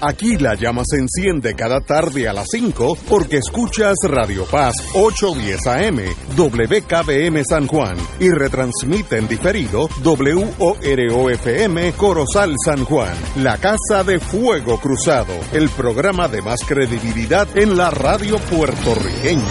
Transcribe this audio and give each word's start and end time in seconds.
Aquí 0.00 0.36
la 0.36 0.54
llama 0.54 0.82
se 0.86 0.98
enciende 0.98 1.54
cada 1.54 1.80
tarde 1.80 2.28
a 2.28 2.32
las 2.32 2.46
5 2.52 2.98
porque 3.08 3.38
escuchas 3.38 3.96
Radio 4.04 4.44
Paz 4.44 4.74
810 4.94 5.66
AM, 5.66 5.98
WKBM 6.36 7.42
San 7.44 7.66
Juan 7.66 7.96
y 8.20 8.30
retransmite 8.30 9.18
en 9.18 9.26
diferido 9.26 9.88
WOROFM 10.04 11.92
Corozal 11.96 12.54
San 12.64 12.84
Juan, 12.84 13.14
la 13.36 13.56
Casa 13.58 14.04
de 14.04 14.20
Fuego 14.20 14.78
Cruzado, 14.78 15.34
el 15.52 15.68
programa 15.70 16.28
de 16.28 16.42
más 16.42 16.60
credibilidad 16.64 17.48
en 17.56 17.76
la 17.76 17.90
radio 17.90 18.38
puertorriqueña. 18.38 19.42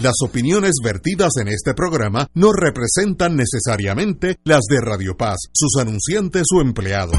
Las 0.00 0.16
opiniones 0.22 0.72
vertidas 0.84 1.30
en 1.40 1.48
este 1.48 1.72
programa 1.72 2.28
no 2.34 2.52
representan 2.52 3.36
necesariamente 3.36 4.36
las 4.44 4.60
de 4.68 4.82
Radio 4.82 5.16
Paz, 5.16 5.38
sus 5.54 5.80
anunciantes 5.80 6.44
o 6.54 6.60
empleados. 6.60 7.18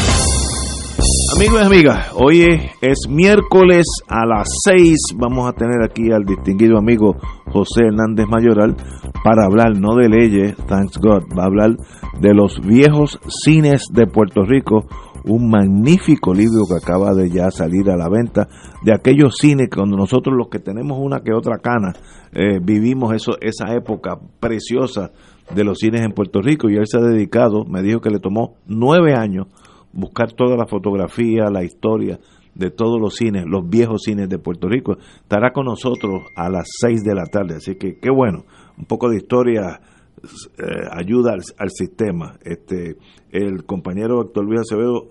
Amigos 1.33 1.61
y 1.61 1.65
amigas, 1.65 2.11
hoy 2.13 2.41
es, 2.81 3.07
miércoles 3.07 3.85
a 4.09 4.25
las 4.25 4.49
6. 4.65 5.15
Vamos 5.15 5.47
a 5.47 5.53
tener 5.53 5.81
aquí 5.81 6.11
al 6.11 6.25
distinguido 6.25 6.77
amigo 6.77 7.15
José 7.45 7.85
Hernández 7.85 8.27
Mayoral 8.27 8.75
para 9.23 9.45
hablar 9.45 9.77
no 9.77 9.95
de 9.95 10.09
leyes, 10.09 10.55
thanks 10.67 10.97
God, 10.97 11.23
va 11.37 11.43
a 11.43 11.45
hablar 11.45 11.77
de 12.19 12.33
los 12.33 12.59
viejos 12.59 13.17
cines 13.29 13.85
de 13.93 14.07
Puerto 14.07 14.43
Rico, 14.43 14.85
un 15.23 15.49
magnífico 15.49 16.33
libro 16.33 16.65
que 16.67 16.83
acaba 16.83 17.13
de 17.13 17.29
ya 17.29 17.49
salir 17.49 17.89
a 17.89 17.95
la 17.95 18.09
venta, 18.09 18.49
de 18.83 18.93
aquellos 18.93 19.37
cines 19.37 19.69
cuando 19.73 19.95
nosotros 19.95 20.35
los 20.37 20.49
que 20.49 20.59
tenemos 20.59 20.97
una 20.99 21.21
que 21.21 21.33
otra 21.33 21.59
cana, 21.59 21.93
eh, 22.33 22.59
vivimos 22.61 23.13
eso, 23.13 23.37
esa 23.39 23.73
época 23.73 24.19
preciosa 24.39 25.11
de 25.55 25.63
los 25.63 25.79
cines 25.79 26.01
en 26.01 26.11
Puerto 26.11 26.41
Rico 26.41 26.69
y 26.69 26.75
él 26.75 26.87
se 26.87 26.97
ha 26.97 27.01
dedicado, 27.01 27.63
me 27.63 27.81
dijo 27.81 28.01
que 28.01 28.09
le 28.09 28.19
tomó 28.19 28.55
nueve 28.67 29.13
años 29.13 29.47
buscar 29.93 30.33
toda 30.33 30.55
la 30.55 30.67
fotografía, 30.67 31.45
la 31.51 31.63
historia 31.63 32.19
de 32.55 32.69
todos 32.69 32.99
los 32.99 33.15
cines, 33.15 33.45
los 33.47 33.67
viejos 33.69 34.03
cines 34.03 34.29
de 34.29 34.37
Puerto 34.37 34.67
Rico. 34.67 34.97
Estará 35.21 35.51
con 35.51 35.65
nosotros 35.65 36.23
a 36.35 36.49
las 36.49 36.67
seis 36.79 37.03
de 37.03 37.15
la 37.15 37.25
tarde, 37.25 37.55
así 37.55 37.75
que 37.75 37.97
qué 37.99 38.09
bueno, 38.11 38.43
un 38.77 38.85
poco 38.85 39.09
de 39.09 39.17
historia 39.17 39.79
eh, 40.23 40.63
ayuda 40.91 41.33
al, 41.33 41.69
sistema. 41.69 42.35
Este, 42.43 42.97
el 43.31 43.63
compañero 43.65 44.21
Héctor 44.21 44.45
Luis 44.45 44.61
Acevedo 44.61 45.09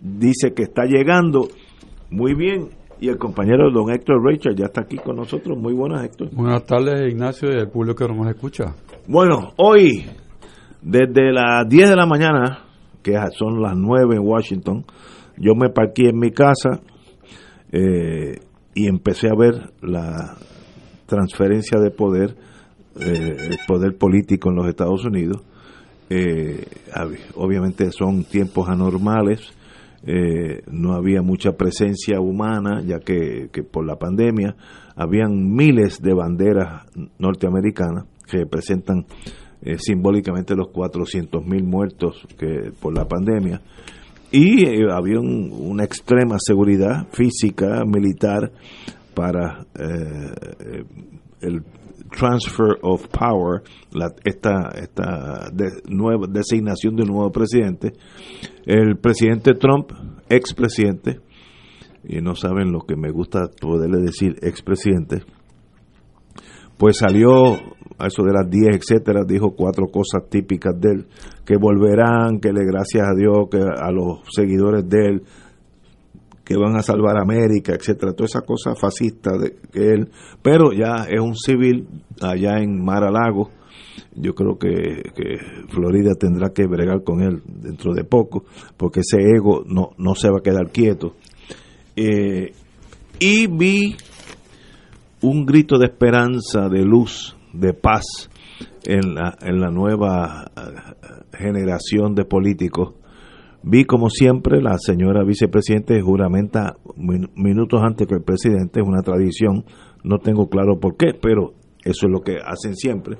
dice 0.00 0.52
que 0.54 0.64
está 0.64 0.84
llegando 0.84 1.48
muy 2.10 2.34
bien 2.34 2.68
y 3.00 3.08
el 3.08 3.18
compañero 3.18 3.70
don 3.70 3.90
Héctor 3.90 4.22
Rachel 4.22 4.54
ya 4.54 4.66
está 4.66 4.82
aquí 4.82 4.96
con 4.96 5.16
nosotros. 5.16 5.58
Muy 5.58 5.74
buenas, 5.74 6.04
Héctor. 6.04 6.30
Buenas 6.32 6.64
tardes, 6.64 7.10
Ignacio, 7.10 7.50
y 7.50 7.58
el 7.58 7.68
público 7.68 8.06
que 8.06 8.14
nos 8.14 8.28
escucha. 8.28 8.74
Bueno, 9.08 9.52
hoy, 9.56 10.06
desde 10.80 11.32
las 11.32 11.68
10 11.68 11.90
de 11.90 11.96
la 11.96 12.06
mañana, 12.06 12.63
que 13.04 13.14
son 13.38 13.62
las 13.62 13.76
9 13.76 14.16
en 14.16 14.26
Washington, 14.26 14.84
yo 15.36 15.54
me 15.54 15.68
parqué 15.68 16.08
en 16.08 16.18
mi 16.18 16.30
casa 16.30 16.80
eh, 17.70 18.40
y 18.74 18.88
empecé 18.88 19.28
a 19.28 19.36
ver 19.38 19.72
la 19.82 20.36
transferencia 21.06 21.78
de 21.78 21.90
poder, 21.90 22.34
eh, 22.98 23.36
el 23.50 23.58
poder 23.68 23.96
político 23.96 24.50
en 24.50 24.56
los 24.56 24.68
Estados 24.68 25.04
Unidos. 25.04 25.42
Eh, 26.08 26.64
obviamente 27.34 27.90
son 27.92 28.24
tiempos 28.24 28.68
anormales, 28.68 29.40
no 30.70 30.92
había 30.92 31.22
mucha 31.22 31.52
presencia 31.52 32.20
humana, 32.20 32.82
ya 32.82 33.00
que, 33.00 33.48
que 33.50 33.62
por 33.62 33.86
la 33.86 33.96
pandemia 33.96 34.54
habían 34.96 35.54
miles 35.54 36.02
de 36.02 36.12
banderas 36.12 36.86
norteamericanas 37.18 38.04
que 38.30 38.38
representan 38.38 39.06
eh, 39.64 39.78
simbólicamente 39.78 40.54
los 40.54 40.68
400 40.68 41.44
mil 41.46 41.64
muertos 41.64 42.26
que 42.38 42.70
por 42.78 42.94
la 42.94 43.06
pandemia. 43.06 43.62
Y 44.30 44.66
eh, 44.66 44.90
había 44.92 45.20
una 45.20 45.84
extrema 45.84 46.36
seguridad 46.38 47.06
física 47.12 47.82
militar 47.86 48.52
para 49.14 49.64
eh, 49.78 50.84
el 51.40 51.62
transfer 52.10 52.76
of 52.82 53.08
power 53.08 53.62
la, 53.92 54.12
esta 54.24 54.70
esta 54.74 55.50
nueva 55.88 56.26
designación 56.28 56.94
de 56.96 57.04
un 57.04 57.08
nuevo 57.08 57.32
presidente. 57.32 57.92
El 58.66 58.98
presidente 58.98 59.54
Trump 59.54 59.92
expresidente 60.28 61.20
y 62.06 62.20
no 62.20 62.34
saben 62.34 62.70
lo 62.70 62.80
que 62.80 62.96
me 62.96 63.10
gusta 63.10 63.48
poderle 63.60 64.02
decir 64.02 64.36
expresidente 64.42 65.22
pues 66.76 66.98
salió 66.98 67.58
a 67.98 68.06
eso 68.06 68.22
de 68.22 68.32
las 68.32 68.48
10, 68.50 68.76
etcétera, 68.76 69.22
dijo 69.26 69.54
cuatro 69.56 69.86
cosas 69.86 70.28
típicas 70.28 70.78
de 70.80 70.90
él, 70.90 71.06
que 71.44 71.56
volverán, 71.56 72.40
que 72.40 72.52
le 72.52 72.64
gracias 72.64 73.06
a 73.06 73.14
Dios, 73.14 73.48
que 73.50 73.58
a 73.58 73.90
los 73.90 74.20
seguidores 74.34 74.88
de 74.88 75.06
él, 75.06 75.22
que 76.44 76.56
van 76.56 76.76
a 76.76 76.82
salvar 76.82 77.16
América, 77.16 77.72
etcétera, 77.72 78.12
toda 78.12 78.26
esa 78.26 78.42
cosa 78.42 78.74
fascista 78.74 79.30
de 79.38 79.56
que 79.72 79.92
él, 79.92 80.08
pero 80.42 80.72
ya 80.72 81.06
es 81.08 81.20
un 81.20 81.34
civil 81.34 81.88
allá 82.20 82.58
en 82.58 82.84
Mar 82.84 83.04
a 83.04 83.10
Lago, 83.10 83.50
yo 84.16 84.34
creo 84.34 84.58
que, 84.58 85.02
Florida 85.68 86.14
tendrá 86.14 86.50
que 86.50 86.66
bregar 86.66 87.02
con 87.02 87.22
él 87.22 87.42
dentro 87.46 87.94
de 87.94 88.04
poco, 88.04 88.44
porque 88.76 89.00
ese 89.00 89.18
ego 89.20 89.64
no, 89.66 89.90
no 89.98 90.14
se 90.14 90.30
va 90.30 90.38
a 90.38 90.42
quedar 90.42 90.70
quieto. 90.70 91.14
Eh, 91.96 92.52
y 93.18 93.46
vi 93.46 93.96
un 95.20 95.46
grito 95.46 95.78
de 95.78 95.86
esperanza, 95.86 96.68
de 96.68 96.84
luz, 96.84 97.33
de 97.54 97.72
paz 97.72 98.04
en 98.84 99.14
la, 99.14 99.36
en 99.40 99.60
la 99.60 99.70
nueva 99.70 100.50
eh, 100.56 101.36
generación 101.36 102.14
de 102.14 102.24
políticos. 102.24 102.94
Vi 103.62 103.84
como 103.84 104.10
siempre 104.10 104.60
la 104.60 104.76
señora 104.78 105.24
vicepresidente 105.24 106.00
juramenta 106.02 106.76
minutos 107.34 107.80
antes 107.82 108.06
que 108.06 108.14
el 108.14 108.22
presidente, 108.22 108.80
es 108.80 108.86
una 108.86 109.00
tradición, 109.00 109.64
no 110.02 110.18
tengo 110.18 110.48
claro 110.48 110.78
por 110.78 110.96
qué, 110.96 111.14
pero 111.14 111.54
eso 111.82 112.06
es 112.06 112.12
lo 112.12 112.20
que 112.20 112.36
hacen 112.44 112.76
siempre. 112.76 113.16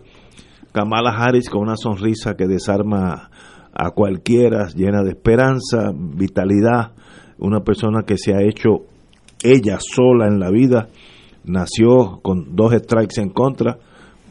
Kamala 0.73 1.13
Harris 1.17 1.49
con 1.49 1.63
una 1.63 1.77
sonrisa 1.77 2.35
que 2.35 2.47
desarma 2.47 3.31
a 3.73 3.91
cualquiera, 3.91 4.69
llena 4.75 5.03
de 5.03 5.11
esperanza, 5.11 5.93
vitalidad, 5.95 6.93
una 7.39 7.61
persona 7.61 8.03
que 8.07 8.19
se 8.19 8.35
ha 8.35 8.43
hecho 8.43 8.87
ella 9.43 9.79
sola 9.81 10.27
en 10.27 10.39
la 10.39 10.51
vida, 10.51 10.89
nació 11.45 12.21
con 12.23 12.55
dos 12.55 12.73
strikes 12.75 13.21
en 13.21 13.31
contra, 13.31 13.79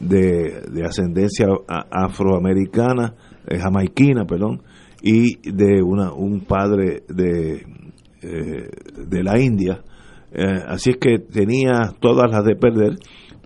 de, 0.00 0.84
ascendencia 0.84 1.46
afroamericana, 1.90 3.14
eh, 3.46 3.58
jamaiquina, 3.58 4.24
perdón, 4.24 4.62
y 5.02 5.36
de 5.50 5.82
una, 5.82 6.12
un 6.12 6.40
padre 6.40 7.02
de, 7.08 7.66
eh, 8.22 8.68
de 9.06 9.22
la 9.22 9.38
India. 9.38 9.82
Eh, 10.32 10.44
así 10.66 10.90
es 10.90 10.96
que 10.96 11.18
tenía 11.18 11.92
todas 12.00 12.30
las 12.30 12.44
de 12.44 12.56
perder, 12.56 12.96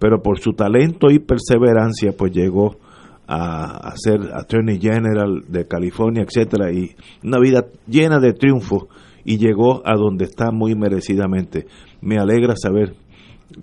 pero 0.01 0.23
por 0.23 0.39
su 0.39 0.53
talento 0.53 1.11
y 1.11 1.19
perseverancia, 1.19 2.13
pues 2.17 2.33
llegó 2.33 2.77
a, 3.27 3.89
a, 3.89 3.93
ser 3.97 4.21
Attorney 4.33 4.81
General 4.81 5.43
de 5.49 5.67
California, 5.67 6.23
etcétera, 6.23 6.73
y 6.73 6.95
una 7.23 7.39
vida 7.41 7.67
llena 7.87 8.19
de 8.21 8.33
triunfos 8.33 8.85
y 9.25 9.37
llegó 9.37 9.83
a 9.87 9.95
donde 9.97 10.25
está 10.25 10.51
muy 10.51 10.75
merecidamente. 10.75 11.67
Me 12.01 12.17
alegra 12.17 12.55
saber 12.57 12.95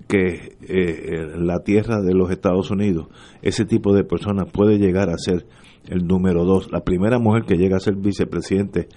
que 0.08 0.56
eh, 0.68 1.36
la 1.38 1.60
tierra 1.60 2.00
de 2.02 2.14
los 2.14 2.30
Estados 2.30 2.70
Unidos, 2.70 3.08
ese 3.42 3.64
tipo 3.64 3.94
de 3.94 4.04
personas 4.04 4.50
puede 4.50 4.78
llegar 4.78 5.10
a 5.10 5.18
ser 5.18 5.46
el 5.88 6.06
número 6.06 6.44
dos, 6.44 6.70
la 6.72 6.80
primera 6.80 7.18
mujer 7.18 7.44
que 7.44 7.56
llega 7.56 7.76
a 7.76 7.80
ser 7.80 7.94
vicepresidente 7.94 8.88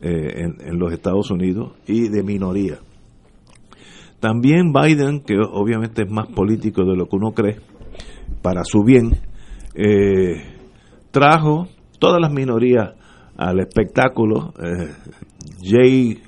eh, 0.00 0.48
en, 0.60 0.78
los 0.78 0.92
Estados 0.92 1.30
Unidos 1.30 1.72
y 1.86 2.08
de 2.08 2.22
minoría. 2.22 2.78
También 4.20 4.72
Biden, 4.72 5.20
que 5.20 5.34
obviamente 5.38 6.02
es 6.02 6.10
más 6.10 6.28
político 6.28 6.84
de 6.84 6.96
lo 6.96 7.06
que 7.06 7.16
uno 7.16 7.32
cree, 7.32 7.58
para 8.42 8.64
su 8.64 8.82
bien, 8.82 9.12
eh, 9.74 10.42
trajo 11.10 11.68
todas 11.98 12.20
las 12.20 12.32
minorías 12.32 12.94
al 13.36 13.60
espectáculo. 13.60 14.54
Jay 15.62 16.20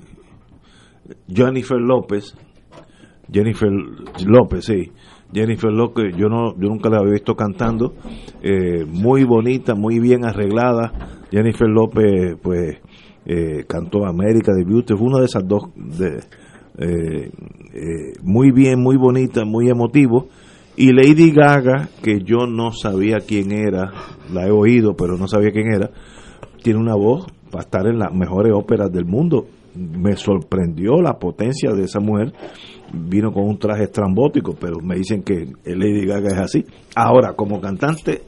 Jennifer 1.28 1.80
López, 1.80 2.36
Jennifer 3.32 3.70
López, 4.26 4.64
sí. 4.64 4.90
Jennifer 5.32 5.70
López, 5.70 6.16
yo 6.16 6.28
no, 6.28 6.54
yo 6.58 6.68
nunca 6.68 6.88
la 6.90 6.98
había 6.98 7.12
visto 7.12 7.36
cantando, 7.36 7.94
eh, 8.42 8.84
muy 8.84 9.24
bonita, 9.24 9.74
muy 9.74 10.00
bien 10.00 10.24
arreglada. 10.24 10.92
Jennifer 11.30 11.68
López, 11.68 12.36
pues, 12.42 12.78
eh, 13.26 13.64
cantó 13.68 14.06
América 14.06 14.52
de 14.52 14.64
Beauty, 14.64 14.94
fue 14.94 15.06
una 15.06 15.20
de 15.20 15.26
esas 15.26 15.46
dos, 15.46 15.62
de, 15.76 16.20
eh, 16.78 17.30
muy 18.22 18.50
bien, 18.50 18.80
muy 18.80 18.96
bonita, 18.96 19.44
muy 19.44 19.68
emotivo. 19.68 20.28
Y 20.76 20.92
Lady 20.92 21.30
Gaga, 21.30 21.90
que 22.02 22.20
yo 22.24 22.46
no 22.46 22.72
sabía 22.72 23.18
quién 23.18 23.52
era, 23.52 23.92
la 24.32 24.46
he 24.46 24.50
oído, 24.50 24.94
pero 24.96 25.16
no 25.16 25.28
sabía 25.28 25.50
quién 25.50 25.72
era, 25.72 25.90
tiene 26.62 26.80
una 26.80 26.94
voz 26.94 27.26
para 27.50 27.64
estar 27.64 27.86
en 27.86 27.98
las 27.98 28.12
mejores 28.12 28.52
óperas 28.54 28.90
del 28.90 29.04
mundo. 29.04 29.46
Me 29.74 30.16
sorprendió 30.16 31.00
la 31.02 31.18
potencia 31.18 31.72
de 31.72 31.84
esa 31.84 32.00
mujer. 32.00 32.32
Vino 32.92 33.32
con 33.32 33.44
un 33.44 33.58
traje 33.58 33.84
estrambótico, 33.84 34.54
pero 34.58 34.80
me 34.80 34.96
dicen 34.96 35.22
que 35.22 35.46
Lady 35.64 36.06
Gaga 36.06 36.28
es 36.28 36.38
así. 36.38 36.64
Ahora, 36.96 37.34
como 37.34 37.60
cantante, 37.60 38.22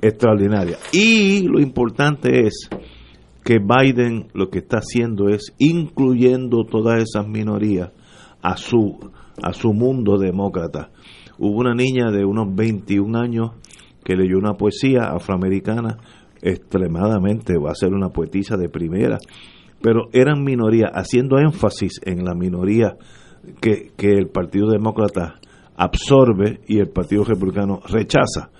extraordinaria. 0.00 0.76
Y 0.92 1.46
lo 1.46 1.60
importante 1.60 2.46
es 2.46 2.68
que 3.44 3.58
Biden 3.58 4.28
lo 4.34 4.50
que 4.50 4.58
está 4.58 4.78
haciendo 4.78 5.28
es 5.28 5.54
incluyendo 5.58 6.64
todas 6.64 7.02
esas 7.02 7.26
minorías 7.26 7.90
a 8.42 8.56
su 8.56 8.98
a 9.42 9.52
su 9.52 9.72
mundo 9.72 10.18
demócrata. 10.18 10.90
Hubo 11.38 11.58
una 11.58 11.74
niña 11.74 12.10
de 12.10 12.24
unos 12.24 12.54
21 12.54 13.18
años 13.18 13.50
que 14.04 14.16
leyó 14.16 14.38
una 14.38 14.54
poesía 14.54 15.10
afroamericana 15.12 15.98
extremadamente, 16.42 17.58
va 17.58 17.70
a 17.70 17.74
ser 17.74 17.92
una 17.92 18.10
poetisa 18.10 18.56
de 18.56 18.68
primera, 18.68 19.18
pero 19.80 20.08
eran 20.12 20.42
minorías, 20.44 20.90
haciendo 20.92 21.38
énfasis 21.38 22.00
en 22.04 22.24
la 22.24 22.34
minoría 22.34 22.96
que, 23.60 23.92
que 23.96 24.10
el 24.12 24.28
Partido 24.28 24.70
Demócrata 24.70 25.36
absorbe 25.76 26.60
y 26.66 26.78
el 26.78 26.88
Partido 26.88 27.24
Republicano 27.24 27.80
rechaza. 27.88 28.50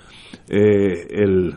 Eh, 0.48 1.06
el, 1.10 1.56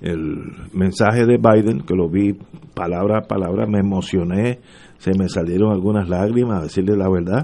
el 0.00 0.52
mensaje 0.72 1.26
de 1.26 1.38
Biden, 1.38 1.80
que 1.80 1.94
lo 1.94 2.08
vi 2.08 2.34
palabra 2.74 3.18
a 3.18 3.28
palabra, 3.28 3.66
me 3.66 3.78
emocioné, 3.78 4.60
se 4.98 5.12
me 5.18 5.28
salieron 5.28 5.72
algunas 5.72 6.08
lágrimas, 6.08 6.60
a 6.60 6.64
decirle 6.64 6.96
la 6.96 7.08
verdad, 7.08 7.42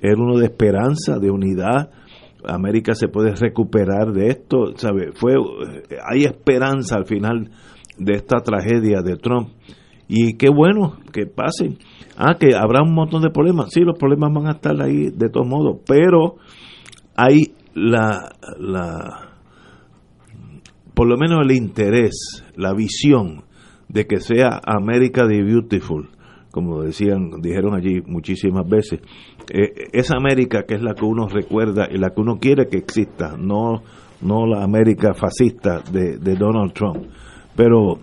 era 0.00 0.20
uno 0.20 0.38
de 0.38 0.46
esperanza, 0.46 1.18
de 1.18 1.30
unidad, 1.30 1.90
América 2.44 2.94
se 2.94 3.08
puede 3.08 3.34
recuperar 3.34 4.12
de 4.12 4.28
esto, 4.28 4.76
¿sabe? 4.76 5.12
Fue, 5.12 5.34
hay 6.04 6.24
esperanza 6.24 6.96
al 6.96 7.06
final 7.06 7.50
de 7.98 8.14
esta 8.14 8.38
tragedia 8.38 9.00
de 9.02 9.16
Trump. 9.16 9.50
Y 10.08 10.36
qué 10.36 10.48
bueno 10.50 10.96
que 11.12 11.26
pasen. 11.26 11.78
Ah, 12.16 12.36
que 12.38 12.54
habrá 12.54 12.82
un 12.82 12.94
montón 12.94 13.22
de 13.22 13.30
problemas. 13.30 13.70
Sí, 13.70 13.80
los 13.80 13.98
problemas 13.98 14.32
van 14.32 14.46
a 14.46 14.52
estar 14.52 14.80
ahí 14.80 15.10
de 15.10 15.28
todos 15.28 15.46
modos, 15.46 15.78
pero 15.86 16.36
hay 17.16 17.54
la, 17.74 18.30
la 18.58 19.32
por 20.94 21.08
lo 21.08 21.16
menos 21.16 21.40
el 21.42 21.52
interés, 21.52 22.44
la 22.56 22.74
visión 22.74 23.44
de 23.88 24.06
que 24.06 24.20
sea 24.20 24.60
América 24.64 25.26
the 25.26 25.42
Beautiful, 25.42 26.08
como 26.50 26.82
decían, 26.82 27.30
dijeron 27.40 27.74
allí 27.74 28.02
muchísimas 28.06 28.68
veces, 28.68 29.00
eh, 29.52 29.88
esa 29.92 30.16
América 30.16 30.64
que 30.66 30.74
es 30.74 30.82
la 30.82 30.94
que 30.94 31.04
uno 31.04 31.28
recuerda 31.28 31.88
y 31.90 31.98
la 31.98 32.10
que 32.10 32.20
uno 32.20 32.38
quiere 32.38 32.68
que 32.68 32.78
exista, 32.78 33.36
no, 33.38 33.82
no 34.20 34.46
la 34.46 34.62
América 34.62 35.14
fascista 35.14 35.80
de, 35.90 36.18
de 36.18 36.34
Donald 36.36 36.72
Trump. 36.72 37.06
Pero 37.56 37.98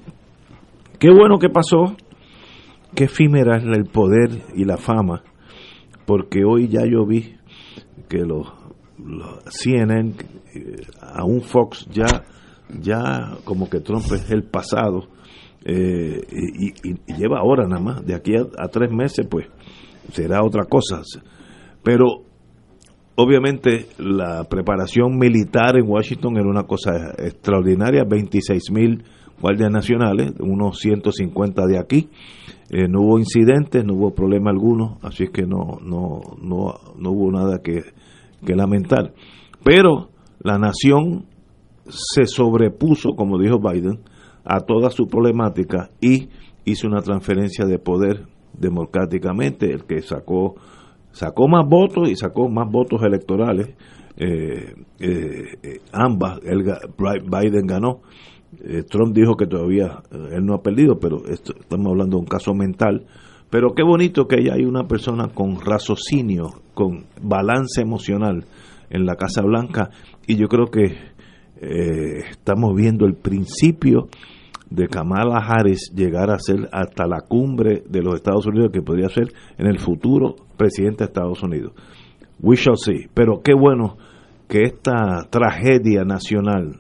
qué 1.00 1.10
bueno 1.12 1.38
que 1.38 1.50
pasó, 1.50 1.96
qué 2.96 3.06
efímera 3.06 3.58
es 3.58 3.64
el 3.64 3.86
poder 3.86 4.30
y 4.56 4.66
la 4.66 4.78
fama, 4.78 5.24
porque 6.06 6.44
hoy 6.44 6.68
ya 6.68 6.86
yo 6.86 7.06
vi 7.06 7.36
que 8.08 8.20
los, 8.20 8.48
los 8.98 9.44
CNN, 9.46 10.14
eh, 10.56 10.82
un 11.24 11.42
Fox 11.42 11.88
ya, 11.92 12.26
ya 12.80 13.38
como 13.44 13.70
que 13.70 13.80
Trump 13.80 14.06
es 14.14 14.30
el 14.32 14.44
pasado, 14.44 15.08
eh, 15.66 16.22
y, 16.32 17.14
lleva 17.14 17.40
ahora 17.40 17.68
nada 17.68 17.82
más, 17.82 18.06
de 18.06 18.16
aquí 18.16 18.34
a, 18.36 18.68
tres 18.70 18.92
meses 18.92 19.28
pues 19.30 19.48
será 20.14 20.44
otra 20.44 20.66
cosa. 20.66 21.02
Pero 21.84 22.24
obviamente 23.16 23.88
la 23.98 24.46
preparación 24.46 25.18
militar 25.18 25.78
en 25.78 25.90
Washington 25.90 26.38
era 26.38 26.48
una 26.48 26.64
cosa 26.64 27.14
extraordinaria, 27.18 28.04
26 28.04 28.72
mil 28.72 29.04
guardias 29.42 29.72
nacionales, 29.72 30.34
unos 30.40 30.80
150 30.80 31.66
de 31.66 31.80
aquí. 31.80 32.10
Eh, 32.72 32.88
no 32.88 33.02
hubo 33.02 33.20
incidentes, 33.20 33.84
no 33.84 33.96
hubo 33.96 34.14
problema 34.14 34.52
alguno, 34.52 35.00
así 35.02 35.24
es 35.24 35.30
que 35.32 35.44
no, 35.44 35.80
no, 35.84 36.22
no, 36.42 36.76
no 36.98 37.12
hubo 37.12 37.32
nada 37.32 37.60
que, 37.64 37.82
que 38.46 38.56
lamentar. 38.56 39.14
Pero 39.64 40.10
la 40.40 40.58
nación 40.58 41.26
se 41.88 42.26
sobrepuso, 42.26 43.16
como 43.16 43.40
dijo 43.40 43.60
Biden, 43.60 44.02
a 44.46 44.60
toda 44.62 44.92
su 44.92 45.08
problemática 45.08 45.90
y 46.00 46.30
hizo 46.66 46.88
una 46.88 47.02
transferencia 47.02 47.66
de 47.66 47.80
poder 47.80 48.28
democráticamente, 48.54 49.72
el 49.72 49.86
que 49.86 50.02
sacó 50.02 50.56
sacó 51.12 51.48
más 51.48 51.68
votos 51.68 52.10
y 52.10 52.16
sacó 52.16 52.50
más 52.50 52.70
votos 52.72 53.02
electorales, 53.04 53.76
eh, 54.18 54.76
eh, 55.00 55.80
ambas, 55.92 56.40
Biden 56.42 57.66
ganó. 57.66 58.02
Eh, 58.64 58.84
Trump 58.90 59.16
dijo 59.16 59.36
que 59.36 59.46
todavía 59.46 60.02
él 60.32 60.46
no 60.46 60.56
ha 60.56 60.62
perdido, 60.62 61.00
pero 61.00 61.24
estamos 61.26 61.88
hablando 61.88 62.18
de 62.18 62.22
un 62.22 62.28
caso 62.28 62.54
mental. 62.54 63.06
Pero 63.50 63.74
qué 63.74 63.84
bonito 63.84 64.28
que 64.28 64.52
hay 64.52 64.64
una 64.64 64.88
persona 64.88 65.30
con 65.30 65.60
raciocinio, 65.60 66.50
con 66.74 67.06
balance 67.22 67.82
emocional 67.82 68.46
en 68.90 69.06
la 69.06 69.16
Casa 69.16 69.42
Blanca 69.42 69.90
y 70.28 70.36
yo 70.36 70.48
creo 70.48 70.68
que 70.68 70.96
estamos 71.62 72.74
viendo 72.76 73.06
el 73.06 73.16
principio 73.16 74.08
de 74.70 74.88
Kamala 74.88 75.38
Harris 75.38 75.92
llegar 75.96 76.30
a 76.30 76.40
ser 76.40 76.70
hasta 76.72 77.08
la 77.08 77.22
cumbre 77.22 77.84
de 77.90 78.02
los 78.02 78.16
Estados 78.16 78.46
Unidos 78.46 78.72
que 78.72 78.82
podría 78.82 79.10
ser 79.10 79.32
en 79.58 79.68
el 79.68 79.80
futuro 79.80 80.36
presidente 80.58 81.00
de 81.00 81.06
Estados 81.06 81.42
Unidos. 81.44 81.74
We 82.42 82.56
shall 82.56 82.78
see. 82.78 83.08
Pero 83.14 83.42
qué 83.44 83.54
bueno 83.54 83.98
que 84.48 84.64
esta 84.64 85.28
tragedia 85.30 86.04
nacional 86.04 86.80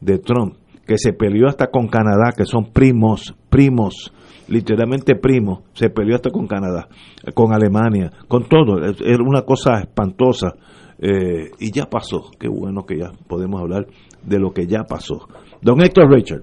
de 0.00 0.18
Trump, 0.18 0.54
que 0.86 0.98
se 0.98 1.12
peleó 1.12 1.48
hasta 1.48 1.66
con 1.66 1.88
Canadá, 1.88 2.32
que 2.36 2.44
son 2.44 2.72
primos, 2.72 3.34
primos, 3.50 4.12
literalmente 4.48 5.16
primos, 5.16 5.60
se 5.74 5.90
peleó 5.90 6.14
hasta 6.14 6.30
con 6.30 6.46
Canadá, 6.46 6.88
con 7.34 7.52
Alemania, 7.52 8.12
con 8.28 8.48
todo. 8.48 8.78
Era 8.84 9.22
una 9.24 9.42
cosa 9.42 9.80
espantosa. 9.80 10.54
Eh, 10.98 11.50
y 11.58 11.72
ya 11.72 11.84
pasó. 11.84 12.30
Qué 12.38 12.48
bueno 12.48 12.86
que 12.86 12.98
ya 12.98 13.12
podemos 13.28 13.60
hablar 13.60 13.86
de 14.24 14.38
lo 14.38 14.52
que 14.52 14.66
ya 14.66 14.84
pasó. 14.84 15.28
Don 15.60 15.82
Héctor 15.82 16.10
Richard. 16.10 16.42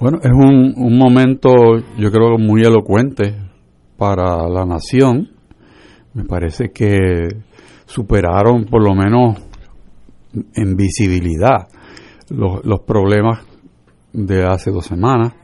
Bueno, 0.00 0.18
es 0.22 0.32
un, 0.32 0.74
un 0.76 0.98
momento, 0.98 1.48
yo 1.96 2.10
creo, 2.10 2.36
muy 2.36 2.62
elocuente 2.62 3.36
para 3.96 4.48
la 4.48 4.64
nación. 4.64 5.30
Me 6.14 6.24
parece 6.24 6.70
que 6.72 7.28
superaron, 7.84 8.64
por 8.64 8.82
lo 8.82 8.94
menos 8.94 9.38
en 10.54 10.76
visibilidad, 10.76 11.68
los, 12.28 12.64
los 12.64 12.80
problemas 12.80 13.46
de 14.12 14.44
hace 14.44 14.70
dos 14.70 14.86
semanas. 14.86 15.34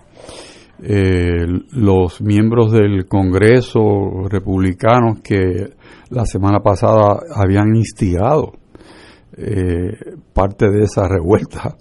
Eh, 0.82 1.46
los 1.72 2.20
miembros 2.20 2.72
del 2.72 3.06
Congreso 3.06 4.28
republicanos 4.28 5.20
que 5.22 5.74
la 6.10 6.26
semana 6.26 6.58
pasada 6.58 7.20
habían 7.36 7.76
instigado 7.76 8.54
eh, 9.36 10.16
parte 10.32 10.68
de 10.70 10.82
esa 10.82 11.06
revuelta 11.06 11.76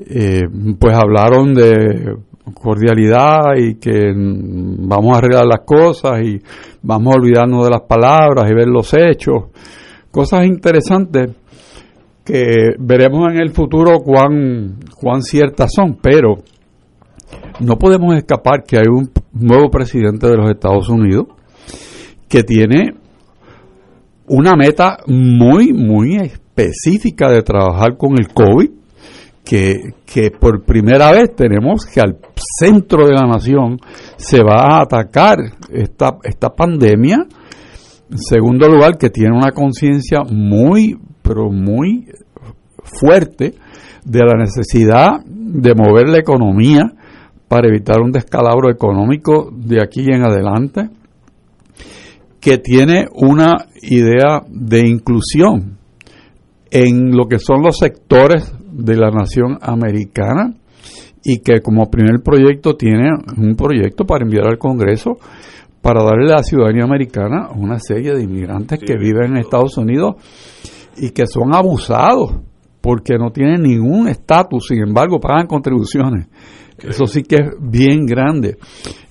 eh, 0.00 0.42
pues 0.78 0.96
hablaron 0.96 1.54
de 1.54 2.16
cordialidad 2.54 3.54
y 3.56 3.74
que 3.74 4.12
vamos 4.14 5.14
a 5.14 5.18
arreglar 5.18 5.44
las 5.46 5.60
cosas 5.64 6.22
y 6.22 6.40
vamos 6.82 7.14
a 7.14 7.18
olvidarnos 7.18 7.64
de 7.64 7.70
las 7.70 7.82
palabras 7.82 8.50
y 8.50 8.54
ver 8.54 8.66
los 8.66 8.92
hechos. 8.94 9.50
Cosas 10.10 10.46
interesantes 10.46 11.30
que 12.30 12.74
veremos 12.78 13.32
en 13.32 13.40
el 13.40 13.50
futuro 13.50 13.98
cuán, 14.00 14.78
cuán 14.94 15.22
ciertas 15.22 15.70
son, 15.74 15.98
pero 16.00 16.36
no 17.58 17.76
podemos 17.76 18.14
escapar 18.16 18.62
que 18.62 18.76
hay 18.76 18.86
un 18.88 19.10
nuevo 19.32 19.68
presidente 19.68 20.28
de 20.28 20.36
los 20.36 20.50
Estados 20.50 20.88
Unidos 20.88 21.26
que 22.28 22.44
tiene 22.44 22.94
una 24.28 24.54
meta 24.54 24.98
muy, 25.08 25.72
muy 25.72 26.16
específica 26.16 27.28
de 27.30 27.42
trabajar 27.42 27.96
con 27.96 28.12
el 28.16 28.28
COVID 28.28 28.70
que, 29.44 30.30
por 30.38 30.64
primera 30.64 31.10
vez 31.10 31.34
tenemos 31.34 31.84
que 31.84 32.00
al 32.00 32.18
centro 32.36 33.06
de 33.08 33.14
la 33.14 33.26
nación 33.26 33.78
se 34.16 34.40
va 34.44 34.76
a 34.76 34.82
atacar 34.82 35.38
esta, 35.72 36.18
esta 36.22 36.50
pandemia. 36.50 37.26
En 38.08 38.18
segundo 38.18 38.68
lugar, 38.68 38.96
que 38.96 39.10
tiene 39.10 39.36
una 39.36 39.50
conciencia 39.50 40.20
muy, 40.28 40.96
pero 41.22 41.50
muy 41.50 42.06
fuerte 42.98 43.54
de 44.04 44.20
la 44.20 44.38
necesidad 44.38 45.24
de 45.24 45.74
mover 45.74 46.08
la 46.08 46.18
economía 46.18 46.92
para 47.48 47.68
evitar 47.68 48.00
un 48.00 48.12
descalabro 48.12 48.70
económico 48.70 49.50
de 49.52 49.82
aquí 49.82 50.06
en 50.06 50.22
adelante, 50.22 50.88
que 52.40 52.58
tiene 52.58 53.06
una 53.12 53.66
idea 53.82 54.42
de 54.48 54.86
inclusión 54.86 55.78
en 56.70 57.10
lo 57.10 57.26
que 57.26 57.38
son 57.38 57.62
los 57.62 57.76
sectores 57.76 58.54
de 58.70 58.96
la 58.96 59.10
nación 59.10 59.58
americana 59.60 60.54
y 61.24 61.40
que 61.40 61.60
como 61.60 61.90
primer 61.90 62.22
proyecto 62.22 62.76
tiene 62.76 63.10
un 63.36 63.56
proyecto 63.56 64.04
para 64.04 64.24
enviar 64.24 64.46
al 64.46 64.58
Congreso 64.58 65.18
para 65.82 66.04
darle 66.04 66.32
a 66.32 66.36
la 66.36 66.42
ciudadanía 66.42 66.84
americana 66.84 67.48
una 67.54 67.78
serie 67.78 68.14
de 68.14 68.22
inmigrantes 68.22 68.78
que 68.78 68.96
viven 68.96 69.32
en 69.32 69.38
Estados 69.38 69.76
Unidos 69.76 70.16
y 70.96 71.10
que 71.10 71.26
son 71.26 71.54
abusados 71.54 72.32
porque 72.80 73.16
no 73.18 73.30
tienen 73.30 73.62
ningún 73.62 74.08
estatus, 74.08 74.66
sin 74.68 74.78
embargo 74.78 75.20
pagan 75.20 75.46
contribuciones. 75.46 76.26
Eso 76.78 77.06
sí 77.06 77.22
que 77.22 77.36
es 77.36 77.48
bien 77.60 78.06
grande. 78.06 78.56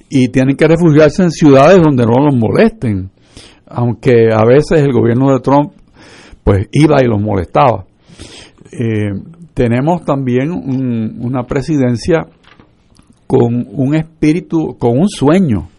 Y 0.10 0.30
tienen 0.30 0.56
que 0.56 0.68
refugiarse 0.68 1.24
en 1.24 1.32
ciudades 1.32 1.80
donde 1.84 2.06
no 2.06 2.14
los 2.26 2.36
molesten, 2.36 3.12
aunque 3.68 4.30
a 4.34 4.44
veces 4.44 4.82
el 4.82 4.92
gobierno 4.92 5.32
de 5.32 5.40
Trump 5.40 5.74
pues 6.44 6.68
iba 6.72 7.02
y 7.02 7.06
los 7.06 7.22
molestaba. 7.22 7.86
Eh, 8.72 9.12
tenemos 9.54 10.04
también 10.04 10.52
una 10.52 11.44
presidencia 11.44 12.26
con 13.28 13.68
un 13.70 13.94
espíritu, 13.94 14.76
con 14.80 14.98
un 14.98 15.10
sueño, 15.10 15.70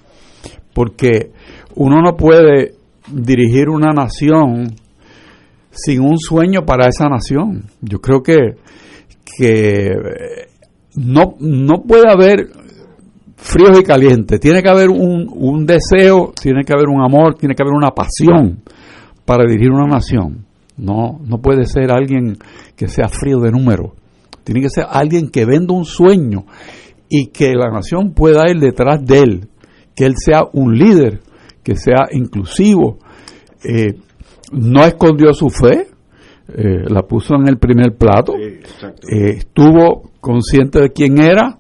porque 0.73 1.33
uno 1.75 2.01
no 2.01 2.17
puede 2.17 2.75
dirigir 3.13 3.69
una 3.69 3.93
nación 3.93 4.77
sin 5.71 6.01
un 6.01 6.19
sueño 6.19 6.65
para 6.65 6.89
esa 6.89 7.09
nación. 7.09 7.65
Yo 7.81 8.01
creo 8.01 8.23
que, 8.23 8.57
que 9.37 9.91
no, 10.97 11.37
no 11.39 11.83
puede 11.83 12.11
haber 12.11 12.49
fríos 13.37 13.79
y 13.81 13.83
calientes, 13.83 14.39
tiene 14.39 14.63
que 14.63 14.69
haber 14.69 14.91
un, 14.91 15.27
un 15.33 15.65
deseo, 15.65 16.33
tiene 16.41 16.63
que 16.63 16.75
haber 16.75 16.89
un 16.89 17.03
amor, 17.03 17.35
tiene 17.37 17.55
que 17.55 17.63
haber 17.63 17.75
una 17.75 17.91
pasión 17.91 18.63
para 19.25 19.45
dirigir 19.49 19.71
una 19.71 19.87
nación. 19.87 20.45
No, 20.77 21.21
no 21.25 21.39
puede 21.39 21.65
ser 21.67 21.91
alguien 21.91 22.39
que 22.77 22.89
sea 22.89 23.09
frío 23.09 23.39
de 23.41 23.51
número. 23.51 23.95
Tiene 24.45 24.63
que 24.63 24.71
ser 24.71 24.87
alguien 24.91 25.31
que 25.31 25.45
venda 25.45 25.75
un 25.75 25.85
sueño 25.85 26.45
y 27.09 27.27
que 27.27 27.55
la 27.55 27.71
nación 27.71 28.15
pueda 28.15 28.51
ir 28.51 28.59
detrás 28.61 29.05
de 29.05 29.19
él, 29.19 29.49
que 29.95 30.07
él 30.07 30.15
sea 30.17 30.45
un 30.53 30.79
líder, 30.79 31.21
que 31.63 31.77
sea 31.77 32.09
inclusivo. 32.13 32.99
Eh, 33.65 33.99
no 34.53 34.85
escondió 34.85 35.33
su 35.33 35.49
fe, 35.51 35.89
eh, 36.49 36.85
la 36.89 37.03
puso 37.03 37.35
en 37.35 37.49
el 37.49 37.59
primer 37.59 37.97
plato, 37.97 38.35
eh, 38.37 38.61
estuvo 39.37 40.11
consciente 40.21 40.81
de 40.81 40.91
quién 40.91 41.21
era, 41.21 41.59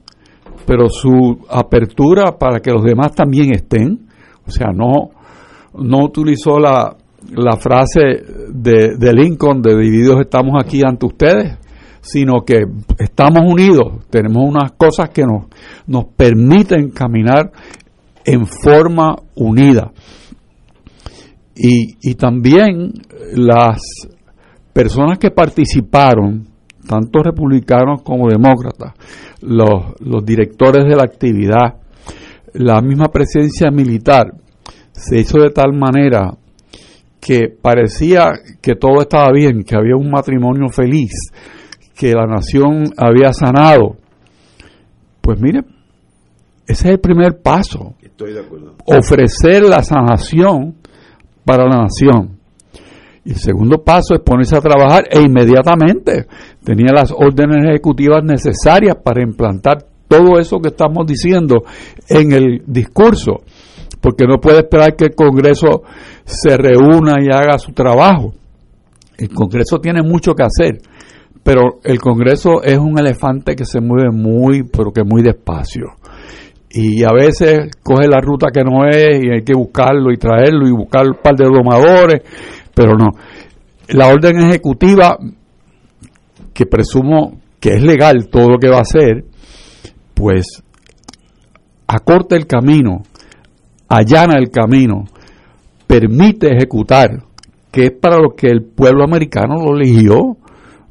pero 0.66 0.88
su 0.88 1.46
apertura 1.48 2.38
para 2.38 2.60
que 2.60 2.70
los 2.70 2.82
demás 2.82 3.14
también 3.14 3.54
estén, 3.54 4.08
o 4.46 4.50
sea, 4.50 4.68
no, 4.74 5.10
no 5.74 6.04
utilizó 6.04 6.58
la, 6.58 6.96
la 7.32 7.56
frase 7.56 8.24
de, 8.52 8.96
de 8.98 9.12
Lincoln 9.12 9.62
de 9.62 9.76
divididos 9.76 10.20
estamos 10.20 10.54
aquí 10.62 10.82
ante 10.84 11.06
ustedes, 11.06 11.58
sino 12.00 12.44
que 12.44 12.62
estamos 12.98 13.42
unidos, 13.46 14.04
tenemos 14.10 14.42
unas 14.48 14.72
cosas 14.72 15.10
que 15.10 15.22
nos, 15.22 15.46
nos 15.86 16.06
permiten 16.16 16.90
caminar 16.90 17.52
en 18.24 18.46
forma 18.46 19.16
unida. 19.34 19.92
Y, 21.54 21.96
y 22.00 22.14
también 22.14 22.92
las 23.34 23.80
personas 24.72 25.18
que 25.18 25.30
participaron, 25.30 26.46
tanto 26.86 27.22
republicanos 27.22 28.02
como 28.02 28.28
demócratas, 28.28 28.94
los, 29.42 29.94
los 30.00 30.24
directores 30.24 30.84
de 30.84 30.96
la 30.96 31.04
actividad, 31.04 31.80
la 32.54 32.80
misma 32.80 33.08
presencia 33.08 33.70
militar, 33.70 34.32
se 34.92 35.18
hizo 35.18 35.38
de 35.38 35.50
tal 35.50 35.72
manera 35.72 36.34
que 37.20 37.48
parecía 37.48 38.32
que 38.60 38.74
todo 38.74 39.02
estaba 39.02 39.30
bien, 39.32 39.62
que 39.62 39.76
había 39.76 39.96
un 39.96 40.10
matrimonio 40.10 40.68
feliz, 40.68 41.12
que 41.94 42.14
la 42.14 42.26
nación 42.26 42.92
había 42.96 43.32
sanado. 43.32 43.96
Pues 45.20 45.40
mire, 45.40 45.60
ese 46.66 46.88
es 46.88 46.94
el 46.94 47.00
primer 47.00 47.40
paso. 47.42 47.94
Estoy 48.00 48.32
de 48.32 48.40
acuerdo. 48.40 48.74
Ofrecer 48.86 49.62
la 49.64 49.82
sanación 49.82 50.76
para 51.44 51.64
la 51.64 51.82
nación. 51.82 52.38
Y 53.24 53.30
el 53.30 53.36
segundo 53.36 53.82
paso 53.82 54.14
es 54.14 54.20
ponerse 54.20 54.56
a 54.56 54.60
trabajar 54.60 55.04
e 55.10 55.20
inmediatamente 55.20 56.26
tenía 56.64 56.92
las 56.92 57.12
órdenes 57.12 57.64
ejecutivas 57.68 58.24
necesarias 58.24 58.96
para 59.02 59.22
implantar 59.22 59.84
todo 60.08 60.38
eso 60.38 60.58
que 60.58 60.68
estamos 60.68 61.06
diciendo 61.06 61.62
en 62.08 62.32
el 62.32 62.62
discurso, 62.66 63.42
porque 64.00 64.24
no 64.26 64.40
puede 64.40 64.58
esperar 64.58 64.96
que 64.96 65.06
el 65.06 65.14
Congreso 65.14 65.82
se 66.24 66.56
reúna 66.56 67.16
y 67.20 67.28
haga 67.32 67.58
su 67.58 67.72
trabajo. 67.72 68.32
El 69.16 69.28
Congreso 69.28 69.78
tiene 69.78 70.02
mucho 70.02 70.34
que 70.34 70.42
hacer, 70.42 70.80
pero 71.42 71.78
el 71.84 72.00
Congreso 72.00 72.62
es 72.62 72.78
un 72.78 72.98
elefante 72.98 73.54
que 73.54 73.64
se 73.64 73.80
mueve 73.80 74.10
muy, 74.10 74.64
pero 74.64 74.92
que 74.92 75.04
muy 75.04 75.22
despacio. 75.22 75.84
Y 76.70 77.02
a 77.02 77.12
veces 77.12 77.70
coge 77.82 78.06
la 78.06 78.20
ruta 78.20 78.48
que 78.52 78.62
no 78.62 78.86
es 78.86 79.24
y 79.24 79.30
hay 79.30 79.42
que 79.42 79.54
buscarlo 79.54 80.12
y 80.12 80.16
traerlo 80.16 80.68
y 80.68 80.70
buscar 80.70 81.06
un 81.06 81.16
par 81.22 81.34
de 81.34 81.46
domadores, 81.46 82.22
pero 82.74 82.94
no. 82.96 83.08
La 83.88 84.06
orden 84.06 84.38
ejecutiva, 84.40 85.18
que 86.54 86.66
presumo 86.66 87.40
que 87.58 87.74
es 87.74 87.82
legal 87.82 88.28
todo 88.30 88.50
lo 88.50 88.58
que 88.58 88.68
va 88.68 88.78
a 88.78 88.82
hacer, 88.82 89.24
pues 90.14 90.62
acorta 91.88 92.36
el 92.36 92.46
camino, 92.46 93.02
allana 93.88 94.38
el 94.38 94.50
camino, 94.50 95.06
permite 95.88 96.54
ejecutar, 96.54 97.24
que 97.72 97.86
es 97.86 97.92
para 98.00 98.18
lo 98.18 98.36
que 98.36 98.46
el 98.46 98.62
pueblo 98.62 99.02
americano 99.02 99.56
lo 99.56 99.76
eligió 99.76 100.36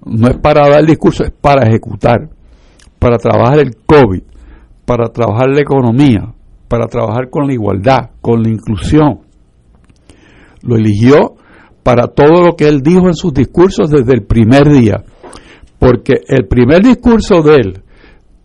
no 0.05 0.27
es 0.27 0.38
para 0.38 0.67
dar 0.67 0.86
discurso, 0.86 1.24
es 1.24 1.31
para 1.31 1.67
ejecutar, 1.67 2.29
para 2.98 3.17
trabajar 3.17 3.59
el 3.59 3.75
COVID, 3.86 4.24
para 4.89 5.10
trabajar 5.10 5.50
la 5.50 5.62
economía, 5.62 6.34
para 6.67 6.88
trabajar 6.88 7.29
con 7.29 7.46
la 7.46 7.53
igualdad, 7.53 8.10
con 8.22 8.41
la 8.41 8.50
inclusión. 8.50 9.19
Lo 10.63 10.77
eligió 10.77 11.36
para 11.84 12.08
todo 12.08 12.43
lo 12.43 12.55
que 12.55 12.67
él 12.67 12.81
dijo 12.81 13.05
en 13.05 13.13
sus 13.13 13.31
discursos 13.31 13.91
desde 13.91 14.13
el 14.13 14.24
primer 14.24 14.67
día, 14.67 15.03
porque 15.77 16.13
el 16.27 16.48
primer 16.48 16.81
discurso 16.81 17.43
de 17.43 17.53
él 17.53 17.84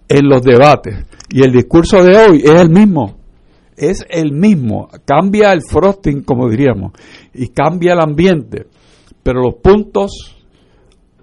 en 0.07 0.29
los 0.29 0.43
debates 0.43 1.07
y 1.31 1.43
el 1.43 1.51
discurso 1.51 2.05
de 2.05 2.15
hoy 2.15 2.43
es 2.45 2.61
el 2.61 2.69
mismo, 2.69 3.17
es 3.75 4.05
el 4.11 4.33
mismo, 4.33 4.91
cambia 5.07 5.51
el 5.51 5.63
frosting, 5.63 6.25
como 6.25 6.51
diríamos, 6.51 6.93
y 7.33 7.49
cambia 7.49 7.95
el 7.95 8.01
ambiente, 8.01 8.67
pero 9.23 9.41
los 9.41 9.55
puntos 9.63 10.45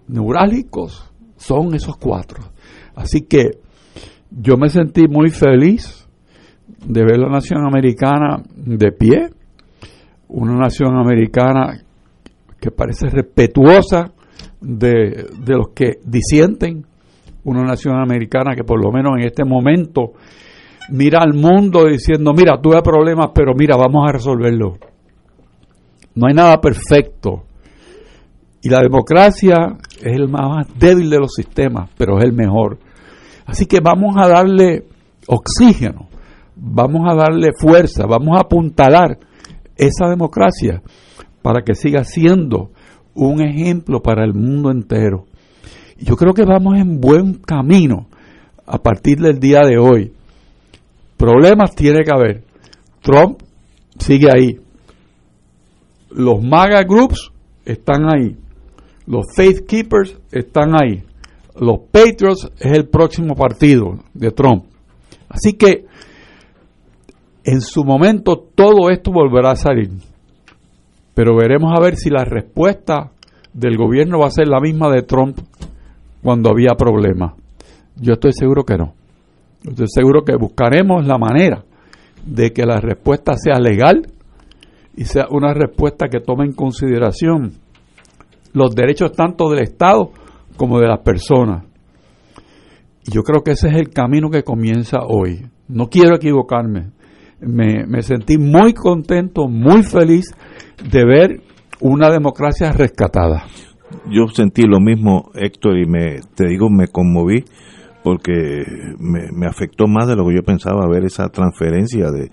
neurálgicos 0.07 1.11
son 1.37 1.75
esos 1.75 1.95
cuatro. 1.97 2.43
Así 2.95 3.21
que 3.21 3.61
yo 4.31 4.57
me 4.57 4.69
sentí 4.69 5.07
muy 5.07 5.29
feliz 5.29 6.07
de 6.85 7.03
ver 7.03 7.19
la 7.19 7.29
nación 7.29 7.65
americana 7.65 8.41
de 8.55 8.91
pie, 8.91 9.29
una 10.29 10.55
nación 10.55 10.95
americana 10.97 11.77
que 12.59 12.71
parece 12.71 13.07
respetuosa 13.07 14.11
de, 14.61 15.27
de 15.37 15.55
los 15.55 15.69
que 15.75 15.99
disienten, 16.05 16.85
una 17.43 17.63
nación 17.63 17.99
americana 17.99 18.55
que 18.55 18.63
por 18.63 18.83
lo 18.83 18.91
menos 18.91 19.13
en 19.17 19.25
este 19.25 19.43
momento 19.43 20.13
mira 20.89 21.19
al 21.21 21.33
mundo 21.33 21.85
diciendo, 21.85 22.33
mira, 22.33 22.59
tuve 22.61 22.81
problemas, 22.81 23.31
pero 23.33 23.53
mira, 23.55 23.75
vamos 23.77 24.07
a 24.07 24.13
resolverlo. 24.13 24.77
No 26.15 26.27
hay 26.27 26.33
nada 26.33 26.59
perfecto. 26.59 27.43
Y 28.61 28.69
la 28.69 28.81
democracia 28.81 29.77
es 29.97 30.13
el 30.13 30.27
más 30.27 30.67
débil 30.77 31.09
de 31.09 31.19
los 31.19 31.33
sistemas, 31.33 31.89
pero 31.97 32.19
es 32.19 32.25
el 32.25 32.33
mejor. 32.33 32.77
Así 33.45 33.65
que 33.65 33.79
vamos 33.79 34.15
a 34.17 34.27
darle 34.27 34.85
oxígeno, 35.27 36.07
vamos 36.55 37.01
a 37.09 37.15
darle 37.15 37.49
fuerza, 37.57 38.05
vamos 38.07 38.37
a 38.37 38.41
apuntalar 38.41 39.17
esa 39.75 40.07
democracia 40.07 40.81
para 41.41 41.63
que 41.63 41.75
siga 41.75 42.03
siendo 42.03 42.71
un 43.13 43.41
ejemplo 43.41 44.01
para 44.01 44.23
el 44.23 44.33
mundo 44.33 44.71
entero. 44.71 45.25
Yo 45.97 46.15
creo 46.15 46.33
que 46.33 46.45
vamos 46.45 46.77
en 46.77 46.99
buen 46.99 47.35
camino 47.35 48.07
a 48.65 48.77
partir 48.77 49.19
del 49.19 49.39
día 49.39 49.61
de 49.61 49.77
hoy. 49.77 50.13
Problemas 51.17 51.75
tiene 51.75 52.03
que 52.03 52.11
haber. 52.11 52.43
Trump 53.01 53.41
sigue 53.99 54.29
ahí. 54.33 54.59
Los 56.09 56.41
MAGA 56.41 56.83
groups 56.83 57.31
están 57.65 58.05
ahí. 58.05 58.35
Los 59.05 59.25
Faith 59.35 59.65
Keepers 59.67 60.17
están 60.31 60.73
ahí. 60.75 61.03
Los 61.59 61.79
Patriots 61.91 62.49
es 62.59 62.71
el 62.71 62.87
próximo 62.87 63.35
partido 63.35 63.99
de 64.13 64.31
Trump. 64.31 64.65
Así 65.29 65.53
que 65.53 65.85
en 67.43 67.61
su 67.61 67.83
momento 67.83 68.37
todo 68.55 68.89
esto 68.89 69.11
volverá 69.11 69.51
a 69.51 69.55
salir. 69.55 69.89
Pero 71.13 71.35
veremos 71.35 71.73
a 71.75 71.81
ver 71.81 71.95
si 71.95 72.09
la 72.09 72.23
respuesta 72.23 73.11
del 73.53 73.77
gobierno 73.77 74.19
va 74.19 74.27
a 74.27 74.31
ser 74.31 74.47
la 74.47 74.59
misma 74.59 74.89
de 74.89 75.03
Trump 75.03 75.37
cuando 76.21 76.49
había 76.49 76.75
problemas. 76.75 77.33
Yo 77.95 78.13
estoy 78.13 78.31
seguro 78.33 78.63
que 78.63 78.77
no. 78.77 78.93
Estoy 79.67 79.87
seguro 79.89 80.23
que 80.23 80.35
buscaremos 80.35 81.05
la 81.05 81.17
manera 81.17 81.63
de 82.25 82.51
que 82.51 82.65
la 82.65 82.79
respuesta 82.79 83.33
sea 83.35 83.59
legal 83.59 84.07
y 84.95 85.05
sea 85.05 85.27
una 85.29 85.53
respuesta 85.53 86.07
que 86.07 86.19
tome 86.19 86.45
en 86.45 86.53
consideración 86.53 87.53
los 88.53 88.75
derechos 88.75 89.11
tanto 89.13 89.49
del 89.49 89.63
Estado 89.63 90.11
como 90.57 90.79
de 90.79 90.87
las 90.87 90.99
personas. 90.99 91.65
Y 93.05 93.11
yo 93.11 93.23
creo 93.23 93.43
que 93.43 93.51
ese 93.51 93.69
es 93.69 93.75
el 93.75 93.89
camino 93.89 94.29
que 94.29 94.43
comienza 94.43 94.99
hoy. 95.07 95.47
No 95.67 95.87
quiero 95.87 96.15
equivocarme. 96.15 96.91
Me, 97.39 97.85
me 97.87 98.01
sentí 98.03 98.37
muy 98.37 98.73
contento, 98.73 99.47
muy 99.47 99.83
feliz 99.83 100.25
de 100.91 101.05
ver 101.05 101.41
una 101.79 102.11
democracia 102.11 102.71
rescatada. 102.71 103.45
yo 104.09 104.27
sentí 104.27 104.63
lo 104.63 104.79
mismo, 104.79 105.31
Héctor, 105.33 105.79
y 105.79 105.85
me, 105.85 106.19
te 106.35 106.47
digo, 106.47 106.69
me 106.69 106.87
conmoví 106.87 107.43
porque 108.03 108.63
me, 108.99 109.45
afectó 109.47 109.87
más 109.87 110.07
de 110.07 110.15
lo 110.15 110.25
que 110.25 110.35
yo 110.35 110.43
pensaba 110.43 110.87
ver 110.89 111.05
esa 111.05 111.29
transferencia 111.29 112.09
de, 112.11 112.31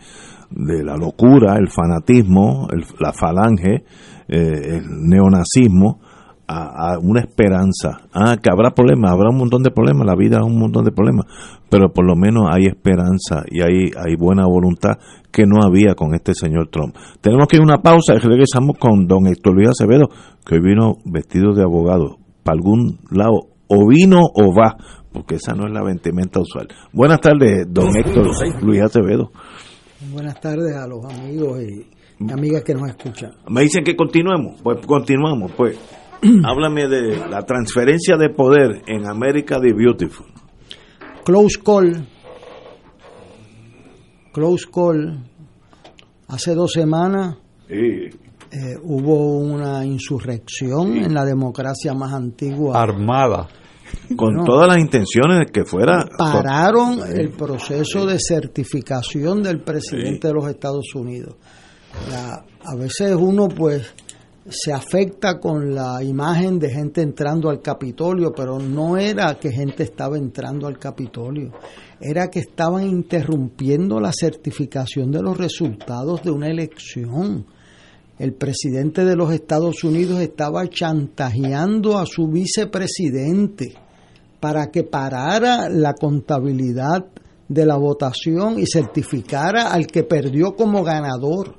de 0.50 0.84
la 0.84 0.96
locura, 0.96 1.56
el 1.58 1.68
fanatismo, 1.68 2.68
la 2.98 3.12
falange, 3.12 3.84
eh, 4.28 4.76
el 4.76 5.08
neonazismo, 5.08 6.00
a, 6.48 6.98
una 6.98 7.20
esperanza. 7.20 8.00
Ah, 8.12 8.36
que 8.42 8.50
habrá 8.50 8.70
problemas, 8.70 9.12
habrá 9.12 9.28
un 9.30 9.36
montón 9.36 9.62
de 9.62 9.70
problemas, 9.70 10.06
la 10.06 10.16
vida 10.16 10.38
es 10.38 10.44
un 10.46 10.58
montón 10.58 10.84
de 10.84 10.92
problemas, 10.92 11.26
pero 11.68 11.92
por 11.92 12.06
lo 12.06 12.16
menos 12.16 12.44
hay 12.50 12.66
esperanza 12.66 13.44
y 13.50 13.60
hay, 13.60 13.90
hay 13.96 14.16
buena 14.16 14.46
voluntad 14.46 14.98
que 15.30 15.44
no 15.46 15.62
había 15.62 15.94
con 15.94 16.14
este 16.14 16.34
señor 16.34 16.68
Trump. 16.70 16.96
Tenemos 17.20 17.46
que 17.48 17.56
ir 17.56 17.62
a 17.62 17.64
una 17.64 17.82
pausa 17.82 18.14
y 18.14 18.18
regresamos 18.18 18.78
con 18.78 19.06
don 19.06 19.26
Héctor 19.26 19.54
Luis 19.54 19.68
Acevedo, 19.68 20.08
que 20.44 20.54
hoy 20.54 20.60
vino 20.62 20.96
vestido 21.04 21.52
de 21.52 21.62
abogado, 21.62 22.16
para 22.42 22.56
algún 22.56 22.98
lado, 23.10 23.48
o 23.68 23.86
vino 23.86 24.20
o 24.22 24.54
va, 24.54 24.76
porque 25.12 25.34
esa 25.34 25.52
no 25.52 25.66
es 25.66 25.72
la 25.72 25.82
vestimenta 25.82 26.40
usual. 26.40 26.68
Buenas 26.92 27.20
tardes, 27.20 27.66
don 27.68 27.94
Héctor 27.94 28.30
Luis 28.62 28.80
Acevedo. 28.80 29.30
Buenas 30.12 30.40
tardes 30.40 30.74
a 30.74 30.86
los 30.86 31.04
amigos 31.04 31.60
y 31.60 31.84
amigas 32.32 32.62
que 32.62 32.72
nos 32.72 32.88
escuchan. 32.88 33.32
Me 33.48 33.62
dicen 33.62 33.84
que 33.84 33.94
continuemos, 33.94 34.60
pues 34.62 34.78
continuamos, 34.86 35.52
pues. 35.52 35.78
Háblame 36.44 36.88
de 36.88 37.28
la 37.28 37.42
transferencia 37.42 38.16
de 38.16 38.30
poder 38.30 38.82
en 38.86 39.06
América 39.06 39.60
de 39.60 39.72
Beautiful. 39.72 40.26
Close 41.24 41.60
call. 41.64 42.06
Close 44.32 44.66
call. 44.72 45.24
Hace 46.26 46.54
dos 46.54 46.72
semanas 46.72 47.36
eh, 47.68 48.10
hubo 48.82 49.38
una 49.38 49.84
insurrección 49.84 50.96
en 50.96 51.14
la 51.14 51.24
democracia 51.24 51.94
más 51.94 52.12
antigua. 52.12 52.80
Armada. 52.82 53.48
Con 54.16 54.44
todas 54.44 54.68
las 54.68 54.78
intenciones 54.78 55.38
de 55.38 55.46
que 55.46 55.64
fuera. 55.64 56.04
Pararon 56.18 57.00
el 57.08 57.30
proceso 57.30 58.04
de 58.04 58.18
certificación 58.18 59.42
del 59.42 59.60
presidente 59.62 60.28
de 60.28 60.34
los 60.34 60.48
Estados 60.48 60.94
Unidos. 60.94 61.36
a 62.64 62.74
veces 62.74 63.16
uno, 63.18 63.48
pues 63.48 63.94
se 64.50 64.72
afecta 64.72 65.38
con 65.38 65.74
la 65.74 66.02
imagen 66.02 66.58
de 66.58 66.70
gente 66.70 67.02
entrando 67.02 67.50
al 67.50 67.60
Capitolio, 67.60 68.32
pero 68.32 68.58
no 68.58 68.96
era 68.96 69.38
que 69.38 69.52
gente 69.52 69.82
estaba 69.82 70.16
entrando 70.16 70.66
al 70.66 70.78
Capitolio, 70.78 71.52
era 72.00 72.28
que 72.28 72.40
estaban 72.40 72.86
interrumpiendo 72.86 74.00
la 74.00 74.12
certificación 74.12 75.10
de 75.10 75.22
los 75.22 75.36
resultados 75.36 76.22
de 76.22 76.30
una 76.30 76.48
elección. 76.48 77.44
El 78.18 78.32
presidente 78.34 79.04
de 79.04 79.16
los 79.16 79.32
Estados 79.32 79.84
Unidos 79.84 80.20
estaba 80.20 80.66
chantajeando 80.68 81.98
a 81.98 82.06
su 82.06 82.26
vicepresidente 82.28 83.74
para 84.40 84.70
que 84.70 84.82
parara 84.82 85.68
la 85.68 85.94
contabilidad 85.94 87.04
de 87.48 87.66
la 87.66 87.76
votación 87.76 88.58
y 88.58 88.66
certificara 88.66 89.72
al 89.72 89.86
que 89.86 90.04
perdió 90.04 90.54
como 90.54 90.82
ganador 90.82 91.57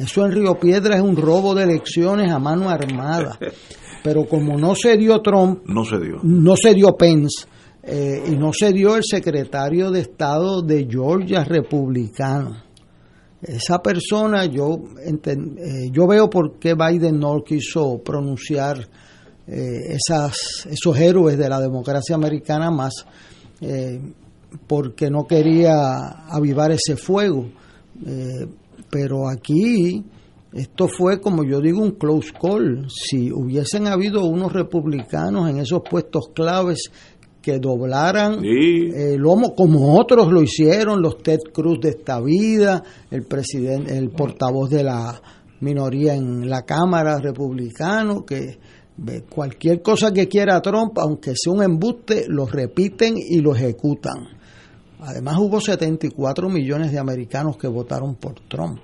eso 0.00 0.24
en 0.24 0.32
Río 0.32 0.58
Piedra 0.58 0.96
es 0.96 1.02
un 1.02 1.14
robo 1.14 1.54
de 1.54 1.64
elecciones 1.64 2.32
a 2.32 2.38
mano 2.38 2.70
armada. 2.70 3.38
Pero 4.02 4.26
como 4.26 4.56
no 4.56 4.74
se 4.74 4.96
dio 4.96 5.20
Trump, 5.20 5.62
no 5.66 5.84
se 5.84 5.98
dio, 5.98 6.20
no 6.22 6.54
se 6.56 6.72
dio 6.72 6.96
Pence 6.96 7.44
eh, 7.82 8.22
y 8.28 8.30
no 8.30 8.50
se 8.50 8.72
dio 8.72 8.96
el 8.96 9.02
secretario 9.04 9.90
de 9.90 10.00
Estado 10.00 10.62
de 10.62 10.88
Georgia 10.90 11.44
republicano. 11.44 12.62
Esa 13.42 13.82
persona, 13.82 14.46
yo, 14.46 14.78
eh, 15.04 15.90
yo 15.92 16.06
veo 16.06 16.30
por 16.30 16.58
qué 16.58 16.74
Biden 16.74 17.18
no 17.18 17.42
quiso 17.44 17.98
pronunciar 18.02 18.78
eh, 19.46 19.96
esas, 19.96 20.66
esos 20.70 20.98
héroes 20.98 21.36
de 21.36 21.48
la 21.50 21.60
democracia 21.60 22.14
americana 22.14 22.70
más, 22.70 23.04
porque 24.66 25.10
no 25.10 25.26
quería 25.26 26.24
avivar 26.30 26.70
ese 26.70 26.96
fuego. 26.96 27.50
Pero 28.90 29.28
aquí 29.28 30.04
esto 30.52 30.88
fue, 30.88 31.20
como 31.20 31.44
yo 31.44 31.60
digo, 31.60 31.80
un 31.80 31.92
close 31.92 32.32
call. 32.32 32.88
Si 32.90 33.30
hubiesen 33.30 33.86
habido 33.86 34.24
unos 34.24 34.52
republicanos 34.52 35.48
en 35.48 35.58
esos 35.58 35.82
puestos 35.88 36.30
claves 36.34 36.90
que 37.40 37.58
doblaran 37.58 38.44
el 38.44 39.16
lomo 39.16 39.54
como 39.54 39.98
otros 39.98 40.30
lo 40.30 40.42
hicieron, 40.42 41.00
los 41.00 41.18
Ted 41.22 41.38
Cruz 41.52 41.80
de 41.80 41.90
esta 41.90 42.20
vida, 42.20 42.82
el 43.10 43.22
presidente, 43.22 43.96
el 43.96 44.10
portavoz 44.10 44.68
de 44.68 44.84
la 44.84 45.22
minoría 45.60 46.14
en 46.14 46.50
la 46.50 46.62
Cámara 46.62 47.18
republicano, 47.18 48.26
que 48.26 48.58
cualquier 49.30 49.80
cosa 49.80 50.12
que 50.12 50.28
quiera 50.28 50.60
Trump, 50.60 50.98
aunque 50.98 51.32
sea 51.34 51.52
un 51.52 51.62
embuste, 51.62 52.26
lo 52.28 52.44
repiten 52.44 53.14
y 53.16 53.38
lo 53.38 53.54
ejecutan. 53.54 54.39
Además 55.02 55.36
hubo 55.38 55.60
74 55.60 56.48
millones 56.48 56.92
de 56.92 56.98
americanos 56.98 57.56
que 57.56 57.66
votaron 57.66 58.14
por 58.16 58.34
Trump. 58.48 58.80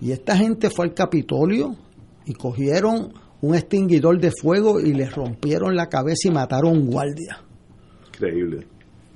Y 0.00 0.12
esta 0.12 0.36
gente 0.36 0.70
fue 0.70 0.86
al 0.86 0.94
Capitolio 0.94 1.74
y 2.26 2.34
cogieron 2.34 3.12
un 3.40 3.54
extinguidor 3.54 4.20
de 4.20 4.30
fuego 4.30 4.80
y 4.80 4.92
les 4.92 5.14
rompieron 5.14 5.74
la 5.74 5.88
cabeza 5.88 6.28
y 6.28 6.30
mataron 6.30 6.72
un 6.72 6.86
guardia. 6.86 7.38
Increíble. 8.08 8.66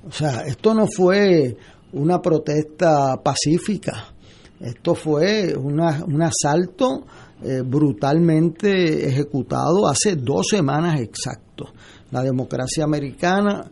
O 0.07 0.11
sea, 0.11 0.41
esto 0.41 0.73
no 0.73 0.87
fue 0.87 1.55
una 1.93 2.21
protesta 2.21 3.17
pacífica. 3.21 4.13
Esto 4.59 4.93
fue 4.93 5.55
un 5.55 6.21
asalto 6.21 7.05
eh, 7.41 7.61
brutalmente 7.65 9.07
ejecutado 9.07 9.87
hace 9.87 10.15
dos 10.15 10.47
semanas 10.49 10.99
exactos. 10.99 11.69
La 12.11 12.21
democracia 12.21 12.83
americana 12.83 13.71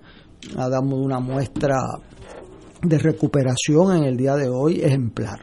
ha 0.55 0.69
dado 0.69 0.95
una 0.95 1.19
muestra 1.19 1.75
de 2.81 2.97
recuperación 2.97 3.97
en 3.97 4.03
el 4.03 4.17
día 4.17 4.35
de 4.35 4.49
hoy 4.49 4.81
ejemplar. 4.81 5.39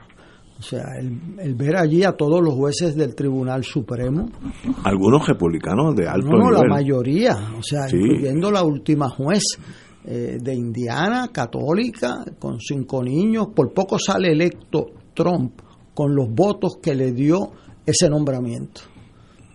O 0.59 0.63
sea, 0.63 0.85
el, 0.99 1.55
ver 1.55 1.77
allí 1.77 2.05
a 2.05 2.13
todos 2.13 2.41
los 2.41 2.55
jueces 2.55 2.95
del 2.95 3.15
Tribunal 3.15 3.65
Supremo. 3.65 4.31
Algunos 4.85 5.27
republicanos 5.27 5.95
de 5.97 6.07
alto 6.09 6.31
no, 6.31 6.51
la 6.51 6.63
mayoría, 6.67 7.35
o 7.59 7.63
sea, 7.63 7.87
incluyendo 7.91 8.51
la 8.51 8.63
última 8.63 9.09
juez 9.11 9.43
eh, 10.05 10.39
de 10.41 10.55
Indiana, 10.55 11.29
católica, 11.33 12.25
con 12.39 12.61
cinco 12.61 13.03
niños. 13.03 13.49
Por 13.55 13.75
poco 13.75 13.99
sale 13.99 14.31
electo 14.31 14.87
Trump 15.13 15.61
con 15.93 16.15
los 16.15 16.29
votos 16.31 16.79
que 16.81 16.95
le 16.95 17.13
dio 17.13 17.51
ese 17.85 18.09
nombramiento. 18.09 18.83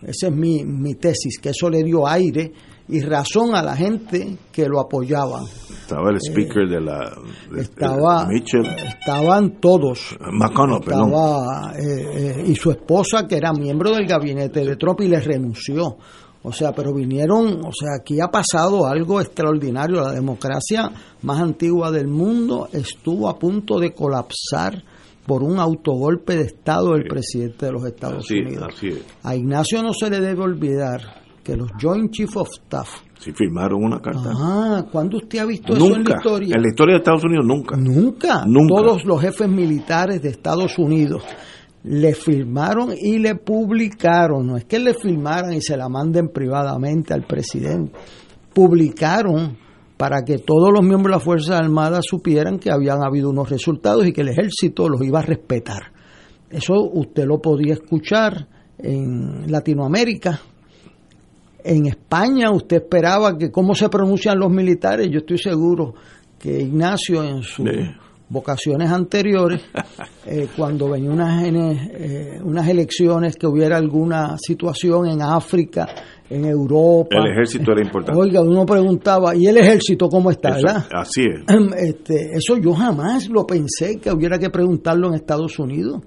Esa 0.02 0.28
es 0.28 0.34
mi, 0.34 0.64
mi 0.64 0.94
tesis, 0.94 1.38
que 1.40 1.50
eso 1.50 1.68
le 1.68 1.82
dio 1.82 2.06
aire 2.06 2.52
y 2.90 3.00
razón 3.00 3.54
a 3.54 3.62
la 3.62 3.76
gente 3.76 4.36
que 4.52 4.66
lo 4.66 4.80
apoyaban. 4.80 5.44
Estaba 5.44 6.10
el 6.10 6.18
speaker 6.20 6.68
de 6.68 6.80
la 6.80 7.12
estaba, 7.56 8.28
estaban 8.32 9.60
todos. 9.60 10.16
McConnell, 10.32 10.80
estaba, 10.80 11.72
eh, 11.76 12.06
eh, 12.14 12.44
y 12.46 12.54
su 12.54 12.70
esposa 12.70 13.26
que 13.26 13.36
era 13.36 13.52
miembro 13.52 13.92
del 13.94 14.06
gabinete 14.06 14.64
de 14.64 14.76
Trump 14.76 15.00
y 15.00 15.08
le 15.08 15.20
renunció. 15.20 15.96
O 16.42 16.52
sea, 16.52 16.72
pero 16.72 16.94
vinieron, 16.94 17.60
o 17.66 17.70
sea, 17.72 17.96
aquí 18.00 18.18
ha 18.20 18.28
pasado 18.28 18.86
algo 18.86 19.20
extraordinario. 19.20 20.00
La 20.00 20.12
democracia 20.12 20.90
más 21.22 21.40
antigua 21.40 21.90
del 21.90 22.08
mundo 22.08 22.68
estuvo 22.72 23.28
a 23.28 23.38
punto 23.38 23.78
de 23.78 23.92
colapsar 23.92 24.82
por 25.26 25.42
un 25.42 25.58
autogolpe 25.58 26.36
de 26.36 26.44
Estado 26.44 26.92
del 26.94 27.04
presidente 27.04 27.66
de 27.66 27.72
los 27.72 27.84
Estados 27.84 28.30
Unidos. 28.30 28.74
A 29.22 29.36
Ignacio 29.36 29.82
no 29.82 29.92
se 29.92 30.08
le 30.08 30.20
debe 30.20 30.42
olvidar 30.42 31.19
que 31.42 31.56
los 31.56 31.70
Joint 31.80 32.10
Chief 32.10 32.36
of 32.36 32.48
Staff 32.52 33.10
si 33.20 33.32
firmaron 33.32 33.84
una 33.84 34.00
carta. 34.00 34.30
Ah, 34.34 34.86
¿cuándo 34.90 35.18
usted 35.18 35.40
ha 35.40 35.44
visto 35.44 35.74
eso 35.74 35.94
en 35.94 36.04
la 36.04 36.16
historia? 36.16 36.56
En 36.56 36.62
la 36.62 36.68
historia 36.68 36.94
de 36.94 36.98
Estados 37.00 37.24
Unidos 37.24 37.44
nunca. 37.46 37.76
Nunca. 37.76 38.44
Nunca. 38.46 38.74
Todos 38.74 39.04
los 39.04 39.20
jefes 39.20 39.46
militares 39.46 40.22
de 40.22 40.30
Estados 40.30 40.78
Unidos 40.78 41.22
le 41.84 42.14
firmaron 42.14 42.94
y 42.98 43.18
le 43.18 43.34
publicaron. 43.34 44.46
No 44.46 44.56
es 44.56 44.64
que 44.64 44.78
le 44.78 44.94
firmaran 44.94 45.52
y 45.52 45.60
se 45.60 45.76
la 45.76 45.90
manden 45.90 46.28
privadamente 46.28 47.12
al 47.12 47.26
presidente. 47.26 47.92
Publicaron 48.54 49.58
para 49.98 50.22
que 50.22 50.38
todos 50.38 50.70
los 50.72 50.82
miembros 50.82 51.12
de 51.12 51.16
las 51.16 51.22
Fuerzas 51.22 51.60
Armadas 51.60 52.06
supieran 52.08 52.58
que 52.58 52.70
habían 52.70 53.04
habido 53.04 53.28
unos 53.28 53.50
resultados 53.50 54.06
y 54.06 54.14
que 54.14 54.22
el 54.22 54.28
ejército 54.28 54.88
los 54.88 55.02
iba 55.02 55.18
a 55.18 55.22
respetar. 55.22 55.92
Eso 56.48 56.72
usted 56.94 57.26
lo 57.26 57.38
podía 57.38 57.74
escuchar 57.74 58.48
en 58.78 59.52
Latinoamérica, 59.52 60.40
en 61.64 61.86
España 61.86 62.50
usted 62.50 62.78
esperaba 62.78 63.36
que 63.36 63.50
cómo 63.50 63.74
se 63.74 63.88
pronuncian 63.88 64.38
los 64.38 64.50
militares, 64.50 65.08
yo 65.10 65.18
estoy 65.18 65.38
seguro 65.38 65.94
que 66.38 66.60
Ignacio 66.60 67.22
en 67.22 67.42
sus 67.42 67.68
vocaciones 68.30 68.90
anteriores, 68.90 69.60
eh, 70.26 70.48
cuando 70.56 70.88
venía 70.88 71.10
unas, 71.10 71.44
eh, 71.44 72.40
unas 72.42 72.66
elecciones, 72.68 73.36
que 73.36 73.46
hubiera 73.46 73.76
alguna 73.76 74.36
situación 74.38 75.08
en 75.08 75.20
África, 75.20 75.86
en 76.30 76.44
Europa. 76.44 77.16
El 77.18 77.32
ejército 77.32 77.72
era 77.72 77.82
importante. 77.82 78.18
Oiga, 78.18 78.40
uno 78.40 78.64
preguntaba, 78.64 79.34
¿y 79.34 79.46
el 79.46 79.58
ejército 79.58 80.08
cómo 80.08 80.30
está? 80.30 80.52
¿verdad? 80.52 80.86
Así 80.92 81.22
es. 81.22 81.44
Este, 81.76 82.32
eso 82.32 82.56
yo 82.56 82.72
jamás 82.72 83.28
lo 83.28 83.46
pensé 83.46 83.98
que 84.00 84.12
hubiera 84.12 84.38
que 84.38 84.48
preguntarlo 84.48 85.08
en 85.08 85.14
Estados 85.14 85.58
Unidos. 85.58 86.02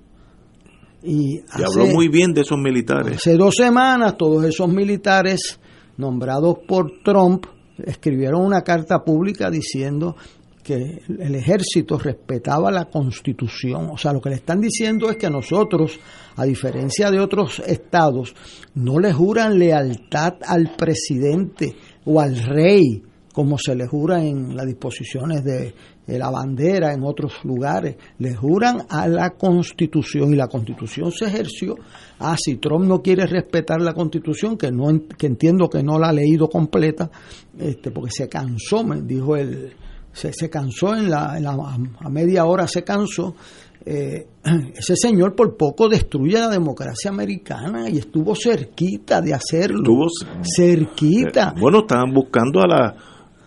Y, 1.04 1.42
habló 1.52 1.88
muy 1.88 2.08
bien 2.08 2.34
de 2.34 2.42
esos 2.42 2.58
militares. 2.58 3.18
Hace 3.18 3.36
dos 3.36 3.56
semanas 3.56 4.16
todos 4.18 4.46
esos 4.46 4.70
militares 4.70 5.60
nombrados 5.98 6.60
por 6.68 7.04
Trump 7.04 7.46
escribieron 7.78 8.46
una 8.46 8.62
carta 8.62 9.04
pública 9.04 9.50
diciendo 9.50 10.16
que 10.64 11.02
el 11.20 11.36
ejército 11.36 12.00
respetaba 12.00 12.72
la 12.72 12.86
constitución. 12.86 13.90
O 13.92 13.98
sea, 13.98 14.14
lo 14.14 14.22
que 14.22 14.30
le 14.30 14.36
están 14.36 14.62
diciendo 14.62 15.10
es 15.10 15.18
que 15.18 15.30
nosotros, 15.30 16.00
a 16.38 16.46
diferencia 16.46 17.12
de 17.12 17.20
otros 17.20 17.60
estados, 17.60 18.34
no 18.76 18.98
le 18.98 19.12
juran 19.12 19.60
lealtad 19.60 20.36
al 20.48 20.74
presidente 20.76 21.76
o 22.06 22.22
al 22.22 22.38
rey, 22.38 23.04
como 23.34 23.58
se 23.58 23.76
le 23.76 23.88
jura 23.88 24.24
en 24.24 24.56
las 24.56 24.66
disposiciones 24.66 25.44
de, 25.44 25.74
la 26.08 26.30
bandera 26.30 26.94
en 26.94 27.04
otros 27.04 27.34
lugares, 27.44 27.96
le 28.20 28.36
juran 28.36 28.84
a 28.90 29.08
la 29.08 29.32
constitución 29.32 30.34
y 30.34 30.36
la 30.36 30.48
constitución 30.48 31.12
se 31.12 31.26
ejerció. 31.26 31.76
Ah, 32.20 32.36
si 32.38 32.58
Trump 32.58 32.86
no 32.86 33.02
quiere 33.02 33.26
respetar 33.26 33.82
la 33.82 33.94
constitución, 33.94 34.58
que, 34.58 34.72
no, 34.72 34.88
que 35.18 35.28
entiendo 35.28 35.70
que 35.70 35.82
no 35.82 35.98
la 35.98 36.10
ha 36.10 36.14
leído 36.14 36.50
completa, 36.50 37.10
este, 37.58 37.92
porque 37.92 38.12
se 38.12 38.28
cansó, 38.28 38.84
me 38.84 39.02
dijo 39.02 39.36
el, 39.36 39.74
se, 40.14 40.32
se 40.32 40.50
cansó 40.50 40.96
en 40.96 41.10
la, 41.10 41.34
a 41.34 42.10
media 42.10 42.46
hora 42.46 42.68
se 42.68 42.84
cansó. 42.84 43.36
Eh, 43.86 44.28
ese 44.76 44.96
señor 44.96 45.36
por 45.36 45.58
poco 45.58 45.90
destruye 45.90 46.40
la 46.40 46.48
democracia 46.48 47.10
americana 47.12 47.90
y 47.90 47.98
estuvo 47.98 48.36
cerquita 48.36 49.22
de 49.22 49.34
hacerlo. 49.34 49.80
Estuvo 49.80 50.08
cerquita. 50.56 51.54
Eh, 51.56 51.60
bueno, 51.60 51.80
estaban 51.80 52.14
buscando 52.14 52.62
a 52.62 52.68
la, 52.68 52.96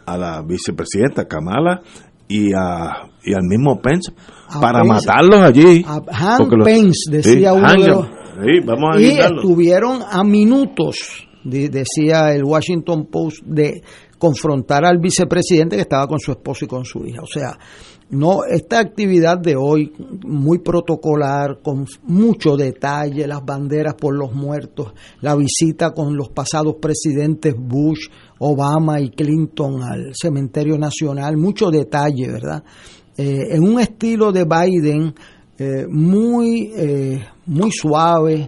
a 0.05 0.19
la 0.19 0.43
vicepresidenta 0.43 1.27
Kamala 1.27 1.81
y, 2.29 2.53
a, 2.55 3.09
y 3.23 3.33
al 3.33 3.43
mismo 3.43 3.81
Pence 3.81 4.13
para 4.61 4.85
matarlos 4.85 5.41
allí. 5.41 5.85
A 5.87 6.01
Han 6.11 6.49
Pence, 6.65 7.11
decía 7.11 7.53
uno 7.53 7.73
de 7.73 7.89
los, 7.89 8.07
vamos 8.65 8.97
a 8.97 9.01
y 9.01 9.19
estuvieron 9.19 10.03
a 10.09 10.23
minutos, 10.25 11.27
decía 11.45 12.33
el 12.33 12.45
Washington 12.45 13.07
Post, 13.07 13.43
de 13.45 13.83
confrontar 14.19 14.85
al 14.85 14.99
vicepresidente 14.99 15.77
que 15.77 15.83
estaba 15.83 16.07
con 16.07 16.19
su 16.19 16.33
esposo 16.33 16.65
y 16.65 16.69
con 16.69 16.85
su 16.85 17.05
hija. 17.05 17.21
O 17.23 17.27
sea, 17.27 17.59
no 18.09 18.45
esta 18.49 18.79
actividad 18.79 19.39
de 19.39 19.57
hoy 19.57 19.93
muy 20.25 20.59
protocolar, 20.59 21.61
con 21.63 21.87
mucho 22.05 22.57
detalle, 22.57 23.27
las 23.27 23.45
banderas 23.45 23.95
por 23.95 24.17
los 24.17 24.33
muertos, 24.33 24.93
la 25.21 25.35
visita 25.35 25.91
con 25.91 26.17
los 26.17 26.29
pasados 26.29 26.77
presidentes 26.81 27.55
Bush, 27.59 28.09
Obama 28.39 29.01
y 29.01 29.11
Clinton 29.11 29.83
al 29.83 30.13
cementerio 30.15 30.79
nacional, 30.79 31.37
mucho 31.37 31.71
detalle, 31.71 32.31
¿verdad? 32.31 32.63
Eh, 33.17 33.55
en 33.55 33.63
un 33.63 33.81
estilo 33.81 34.31
de 34.31 34.45
Biden 34.45 35.15
eh, 35.59 35.87
muy 35.89 36.71
eh, 36.77 37.19
muy 37.47 37.71
suave 37.73 38.47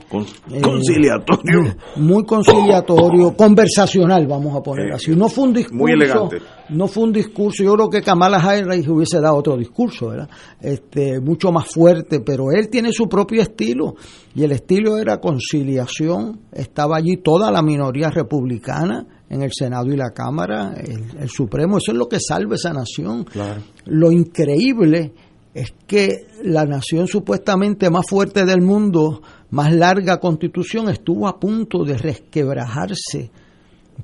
eh, 0.51 0.61
conciliatorio. 0.61 1.75
muy 1.97 2.23
conciliatorio 2.27 3.35
conversacional 3.37 4.27
vamos 4.27 4.55
a 4.55 4.63
poner 4.63 4.93
así. 4.93 5.17
No 5.17 5.31
fue 5.31 5.45
un 5.45 5.55
discurso 5.55 5.79
muy 5.79 5.93
elegante. 5.93 6.37
no 6.69 6.87
fue 6.87 7.05
un 7.05 7.13
discurso. 7.15 7.65
Yo 7.65 7.73
creo 7.77 7.89
que 7.89 8.03
Kamala 8.03 8.37
Harris 8.37 8.87
hubiese 8.87 9.23
dado 9.23 9.37
otro 9.37 9.57
discurso 9.57 10.09
¿verdad? 10.09 10.29
este 10.61 11.19
mucho 11.19 11.51
más 11.51 11.67
fuerte 11.73 12.21
pero 12.21 12.53
él 12.53 12.69
tiene 12.69 12.93
su 12.93 13.09
propio 13.09 13.41
estilo. 13.41 13.95
Y 14.35 14.45
el 14.45 14.53
estilo 14.53 14.99
era 14.99 15.19
conciliación. 15.19 16.41
Estaba 16.53 16.99
allí 16.99 17.17
toda 17.25 17.51
la 17.51 17.63
minoría 17.63 18.11
republicana 18.11 19.07
en 19.31 19.43
el 19.43 19.51
Senado 19.53 19.87
y 19.93 19.97
la 19.97 20.11
Cámara 20.11 20.75
el, 20.77 21.21
el 21.21 21.29
Supremo 21.29 21.79
eso 21.79 21.93
es 21.93 21.99
lo 21.99 22.09
que 22.09 22.19
salva 22.21 22.55
esa 22.55 22.73
nación 22.73 23.25
claro. 23.25 23.63
lo 23.87 24.11
increíble 24.11 25.13
es 25.55 25.75
que 25.87 26.27
la 26.45 26.65
nación 26.65 27.09
supuestamente 27.09 27.91
más 27.91 28.07
fuerte 28.07 28.45
del 28.45 28.61
mundo, 28.61 29.23
más 29.51 29.73
larga 29.73 30.19
constitución, 30.19 30.89
estuvo 30.89 31.27
a 31.27 31.41
punto 31.41 31.85
de 31.85 31.99
resquebrajarse 31.99 33.31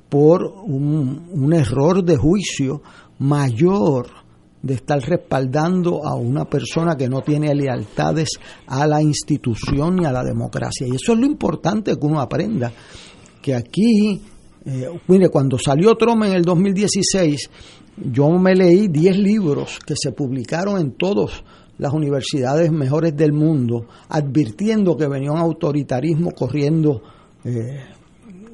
por 0.09 0.43
un, 0.43 1.53
error 1.53 2.03
de 2.03 2.17
juicio 2.17 2.81
mayor 3.19 4.07
de 4.61 4.73
estar 4.73 4.99
respaldando 4.99 6.05
a 6.05 6.15
una 6.15 6.43
persona 6.45 6.95
que 6.97 7.07
no 7.07 7.21
tiene 7.21 7.53
lealtades 7.53 8.29
a 8.67 8.87
la 8.87 9.01
institución 9.01 10.01
y 10.01 10.05
a 10.05 10.11
la 10.11 10.23
democracia. 10.23 10.87
Y 10.87 10.95
eso 10.95 11.13
es 11.13 11.19
lo 11.19 11.25
importante 11.25 11.95
que 11.95 12.05
uno 12.05 12.19
aprenda, 12.19 12.73
que 13.41 13.53
aquí, 13.53 14.21
eh, 14.65 14.89
mire, 15.07 15.29
cuando 15.29 15.57
salió 15.59 15.95
Trump 15.95 16.23
en 16.23 16.33
el 16.33 16.41
2016, 16.41 17.49
yo 18.11 18.29
me 18.31 18.55
leí 18.55 18.87
10 18.87 19.17
libros 19.19 19.79
que 19.85 19.93
se 19.95 20.11
publicaron 20.11 20.79
en 20.79 20.91
todas 20.93 21.43
las 21.77 21.93
universidades 21.93 22.71
mejores 22.71 23.15
del 23.15 23.33
mundo, 23.33 23.85
advirtiendo 24.09 24.95
que 24.95 25.07
venía 25.07 25.31
un 25.31 25.37
autoritarismo 25.37 26.31
corriendo, 26.31 27.01
eh, 27.43 27.79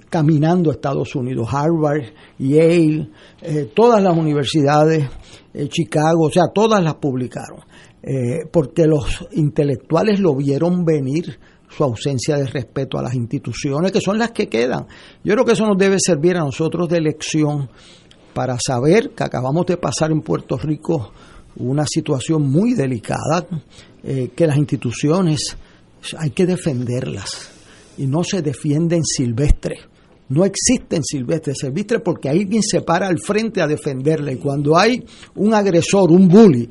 caminando 0.09 0.69
a 0.69 0.73
Estados 0.73 1.15
Unidos. 1.15 1.47
Harvard, 1.51 2.03
Yale, 2.39 3.09
eh, 3.41 3.71
todas 3.73 4.03
las 4.03 4.17
universidades, 4.17 5.07
eh, 5.53 5.67
Chicago, 5.69 6.25
o 6.25 6.31
sea, 6.31 6.43
todas 6.53 6.83
las 6.83 6.95
publicaron. 6.95 7.61
porque 8.51 8.87
los 8.87 9.27
intelectuales 9.33 10.19
lo 10.19 10.35
vieron 10.35 10.83
venir 10.83 11.37
su 11.75 11.83
ausencia 11.83 12.37
de 12.37 12.47
respeto 12.47 12.97
a 12.97 13.03
las 13.03 13.13
instituciones, 13.13 13.91
que 13.91 14.01
son 14.01 14.17
las 14.17 14.31
que 14.31 14.47
quedan. 14.47 14.87
Yo 15.23 15.33
creo 15.33 15.45
que 15.45 15.53
eso 15.53 15.65
nos 15.65 15.77
debe 15.77 15.97
servir 15.99 16.35
a 16.37 16.41
nosotros 16.41 16.89
de 16.89 17.01
lección 17.01 17.69
para 18.33 18.57
saber 18.59 19.11
que 19.11 19.23
acabamos 19.23 19.65
de 19.65 19.77
pasar 19.77 20.11
en 20.11 20.21
Puerto 20.21 20.57
Rico 20.57 21.11
una 21.57 21.85
situación 21.85 22.49
muy 22.49 22.73
delicada, 22.73 23.45
eh, 24.03 24.31
que 24.35 24.47
las 24.47 24.57
instituciones 24.57 25.57
hay 26.17 26.31
que 26.31 26.45
defenderlas 26.45 27.51
y 27.97 28.07
no 28.07 28.23
se 28.23 28.41
defienden 28.41 29.03
silvestres. 29.03 29.79
No 30.29 30.45
existen 30.45 31.03
silvestres, 31.03 31.57
silvestres 31.59 32.01
porque 32.03 32.29
alguien 32.29 32.63
se 32.63 32.81
para 32.81 33.07
al 33.07 33.19
frente 33.19 33.61
a 33.61 33.67
defenderla 33.67 34.31
y 34.31 34.37
cuando 34.37 34.77
hay 34.77 35.03
un 35.35 35.53
agresor, 35.53 36.09
un 36.09 36.27
bully, 36.29 36.69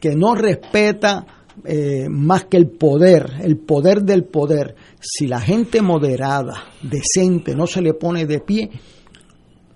que 0.00 0.14
no 0.14 0.34
respeta 0.34 1.26
eh, 1.64 2.08
más 2.08 2.44
que 2.44 2.56
el 2.56 2.68
poder, 2.68 3.32
el 3.42 3.56
poder 3.58 4.02
del 4.02 4.24
poder, 4.24 4.74
si 5.00 5.26
la 5.26 5.40
gente 5.40 5.82
moderada, 5.82 6.64
decente, 6.82 7.54
no 7.54 7.66
se 7.66 7.82
le 7.82 7.94
pone 7.94 8.26
de 8.26 8.40
pie, 8.40 8.70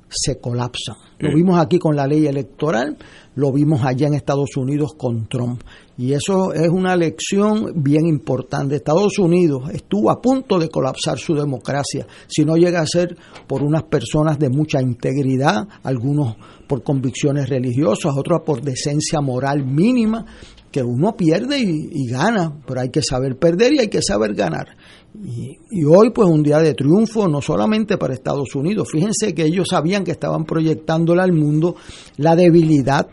se 0.09 0.38
colapsa. 0.38 0.97
Lo 1.18 1.35
vimos 1.35 1.59
aquí 1.59 1.79
con 1.79 1.97
la 1.97 2.07
ley 2.07 2.27
electoral, 2.27 2.97
lo 3.37 3.53
vimos 3.53 3.83
allá 3.85 4.09
en 4.09 4.14
Estados 4.14 4.57
Unidos 4.57 4.94
con 4.97 5.27
Trump. 5.27 5.62
Y 5.97 6.12
eso 6.12 6.53
es 6.53 6.68
una 6.68 6.97
lección 6.97 7.73
bien 7.77 8.07
importante. 8.07 8.77
Estados 8.77 9.18
Unidos 9.18 9.70
estuvo 9.73 10.11
a 10.11 10.20
punto 10.20 10.59
de 10.59 10.68
colapsar 10.68 11.18
su 11.18 11.35
democracia 11.35 12.07
si 12.27 12.44
no 12.44 12.57
llega 12.57 12.81
a 12.81 12.87
ser 12.87 13.16
por 13.47 13.62
unas 13.62 13.85
personas 13.85 14.38
de 14.38 14.51
mucha 14.51 14.83
integridad, 14.83 15.68
algunos 15.83 16.37
por 16.66 16.83
convicciones 16.83 17.49
religiosas, 17.49 18.14
otros 18.16 18.42
por 18.44 18.61
decencia 18.61 19.20
moral 19.20 19.64
mínima, 19.64 20.27
que 20.75 20.83
uno 20.83 21.17
pierde 21.17 21.61
y, 21.61 22.05
gana, 22.09 22.53
pero 22.67 22.81
hay 22.81 22.91
que 22.91 23.01
saber 23.01 23.39
perder 23.39 23.75
y 23.75 23.79
hay 23.79 23.87
que 23.87 24.03
saber 24.03 24.35
ganar. 24.35 24.77
Y, 25.15 25.57
y, 25.71 25.85
hoy 25.85 26.11
pues 26.11 26.29
un 26.29 26.43
día 26.43 26.59
de 26.59 26.75
triunfo 26.75 27.29
no 27.29 27.41
solamente 27.41 27.97
para 27.97 28.13
Estados 28.13 28.57
Unidos, 28.57 28.89
fíjense 28.91 29.33
que 29.37 29.45
ellos 29.45 29.69
sabían 29.71 30.03
que 30.03 30.11
estaban 30.11 30.45
proyectándole 30.45 31.23
al 31.23 31.33
mundo 31.33 31.77
la 32.17 32.35
debilidad 32.35 33.07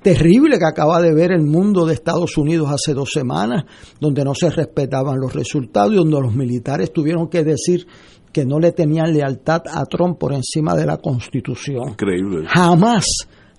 terrible 0.00 0.58
que 0.58 0.64
acaba 0.64 1.02
de 1.02 1.12
ver 1.12 1.32
el 1.32 1.42
mundo 1.42 1.84
de 1.84 1.92
Estados 1.92 2.38
Unidos 2.38 2.70
hace 2.70 2.94
dos 2.94 3.10
semanas, 3.12 3.64
donde 4.00 4.24
no 4.24 4.34
se 4.34 4.48
respetaban 4.48 5.20
los 5.20 5.34
resultados 5.34 5.92
y 5.92 5.96
donde 5.96 6.18
los 6.18 6.34
militares 6.34 6.94
tuvieron 6.94 7.28
que 7.28 7.44
decir 7.44 7.86
que 8.32 8.46
no 8.46 8.58
le 8.58 8.72
tenían 8.72 9.12
lealtad 9.12 9.64
a 9.70 9.84
Trump 9.84 10.18
por 10.18 10.32
encima 10.32 10.74
de 10.74 10.86
la 10.86 10.96
Constitución. 10.96 11.90
Increíble. 11.90 12.46
Jamás, 12.48 13.04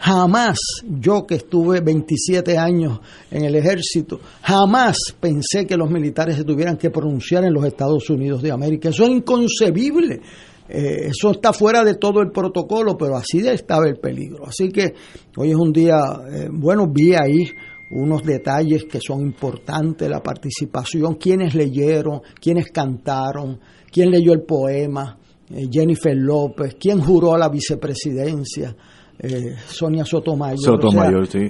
jamás, 0.03 0.57
yo 0.99 1.25
que 1.25 1.35
estuve 1.35 1.79
27 1.79 2.57
años 2.57 2.99
en 3.31 3.45
el 3.45 3.55
ejército, 3.55 4.19
jamás 4.41 4.97
pensé 5.17 5.65
que 5.65 5.77
los 5.77 5.89
militares 5.89 6.35
se 6.35 6.43
tuvieran 6.43 6.75
que 6.75 6.89
pronunciar 6.89 7.45
en 7.45 7.53
los 7.53 7.65
Estados 7.65 8.09
Unidos 8.09 8.41
de 8.41 8.51
América. 8.51 8.89
Eso 8.89 9.03
es 9.03 9.11
inconcebible. 9.11 10.19
Eh, 10.67 11.07
eso 11.07 11.31
está 11.31 11.53
fuera 11.53 11.85
de 11.85 11.95
todo 11.95 12.19
el 12.21 12.31
protocolo, 12.31 12.97
pero 12.97 13.15
así 13.15 13.47
estaba 13.47 13.87
el 13.87 13.95
peligro. 13.95 14.45
Así 14.45 14.69
que 14.69 14.93
hoy 15.37 15.51
es 15.51 15.55
un 15.55 15.71
día, 15.71 15.95
eh, 16.29 16.49
bueno, 16.51 16.87
vi 16.91 17.13
ahí 17.13 17.45
unos 17.91 18.23
detalles 18.23 18.83
que 18.83 18.99
son 18.99 19.21
importantes, 19.21 20.09
la 20.09 20.21
participación, 20.21 21.15
quiénes 21.15 21.55
leyeron, 21.55 22.21
quiénes 22.41 22.71
cantaron, 22.71 23.57
quién 23.89 24.11
leyó 24.11 24.33
el 24.33 24.41
poema, 24.41 25.17
eh, 25.49 25.67
Jennifer 25.71 26.15
López, 26.15 26.75
quién 26.77 26.99
juró 26.99 27.35
a 27.35 27.37
la 27.37 27.47
vicepresidencia. 27.47 28.75
Sonia 29.67 30.05
Sotomayor. 30.05 30.59
Sotomayor, 30.59 31.27
sí. 31.27 31.49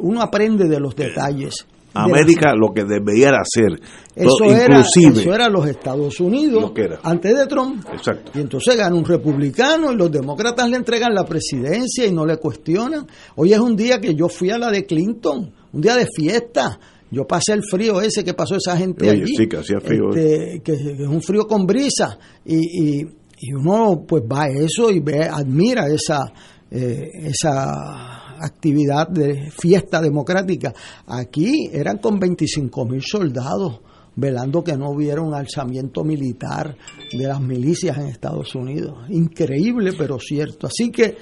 uno 0.00 0.22
aprende 0.22 0.68
de 0.68 0.80
los 0.80 0.94
detalles. 0.96 1.66
América 1.96 2.54
lo 2.54 2.72
que 2.72 2.84
debería 2.84 3.30
hacer. 3.40 3.80
Eso, 4.14 4.44
era, 4.44 4.80
eso 4.80 5.34
era 5.34 5.48
los 5.48 5.66
Estados 5.66 6.20
Unidos 6.20 6.72
antes 7.02 7.36
de 7.36 7.46
Trump. 7.46 7.84
Exacto. 7.92 8.32
Y 8.34 8.40
entonces 8.40 8.76
gana 8.76 8.94
un 8.94 9.04
republicano 9.04 9.92
y 9.92 9.96
los 9.96 10.10
demócratas 10.10 10.68
le 10.68 10.76
entregan 10.76 11.14
la 11.14 11.24
presidencia 11.24 12.06
y 12.06 12.12
no 12.12 12.26
le 12.26 12.36
cuestionan. 12.36 13.06
Hoy 13.36 13.52
es 13.52 13.58
un 13.58 13.76
día 13.76 14.00
que 14.00 14.14
yo 14.14 14.28
fui 14.28 14.50
a 14.50 14.58
la 14.58 14.70
de 14.70 14.84
Clinton, 14.84 15.52
un 15.72 15.80
día 15.80 15.96
de 15.96 16.06
fiesta. 16.14 16.78
Yo 17.10 17.26
pasé 17.26 17.52
el 17.52 17.62
frío 17.62 18.00
ese 18.00 18.24
que 18.24 18.34
pasó 18.34 18.56
esa 18.56 18.76
gente 18.76 19.08
allí. 19.08 19.36
Sí, 19.36 19.46
que 19.46 19.58
hacía 19.58 19.80
frío. 19.80 20.10
Este, 20.10 20.60
que, 20.62 20.72
es 20.72 21.08
un 21.08 21.22
frío 21.22 21.46
con 21.46 21.66
brisa. 21.66 22.18
Y, 22.44 22.56
y, 22.56 23.00
y, 23.38 23.52
uno 23.52 24.04
pues 24.06 24.22
va 24.24 24.44
a 24.44 24.48
eso 24.48 24.90
y 24.90 25.00
ve, 25.00 25.22
admira 25.22 25.86
esa, 25.86 26.32
eh, 26.76 27.10
esa 27.14 28.36
actividad 28.38 29.08
de 29.08 29.50
fiesta 29.50 30.00
democrática. 30.00 30.74
Aquí 31.06 31.70
eran 31.72 31.98
con 31.98 32.18
25 32.18 32.84
mil 32.84 33.02
soldados 33.02 33.80
velando 34.14 34.64
que 34.64 34.76
no 34.76 34.90
hubiera 34.90 35.22
un 35.22 35.34
alzamiento 35.34 36.02
militar 36.02 36.76
de 37.12 37.26
las 37.26 37.40
milicias 37.40 37.96
en 37.98 38.08
Estados 38.08 38.54
Unidos. 38.54 38.98
Increíble, 39.10 39.92
pero 39.96 40.18
cierto. 40.18 40.66
Así 40.66 40.90
que 40.90 41.16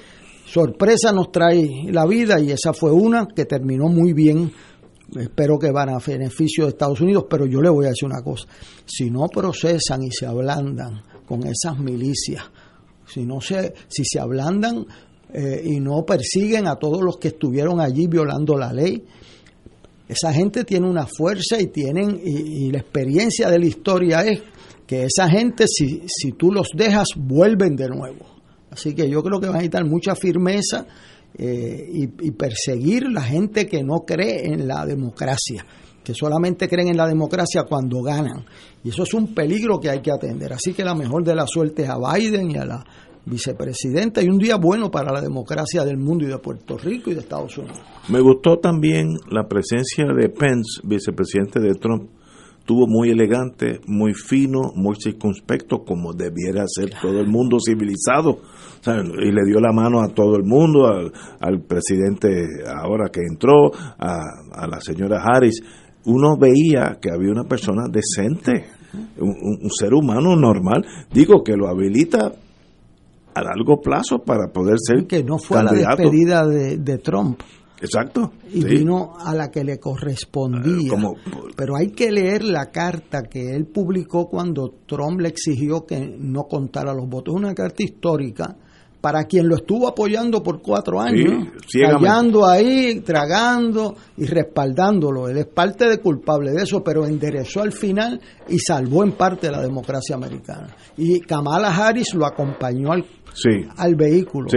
sorpresa 0.45 1.11
nos 1.11 1.31
trae 1.31 1.67
la 1.89 2.05
vida 2.05 2.39
y 2.39 2.51
esa 2.51 2.73
fue 2.73 2.91
una 2.91 3.27
que 3.27 3.45
terminó 3.45 3.87
muy 3.87 4.13
bien. 4.13 4.51
Espero 5.15 5.59
que 5.59 5.71
van 5.71 5.89
a 5.89 5.99
beneficio 5.99 6.65
de 6.65 6.71
Estados 6.71 6.99
Unidos, 6.99 7.25
pero 7.29 7.45
yo 7.45 7.61
le 7.61 7.69
voy 7.69 7.85
a 7.85 7.89
decir 7.89 8.07
una 8.07 8.23
cosa. 8.23 8.47
Si 8.85 9.09
no 9.11 9.27
procesan 9.27 10.03
y 10.03 10.11
se 10.11 10.25
ablandan 10.25 11.01
con 11.25 11.45
esas 11.45 11.77
milicias, 11.77 12.43
si, 13.05 13.25
no 13.25 13.39
se, 13.39 13.73
si 13.87 14.03
se 14.03 14.19
ablandan 14.19 14.85
eh, 15.37 15.61
y 15.65 15.81
no 15.81 16.05
persiguen 16.05 16.65
a 16.65 16.77
todos 16.77 17.01
los 17.03 17.17
que 17.17 17.27
estuvieron 17.27 17.81
allí 17.81 18.07
violando 18.07 18.55
la 18.57 18.71
ley, 18.71 19.03
esa 20.07 20.31
gente 20.31 20.63
tiene 20.63 20.87
una 20.87 21.07
fuerza 21.07 21.59
y 21.59 21.67
tienen 21.67 22.21
y, 22.23 22.71
la 22.71 22.79
experiencia 22.79 23.49
de 23.49 23.59
la 23.59 23.65
historia 23.65 24.21
es 24.21 24.41
que 24.87 25.03
esa 25.03 25.27
gente 25.27 25.65
si, 25.67 26.03
si 26.07 26.31
tú 26.31 26.53
los 26.53 26.69
dejas 26.73 27.09
vuelven 27.17 27.75
de 27.75 27.89
nuevo. 27.89 28.25
Así 28.71 28.93
que 28.93 29.09
yo 29.09 29.21
creo 29.21 29.41
que 29.41 29.47
va 29.47 29.55
a 29.55 29.57
necesitar 29.57 29.83
mucha 29.83 30.15
firmeza 30.15 30.85
eh, 31.37 31.89
y, 31.91 32.31
perseguir 32.31 33.09
la 33.11 33.21
gente 33.21 33.67
que 33.67 33.83
no 33.83 34.05
cree 34.05 34.45
en 34.45 34.69
la 34.69 34.85
democracia, 34.85 35.65
que 36.01 36.13
solamente 36.13 36.69
creen 36.69 36.87
en 36.87 36.97
la 36.97 37.07
democracia 37.07 37.63
cuando 37.67 38.01
ganan. 38.01 38.45
Y 38.85 38.89
eso 38.89 39.03
es 39.03 39.13
un 39.13 39.33
peligro 39.33 39.81
que 39.81 39.89
hay 39.89 39.99
que 39.99 40.11
atender. 40.11 40.53
Así 40.53 40.71
que 40.71 40.85
la 40.85 40.95
mejor 40.95 41.25
de 41.25 41.35
las 41.35 41.49
suertes 41.49 41.89
a 41.89 41.97
Biden 41.97 42.51
y 42.51 42.55
a 42.55 42.63
la 42.63 42.85
vicepresidenta 43.25 44.21
y 44.21 44.27
un 44.27 44.37
día 44.37 44.57
bueno 44.57 44.91
para 44.91 45.11
la 45.11 45.21
democracia 45.21 45.83
del 45.83 45.97
mundo 45.97 46.25
y 46.25 46.27
de 46.27 46.37
Puerto 46.37 46.77
Rico 46.77 47.09
y 47.09 47.15
de 47.15 47.21
Estados 47.21 47.57
Unidos. 47.57 47.79
Me 48.09 48.21
gustó 48.21 48.59
también 48.59 49.17
la 49.29 49.47
presencia 49.47 50.05
de 50.05 50.29
Pence, 50.29 50.81
vicepresidente 50.83 51.59
de 51.59 51.73
Trump. 51.73 52.09
Tuvo 52.65 52.87
muy 52.87 53.11
elegante, 53.11 53.79
muy 53.85 54.13
fino, 54.13 54.71
muy 54.75 54.95
circunspecto, 54.95 55.83
como 55.83 56.13
debiera 56.13 56.63
ser 56.67 56.89
todo 56.99 57.19
el 57.19 57.27
mundo 57.27 57.57
civilizado. 57.63 58.39
y 58.87 59.31
le 59.31 59.45
dio 59.45 59.59
la 59.59 59.71
mano 59.71 60.01
a 60.01 60.07
todo 60.07 60.35
el 60.35 60.43
mundo, 60.43 60.87
al, 60.87 61.61
presidente 61.61 62.27
ahora 62.67 63.09
que 63.11 63.21
entró, 63.21 63.71
a, 63.99 64.19
a, 64.51 64.67
la 64.67 64.79
señora 64.79 65.21
Harris. 65.23 65.61
Uno 66.05 66.37
veía 66.37 66.97
que 66.99 67.11
había 67.11 67.31
una 67.31 67.43
persona 67.43 67.83
decente, 67.87 68.65
un, 69.19 69.59
un 69.61 69.69
ser 69.69 69.93
humano 69.93 70.35
normal. 70.35 70.83
Digo 71.11 71.43
que 71.43 71.55
lo 71.55 71.67
habilita 71.67 72.33
a 73.35 73.41
largo 73.41 73.81
plazo 73.81 74.19
para 74.19 74.47
poder 74.51 74.77
ser 74.79 75.05
que 75.05 75.23
no 75.23 75.37
fue 75.37 75.61
la 75.63 75.71
despedida 75.71 76.47
de, 76.47 76.97
Trump. 76.97 77.41
Exacto 77.81 78.31
y 78.55 78.63
vino 78.63 79.15
a 79.19 79.35
la 79.35 79.51
que 79.51 79.63
le 79.65 79.79
correspondía. 79.79 80.93
Eh, 80.93 81.51
pero 81.57 81.75
hay 81.75 81.89
que 81.89 82.09
leer 82.09 82.43
la 82.45 82.71
carta 82.71 83.23
que 83.23 83.51
él 83.53 83.65
publicó 83.65 84.29
cuando 84.29 84.75
Trump 84.85 85.19
le 85.19 85.27
exigió 85.27 85.85
que 85.85 85.99
no 85.99 86.43
contara 86.43 86.93
los 86.93 87.07
votos. 87.09 87.35
Una 87.35 87.53
carta 87.53 87.83
histórica 87.83 88.55
para 89.05 89.25
quien 89.25 89.47
lo 89.47 89.57
estuvo 89.57 89.87
apoyando 89.87 90.41
por 90.41 90.63
cuatro 90.63 90.99
años, 90.99 91.49
callando 91.71 92.43
ahí, 92.43 93.01
tragando 93.01 93.95
y 94.17 94.25
respaldándolo. 94.25 95.29
Él 95.29 95.37
es 95.37 95.45
parte 95.45 95.87
de 95.87 95.99
culpable 95.99 96.51
de 96.53 96.63
eso, 96.63 96.83
pero 96.83 97.05
enderezó 97.05 97.61
al 97.61 97.71
final 97.71 98.19
y 98.47 98.57
salvó 98.57 99.03
en 99.03 99.11
parte 99.11 99.51
la 99.51 99.61
democracia 99.61 100.15
americana. 100.15 100.75
Y 100.97 101.19
Kamala 101.19 101.67
Harris 101.67 102.15
lo 102.15 102.25
acompañó 102.25 102.93
al, 102.93 103.05
al 103.77 103.95
vehículo. 103.95 104.47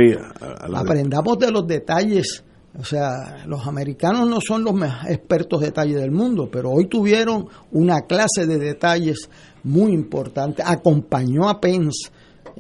Aprendamos 0.74 1.38
de 1.38 1.50
los 1.50 1.66
detalles. 1.66 2.44
O 2.78 2.84
sea, 2.84 3.44
los 3.46 3.66
americanos 3.66 4.28
no 4.28 4.40
son 4.40 4.62
los 4.62 4.74
expertos 5.08 5.60
detalles 5.60 5.96
del 5.96 6.12
mundo, 6.12 6.48
pero 6.50 6.70
hoy 6.70 6.86
tuvieron 6.86 7.48
una 7.72 8.02
clase 8.02 8.46
de 8.46 8.58
detalles 8.58 9.28
muy 9.64 9.92
importante. 9.92 10.62
Acompañó 10.64 11.48
a 11.48 11.60
Pence 11.60 12.10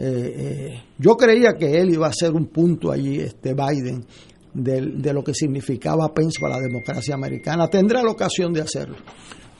eh, 0.00 0.34
eh, 0.36 0.82
yo 0.96 1.16
creía 1.16 1.54
que 1.58 1.80
él 1.80 1.90
iba 1.90 2.06
a 2.06 2.12
ser 2.12 2.32
un 2.32 2.46
punto 2.46 2.92
allí, 2.92 3.18
este 3.18 3.52
Biden, 3.52 4.04
de, 4.54 5.12
lo 5.12 5.24
que 5.24 5.34
significaba 5.34 6.14
Pence 6.14 6.40
para 6.40 6.56
la 6.56 6.62
democracia 6.62 7.16
americana. 7.16 7.66
Tendrá 7.66 8.04
la 8.04 8.12
ocasión 8.12 8.52
de 8.52 8.60
hacerlo. 8.60 8.96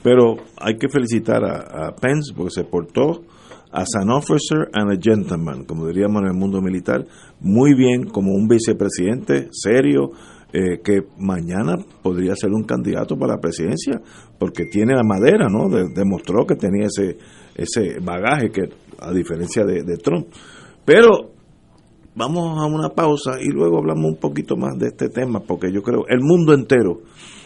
Pero 0.01 0.37
hay 0.57 0.77
que 0.77 0.87
felicitar 0.87 1.43
a, 1.43 1.93
Pence 1.93 2.33
porque 2.33 2.51
se 2.51 2.63
portó 2.63 3.23
as 3.71 3.87
an 3.95 4.09
officer 4.09 4.69
and 4.73 4.91
a 4.91 4.97
gentleman, 4.99 5.65
como 5.65 5.87
diríamos 5.87 6.21
en 6.23 6.29
el 6.29 6.33
mundo 6.33 6.61
militar, 6.61 7.05
muy 7.39 7.75
bien 7.75 8.05
como 8.05 8.33
un 8.33 8.47
vicepresidente 8.47 9.49
serio, 9.51 10.11
eh, 10.51 10.81
que 10.83 11.03
mañana 11.19 11.75
podría 12.01 12.35
ser 12.35 12.49
un 12.49 12.63
candidato 12.63 13.15
para 13.15 13.35
la 13.35 13.39
presidencia, 13.39 14.01
porque 14.39 14.65
tiene 14.65 14.95
la 14.95 15.03
madera, 15.03 15.47
¿no? 15.47 15.69
demostró 15.69 16.47
que 16.47 16.55
tenía 16.55 16.87
ese, 16.87 17.17
ese 17.55 17.99
bagaje 17.99 18.49
que 18.49 18.61
a 18.99 19.11
diferencia 19.11 19.63
de, 19.63 19.97
Trump. 19.97 20.27
Pero 20.85 21.31
vamos 22.15 22.57
a 22.57 22.65
una 22.65 22.89
pausa 22.89 23.39
y 23.39 23.49
luego 23.49 23.77
hablamos 23.77 24.05
un 24.05 24.17
poquito 24.17 24.57
más 24.57 24.77
de 24.79 24.87
este 24.87 25.09
tema, 25.09 25.41
porque 25.41 25.71
yo 25.71 25.83
creo 25.83 26.07
el 26.07 26.21
mundo 26.21 26.53
entero 26.53 27.01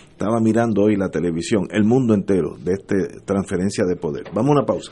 estaba 0.10 0.40
mirando 0.40 0.84
hoy 0.84 0.96
la 0.96 1.10
televisión, 1.10 1.68
el 1.72 1.84
mundo 1.84 2.14
entero 2.14 2.56
de 2.64 2.72
esta 2.74 2.96
transferencia 3.26 3.84
de 3.86 3.98
poder. 3.98 4.24
Vamos 4.34 4.52
a 4.52 4.60
una 4.60 4.66
pausa. 4.66 4.92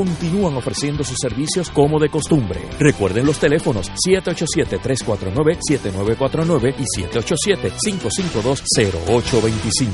continúan 0.00 0.56
ofreciendo 0.56 1.04
sus 1.04 1.18
servicios 1.20 1.68
como 1.68 2.00
de 2.00 2.08
costumbre. 2.08 2.58
Recuerden 2.78 3.26
los 3.26 3.38
teléfonos 3.38 3.92
787-349-7949 4.08 6.74
y 6.78 6.84
787-552-0825. 7.02 9.88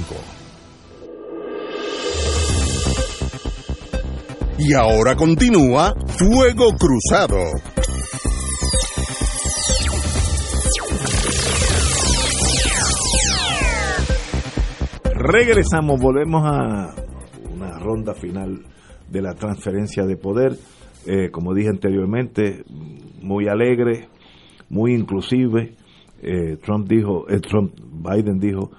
Y 4.59 4.75
ahora 4.75 5.16
continúa 5.16 5.92
Fuego 6.07 6.69
Cruzado. 6.79 7.51
Regresamos, 15.16 16.01
volvemos 16.01 16.45
a 16.45 16.95
una 17.53 17.77
ronda 17.81 18.14
final 18.14 18.76
de 19.11 19.23
la 19.23 19.35
transferencia 19.35 20.05
de 20.05 20.16
poder. 20.16 20.57
Eh, 21.07 21.31
como 21.31 21.55
dije 21.55 21.69
anteriormente, 21.69 22.64
muy 23.23 23.47
alegre, 23.47 24.09
muy 24.69 24.95
inclusive. 24.95 25.75
Eh, 26.21 26.57
Trump 26.64 26.88
dijo, 26.88 27.29
eh, 27.29 27.38
Trump, 27.40 27.75
Biden 27.79 28.38
dijo, 28.38 28.71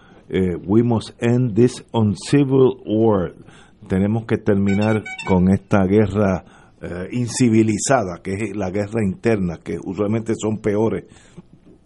we 0.66 0.84
must 0.84 1.12
end 1.24 1.56
this 1.56 1.86
uncivil 1.94 2.76
war. 2.86 3.34
Tenemos 3.88 4.26
que 4.26 4.38
terminar 4.38 5.02
con 5.26 5.50
esta 5.50 5.86
guerra 5.86 6.44
incivilizada, 7.12 8.20
que 8.22 8.34
es 8.34 8.56
la 8.56 8.70
guerra 8.70 9.04
interna, 9.04 9.58
que 9.64 9.78
usualmente 9.82 10.34
son 10.36 10.58
peores 10.58 11.06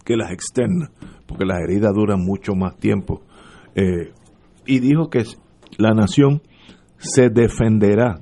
que 0.03 0.17
las 0.17 0.31
externas, 0.31 0.89
porque 1.27 1.45
las 1.45 1.59
heridas 1.61 1.93
duran 1.93 2.19
mucho 2.19 2.55
más 2.55 2.77
tiempo. 2.77 3.21
y 4.65 4.79
dijo 4.79 5.07
que 5.09 5.23
la 5.77 5.91
nación 5.91 6.41
se 6.97 7.29
defenderá 7.29 8.21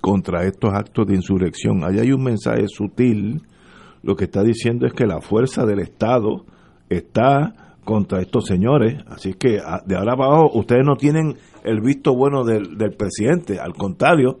contra 0.00 0.44
estos 0.46 0.72
actos 0.72 1.06
de 1.06 1.14
insurrección. 1.14 1.84
Allá 1.84 2.02
hay 2.02 2.12
un 2.12 2.22
mensaje 2.22 2.66
sutil. 2.68 3.42
Lo 4.02 4.16
que 4.16 4.24
está 4.24 4.42
diciendo 4.42 4.86
es 4.86 4.92
que 4.92 5.06
la 5.06 5.20
fuerza 5.20 5.66
del 5.66 5.80
Estado 5.80 6.44
está 6.88 7.76
contra 7.84 8.20
estos 8.20 8.46
señores. 8.46 9.02
Así 9.08 9.34
que 9.34 9.60
de 9.86 9.96
ahora 9.96 10.12
abajo 10.12 10.50
ustedes 10.54 10.84
no 10.84 10.96
tienen 10.96 11.36
el 11.64 11.80
visto 11.80 12.14
bueno 12.14 12.44
del, 12.44 12.76
del 12.76 12.92
presidente. 12.92 13.58
Al 13.58 13.74
contrario, 13.74 14.38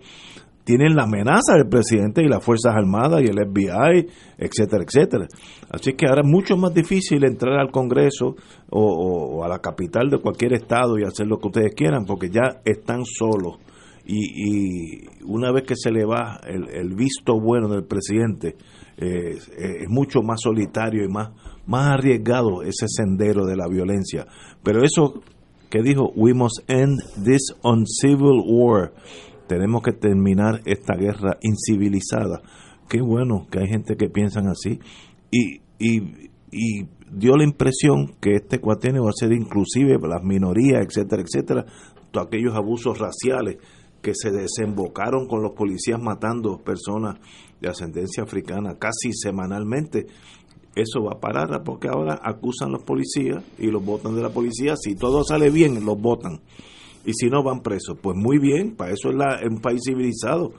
tienen 0.68 0.94
la 0.94 1.04
amenaza 1.04 1.54
del 1.54 1.66
presidente 1.66 2.22
y 2.22 2.28
las 2.28 2.44
Fuerzas 2.44 2.74
Armadas 2.76 3.22
y 3.22 3.24
el 3.24 3.38
FBI, 3.38 4.06
etcétera, 4.36 4.84
etcétera. 4.84 5.26
Así 5.70 5.94
que 5.94 6.06
ahora 6.06 6.20
es 6.20 6.28
mucho 6.30 6.58
más 6.58 6.74
difícil 6.74 7.24
entrar 7.24 7.58
al 7.58 7.70
Congreso 7.70 8.36
o, 8.68 9.42
a 9.42 9.48
la 9.48 9.60
capital 9.60 10.10
de 10.10 10.18
cualquier 10.18 10.52
estado 10.52 10.98
y 10.98 11.04
hacer 11.04 11.26
lo 11.26 11.38
que 11.38 11.48
ustedes 11.48 11.74
quieran, 11.74 12.04
porque 12.04 12.28
ya 12.28 12.60
están 12.66 13.06
solos 13.06 13.56
y, 14.08 15.06
una 15.24 15.52
vez 15.52 15.64
que 15.64 15.74
se 15.76 15.90
le 15.90 16.04
va 16.06 16.40
el, 16.46 16.94
visto 16.94 17.38
bueno 17.38 17.68
del 17.68 17.84
presidente, 17.84 18.56
eh, 18.96 19.36
es 19.82 19.88
mucho 19.88 20.22
más 20.22 20.40
solitario 20.42 21.04
y 21.04 21.08
más, 21.08 21.30
más 21.66 21.88
arriesgado 21.88 22.62
ese 22.62 22.86
sendero 22.88 23.44
de 23.44 23.56
la 23.56 23.68
violencia. 23.68 24.26
Pero 24.62 24.82
eso 24.82 25.22
que 25.68 25.82
dijo, 25.82 26.10
we 26.16 26.32
must 26.32 26.58
end 26.68 26.98
this 27.22 27.54
uncivil 27.62 28.42
war, 28.46 28.94
tenemos 29.46 29.82
que 29.82 29.92
terminar 29.92 30.62
esta 30.64 30.94
guerra 30.94 31.36
incivilizada. 31.42 32.40
Qué 32.88 33.02
bueno 33.02 33.46
que 33.50 33.60
hay 33.60 33.68
gente 33.68 33.96
que 33.96 34.08
piensan 34.08 34.48
así. 34.48 34.80
Y, 35.30 35.60
y, 35.78 36.30
y 36.50 36.88
dio 37.12 37.36
la 37.36 37.44
impresión 37.44 38.14
que 38.20 38.36
este 38.36 38.58
cuatenio 38.58 39.04
va 39.04 39.10
a 39.10 39.12
ser 39.12 39.32
inclusive 39.32 39.98
las 40.08 40.22
minorías, 40.22 40.86
etcétera, 40.86 41.22
etcétera, 41.22 41.66
todos 42.10 42.26
aquellos 42.26 42.54
abusos 42.54 42.98
raciales 42.98 43.58
que 44.02 44.12
se 44.14 44.30
desembocaron 44.30 45.26
con 45.26 45.42
los 45.42 45.52
policías 45.52 46.00
matando 46.00 46.58
personas 46.58 47.18
de 47.60 47.68
ascendencia 47.68 48.22
africana 48.22 48.76
casi 48.78 49.12
semanalmente. 49.12 50.06
Eso 50.74 51.02
va 51.02 51.12
a 51.16 51.20
parar 51.20 51.62
porque 51.64 51.88
ahora 51.88 52.20
acusan 52.22 52.68
a 52.68 52.72
los 52.72 52.84
policías 52.84 53.42
y 53.58 53.66
los 53.66 53.84
votan 53.84 54.14
de 54.14 54.22
la 54.22 54.30
policía. 54.30 54.74
Si 54.76 54.94
todo 54.94 55.24
sale 55.24 55.50
bien, 55.50 55.84
los 55.84 56.00
votan. 56.00 56.40
Y 57.04 57.12
si 57.14 57.28
no, 57.28 57.42
van 57.42 57.62
presos. 57.62 57.98
Pues 58.00 58.16
muy 58.16 58.38
bien, 58.38 58.76
para 58.76 58.92
eso 58.92 59.10
es 59.10 59.16
la, 59.16 59.40
un 59.48 59.60
país 59.60 59.80
civilizado. 59.84 60.52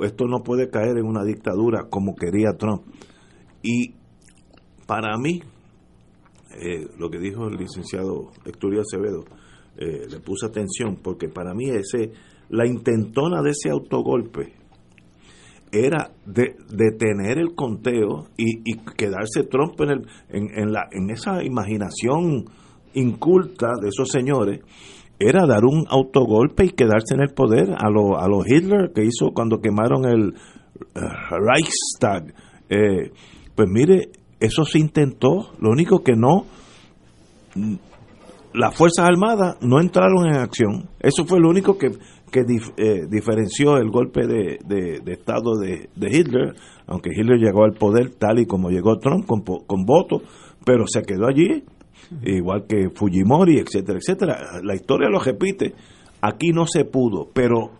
Esto 0.00 0.26
no 0.26 0.42
puede 0.42 0.70
caer 0.70 0.98
en 0.98 1.06
una 1.06 1.24
dictadura 1.24 1.88
como 1.90 2.14
quería 2.14 2.56
Trump. 2.56 2.82
Y 3.62 3.94
para 4.86 5.18
mí, 5.18 5.42
eh, 6.58 6.86
lo 6.98 7.10
que 7.10 7.18
dijo 7.18 7.48
el 7.48 7.56
licenciado 7.56 8.30
Héctor 8.44 8.78
Acevedo, 8.78 9.24
eh, 9.76 10.06
le 10.08 10.20
puse 10.20 10.46
atención 10.46 10.96
porque 11.02 11.28
para 11.28 11.52
mí 11.52 11.68
ese 11.68 12.12
la 12.48 12.66
intentona 12.66 13.42
de 13.42 13.50
ese 13.50 13.70
autogolpe 13.70 14.52
era 15.72 16.10
de 16.24 16.56
detener 16.70 17.38
el 17.38 17.54
conteo 17.54 18.28
y, 18.36 18.76
quedarse 18.96 19.44
Trump 19.50 19.80
en, 19.80 19.90
el, 19.90 20.06
en, 20.30 20.72
la, 20.72 20.88
en 20.90 21.10
esa 21.10 21.42
imaginación 21.42 22.46
inculta 22.94 23.72
de 23.80 23.88
esos 23.88 24.08
señores, 24.08 24.60
era 25.18 25.46
dar 25.46 25.64
un 25.64 25.86
autogolpe 25.88 26.66
y 26.66 26.70
quedarse 26.70 27.14
en 27.14 27.22
el 27.22 27.34
poder 27.34 27.70
a 27.70 27.90
los 27.90 28.18
a 28.18 28.28
los 28.28 28.46
Hitler 28.46 28.92
que 28.94 29.04
hizo 29.04 29.32
cuando 29.32 29.60
quemaron 29.60 30.04
el 30.04 30.34
eh, 30.94 31.00
Reichstag. 31.30 32.34
Eh, 32.68 33.12
pues 33.54 33.68
mire, 33.70 34.10
eso 34.40 34.64
se 34.64 34.78
intentó, 34.78 35.52
lo 35.60 35.70
único 35.70 36.02
que 36.02 36.12
no, 36.14 36.44
las 38.52 38.74
Fuerzas 38.74 39.06
Armadas 39.06 39.56
no 39.60 39.80
entraron 39.80 40.26
en 40.26 40.36
acción. 40.36 40.88
Eso 41.00 41.24
fue 41.24 41.40
lo 41.40 41.48
único 41.48 41.78
que 41.78 41.92
que 42.30 42.40
eh, 42.76 43.06
diferenció 43.08 43.76
el 43.76 43.90
golpe 43.90 44.26
de, 44.26 44.58
de, 44.64 45.12
Estado 45.12 45.58
de, 45.58 45.88
Hitler, 45.96 46.54
aunque 46.86 47.10
Hitler 47.10 47.38
llegó 47.38 47.64
al 47.64 47.72
poder 47.72 48.10
tal 48.10 48.38
y 48.38 48.46
como 48.46 48.70
llegó 48.70 48.98
Trump 48.98 49.26
con, 49.26 49.42
con 49.42 49.84
votos, 49.84 50.22
pero 50.64 50.84
se 50.86 51.02
quedó 51.02 51.26
allí, 51.26 51.64
igual 52.24 52.66
que 52.68 52.90
Fujimori, 52.94 53.58
etcétera, 53.58 53.98
etcétera. 53.98 54.38
La 54.62 54.74
historia 54.74 55.08
lo 55.08 55.20
repite. 55.20 55.74
Aquí 56.20 56.50
no 56.50 56.66
se 56.66 56.84
pudo, 56.84 57.28
pero 57.32 57.70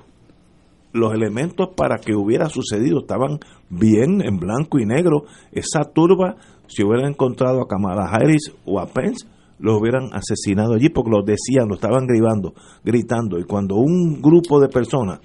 los 0.93 1.13
elementos 1.13 1.69
para 1.77 1.99
que 1.99 2.15
hubiera 2.15 2.49
sucedido 2.49 3.01
estaban 3.01 3.39
bien 3.69 4.23
en 4.23 4.39
blanco 4.39 4.79
y 4.79 4.87
negro. 4.87 5.25
Esa 5.53 5.85
turba, 5.93 6.37
si 6.67 6.85
hubiera 6.85 7.09
encontrado 7.09 7.61
a 7.61 7.69
Kamala 7.69 8.09
Harris 8.11 8.55
o 8.65 8.81
a 8.81 8.87
Pence, 8.87 9.27
los 9.59 9.81
hubieran 9.81 10.11
asesinado 10.13 10.75
allí 10.75 10.89
porque 10.91 11.11
lo 11.11 11.23
decían, 11.23 11.69
lo 11.69 11.75
estaban 11.75 12.07
gritando, 12.07 12.55
gritando. 12.85 13.39
Y 13.39 13.45
cuando 13.45 13.77
un 13.77 14.21
grupo 14.21 14.61
de 14.61 14.69
personas 14.69 15.21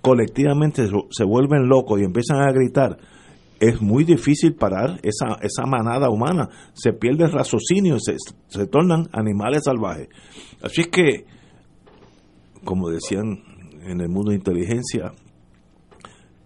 colectivamente 0.00 0.86
se 1.10 1.24
vuelven 1.24 1.68
locos 1.68 2.00
y 2.00 2.04
empiezan 2.04 2.40
a 2.40 2.52
gritar, 2.52 2.98
es 3.60 3.80
muy 3.80 4.04
difícil 4.04 4.54
parar 4.54 5.00
esa, 5.02 5.38
esa 5.40 5.64
manada 5.66 6.10
humana. 6.10 6.48
Se 6.72 6.92
pierde 6.92 7.24
el 7.24 7.32
raciocinio, 7.32 7.98
se, 7.98 8.16
se 8.48 8.66
tornan 8.66 9.08
animales 9.12 9.62
salvajes. 9.64 10.08
Así 10.62 10.82
es 10.82 10.88
que, 10.88 11.24
como 12.64 12.88
decían 12.90 13.42
en 13.82 14.00
el 14.00 14.08
mundo 14.08 14.30
de 14.30 14.36
inteligencia, 14.36 15.12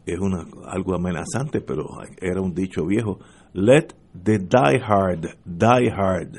es 0.04 0.18
una, 0.18 0.46
algo 0.66 0.94
amenazante, 0.94 1.60
pero 1.60 1.86
era 2.20 2.40
un 2.40 2.54
dicho 2.54 2.84
viejo. 2.86 3.18
Let 3.52 3.88
the 4.12 4.38
die 4.38 4.80
hard 4.80 5.36
die 5.44 5.90
hard 5.90 6.38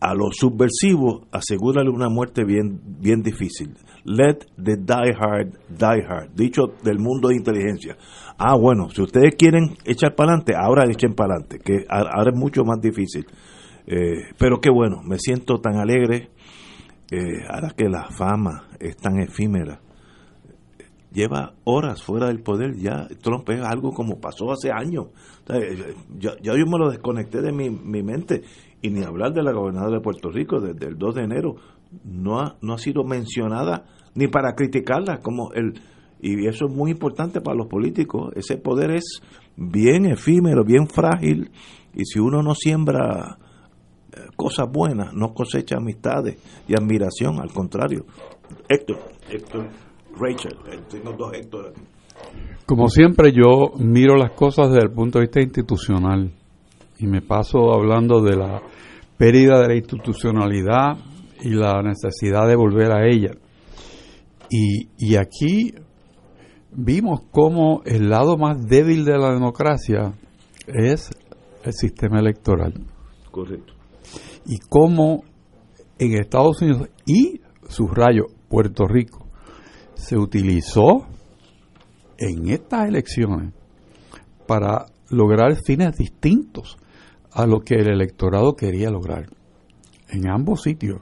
a 0.00 0.14
los 0.14 0.36
subversivos 0.36 1.22
asegúrale 1.32 1.90
una 1.90 2.08
muerte 2.08 2.44
bien, 2.44 2.80
bien 3.00 3.22
difícil. 3.22 3.74
let 4.06 4.46
the 4.56 4.76
die 4.76 5.12
hard 5.12 5.58
die 5.68 6.02
hard, 6.08 6.30
dicho 6.34 6.68
del 6.82 6.98
mundo 6.98 7.28
de 7.28 7.36
inteligencia. 7.36 7.96
Ah, 8.38 8.56
bueno, 8.56 8.88
si 8.90 9.02
ustedes 9.02 9.34
quieren 9.36 9.76
echar 9.84 10.14
para 10.14 10.32
adelante, 10.32 10.54
ahora 10.56 10.84
echen 10.84 11.14
para 11.14 11.34
adelante, 11.34 11.58
que 11.58 11.84
ahora 11.88 12.30
es 12.32 12.38
mucho 12.38 12.62
más 12.64 12.80
difícil. 12.80 13.26
Eh, 13.86 14.32
pero 14.38 14.60
qué 14.60 14.70
bueno, 14.70 15.02
me 15.04 15.18
siento 15.18 15.60
tan 15.60 15.76
alegre, 15.76 16.30
eh, 17.10 17.44
ahora 17.48 17.72
que 17.76 17.88
la 17.88 18.04
fama 18.10 18.68
es 18.78 18.96
tan 18.96 19.18
efímera. 19.18 19.80
Lleva 21.12 21.54
horas 21.64 22.02
fuera 22.02 22.26
del 22.26 22.42
poder, 22.42 22.76
ya 22.76 23.08
Trump 23.22 23.48
es 23.48 23.62
algo 23.62 23.92
como 23.92 24.20
pasó 24.20 24.52
hace 24.52 24.70
años. 24.70 25.06
ya, 26.18 26.36
yo 26.42 26.52
me 26.54 26.78
lo 26.78 26.90
desconecté 26.90 27.40
de 27.40 27.52
mi, 27.52 27.70
mi 27.70 28.02
mente 28.02 28.42
y 28.86 28.90
ni 28.90 29.02
hablar 29.02 29.32
de 29.32 29.42
la 29.42 29.52
gobernadora 29.52 29.96
de 29.96 30.02
Puerto 30.02 30.30
Rico 30.30 30.60
desde 30.60 30.86
el 30.86 30.96
2 30.96 31.14
de 31.16 31.22
enero 31.24 31.56
no 32.04 32.40
ha, 32.40 32.56
no 32.62 32.74
ha 32.74 32.78
sido 32.78 33.02
mencionada 33.04 33.84
ni 34.14 34.28
para 34.28 34.54
criticarla 34.54 35.18
como 35.18 35.52
el 35.52 35.74
y 36.18 36.46
eso 36.46 36.66
es 36.66 36.72
muy 36.72 36.92
importante 36.92 37.40
para 37.40 37.56
los 37.56 37.66
políticos 37.66 38.32
ese 38.36 38.56
poder 38.56 38.92
es 38.92 39.20
bien 39.56 40.06
efímero 40.06 40.64
bien 40.64 40.86
frágil 40.86 41.50
y 41.94 42.04
si 42.04 42.20
uno 42.20 42.42
no 42.42 42.54
siembra 42.54 43.38
eh, 44.12 44.20
cosas 44.36 44.70
buenas 44.70 45.12
no 45.12 45.34
cosecha 45.34 45.76
amistades 45.76 46.38
y 46.68 46.74
admiración 46.74 47.40
al 47.40 47.52
contrario. 47.52 48.06
Héctor 48.68 48.98
Héctor 49.28 49.66
Rachel 50.18 50.56
eh, 50.72 50.80
tengo 50.88 51.12
dos 51.12 51.32
Héctor 51.34 51.72
como 52.64 52.88
siempre 52.88 53.32
yo 53.32 53.72
miro 53.78 54.16
las 54.16 54.32
cosas 54.32 54.70
desde 54.70 54.84
el 54.84 54.92
punto 54.92 55.18
de 55.18 55.24
vista 55.24 55.40
institucional 55.40 56.32
y 56.98 57.06
me 57.06 57.20
paso 57.20 57.72
hablando 57.72 58.20
de 58.22 58.36
la 58.36 58.62
pérdida 59.16 59.60
de 59.60 59.68
la 59.68 59.74
institucionalidad 59.74 60.98
y 61.42 61.50
la 61.50 61.82
necesidad 61.82 62.46
de 62.46 62.56
volver 62.56 62.92
a 62.92 63.06
ella. 63.06 63.32
Y, 64.50 64.88
y 64.98 65.16
aquí 65.16 65.74
vimos 66.72 67.20
cómo 67.30 67.82
el 67.84 68.08
lado 68.08 68.36
más 68.36 68.66
débil 68.66 69.04
de 69.04 69.18
la 69.18 69.32
democracia 69.32 70.12
es 70.66 71.10
el 71.64 71.72
sistema 71.72 72.20
electoral. 72.20 72.74
Correcto. 73.30 73.72
Y 74.46 74.58
cómo 74.58 75.24
en 75.98 76.14
Estados 76.14 76.62
Unidos 76.62 76.88
y 77.04 77.40
subrayo 77.68 78.26
Puerto 78.48 78.86
Rico 78.86 79.26
se 79.94 80.16
utilizó 80.16 81.06
en 82.18 82.48
estas 82.48 82.88
elecciones 82.88 83.52
para 84.46 84.86
lograr 85.10 85.56
fines 85.56 85.96
distintos 85.96 86.76
a 87.36 87.46
lo 87.46 87.60
que 87.60 87.74
el 87.74 87.88
electorado 87.88 88.56
quería 88.56 88.90
lograr 88.90 89.26
en 90.08 90.28
ambos 90.28 90.62
sitios. 90.62 91.00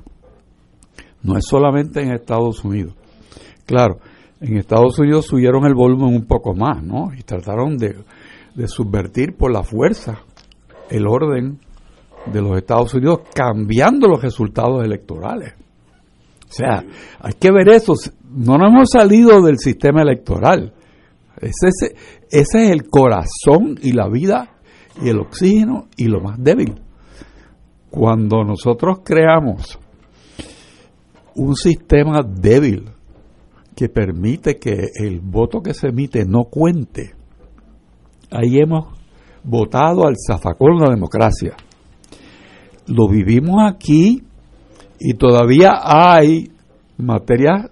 No 1.22 1.38
es 1.38 1.46
solamente 1.46 2.02
en 2.02 2.12
Estados 2.12 2.64
Unidos. 2.64 2.94
Claro, 3.64 4.00
en 4.40 4.56
Estados 4.56 4.98
Unidos 4.98 5.26
subieron 5.26 5.64
el 5.64 5.74
volumen 5.74 6.12
un 6.12 6.26
poco 6.26 6.52
más, 6.52 6.82
¿no? 6.82 7.12
Y 7.16 7.22
trataron 7.22 7.78
de, 7.78 7.94
subvertir 8.66 9.36
por 9.36 9.52
la 9.52 9.62
fuerza 9.62 10.22
el 10.90 11.06
orden 11.06 11.60
de 12.26 12.42
los 12.42 12.56
Estados 12.58 12.92
Unidos 12.94 13.20
cambiando 13.32 14.08
los 14.08 14.20
resultados 14.20 14.84
electorales. 14.84 15.54
O 16.48 16.52
sea, 16.52 16.84
hay 17.20 17.34
que 17.34 17.52
ver 17.52 17.68
eso. 17.68 17.94
No 18.28 18.58
nos 18.58 18.72
hemos 18.72 18.90
salido 18.90 19.40
del 19.40 19.58
sistema 19.58 20.02
electoral. 20.02 20.74
Ese, 21.40 21.94
ese 22.28 22.64
es 22.64 22.70
el 22.70 22.88
corazón 22.88 23.78
y 23.80 23.92
la 23.92 24.08
vida 24.08 24.53
y 25.02 25.08
el 25.08 25.20
oxígeno 25.20 25.88
y 25.96 26.06
lo 26.06 26.20
más 26.20 26.42
débil. 26.42 26.74
Cuando 27.90 28.44
nosotros 28.44 29.00
creamos 29.04 29.78
un 31.36 31.54
sistema 31.56 32.22
débil 32.22 32.90
que 33.74 33.88
permite 33.88 34.58
que 34.58 34.88
el 34.94 35.20
voto 35.20 35.60
que 35.60 35.74
se 35.74 35.88
emite 35.88 36.24
no 36.24 36.44
cuente, 36.44 37.14
ahí 38.30 38.58
hemos 38.58 38.86
votado 39.42 40.06
al 40.06 40.14
zafacón 40.16 40.78
de 40.78 40.86
la 40.86 40.94
democracia. 40.94 41.54
Lo 42.86 43.08
vivimos 43.08 43.56
aquí 43.68 44.22
y 44.98 45.14
todavía 45.14 45.72
hay 45.82 46.50
materias 46.96 47.70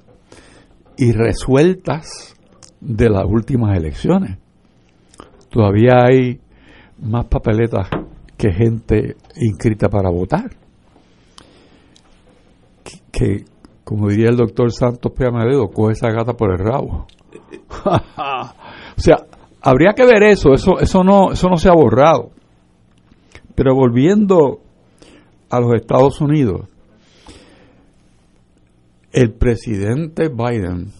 irresueltas 0.97 2.37
de 2.81 3.09
las 3.09 3.25
últimas 3.27 3.77
elecciones. 3.77 4.39
Todavía 5.51 6.05
hay 6.05 6.41
más 7.03 7.27
papeletas 7.27 7.89
que 8.37 8.53
gente 8.53 9.17
inscrita 9.37 9.89
para 9.89 10.11
votar. 10.11 10.51
Que, 13.11 13.45
como 13.85 14.09
diría 14.09 14.31
el 14.31 14.37
doctor 14.37 14.73
Santos 14.73 15.13
Peamaredo, 15.13 15.69
coge 15.69 15.93
esa 15.93 16.11
gata 16.11 16.33
por 16.33 16.53
el 16.53 16.59
rabo. 16.59 17.07
o 17.87 19.01
sea, 19.01 19.17
habría 19.61 19.93
que 19.95 20.07
ver 20.07 20.23
eso, 20.23 20.55
eso, 20.55 20.79
eso 20.81 21.05
no, 21.05 21.33
eso 21.33 21.49
no 21.49 21.57
se 21.57 21.69
ha 21.69 21.75
borrado. 21.75 22.31
Pero 23.55 23.75
volviendo 23.75 24.61
a 25.51 25.61
los 25.61 25.75
Estados 25.75 26.21
Unidos, 26.21 26.69
el 29.13 29.33
presidente 29.33 30.29
Biden 30.29 30.91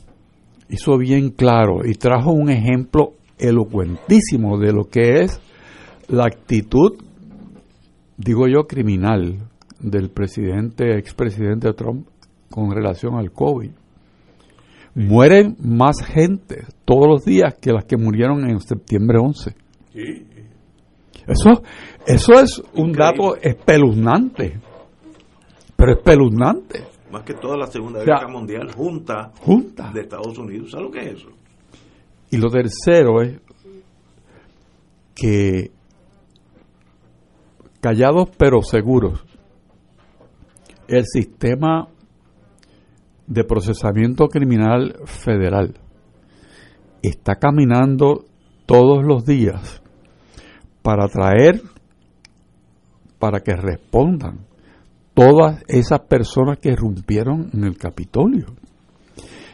hizo 0.69 0.99
bien 0.99 1.31
claro 1.31 1.79
y 1.85 1.95
trajo 1.95 2.33
un 2.33 2.51
ejemplo 2.51 3.15
elocuentísimo 3.39 4.59
de 4.59 4.73
lo 4.73 4.85
que 4.85 5.23
es 5.23 5.41
la 6.09 6.27
actitud, 6.27 6.99
digo 8.17 8.47
yo, 8.49 8.67
criminal 8.67 9.39
del 9.81 10.11
presidente, 10.11 10.97
expresidente 10.97 11.73
Trump 11.73 12.07
con 12.51 12.71
relación 12.71 13.17
al 13.17 13.33
COVID. 13.33 13.71
Mueren 14.95 15.57
más 15.59 16.05
gente 16.05 16.67
todos 16.85 17.09
los 17.09 17.25
días 17.25 17.55
que 17.61 17.73
las 17.73 17.85
que 17.85 17.97
murieron 17.97 18.49
en 18.49 18.61
septiembre 18.61 19.19
11. 19.19 19.55
Eso, 21.27 21.63
eso 22.07 22.33
es 22.35 22.63
un 22.75 22.93
dato 22.93 23.37
espeluznante, 23.37 24.61
pero 25.77 25.93
espeluznante. 25.93 26.85
Más 27.11 27.23
que 27.23 27.35
toda 27.35 27.57
la 27.57 27.67
Segunda 27.67 28.01
Guerra 28.01 28.29
Mundial 28.29 28.73
junta, 28.75 29.33
junta 29.41 29.91
de 29.93 30.01
Estados 30.03 30.37
Unidos. 30.39 30.71
¿Sabes 30.71 30.87
lo 30.87 30.91
que 30.91 31.01
es 31.01 31.15
eso? 31.15 31.29
Y 32.31 32.39
lo 32.39 32.49
tercero 32.49 33.21
es 33.23 33.39
que 35.15 35.71
callados 37.83 38.31
pero 38.39 38.63
seguros, 38.63 39.25
el 40.87 41.05
sistema 41.05 41.89
de 43.27 43.45
procesamiento 43.45 44.29
criminal 44.29 44.95
federal 45.05 45.75
está 47.03 47.35
caminando 47.37 48.25
todos 48.67 49.05
los 49.05 49.25
días 49.27 49.83
para 50.83 51.09
traer, 51.09 51.61
para 53.19 53.41
que 53.41 53.57
respondan 53.57 54.47
todas 55.13 55.65
esas 55.67 56.03
personas 56.03 56.59
que 56.59 56.71
irrumpieron 56.71 57.51
en 57.53 57.65
el 57.65 57.77
Capitolio. 57.77 58.47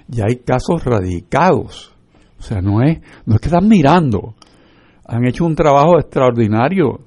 Ya 0.06 0.24
hay 0.28 0.36
casos 0.36 0.84
radicados. 0.84 1.94
O 2.38 2.42
sea, 2.42 2.60
no 2.60 2.82
es, 2.82 3.00
no 3.24 3.34
es 3.34 3.40
que 3.40 3.48
están 3.48 3.68
mirando. 3.68 4.34
Han 5.06 5.26
hecho 5.26 5.46
un 5.46 5.54
trabajo 5.54 5.98
extraordinario 5.98 7.00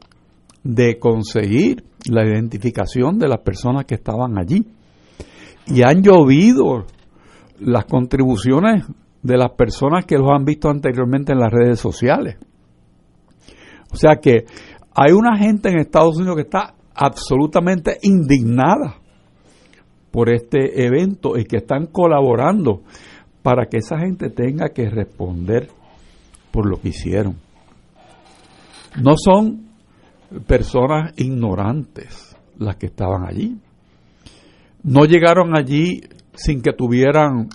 de 0.64 1.00
conseguir 1.00 1.84
la 2.10 2.26
identificación 2.26 3.18
de 3.18 3.28
las 3.28 3.40
personas 3.40 3.86
que 3.86 3.96
estaban 3.96 4.38
allí. 4.38 4.66
Y 5.68 5.84
han 5.84 6.02
llovido 6.02 6.86
las 7.60 7.86
contribuciones 7.86 8.86
de 9.22 9.38
las 9.38 9.52
personas 9.52 10.06
que 10.06 10.18
los 10.18 10.30
han 10.32 10.46
visto 10.46 10.70
anteriormente 10.70 11.32
en 11.32 11.40
las 11.40 11.52
redes 11.52 11.80
sociales. 11.80 12.38
O 13.92 13.96
sea 13.96 14.16
que 14.22 14.46
hay 14.96 15.12
una 15.12 15.38
gente 15.38 15.70
en 15.70 15.80
Estados 15.80 16.18
Unidos 16.18 16.38
que 16.38 16.44
está 16.44 16.74
absolutamente 16.96 17.98
indignada 18.02 18.96
por 20.12 20.30
este 20.30 20.86
evento 20.86 21.38
y 21.38 21.46
que 21.46 21.58
están 21.58 21.88
colaborando 21.88 22.82
para 23.44 23.68
que 23.68 23.78
esa 23.78 23.98
gente 24.00 24.30
tenga 24.30 24.70
que 24.70 24.90
responder 24.90 25.70
por 26.52 26.70
lo 26.70 26.80
que 26.80 26.90
hicieron. 26.90 27.38
No 29.02 29.14
son 29.18 29.71
personas 30.48 31.14
ignorantes 31.18 32.36
las 32.58 32.76
que 32.78 32.88
estaban 32.88 33.26
allí. 33.26 33.58
No 34.84 35.06
llegaron 35.06 35.56
allí 35.56 36.02
sin 36.34 36.62
que 36.62 36.74
tuvieran 36.74 37.50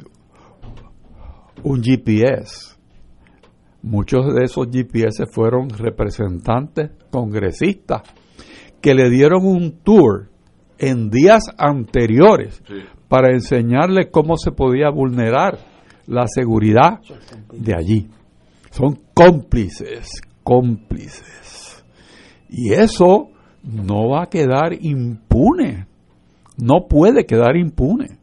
un 1.63 1.83
GPS. 1.83 2.77
Muchos 3.83 4.35
de 4.35 4.45
esos 4.45 4.69
GPS 4.71 5.27
fueron 5.27 5.71
representantes 5.71 6.91
congresistas 7.11 8.03
que 8.81 8.95
le 8.95 9.11
dieron 9.11 9.45
un 9.47 9.79
tour 9.83 10.29
en 10.79 11.09
días 11.11 11.45
anteriores 11.57 12.63
para 13.09 13.33
enseñarle 13.33 14.11
cómo 14.11 14.37
se 14.37 14.53
podía 14.53 14.91
vulnerar 14.91 15.59
la 16.07 16.27
seguridad 16.27 17.01
de 17.53 17.75
allí. 17.75 18.09
Son 18.71 18.99
cómplices, 19.15 20.21
cómplices. 20.43 21.46
Y 22.59 22.73
eso 22.73 23.29
no 23.65 24.09
va 24.09 24.23
a 24.23 24.31
quedar 24.31 24.73
impune. 24.81 25.87
No 26.57 26.87
puede 26.89 27.27
quedar 27.27 27.55
impune. 27.55 28.17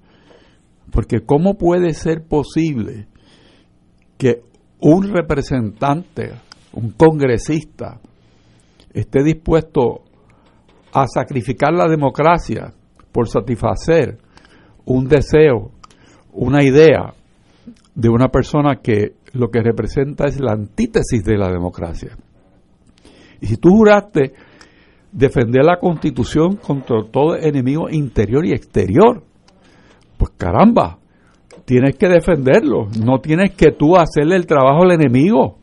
Porque 0.91 1.19
¿cómo 1.23 1.53
puede 1.53 1.93
ser 1.93 2.23
posible 2.23 3.05
que 4.17 4.41
un 4.79 5.13
representante, 5.13 6.31
un 6.73 6.93
congresista, 6.93 7.99
esté 8.91 9.23
dispuesto 9.23 10.01
a 10.93 11.05
sacrificar 11.05 11.71
la 11.71 11.87
democracia 11.87 12.73
por 13.11 13.29
satisfacer 13.29 14.17
un 14.85 15.07
deseo, 15.07 15.69
una 16.31 16.63
idea 16.63 17.13
de 17.93 18.09
una 18.09 18.29
persona 18.29 18.77
que 18.81 19.13
lo 19.33 19.49
que 19.49 19.61
representa 19.61 20.25
es 20.25 20.39
la 20.39 20.53
antítesis 20.53 21.23
de 21.23 21.37
la 21.37 21.51
democracia. 21.51 22.17
Y 23.43 23.47
si 23.47 23.57
tú 23.57 23.71
juraste 23.71 24.31
defender 25.11 25.65
la 25.65 25.77
constitución 25.77 26.55
contra 26.55 27.03
todo 27.11 27.35
enemigo 27.35 27.89
interior 27.89 28.45
y 28.45 28.53
exterior, 28.53 29.21
pues 30.17 30.31
caramba, 30.37 30.97
tienes 31.65 31.97
que 31.97 32.07
defenderlo, 32.07 32.87
no 33.03 33.19
tienes 33.19 33.51
que 33.51 33.73
tú 33.73 33.97
hacerle 33.97 34.37
el 34.37 34.45
trabajo 34.45 34.83
al 34.83 34.93
enemigo. 34.93 35.57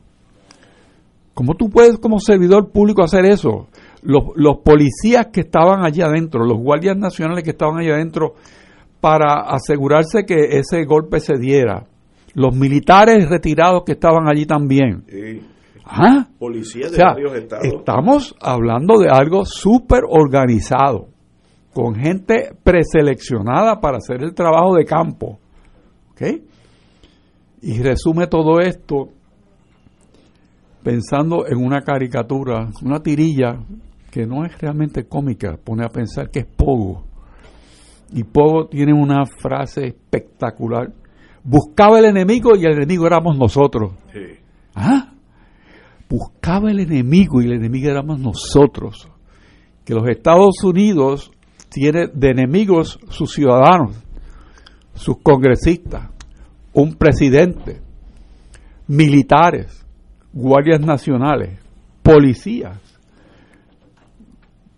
¿Cómo 1.32 1.54
tú 1.54 1.70
puedes 1.70 1.96
como 1.96 2.20
servidor 2.20 2.70
público 2.70 3.02
hacer 3.02 3.24
eso? 3.24 3.68
Los, 4.02 4.58
policías 4.62 5.28
que 5.28 5.40
estaban 5.40 5.82
allí 5.82 6.02
adentro, 6.02 6.44
los 6.44 6.58
guardias 6.58 6.98
nacionales 6.98 7.44
que 7.44 7.52
estaban 7.52 7.78
allí 7.78 7.88
adentro, 7.88 8.34
para 9.00 9.40
asegurarse 9.48 10.26
que 10.26 10.58
ese 10.58 10.84
golpe 10.84 11.18
se 11.18 11.38
diera, 11.38 11.86
los 12.34 12.54
militares 12.54 13.26
retirados 13.30 13.84
que 13.86 13.92
estaban 13.92 14.28
allí 14.28 14.44
también. 14.44 15.02
¿Ah? 15.90 16.28
Policías 16.38 16.92
de 16.92 17.02
varios 17.02 17.34
estados. 17.34 17.66
Estamos 17.66 18.34
hablando 18.40 18.98
de 18.98 19.08
algo 19.10 19.44
súper 19.44 20.02
organizado, 20.08 21.08
con 21.74 21.96
gente 21.96 22.52
preseleccionada 22.62 23.80
para 23.80 23.98
hacer 23.98 24.22
el 24.22 24.34
trabajo 24.34 24.76
de 24.76 24.84
campo. 24.84 25.40
¿Ok? 26.12 26.22
Y 27.62 27.82
resume 27.82 28.28
todo 28.28 28.60
esto 28.60 29.08
pensando 30.82 31.46
en 31.46 31.58
una 31.58 31.82
caricatura, 31.82 32.68
una 32.82 33.00
tirilla 33.00 33.58
que 34.10 34.26
no 34.26 34.44
es 34.44 34.58
realmente 34.58 35.06
cómica, 35.06 35.58
pone 35.62 35.84
a 35.84 35.88
pensar 35.88 36.30
que 36.30 36.40
es 36.40 36.46
Pogo. 36.46 37.04
Y 38.12 38.24
Pogo 38.24 38.66
tiene 38.66 38.92
una 38.92 39.24
frase 39.26 39.86
espectacular. 39.88 40.92
Buscaba 41.42 41.98
el 41.98 42.06
enemigo 42.06 42.56
y 42.56 42.64
el 42.64 42.72
enemigo 42.72 43.06
éramos 43.06 43.36
nosotros. 43.36 43.92
¿Ah? 44.74 45.12
Buscaba 46.10 46.72
el 46.72 46.80
enemigo 46.80 47.40
y 47.40 47.46
el 47.46 47.52
enemigo 47.52 47.88
éramos 47.88 48.18
nosotros. 48.18 49.08
Que 49.84 49.94
los 49.94 50.08
Estados 50.08 50.62
Unidos 50.64 51.30
tiene 51.70 52.08
de 52.12 52.30
enemigos 52.30 52.98
sus 53.08 53.32
ciudadanos, 53.32 53.96
sus 54.94 55.18
congresistas, 55.22 56.10
un 56.72 56.94
presidente, 56.96 57.80
militares, 58.88 59.86
guardias 60.32 60.80
nacionales, 60.80 61.60
policías. 62.02 62.78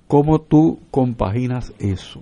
¿Cómo 0.07 0.43
tú 0.43 0.81
compaginas 0.91 1.73
eso? 1.79 2.21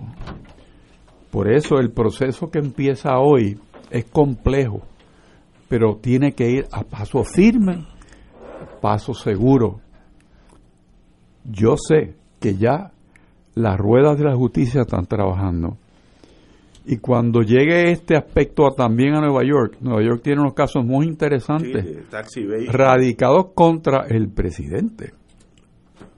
Por 1.31 1.51
eso 1.51 1.79
el 1.79 1.91
proceso 1.91 2.49
que 2.49 2.59
empieza 2.59 3.19
hoy 3.19 3.59
es 3.89 4.05
complejo, 4.05 4.81
pero 5.67 5.97
tiene 5.97 6.31
que 6.31 6.49
ir 6.49 6.67
a 6.71 6.83
paso 6.83 7.23
firme, 7.23 7.85
paso 8.81 9.13
seguro. 9.13 9.79
Yo 11.43 11.75
sé 11.77 12.15
que 12.39 12.55
ya 12.55 12.91
las 13.55 13.77
ruedas 13.77 14.17
de 14.17 14.25
la 14.25 14.35
justicia 14.35 14.81
están 14.81 15.05
trabajando. 15.05 15.77
Y 16.85 16.97
cuando 16.97 17.41
llegue 17.41 17.91
este 17.91 18.15
aspecto 18.15 18.71
también 18.75 19.13
a 19.13 19.21
Nueva 19.21 19.43
York, 19.43 19.77
Nueva 19.81 20.03
York 20.03 20.21
tiene 20.23 20.41
unos 20.41 20.53
casos 20.53 20.83
muy 20.83 21.05
interesantes 21.05 21.85
radicados 22.71 23.51
contra 23.53 24.07
el 24.07 24.29
presidente 24.29 25.20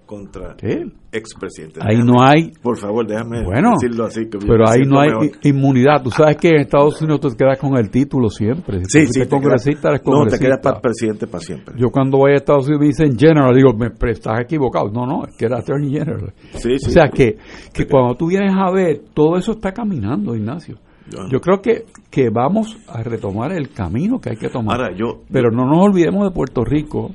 contra 0.05 0.55
el 0.61 0.93
expresidente. 1.11 1.79
Ahí 1.81 2.01
no 2.03 2.21
hay. 2.21 2.51
Por 2.61 2.77
favor, 2.77 3.05
déjame 3.07 3.43
bueno, 3.43 3.71
decirlo 3.79 4.05
así. 4.05 4.25
pero 4.25 4.67
ahí 4.67 4.81
no 4.85 4.99
hay 4.99 5.31
inmunidad. 5.43 6.03
Tú 6.03 6.09
sabes 6.11 6.37
que 6.37 6.49
en 6.49 6.61
Estados 6.61 7.01
Unidos 7.01 7.21
te 7.21 7.43
quedas 7.43 7.59
con 7.59 7.77
el 7.77 7.89
título 7.89 8.29
siempre. 8.29 8.81
sí, 8.87 9.05
sí. 9.07 9.25
congresista, 9.27 9.89
eres 9.89 10.01
congresista. 10.01 10.11
No, 10.11 10.25
te 10.25 10.39
quedas 10.39 10.59
para 10.61 10.81
presidente 10.81 11.27
para 11.27 11.43
siempre. 11.43 11.75
Yo 11.77 11.89
cuando 11.89 12.17
voy 12.17 12.31
a 12.31 12.35
Estados 12.35 12.67
Unidos 12.67 12.81
me 12.81 12.87
dicen 12.87 13.17
general, 13.17 13.53
digo, 13.55 13.73
me 13.73 13.87
estás 14.11 14.39
equivocado. 14.41 14.89
No, 14.89 15.05
no, 15.05 15.25
es 15.25 15.35
que 15.35 15.45
era 15.45 15.59
attorney 15.59 15.91
general. 15.91 16.33
Sí, 16.53 16.77
sí. 16.77 16.87
O 16.87 16.91
sea 16.91 17.09
que, 17.09 17.37
que 17.73 17.87
cuando 17.87 18.15
tú 18.15 18.27
vienes 18.27 18.53
a 18.55 18.71
ver, 18.71 19.01
todo 19.13 19.37
eso 19.37 19.53
está 19.53 19.71
caminando, 19.71 20.35
Ignacio. 20.35 20.77
Yo 21.29 21.39
creo 21.41 21.61
que, 21.61 21.85
que 22.09 22.29
vamos 22.29 22.77
a 22.87 23.03
retomar 23.03 23.51
el 23.51 23.69
camino 23.69 24.19
que 24.19 24.31
hay 24.31 24.37
que 24.37 24.49
tomar. 24.49 24.79
Ahora, 24.79 24.95
yo, 24.95 25.21
pero 25.31 25.51
no 25.51 25.65
nos 25.65 25.83
olvidemos 25.83 26.23
de 26.23 26.31
Puerto 26.31 26.63
Rico, 26.63 27.11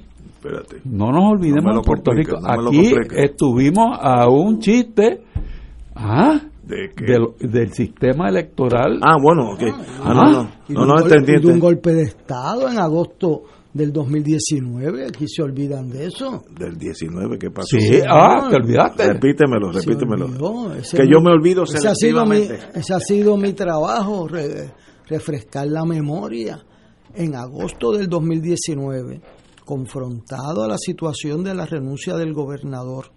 no 0.84 1.12
nos 1.12 1.32
olvidemos 1.32 1.74
de 1.74 1.80
Puerto 1.82 2.12
Rico. 2.12 2.38
Aquí 2.44 2.92
estuvimos 3.16 3.98
a 4.00 4.28
un 4.28 4.58
chiste 4.60 5.22
¿ah? 5.94 6.40
del, 6.62 7.72
sistema 7.72 8.28
electoral. 8.28 9.00
Ah, 9.02 9.16
bueno, 9.20 9.52
ok. 9.52 9.62
Ah, 10.02 10.14
no, 10.14 10.30
no, 10.32 10.50
no, 10.68 10.86
no, 10.86 11.00
entendí. 11.00 11.40
De 11.40 11.52
un 11.52 11.60
golpe 11.60 11.92
de 11.92 12.02
Estado 12.02 12.68
en 12.70 12.78
agosto 12.78 13.42
del 13.72 13.92
2019, 13.92 15.06
aquí 15.06 15.26
se 15.28 15.42
olvidan 15.42 15.88
de 15.90 16.06
eso. 16.06 16.44
Del 16.50 16.76
19, 16.76 17.38
¿qué 17.38 17.50
pasó? 17.50 17.68
Sí, 17.78 18.00
ah, 18.08 18.48
te 18.48 18.56
olvidaste. 18.56 19.12
Repítemelo, 19.12 19.72
repítemelo. 19.72 20.26
que 20.28 21.06
yo 21.10 21.20
me 21.20 21.32
olvido 21.32 21.64
ese 21.64 21.88
ha, 21.88 21.94
sido 21.94 22.24
mi, 22.26 22.48
ese 22.74 22.94
ha 22.94 23.00
sido 23.00 23.36
mi 23.36 23.52
trabajo, 23.52 24.28
refrescar 25.08 25.66
la 25.66 25.84
memoria. 25.84 26.64
En 27.14 27.34
agosto 27.34 27.92
del 27.92 28.06
2019 28.06 29.20
confrontado 29.68 30.62
a 30.62 30.66
la 30.66 30.78
situación 30.78 31.44
de 31.44 31.54
la 31.54 31.66
renuncia 31.66 32.16
del 32.16 32.32
gobernador 32.32 33.10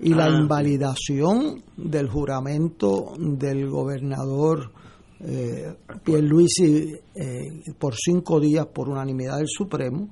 y 0.00 0.14
la 0.14 0.24
ah. 0.24 0.40
invalidación 0.40 1.62
del 1.76 2.08
juramento 2.08 3.12
del 3.18 3.68
gobernador 3.68 4.72
eh, 5.20 5.76
Pierluisi 6.02 6.94
eh, 7.14 7.74
por 7.78 7.94
cinco 7.94 8.40
días 8.40 8.68
por 8.68 8.88
unanimidad 8.88 9.36
del 9.36 9.48
Supremo, 9.48 10.08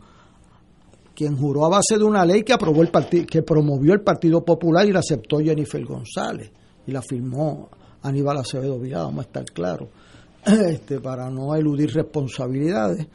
quien 1.14 1.35
juró 1.39 1.64
a 1.64 1.70
base 1.70 1.97
de 1.97 2.05
una 2.05 2.26
ley 2.26 2.43
que 2.43 2.53
aprobó 2.53 2.83
el 2.83 2.91
que 3.26 3.43
promovió 3.43 3.95
el 3.95 4.03
Partido 4.03 4.45
Popular 4.45 4.87
y 4.87 4.93
la 4.93 4.99
aceptó 4.99 5.39
Jennifer 5.39 5.83
González 5.83 6.51
y 6.87 6.93
la 6.93 7.01
firmó 7.01 7.70
Aníbal 8.03 8.37
Acevedo 8.37 8.78
Villar, 8.78 9.05
vamos 9.05 9.20
a 9.20 9.28
estar 9.28 9.45
claros, 9.47 9.89
este, 10.45 11.01
para 11.01 11.31
no 11.31 11.55
eludir 11.55 11.91
responsabilidades. 11.95 13.07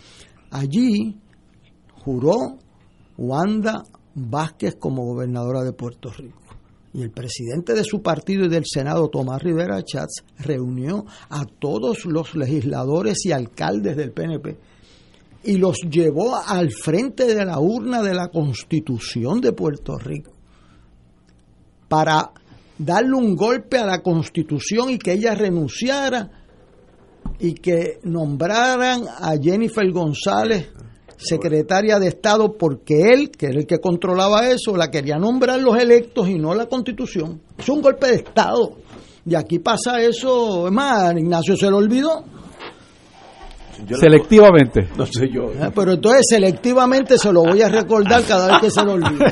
Allí 0.49 1.15
juró 2.05 2.59
Wanda 3.17 3.83
Vázquez 4.13 4.75
como 4.75 5.03
gobernadora 5.05 5.63
de 5.63 5.73
Puerto 5.73 6.11
Rico. 6.11 6.39
Y 6.93 7.01
el 7.01 7.11
presidente 7.11 7.73
de 7.73 7.83
su 7.83 8.01
partido 8.01 8.45
y 8.45 8.49
del 8.49 8.63
Senado, 8.65 9.09
Tomás 9.09 9.41
Rivera 9.41 9.83
Chats, 9.83 10.23
reunió 10.37 11.05
a 11.29 11.43
todos 11.45 12.05
los 12.05 12.35
legisladores 12.35 13.25
y 13.25 13.33
alcaldes 13.33 13.97
del 13.97 14.13
PNP 14.13 14.57
y 15.43 15.57
los 15.57 15.77
llevó 15.89 16.35
al 16.35 16.71
frente 16.71 17.25
de 17.25 17.43
la 17.43 17.59
urna 17.59 18.01
de 18.01 18.13
la 18.13 18.29
Constitución 18.29 19.41
de 19.41 19.51
Puerto 19.51 19.97
Rico 19.97 20.31
para 21.87 22.31
darle 22.77 23.13
un 23.13 23.35
golpe 23.35 23.77
a 23.77 23.85
la 23.85 24.01
Constitución 24.01 24.89
y 24.89 24.97
que 24.97 25.13
ella 25.13 25.35
renunciara 25.35 26.31
y 27.39 27.53
que 27.55 27.99
nombraran 28.03 29.03
a 29.07 29.35
Jennifer 29.41 29.89
González 29.91 30.69
secretaria 31.17 31.99
de 31.99 32.07
Estado 32.07 32.53
porque 32.57 33.09
él, 33.13 33.31
que 33.31 33.47
era 33.47 33.59
el 33.59 33.67
que 33.67 33.79
controlaba 33.79 34.49
eso, 34.49 34.75
la 34.75 34.89
quería 34.91 35.17
nombrar 35.17 35.59
los 35.59 35.77
electos 35.77 36.29
y 36.29 36.35
no 36.35 36.53
la 36.53 36.67
constitución. 36.67 37.41
Es 37.57 37.69
un 37.69 37.81
golpe 37.81 38.07
de 38.07 38.15
Estado. 38.15 38.77
Y 39.25 39.35
aquí 39.35 39.59
pasa 39.59 40.01
eso, 40.01 40.67
es 40.67 40.73
más, 40.73 41.13
Ignacio 41.17 41.55
se 41.57 41.69
lo 41.69 41.77
olvidó. 41.77 42.23
selectivamente. 43.99 44.87
No, 44.95 45.05
sé 45.05 45.27
yo. 45.33 45.51
Ah, 45.59 45.71
pero 45.73 45.93
entonces 45.93 46.25
selectivamente 46.29 47.17
se 47.17 47.33
lo 47.33 47.43
voy 47.43 47.61
a 47.61 47.69
recordar 47.69 48.23
cada 48.23 48.47
vez 48.47 48.59
que 48.61 48.69
se 48.69 48.83
lo 48.83 48.93
olvide. 48.93 49.25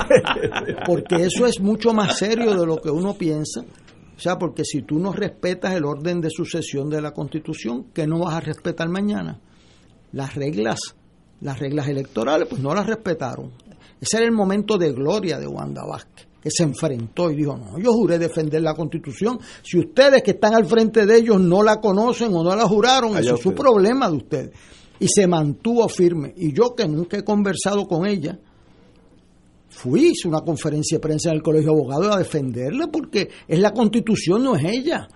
Porque 0.86 1.24
eso 1.24 1.46
es 1.46 1.60
mucho 1.60 1.94
más 1.94 2.18
serio 2.18 2.56
de 2.56 2.66
lo 2.66 2.78
que 2.78 2.90
uno 2.90 3.14
piensa. 3.14 3.62
O 4.16 4.20
sea, 4.20 4.38
porque 4.38 4.64
si 4.64 4.84
tú 4.84 5.00
no 5.00 5.12
respetas 5.12 5.74
el 5.74 5.86
orden 5.86 6.22
de 6.22 6.30
sucesión 6.32 6.90
de 6.90 7.02
la 7.02 7.12
Constitución, 7.12 7.88
¿qué 7.94 8.08
no 8.08 8.20
vas 8.20 8.36
a 8.36 8.40
respetar 8.40 8.88
mañana? 8.90 9.40
Las 10.12 10.36
reglas 10.36 10.96
las 11.44 11.60
reglas 11.60 11.88
electorales, 11.88 12.48
pues 12.50 12.62
no 12.62 12.74
las 12.74 12.88
respetaron. 12.88 13.52
Ese 14.00 14.18
era 14.18 14.26
el 14.26 14.32
momento 14.32 14.78
de 14.78 14.92
gloria 14.92 15.38
de 15.38 15.48
Wanda 15.48 15.86
Vázquez, 15.86 16.28
que 16.42 16.50
se 16.50 16.64
enfrentó 16.64 17.30
y 17.30 17.36
dijo, 17.36 17.58
no, 17.58 17.78
yo 17.78 17.92
juré 17.92 18.18
defender 18.18 18.62
la 18.62 18.74
constitución. 18.74 19.40
Si 19.62 19.78
ustedes 19.78 20.24
que 20.24 20.32
están 20.32 20.56
al 20.56 20.66
frente 20.66 21.06
de 21.06 21.18
ellos 21.18 21.40
no 21.40 21.64
la 21.64 21.80
conocen 21.80 22.34
o 22.34 22.44
no 22.44 22.56
la 22.56 22.68
juraron, 22.68 23.18
eso 23.18 23.36
es 23.36 23.42
su 23.42 23.54
problema 23.54 24.10
de 24.10 24.16
ustedes. 24.18 24.52
Y 25.00 25.08
se 25.08 25.28
mantuvo 25.28 25.88
firme. 25.90 26.34
Y 26.36 26.54
yo 26.54 26.76
que 26.76 26.88
nunca 26.88 27.18
he 27.18 27.24
conversado 27.24 27.88
con 27.88 28.06
ella, 28.06 28.40
fui, 29.70 30.12
hice 30.12 30.28
una 30.28 30.42
conferencia 30.42 30.98
de 30.98 31.02
prensa 31.02 31.30
en 31.30 31.38
el 31.38 31.42
Colegio 31.42 31.72
de 31.72 31.78
Abogados 31.78 32.16
a 32.16 32.20
defenderla 32.20 32.88
porque 32.88 33.30
es 33.48 33.60
la 33.60 33.72
constitución, 33.72 34.44
no 34.44 34.56
es 34.56 34.64
ella. 34.66 35.08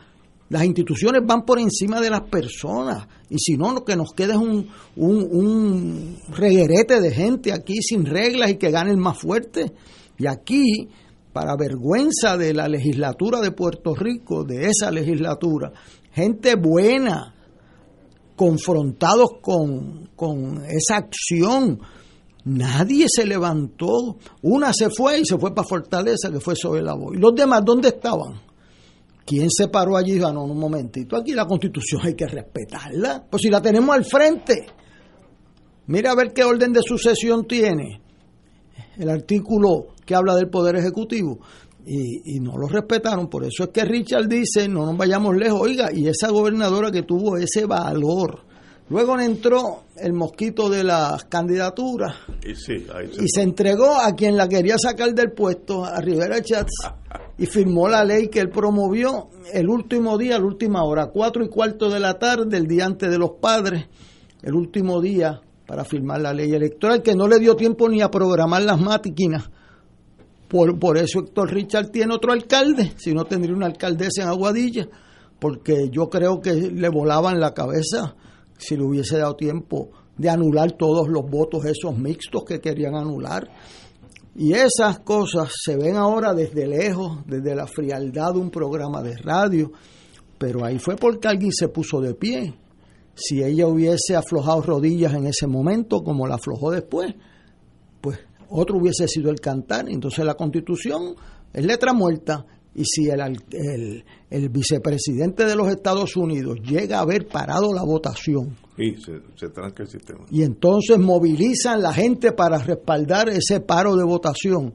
Las 0.50 0.64
instituciones 0.64 1.22
van 1.26 1.44
por 1.44 1.60
encima 1.60 2.00
de 2.00 2.10
las 2.10 2.22
personas 2.22 3.08
y 3.30 3.38
si 3.38 3.58
no, 3.58 3.74
lo 3.74 3.84
que 3.84 3.98
nos 3.98 4.14
queda 4.14 4.34
es 4.34 4.40
un, 4.40 4.70
un, 4.96 5.28
un 5.30 6.18
reguerete 6.30 7.02
de 7.02 7.12
gente 7.12 7.52
aquí 7.52 7.82
sin 7.82 8.06
reglas 8.06 8.52
y 8.52 8.56
que 8.56 8.72
gane 8.72 8.92
el 8.92 8.98
más 8.98 9.18
fuerte. 9.18 9.74
Y 10.18 10.28
aquí, 10.28 10.88
para 11.34 11.56
vergüenza 11.58 12.38
de 12.38 12.54
la 12.54 12.68
legislatura 12.68 13.42
de 13.42 13.52
Puerto 13.52 13.94
Rico, 13.94 14.46
de 14.46 14.68
esa 14.68 14.90
legislatura, 14.90 15.74
gente 16.14 16.56
buena, 16.56 17.36
confrontados 18.38 19.32
con, 19.42 20.10
con 20.16 20.64
esa 20.66 20.98
acción, 20.98 21.80
nadie 22.46 23.08
se 23.10 23.26
levantó. 23.26 24.18
Una 24.44 24.72
se 24.72 24.90
fue 24.90 25.20
y 25.20 25.26
se 25.26 25.38
fue 25.38 25.54
para 25.54 25.68
Fortaleza, 25.68 26.32
que 26.32 26.40
fue 26.40 26.56
sobre 26.56 26.82
la 26.82 26.94
voz. 26.94 27.16
¿Y 27.16 27.20
los 27.20 27.36
demás 27.36 27.62
dónde 27.66 27.90
estaban? 27.90 28.47
¿Quién 29.28 29.50
se 29.52 29.68
paró 29.68 29.98
allí 29.98 30.12
y 30.12 30.16
dijo, 30.16 30.32
no, 30.32 30.46
un 30.46 30.58
momentito, 30.58 31.18
aquí 31.18 31.34
la 31.34 31.46
constitución 31.46 32.00
hay 32.06 32.16
que 32.16 32.28
respetarla? 32.28 33.26
Pues 33.30 33.42
si 33.42 33.50
la 33.50 33.62
tenemos 33.62 33.94
al 33.94 34.06
frente, 34.06 34.68
mira 35.88 36.12
a 36.12 36.16
ver 36.16 36.32
qué 36.32 36.46
orden 36.46 36.72
de 36.72 36.80
sucesión 36.82 37.46
tiene 37.46 38.00
el 38.98 39.10
artículo 39.10 39.88
que 40.06 40.16
habla 40.16 40.34
del 40.34 40.50
Poder 40.50 40.78
Ejecutivo. 40.78 41.40
Y, 41.86 42.38
y, 42.38 42.40
no 42.40 42.58
lo 42.58 42.68
respetaron, 42.68 43.28
por 43.28 43.44
eso 43.44 43.64
es 43.64 43.70
que 43.70 43.84
Richard 43.84 44.30
dice, 44.30 44.70
no 44.70 44.86
nos 44.86 44.98
vayamos 44.98 45.36
lejos, 45.36 45.60
oiga, 45.60 45.90
y 45.94 46.08
esa 46.08 46.30
gobernadora 46.30 46.90
que 46.90 47.04
tuvo 47.04 47.36
ese 47.36 47.66
valor. 47.66 48.46
Luego 48.90 49.20
entró 49.20 49.84
el 49.98 50.14
mosquito 50.14 50.70
de 50.70 50.86
las 50.86 51.26
candidaturas 51.26 52.16
Y, 52.46 52.56
sí, 52.56 52.80
se 52.80 53.24
y 53.24 53.28
se 53.28 53.42
entregó 53.42 53.94
a 54.00 54.14
quien 54.16 54.38
la 54.38 54.48
quería 54.48 54.78
sacar 54.78 55.14
del 55.14 55.34
puesto, 55.34 55.84
a 55.84 56.00
Rivera 56.00 56.42
Chats, 56.42 56.72
y 57.38 57.46
firmó 57.46 57.88
la 57.88 58.04
ley 58.04 58.30
que 58.30 58.40
él 58.40 58.50
promovió 58.50 59.30
el 59.54 59.70
último 59.70 60.18
día, 60.18 60.40
la 60.40 60.46
última 60.46 60.84
hora, 60.84 61.08
cuatro 61.08 61.44
y 61.44 61.50
cuarto 61.50 61.90
de 61.90 62.00
la 62.00 62.18
tarde, 62.18 62.58
el 62.58 62.68
día 62.68 62.86
antes 62.86 63.10
de 63.10 63.18
los 63.18 63.32
padres, 63.40 63.86
el 64.42 64.56
último 64.56 65.02
día 65.02 65.42
para 65.68 65.84
firmar 65.84 66.22
la 66.22 66.34
ley 66.34 66.54
electoral, 66.54 67.04
que 67.04 67.14
no 67.14 67.28
le 67.28 67.40
dio 67.40 67.56
tiempo 67.56 67.90
ni 67.90 68.02
a 68.02 68.10
programar 68.10 68.64
las 68.64 68.80
máquinas. 68.80 69.50
Por, 70.48 70.80
por 70.80 70.98
eso 70.98 71.20
Héctor 71.20 71.52
Richard 71.52 71.90
tiene 71.92 72.14
otro 72.14 72.32
alcalde, 72.32 72.94
si 72.96 73.14
no 73.14 73.26
tendría 73.26 73.54
una 73.54 73.66
alcaldesa 73.66 74.24
en 74.24 74.30
Aguadilla, 74.30 74.88
porque 75.40 75.90
yo 75.92 76.10
creo 76.10 76.40
que 76.40 76.54
le 76.54 76.90
volaban 76.90 77.40
la 77.40 77.54
cabeza 77.54 78.16
si 78.58 78.76
le 78.76 78.84
hubiese 78.84 79.18
dado 79.18 79.36
tiempo 79.36 79.90
de 80.18 80.30
anular 80.30 80.72
todos 80.72 81.08
los 81.10 81.30
votos 81.30 81.66
esos 81.66 81.98
mixtos 81.98 82.44
que 82.46 82.60
querían 82.60 82.96
anular. 82.96 83.48
Y 84.40 84.54
esas 84.54 85.00
cosas 85.00 85.52
se 85.66 85.76
ven 85.76 85.96
ahora 85.96 86.36
desde 86.36 86.68
lejos, 86.68 87.26
desde 87.26 87.56
la 87.56 87.66
frialdad 87.66 88.34
de 88.34 88.40
un 88.40 88.52
programa 88.52 89.02
de 89.02 89.18
radio, 89.18 89.72
pero 90.38 90.64
ahí 90.64 90.78
fue 90.78 90.96
porque 90.96 91.28
alguien 91.28 91.52
se 91.52 91.70
puso 91.70 92.00
de 92.00 92.14
pie. 92.14 92.54
Si 93.16 93.42
ella 93.42 93.66
hubiese 93.66 94.16
aflojado 94.16 94.62
rodillas 94.62 95.16
en 95.16 95.26
ese 95.26 95.48
momento, 95.48 96.04
como 96.04 96.28
la 96.28 96.36
aflojó 96.36 96.70
después, 96.70 97.16
pues 98.00 98.20
otro 98.48 98.78
hubiese 98.78 99.08
sido 99.08 99.32
el 99.32 99.40
cantar. 99.40 99.90
Entonces 99.90 100.24
la 100.24 100.36
constitución 100.36 101.16
es 101.52 101.66
letra 101.66 101.94
muerta. 101.94 102.46
Y 102.76 102.86
si 102.86 103.10
el, 103.10 103.20
el, 103.20 104.06
el 104.30 104.50
vicepresidente 104.50 105.46
de 105.46 105.56
los 105.56 105.68
Estados 105.68 106.16
Unidos 106.16 106.60
llega 106.62 107.00
a 107.00 107.02
haber 107.02 107.28
parado 107.28 107.74
la 107.74 107.82
votación, 107.82 108.56
Se, 108.78 109.22
se 109.36 109.50
tranca 109.50 109.84
el 109.84 109.90
sistema. 109.90 110.26
y 110.30 110.44
entonces 110.44 111.00
movilizan 111.00 111.82
la 111.82 111.92
gente 111.92 112.32
para 112.32 112.60
respaldar 112.60 113.28
ese 113.30 113.60
paro 113.60 113.96
de 113.96 114.04
votación, 114.04 114.72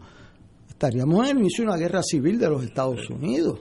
estaríamos 0.69 1.25
en 1.25 1.37
el 1.37 1.43
inicio 1.43 1.63
de 1.63 1.71
una 1.71 1.79
guerra 1.79 2.03
civil 2.03 2.39
de 2.39 2.49
los 2.51 2.65
Estados 2.65 3.09
Unidos. 3.09 3.61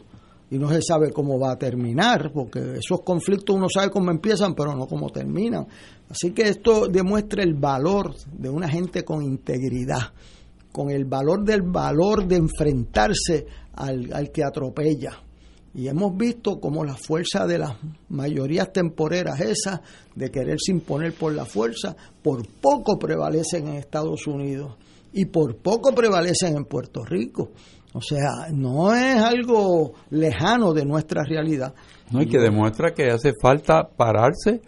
Y 0.49 0.57
no 0.57 0.67
se 0.69 0.81
sabe 0.81 1.11
cómo 1.11 1.39
va 1.39 1.53
a 1.53 1.57
terminar, 1.57 2.31
porque 2.33 2.59
esos 2.59 3.03
conflictos 3.05 3.55
uno 3.55 3.67
sabe 3.69 3.89
cómo 3.89 4.11
empiezan, 4.11 4.53
pero 4.53 4.75
no 4.75 4.85
cómo 4.85 5.09
terminan. 5.09 5.65
Así 6.09 6.31
que 6.31 6.41
esto 6.41 6.87
demuestra 6.87 7.41
el 7.41 7.53
valor 7.53 8.15
de 8.33 8.49
una 8.49 8.67
gente 8.67 9.05
con 9.05 9.21
integridad, 9.23 10.11
con 10.73 10.89
el 10.89 11.05
valor 11.05 11.45
del 11.45 11.61
valor 11.61 12.27
de 12.27 12.35
enfrentarse 12.35 13.45
al, 13.75 14.11
al 14.11 14.29
que 14.31 14.43
atropella. 14.43 15.21
Y 15.73 15.87
hemos 15.87 16.17
visto 16.17 16.59
como 16.59 16.83
la 16.83 16.95
fuerza 16.95 17.47
de 17.47 17.57
las 17.57 17.77
mayorías 18.09 18.73
temporeras 18.73 19.39
esas, 19.39 19.79
de 20.15 20.29
quererse 20.29 20.71
imponer 20.71 21.13
por 21.13 21.33
la 21.33 21.45
fuerza, 21.45 21.95
por 22.21 22.45
poco 22.47 22.99
prevalecen 22.99 23.67
en 23.67 23.75
Estados 23.75 24.27
Unidos 24.27 24.75
y 25.13 25.25
por 25.25 25.57
poco 25.57 25.93
prevalecen 25.93 26.57
en 26.57 26.65
Puerto 26.65 27.03
Rico. 27.05 27.51
O 27.93 28.01
sea, 28.01 28.47
no 28.53 28.95
es 28.95 29.17
algo 29.17 29.93
lejano 30.09 30.73
de 30.73 30.85
nuestra 30.85 31.23
realidad. 31.23 31.73
No, 32.11 32.21
y 32.21 32.27
que 32.27 32.39
demuestra 32.39 32.93
que 32.93 33.07
hace 33.07 33.33
falta 33.41 33.83
pararse 33.83 34.61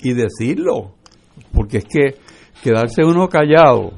y 0.00 0.12
decirlo. 0.14 0.94
Porque 1.52 1.78
es 1.78 1.84
que 1.84 2.16
quedarse 2.62 3.02
uno 3.02 3.28
callado 3.28 3.92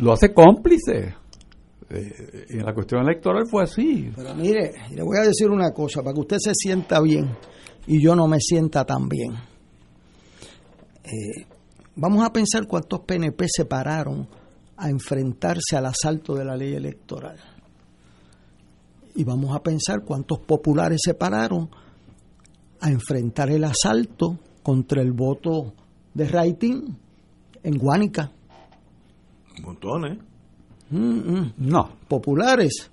lo 0.00 0.12
hace 0.12 0.32
cómplice. 0.32 1.14
Eh, 1.94 2.46
en 2.48 2.64
la 2.64 2.72
cuestión 2.72 3.02
electoral 3.02 3.44
fue 3.50 3.64
así. 3.64 4.10
Pero 4.16 4.34
mire, 4.34 4.72
le 4.90 5.02
voy 5.02 5.18
a 5.18 5.26
decir 5.26 5.50
una 5.50 5.72
cosa, 5.72 6.02
para 6.02 6.14
que 6.14 6.20
usted 6.20 6.36
se 6.38 6.52
sienta 6.54 7.00
bien 7.00 7.36
y 7.86 8.02
yo 8.02 8.16
no 8.16 8.26
me 8.26 8.38
sienta 8.40 8.84
tan 8.84 9.08
bien. 9.08 9.32
Eh, 11.04 11.46
vamos 11.96 12.24
a 12.24 12.32
pensar 12.32 12.66
cuántos 12.66 13.00
PNP 13.00 13.46
se 13.48 13.66
pararon 13.66 14.26
a 14.76 14.88
enfrentarse 14.88 15.76
al 15.76 15.86
asalto 15.86 16.34
de 16.34 16.44
la 16.44 16.56
ley 16.56 16.74
electoral. 16.74 17.38
Y 19.14 19.24
vamos 19.24 19.54
a 19.54 19.62
pensar 19.62 20.02
cuántos 20.06 20.38
populares 20.38 21.00
se 21.04 21.12
pararon 21.12 21.68
a 22.80 22.90
enfrentar 22.90 23.50
el 23.50 23.64
asalto 23.64 24.38
contra 24.62 25.02
el 25.02 25.12
voto 25.12 25.74
de 26.14 26.26
rating 26.26 26.94
en 27.62 27.76
Guánica. 27.76 28.32
Montones. 29.62 30.31
Mm, 30.92 31.32
mm. 31.38 31.52
No, 31.58 31.88
Populares. 32.08 32.90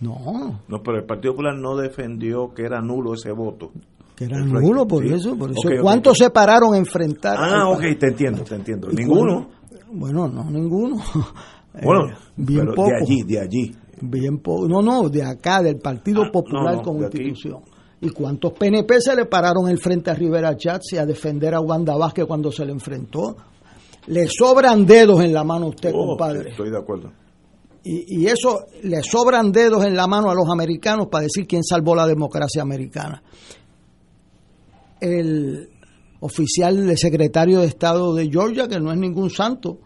No, 0.00 0.60
No, 0.68 0.82
pero 0.82 0.98
el 0.98 1.04
Partido 1.04 1.32
Popular 1.32 1.56
no 1.56 1.76
defendió 1.76 2.52
que 2.52 2.62
era 2.64 2.80
nulo 2.82 3.14
ese 3.14 3.30
voto. 3.32 3.70
que 4.16 4.24
era 4.24 4.38
nulo 4.40 4.86
por 4.86 5.02
sí. 5.06 5.14
eso, 5.14 5.36
por 5.36 5.50
eso. 5.50 5.60
¿Cuántos 5.80 6.18
se 6.18 6.30
pararon 6.30 6.74
a 6.74 6.76
enfrentar? 6.78 7.36
Ah, 7.38 7.68
ok, 7.68 7.80
te 7.98 8.08
entiendo, 8.08 8.42
te 8.44 8.54
entiendo. 8.56 8.88
¿Y 8.90 8.96
Ninguno. 8.96 9.48
cuándo? 9.70 9.90
Bueno, 9.92 10.28
no, 10.28 10.44
ninguno. 10.50 10.96
Bueno, 11.82 12.06
Eh, 12.08 12.14
bien 12.36 12.60
pero 12.60 12.74
poco. 12.76 12.88
de 12.90 12.96
allí, 13.02 13.22
de 13.24 13.40
allí. 13.40 13.74
Bien 14.00 14.38
poco. 14.38 14.68
No, 14.68 14.80
no, 14.80 15.08
de 15.08 15.24
acá, 15.24 15.60
del 15.60 15.78
Partido 15.78 16.22
Ah, 16.22 16.30
Popular 16.32 16.74
no, 16.74 16.76
no, 16.76 16.82
como 16.82 17.00
de 17.00 17.06
aquí. 17.06 17.18
institución. 17.22 17.62
¿Y 18.00 18.10
cuántos 18.10 18.52
PNP 18.52 19.00
se 19.00 19.16
le 19.16 19.24
pararon 19.24 19.68
el 19.68 19.78
frente 19.78 20.08
a 20.10 20.14
Rivera 20.14 20.56
Chats 20.56 20.92
y 20.92 20.98
a 20.98 21.04
defender 21.06 21.52
a 21.52 21.60
Wanda 21.60 21.96
Vázquez 21.96 22.26
cuando 22.26 22.52
se 22.52 22.64
le 22.64 22.70
enfrentó? 22.70 23.34
Le 24.06 24.26
sobran 24.28 24.84
dedos 24.86 25.22
en 25.22 25.32
la 25.32 25.44
mano 25.44 25.66
a 25.66 25.68
usted, 25.70 25.90
Oh, 25.94 26.08
compadre. 26.08 26.50
Estoy 26.50 26.70
de 26.70 26.78
acuerdo. 26.78 27.12
Y, 27.82 28.22
y 28.22 28.26
eso 28.26 28.64
le 28.82 29.02
sobran 29.02 29.52
dedos 29.52 29.84
en 29.84 29.94
la 29.96 30.06
mano 30.06 30.30
a 30.30 30.34
los 30.34 30.48
americanos 30.50 31.08
para 31.10 31.24
decir 31.24 31.46
quién 31.46 31.62
salvó 31.62 31.94
la 31.94 32.06
democracia 32.06 32.62
americana. 32.62 33.22
El 35.00 35.68
oficial 36.20 36.86
de 36.86 36.96
secretario 36.96 37.60
de 37.60 37.66
Estado 37.66 38.14
de 38.14 38.28
Georgia, 38.30 38.68
que 38.68 38.80
no 38.80 38.90
es 38.92 38.98
ningún 38.98 39.28
santo, 39.28 39.78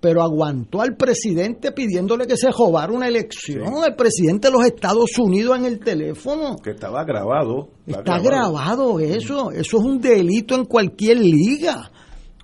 pero 0.00 0.22
aguantó 0.22 0.80
al 0.80 0.96
presidente 0.96 1.72
pidiéndole 1.72 2.26
que 2.26 2.36
se 2.36 2.50
robara 2.50 2.92
una 2.92 3.08
elección. 3.08 3.84
El 3.86 3.94
presidente 3.94 4.48
de 4.48 4.52
los 4.52 4.64
Estados 4.66 5.18
Unidos 5.18 5.58
en 5.58 5.64
el 5.66 5.78
teléfono. 5.80 6.56
Que 6.62 6.70
estaba 6.70 7.04
grabado. 7.04 7.68
Está 7.86 8.18
grabado 8.18 9.00
eso. 9.00 9.50
Eso 9.50 9.78
es 9.78 9.84
un 9.84 9.98
delito 10.00 10.54
en 10.54 10.64
cualquier 10.66 11.18
liga. 11.18 11.90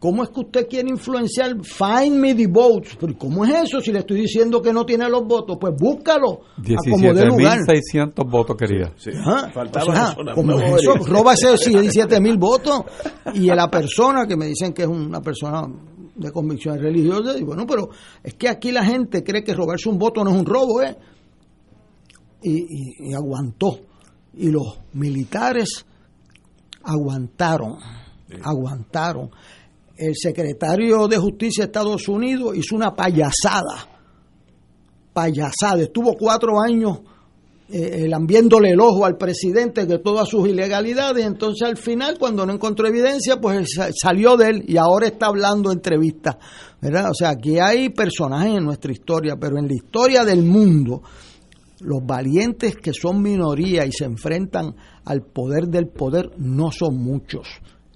¿Cómo 0.00 0.24
es 0.24 0.30
que 0.30 0.40
usted 0.40 0.66
quiere 0.66 0.88
influenciar? 0.88 1.54
Find 1.62 2.16
me 2.16 2.34
the 2.34 2.46
votes. 2.46 2.96
Pero 2.98 3.16
¿cómo 3.18 3.44
es 3.44 3.52
eso 3.64 3.80
si 3.82 3.92
le 3.92 3.98
estoy 4.00 4.22
diciendo 4.22 4.62
que 4.62 4.72
no 4.72 4.84
tiene 4.86 5.06
los 5.10 5.26
votos? 5.26 5.58
Pues 5.60 5.74
búscalo. 5.78 6.40
a 6.56 6.90
como 6.90 7.12
dé 7.12 7.26
lugar. 7.26 7.58
17.600 7.58 8.30
votos 8.30 8.56
quería. 8.56 8.92
Sí. 8.96 9.10
Ajá. 9.14 9.50
Faltaba 9.52 9.84
O 9.84 9.94
sea, 9.94 10.16
una- 10.18 10.34
una 10.34 10.66
es 10.66 10.82
eso, 10.82 10.94
roba 11.06 11.34
esos 11.34 11.60
17 11.66 12.18
mil 12.18 12.38
votos 12.38 12.80
y 13.34 13.50
a 13.50 13.54
la 13.54 13.70
persona 13.70 14.26
que 14.26 14.36
me 14.38 14.46
dicen 14.46 14.72
que 14.72 14.82
es 14.82 14.88
una 14.88 15.20
persona 15.20 15.68
de 16.16 16.30
convicciones 16.32 16.80
religiosas, 16.82 17.38
y 17.38 17.44
bueno, 17.44 17.66
pero 17.66 17.90
es 18.22 18.34
que 18.34 18.48
aquí 18.48 18.72
la 18.72 18.84
gente 18.84 19.22
cree 19.22 19.44
que 19.44 19.54
robarse 19.54 19.88
un 19.90 19.98
voto 19.98 20.24
no 20.24 20.30
es 20.30 20.36
un 20.36 20.46
robo, 20.46 20.82
¿eh? 20.82 20.96
Y, 22.42 22.52
y- 22.58 23.10
y 23.10 23.14
aguantó. 23.14 23.78
Y 24.34 24.50
los 24.50 24.78
militares 24.94 25.84
aguantaron, 26.82 27.76
aguantaron. 28.42 29.30
El 30.00 30.14
secretario 30.16 31.06
de 31.08 31.18
Justicia 31.18 31.64
de 31.64 31.66
Estados 31.66 32.08
Unidos 32.08 32.56
hizo 32.56 32.74
una 32.74 32.94
payasada, 32.94 33.86
payasada. 35.12 35.82
Estuvo 35.82 36.14
cuatro 36.14 36.60
años 36.60 37.00
eh, 37.68 38.08
lambiéndole 38.08 38.70
el 38.70 38.80
ojo 38.80 39.04
al 39.04 39.16
presidente 39.16 39.84
de 39.86 39.98
todas 39.98 40.28
sus 40.28 40.48
ilegalidades. 40.48 41.24
Entonces, 41.26 41.68
al 41.68 41.76
final, 41.76 42.16
cuando 42.18 42.46
no 42.46 42.52
encontró 42.52 42.86
evidencia, 42.88 43.40
pues 43.40 43.68
sa- 43.76 43.90
salió 43.92 44.36
de 44.36 44.48
él 44.50 44.64
y 44.66 44.76
ahora 44.76 45.06
está 45.08 45.26
hablando 45.26 45.70
entrevistas. 45.70 46.36
¿verdad? 46.80 47.10
O 47.10 47.14
sea, 47.14 47.30
aquí 47.30 47.58
hay 47.58 47.90
personajes 47.90 48.56
en 48.56 48.64
nuestra 48.64 48.92
historia, 48.92 49.36
pero 49.38 49.58
en 49.58 49.68
la 49.68 49.74
historia 49.74 50.24
del 50.24 50.42
mundo, 50.42 51.02
los 51.80 52.04
valientes 52.04 52.74
que 52.76 52.92
son 52.94 53.20
minoría 53.22 53.84
y 53.84 53.92
se 53.92 54.04
enfrentan 54.04 54.74
al 55.04 55.22
poder 55.22 55.66
del 55.68 55.88
poder 55.88 56.30
no 56.38 56.70
son 56.72 56.96
muchos, 56.96 57.46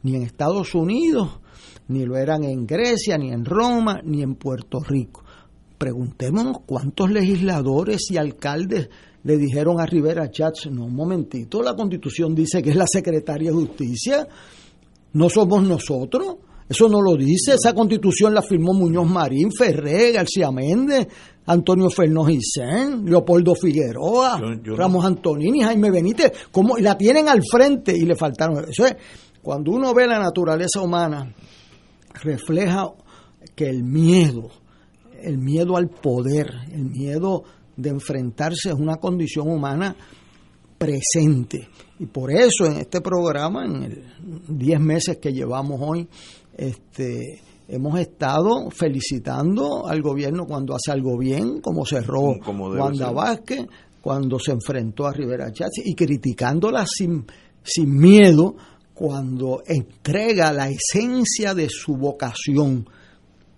ni 0.02 0.16
en 0.16 0.22
Estados 0.22 0.74
Unidos, 0.74 1.40
ni 1.88 2.04
lo 2.04 2.16
eran 2.16 2.44
en 2.44 2.66
Grecia, 2.66 3.18
ni 3.18 3.30
en 3.30 3.44
Roma, 3.44 4.00
ni 4.04 4.22
en 4.22 4.34
Puerto 4.36 4.80
Rico. 4.80 5.22
Preguntémonos 5.78 6.58
cuántos 6.66 7.10
legisladores 7.10 8.10
y 8.10 8.16
alcaldes 8.16 8.88
le 9.24 9.36
dijeron 9.38 9.80
a 9.80 9.86
Rivera 9.86 10.30
Chats, 10.30 10.70
no, 10.70 10.84
un 10.84 10.94
momentito, 10.94 11.62
la 11.62 11.74
constitución 11.74 12.34
dice 12.34 12.62
que 12.62 12.70
es 12.70 12.76
la 12.76 12.86
secretaria 12.86 13.50
de 13.50 13.56
justicia, 13.56 14.28
no 15.14 15.28
somos 15.28 15.62
nosotros. 15.62 16.36
Eso 16.66 16.88
no 16.88 17.02
lo 17.02 17.14
dice, 17.14 17.54
esa 17.54 17.74
constitución 17.74 18.32
la 18.32 18.40
firmó 18.40 18.72
Muñoz 18.72 19.06
Marín, 19.06 19.52
Ferré, 19.52 20.12
García 20.12 20.50
Méndez, 20.50 21.06
Antonio 21.46 21.90
Fernández 21.90 22.38
Hicén, 22.38 23.04
Leopoldo 23.04 23.54
Figueroa, 23.54 24.40
Ramos 24.64 25.04
Antonini, 25.04 25.60
Jaime 25.60 25.90
Benítez, 25.90 26.32
como 26.50 26.78
la 26.78 26.96
tienen 26.96 27.28
al 27.28 27.42
frente 27.42 27.94
y 27.94 28.06
le 28.06 28.16
faltaron. 28.16 28.64
Eso 28.70 28.86
es, 28.86 28.96
cuando 29.42 29.72
uno 29.72 29.92
ve 29.92 30.06
la 30.06 30.18
naturaleza 30.18 30.80
humana, 30.80 31.34
refleja 32.22 32.92
que 33.54 33.68
el 33.68 33.84
miedo, 33.84 34.50
el 35.22 35.38
miedo 35.38 35.76
al 35.76 35.88
poder, 35.88 36.52
el 36.72 36.84
miedo 36.84 37.44
de 37.76 37.90
enfrentarse 37.90 38.70
es 38.70 38.74
una 38.74 38.96
condición 38.96 39.50
humana 39.50 39.96
presente. 40.78 41.68
Y 41.98 42.06
por 42.06 42.30
eso 42.30 42.66
en 42.66 42.78
este 42.78 43.00
programa, 43.00 43.64
en 43.64 44.02
10 44.48 44.80
meses 44.80 45.18
que 45.18 45.32
llevamos 45.32 45.80
hoy, 45.82 46.08
este, 46.56 47.40
hemos 47.68 47.98
estado 47.98 48.70
felicitando 48.70 49.86
al 49.86 50.02
gobierno 50.02 50.46
cuando 50.46 50.74
hace 50.74 50.92
algo 50.92 51.18
bien, 51.18 51.60
como 51.60 51.84
cerró 51.84 52.34
Wanda 52.46 53.10
Vázquez, 53.10 53.66
cuando 54.00 54.38
se 54.38 54.52
enfrentó 54.52 55.06
a 55.06 55.12
Rivera 55.12 55.50
Chávez, 55.50 55.72
y 55.84 55.94
criticándola 55.94 56.84
sin, 56.86 57.24
sin 57.62 57.96
miedo 57.96 58.54
cuando 58.94 59.62
entrega 59.66 60.52
la 60.52 60.68
esencia 60.68 61.52
de 61.52 61.68
su 61.68 61.96
vocación, 61.96 62.88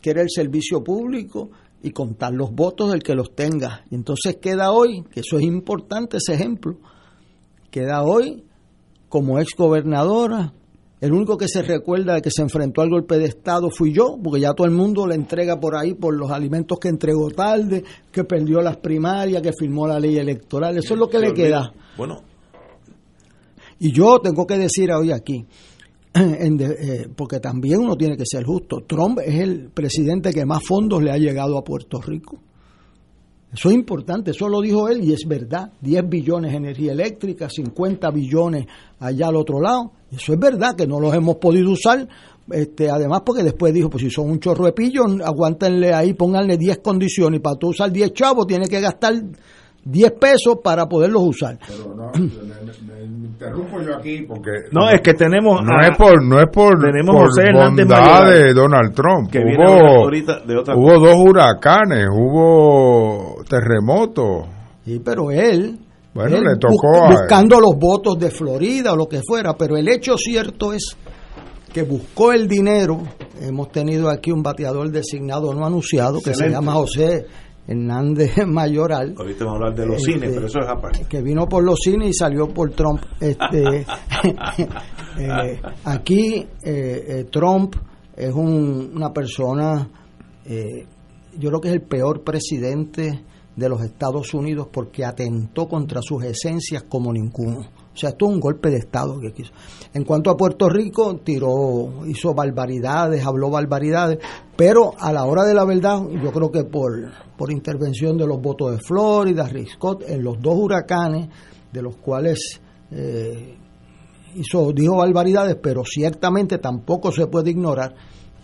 que 0.00 0.10
era 0.10 0.22
el 0.22 0.30
servicio 0.30 0.82
público 0.82 1.50
y 1.82 1.90
contar 1.90 2.32
los 2.32 2.52
votos 2.52 2.90
del 2.90 3.02
que 3.02 3.14
los 3.14 3.34
tenga. 3.34 3.84
Y 3.90 3.94
entonces 3.94 4.36
queda 4.36 4.72
hoy, 4.72 5.04
que 5.10 5.20
eso 5.20 5.38
es 5.38 5.44
importante 5.44 6.16
ese 6.16 6.34
ejemplo, 6.34 6.76
queda 7.70 8.02
hoy 8.02 8.44
como 9.08 9.38
ex 9.38 9.50
gobernadora. 9.56 10.52
El 10.98 11.12
único 11.12 11.36
que 11.36 11.46
se 11.46 11.62
recuerda 11.62 12.14
de 12.14 12.22
que 12.22 12.30
se 12.30 12.40
enfrentó 12.40 12.80
al 12.80 12.88
golpe 12.88 13.18
de 13.18 13.26
Estado 13.26 13.68
fui 13.70 13.92
yo, 13.92 14.16
porque 14.22 14.40
ya 14.40 14.54
todo 14.54 14.66
el 14.66 14.72
mundo 14.72 15.06
le 15.06 15.14
entrega 15.14 15.60
por 15.60 15.76
ahí 15.76 15.92
por 15.92 16.16
los 16.16 16.30
alimentos 16.30 16.78
que 16.80 16.88
entregó 16.88 17.30
tarde, 17.30 17.84
que 18.10 18.24
perdió 18.24 18.62
las 18.62 18.78
primarias, 18.78 19.42
que 19.42 19.52
firmó 19.52 19.86
la 19.86 20.00
ley 20.00 20.16
electoral. 20.16 20.78
Eso 20.78 20.94
es 20.94 21.00
lo 21.00 21.08
que 21.08 21.18
le 21.18 21.34
queda. 21.34 21.70
Bueno. 21.98 22.35
Y 23.78 23.92
yo 23.92 24.18
tengo 24.20 24.46
que 24.46 24.58
decir 24.58 24.90
hoy 24.92 25.12
aquí, 25.12 25.44
eh, 26.14 27.08
porque 27.14 27.40
también 27.40 27.80
uno 27.80 27.96
tiene 27.96 28.16
que 28.16 28.24
ser 28.26 28.44
justo, 28.44 28.84
Trump 28.86 29.20
es 29.24 29.40
el 29.40 29.70
presidente 29.70 30.32
que 30.32 30.46
más 30.46 30.62
fondos 30.66 31.02
le 31.02 31.10
ha 31.10 31.18
llegado 31.18 31.58
a 31.58 31.64
Puerto 31.64 32.00
Rico. 32.00 32.38
Eso 33.52 33.70
es 33.70 33.74
importante, 33.74 34.32
eso 34.32 34.48
lo 34.48 34.60
dijo 34.60 34.88
él 34.88 35.02
y 35.04 35.12
es 35.12 35.26
verdad. 35.26 35.72
10 35.80 36.08
billones 36.08 36.50
de 36.50 36.58
energía 36.58 36.92
eléctrica, 36.92 37.48
50 37.48 38.10
billones 38.10 38.66
allá 38.98 39.28
al 39.28 39.36
otro 39.36 39.60
lado. 39.60 39.92
Eso 40.10 40.34
es 40.34 40.38
verdad 40.38 40.74
que 40.76 40.86
no 40.86 41.00
los 41.00 41.14
hemos 41.14 41.36
podido 41.36 41.70
usar. 41.70 42.06
Este, 42.50 42.90
además, 42.90 43.22
porque 43.24 43.42
después 43.42 43.72
dijo, 43.72 43.88
pues 43.88 44.04
si 44.04 44.10
son 44.10 44.30
un 44.30 44.40
chorro 44.40 44.66
de 44.66 44.72
pillos, 44.72 45.06
aguántenle 45.24 45.94
ahí, 45.94 46.12
pónganle 46.12 46.58
10 46.58 46.78
condiciones. 46.78 47.38
Y 47.38 47.42
para 47.42 47.56
tú 47.56 47.68
usar 47.68 47.90
10 47.90 48.12
chavos, 48.12 48.46
tiene 48.46 48.68
que 48.68 48.80
gastar 48.80 49.14
10 49.84 50.12
pesos 50.12 50.58
para 50.62 50.86
poderlos 50.86 51.22
usar. 51.22 51.58
Pero 51.66 51.94
no, 51.94 52.12
interrumpo 53.36 53.80
yo 53.82 53.96
aquí 53.96 54.22
porque 54.26 54.50
no 54.72 54.88
es 54.88 55.02
que 55.02 55.12
tenemos 55.12 55.60
no 55.62 55.78
es 55.82 55.94
por 55.98 56.24
no 56.24 56.40
es 56.40 56.46
por 56.50 56.80
tenemos 56.80 57.14
por 57.14 57.26
José 57.26 57.52
bondad 57.52 58.32
de 58.32 58.54
Donald 58.54 58.94
Trump. 58.94 59.30
que 59.30 59.40
hubo 59.40 60.04
ahorita 60.04 60.40
de 60.46 60.56
otra 60.56 60.74
hubo 60.74 60.98
dos 60.98 61.16
huracanes 61.18 62.06
hubo 62.10 63.42
terremotos. 63.48 64.46
Sí 64.86 65.02
pero 65.04 65.30
él 65.30 65.78
bueno 66.14 66.36
él 66.38 66.44
le 66.44 66.56
tocó 66.56 66.76
bus- 66.92 67.02
a 67.02 67.08
buscando 67.10 67.60
los 67.60 67.76
votos 67.78 68.18
de 68.18 68.30
Florida 68.30 68.94
o 68.94 68.96
lo 68.96 69.06
que 69.06 69.20
fuera 69.26 69.54
pero 69.54 69.76
el 69.76 69.86
hecho 69.88 70.16
cierto 70.16 70.72
es 70.72 70.96
que 71.74 71.82
buscó 71.82 72.32
el 72.32 72.48
dinero. 72.48 73.02
Hemos 73.38 73.70
tenido 73.70 74.08
aquí 74.08 74.32
un 74.32 74.42
bateador 74.42 74.90
designado 74.90 75.52
no 75.52 75.66
anunciado 75.66 76.20
que 76.24 76.32
se 76.32 76.48
llama 76.48 76.72
José 76.72 77.26
Hernández 77.66 78.46
Mayoral 78.46 79.14
ahorita 79.18 79.44
vamos 79.44 79.60
a 79.60 79.64
hablar 79.66 79.78
de 79.80 79.86
los 79.86 79.96
Este, 79.98 80.12
cines 80.12 80.30
pero 80.34 80.46
eso 80.46 80.58
es 80.60 80.68
aparte 80.68 81.06
que 81.08 81.22
vino 81.22 81.46
por 81.48 81.64
los 81.64 81.78
cines 81.82 82.08
y 82.10 82.12
salió 82.12 82.48
por 82.48 82.70
Trump. 82.70 83.00
Este, 83.20 83.80
eh, 85.18 85.60
aquí 85.84 86.46
eh, 86.62 87.04
eh, 87.08 87.24
Trump 87.30 87.74
es 88.16 88.32
un- 88.32 88.92
una 88.94 89.12
persona, 89.12 89.88
eh, 90.44 90.86
yo 91.38 91.48
creo 91.50 91.60
que 91.60 91.68
es 91.68 91.74
el 91.74 91.82
peor 91.82 92.22
presidente 92.24 93.24
de 93.54 93.68
los 93.68 93.82
Estados 93.82 94.32
Unidos 94.34 94.68
porque 94.72 95.04
atentó 95.04 95.66
contra 95.68 96.00
sus 96.02 96.24
esencias 96.24 96.84
como 96.84 97.12
ninguno. 97.12 97.60
O 97.96 97.98
sea, 97.98 98.10
esto 98.10 98.26
es 98.26 98.32
un 98.32 98.40
golpe 98.40 98.68
de 98.68 98.76
Estado 98.76 99.18
que 99.18 99.32
quiso. 99.32 99.52
En 99.94 100.04
cuanto 100.04 100.30
a 100.30 100.36
Puerto 100.36 100.68
Rico, 100.68 101.16
tiró, 101.24 102.06
hizo 102.06 102.34
barbaridades, 102.34 103.24
habló 103.24 103.48
barbaridades, 103.48 104.18
pero 104.54 104.92
a 104.98 105.14
la 105.14 105.24
hora 105.24 105.44
de 105.44 105.54
la 105.54 105.64
verdad, 105.64 106.02
yo 106.22 106.30
creo 106.30 106.52
que 106.52 106.64
por, 106.64 106.92
por 107.38 107.50
intervención 107.50 108.18
de 108.18 108.26
los 108.26 108.38
votos 108.38 108.72
de 108.72 108.78
Florida, 108.86 109.48
Rick 109.48 109.70
Scott, 109.76 110.04
en 110.06 110.22
los 110.22 110.38
dos 110.42 110.58
huracanes, 110.58 111.30
de 111.72 111.80
los 111.80 111.96
cuales 111.96 112.60
eh, 112.90 113.56
hizo, 114.34 114.72
dijo 114.72 114.96
barbaridades, 114.98 115.56
pero 115.62 115.82
ciertamente 115.82 116.58
tampoco 116.58 117.10
se 117.10 117.28
puede 117.28 117.52
ignorar 117.52 117.94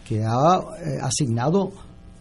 que 0.08 0.24
ha 0.24 0.60
eh, 0.82 0.98
asignado 1.02 1.72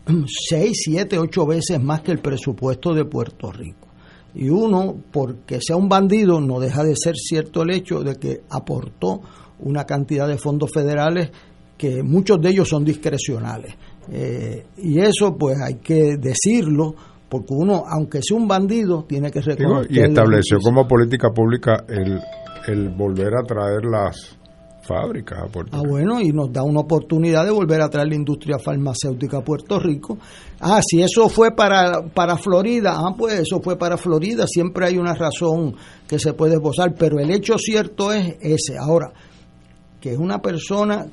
seis, 0.28 0.82
siete, 0.84 1.18
ocho 1.18 1.46
veces 1.46 1.82
más 1.82 2.02
que 2.02 2.12
el 2.12 2.20
presupuesto 2.20 2.94
de 2.94 3.06
Puerto 3.06 3.54
Rico. 3.54 3.88
Y 4.36 4.50
uno, 4.50 4.96
porque 5.12 5.60
sea 5.62 5.76
un 5.76 5.90
bandido, 5.90 6.40
no 6.40 6.60
deja 6.60 6.84
de 6.84 6.96
ser 6.96 7.16
cierto 7.16 7.64
el 7.64 7.72
hecho 7.72 8.02
de 8.02 8.16
que 8.16 8.42
aportó 8.50 9.22
una 9.60 9.86
cantidad 9.86 10.28
de 10.28 10.38
fondos 10.38 10.72
federales 10.72 11.32
que 11.78 12.04
muchos 12.04 12.40
de 12.40 12.50
ellos 12.50 12.70
son 12.70 12.86
discrecionales. 12.86 13.74
Eh, 14.12 14.66
y 14.78 15.00
eso 15.00 15.36
pues 15.38 15.58
hay 15.62 15.76
que 15.76 16.18
decirlo, 16.18 16.96
porque 17.28 17.54
uno, 17.54 17.84
aunque 17.88 18.22
sea 18.22 18.38
un 18.38 18.48
bandido, 18.48 19.04
tiene 19.08 19.32
que 19.32 19.42
reconocer... 19.42 19.92
y 19.92 20.00
estableció 20.00 20.60
como 20.60 20.88
política 20.88 21.30
pública 21.30 21.86
el, 21.88 22.20
el 22.68 22.90
volver 22.90 23.34
a 23.36 23.44
traer 23.44 23.86
las 23.86 24.38
fábricas 24.84 25.40
a 25.44 25.48
Puerto 25.48 25.76
Ah, 25.76 25.80
Rico. 25.82 25.90
bueno, 25.92 26.22
y 26.22 26.30
nos 26.32 26.52
da 26.52 26.64
una 26.64 26.80
oportunidad 26.82 27.46
de 27.46 27.52
volver 27.52 27.82
a 27.82 27.90
traer 27.90 28.08
la 28.10 28.16
industria 28.16 28.58
farmacéutica 28.60 29.38
a 29.38 29.44
Puerto 29.44 29.80
Rico. 29.80 30.18
Ah, 30.60 30.82
si 30.86 31.02
eso 31.02 31.30
fue 31.30 31.52
para, 31.56 32.02
para 32.14 32.38
Florida, 32.38 32.96
ah, 32.98 33.14
pues 33.18 33.40
eso 33.40 33.60
fue 33.62 33.78
para 33.78 33.98
Florida, 33.98 34.46
siempre 34.48 34.88
hay 34.88 34.98
una 34.98 35.14
razón 35.14 35.76
que 36.08 36.20
se 36.20 36.34
puede 36.34 36.56
esbozar, 36.56 36.94
pero 36.96 37.20
el 37.20 37.32
hecho 37.32 37.58
cierto 37.58 38.12
es 38.12 38.36
ese. 38.42 38.78
Ahora, 38.78 39.12
que 40.00 40.12
es 40.14 40.18
una 40.18 40.42
persona 40.42 41.06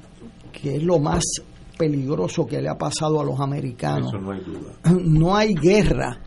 que 0.52 0.76
es 0.76 0.82
lo 0.82 0.98
más 0.98 1.22
peligroso 1.78 2.44
que 2.46 2.60
le 2.60 2.68
ha 2.68 2.76
pasado 2.76 3.20
a 3.20 3.24
los 3.24 3.38
americanos. 3.38 4.08
eso 4.12 4.18
no 4.20 4.32
hay 4.32 4.40
duda 4.40 4.72
No 5.04 5.36
hay 5.36 5.54
guerra 5.54 6.18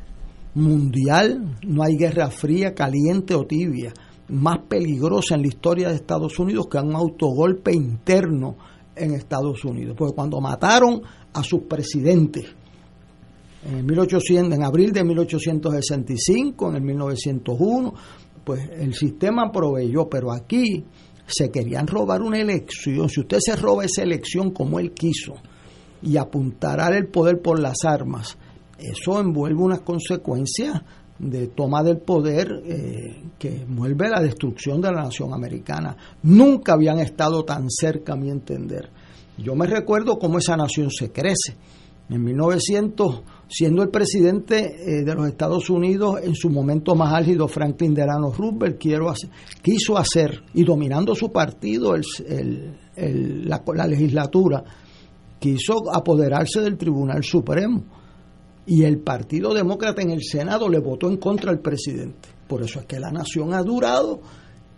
mundial, 0.53 1.57
no 1.65 1.83
hay 1.83 1.95
guerra 1.97 2.29
fría, 2.29 2.73
caliente 2.73 3.33
o 3.35 3.45
tibia, 3.45 3.93
más 4.31 4.59
peligrosa 4.67 5.35
en 5.35 5.41
la 5.41 5.47
historia 5.47 5.89
de 5.89 5.95
Estados 5.95 6.39
Unidos 6.39 6.67
que 6.67 6.77
un 6.77 6.95
autogolpe 6.95 7.73
interno 7.73 8.55
en 8.95 9.13
Estados 9.13 9.63
Unidos. 9.65 9.95
Porque 9.97 10.15
cuando 10.15 10.39
mataron 10.39 11.01
a 11.33 11.43
sus 11.43 11.63
presidentes 11.63 12.45
en, 13.63 13.85
1800, 13.85 14.53
en 14.53 14.63
abril 14.63 14.91
de 14.91 15.03
1865, 15.03 16.69
en 16.69 16.75
el 16.75 16.81
1901, 16.81 17.93
pues 18.43 18.69
el 18.77 18.93
sistema 18.93 19.51
proveyó, 19.51 20.09
pero 20.09 20.31
aquí 20.31 20.83
se 21.27 21.51
querían 21.51 21.87
robar 21.87 22.21
una 22.21 22.39
elección. 22.39 23.09
Si 23.09 23.19
usted 23.21 23.37
se 23.39 23.55
roba 23.55 23.85
esa 23.85 24.03
elección 24.03 24.51
como 24.51 24.79
él 24.79 24.91
quiso 24.93 25.33
y 26.01 26.17
apuntará 26.17 26.87
el 26.97 27.07
poder 27.07 27.41
por 27.41 27.59
las 27.59 27.83
armas, 27.85 28.37
eso 28.77 29.19
envuelve 29.19 29.61
unas 29.61 29.81
consecuencias 29.81 30.81
de 31.21 31.47
toma 31.47 31.83
del 31.83 31.99
poder 31.99 32.51
eh, 32.65 33.23
que 33.37 33.61
envuelve 33.61 34.09
la 34.09 34.21
destrucción 34.21 34.81
de 34.81 34.91
la 34.91 35.03
nación 35.03 35.33
americana. 35.33 35.95
Nunca 36.23 36.73
habían 36.73 36.99
estado 36.99 37.45
tan 37.45 37.69
cerca, 37.69 38.13
a 38.13 38.15
mi 38.15 38.29
entender. 38.31 38.89
Yo 39.37 39.55
me 39.55 39.67
recuerdo 39.67 40.17
cómo 40.17 40.39
esa 40.39 40.57
nación 40.57 40.89
se 40.89 41.11
crece. 41.11 41.55
En 42.09 42.23
1900, 42.23 43.21
siendo 43.47 43.83
el 43.83 43.89
presidente 43.89 44.57
eh, 44.99 45.03
de 45.05 45.15
los 45.15 45.27
Estados 45.27 45.69
Unidos, 45.69 46.19
en 46.23 46.35
su 46.35 46.49
momento 46.49 46.95
más 46.95 47.13
álgido, 47.13 47.47
Franklin 47.47 47.93
Delano 47.93 48.31
Roosevelt 48.33 48.77
quiero 48.79 49.09
hacer- 49.09 49.29
quiso 49.61 49.97
hacer, 49.97 50.41
y 50.53 50.63
dominando 50.63 51.15
su 51.15 51.31
partido, 51.31 51.95
el- 51.95 52.03
la 52.97 53.87
legislatura, 53.87 54.63
quiso 55.39 55.75
apoderarse 55.93 56.61
del 56.61 56.77
Tribunal 56.77 57.23
Supremo 57.23 57.83
y 58.65 58.83
el 58.83 58.99
Partido 58.99 59.53
Demócrata 59.53 60.01
en 60.01 60.11
el 60.11 60.23
Senado 60.23 60.69
le 60.69 60.79
votó 60.79 61.07
en 61.07 61.17
contra 61.17 61.51
al 61.51 61.59
presidente. 61.59 62.29
Por 62.47 62.63
eso 62.63 62.79
es 62.79 62.85
que 62.85 62.99
la 62.99 63.11
nación 63.11 63.53
ha 63.53 63.63
durado 63.63 64.19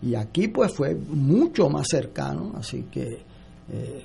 y 0.02 0.14
aquí 0.14 0.48
pues 0.48 0.72
fue 0.72 0.94
mucho 0.94 1.68
más 1.68 1.86
cercano, 1.88 2.52
así 2.56 2.86
que 2.90 3.18
eh, 3.72 4.04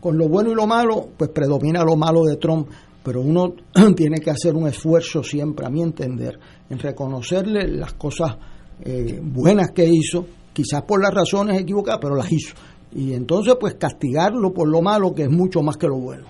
con 0.00 0.16
lo 0.16 0.28
bueno 0.28 0.50
y 0.50 0.54
lo 0.54 0.66
malo, 0.66 1.08
pues 1.16 1.30
predomina 1.30 1.82
lo 1.82 1.96
malo 1.96 2.24
de 2.24 2.36
Trump, 2.36 2.68
pero 3.02 3.20
uno 3.20 3.54
tiene 3.96 4.20
que 4.20 4.30
hacer 4.30 4.54
un 4.54 4.68
esfuerzo 4.68 5.22
siempre, 5.22 5.66
a 5.66 5.70
mi 5.70 5.82
entender, 5.82 6.38
en 6.68 6.78
reconocerle 6.78 7.68
las 7.68 7.94
cosas 7.94 8.36
eh, 8.82 9.20
buenas 9.22 9.70
que 9.72 9.86
hizo, 9.86 10.26
quizás 10.52 10.82
por 10.82 11.02
las 11.02 11.12
razones 11.12 11.60
equivocadas, 11.60 12.00
pero 12.00 12.14
las 12.14 12.30
hizo. 12.30 12.54
Y 12.92 13.12
entonces 13.12 13.54
pues 13.60 13.74
castigarlo 13.74 14.52
por 14.52 14.68
lo 14.68 14.82
malo, 14.82 15.14
que 15.14 15.22
es 15.22 15.30
mucho 15.30 15.62
más 15.62 15.76
que 15.76 15.86
lo 15.86 15.98
bueno. 15.98 16.26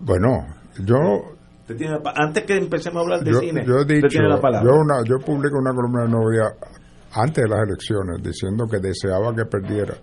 Bueno, 0.00 0.46
yo 0.84 0.98
antes 2.16 2.44
que 2.44 2.56
empecemos 2.56 2.98
a 2.98 3.00
hablar 3.02 3.20
de 3.24 3.30
yo, 3.32 3.38
cine, 3.40 3.64
yo 3.66 3.78
he 3.80 3.84
dicho, 3.84 4.08
tiene 4.08 4.28
la 4.28 4.40
palabra. 4.40 4.68
yo, 4.68 4.76
una, 4.80 4.94
yo 5.04 5.18
publico 5.24 5.58
una 5.58 5.72
columna 5.72 6.02
de 6.04 6.08
novia 6.10 6.54
antes 7.14 7.44
de 7.44 7.48
las 7.48 7.60
elecciones 7.66 8.22
diciendo 8.22 8.66
que 8.66 8.78
deseaba 8.78 9.34
que 9.34 9.44
perdiera 9.44 9.94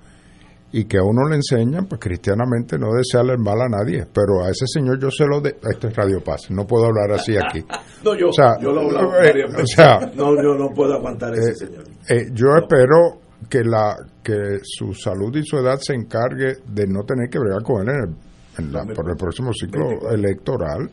y 0.72 0.86
que 0.86 0.98
a 1.00 1.04
uno 1.04 1.28
le 1.28 1.36
enseñan, 1.38 1.88
pues 1.88 2.00
cristianamente, 2.00 2.78
no 2.78 2.94
desearle 2.94 3.34
el 3.34 3.40
mal 3.40 3.60
a 3.60 3.68
nadie. 3.68 4.06
Pero 4.14 4.44
a 4.46 4.50
ese 4.52 4.66
señor 4.68 5.00
yo 5.00 5.10
se 5.10 5.26
lo 5.26 5.42
de... 5.42 5.58
Esto 5.68 5.88
es 5.88 5.96
Radio 5.96 6.24
Paz, 6.24 6.42
no 6.52 6.66
puedo 6.68 6.86
hablar 6.86 7.12
así 7.14 7.36
aquí. 7.36 7.66
no, 8.06 8.16
yo, 8.16 8.30
O 8.30 8.34
sea, 8.34 8.60
yo 8.62 8.72
lo 8.72 8.82
hablo 8.82 9.20
eh, 9.24 9.46
o 9.46 9.66
sea, 9.66 10.00
no, 10.16 10.36
yo 10.36 10.54
no 10.56 10.70
puedo 10.70 10.94
aguantar 10.94 11.34
a 11.34 11.38
ese 11.38 11.52
Eh, 11.52 11.56
señor. 11.56 11.84
eh, 12.10 12.30
yo 12.34 12.48
espero 12.56 13.20
que 13.50 13.64
la 13.64 13.96
que 14.24 14.60
su 14.62 14.94
salud 14.94 15.36
y 15.36 15.44
su 15.44 15.58
edad 15.58 15.80
se 15.82 15.96
encargue 15.96 16.58
de 16.68 16.86
no 16.88 17.02
tener 17.04 17.30
que 17.30 17.40
bregar 17.40 17.64
con 17.64 17.82
él 17.82 17.90
en 17.90 18.10
el- 18.10 18.16
en 18.60 18.72
la- 18.72 18.86
por 18.86 19.10
el 19.10 19.16
próximo 19.18 19.51
ciclo 19.53 20.10
electoral 20.12 20.89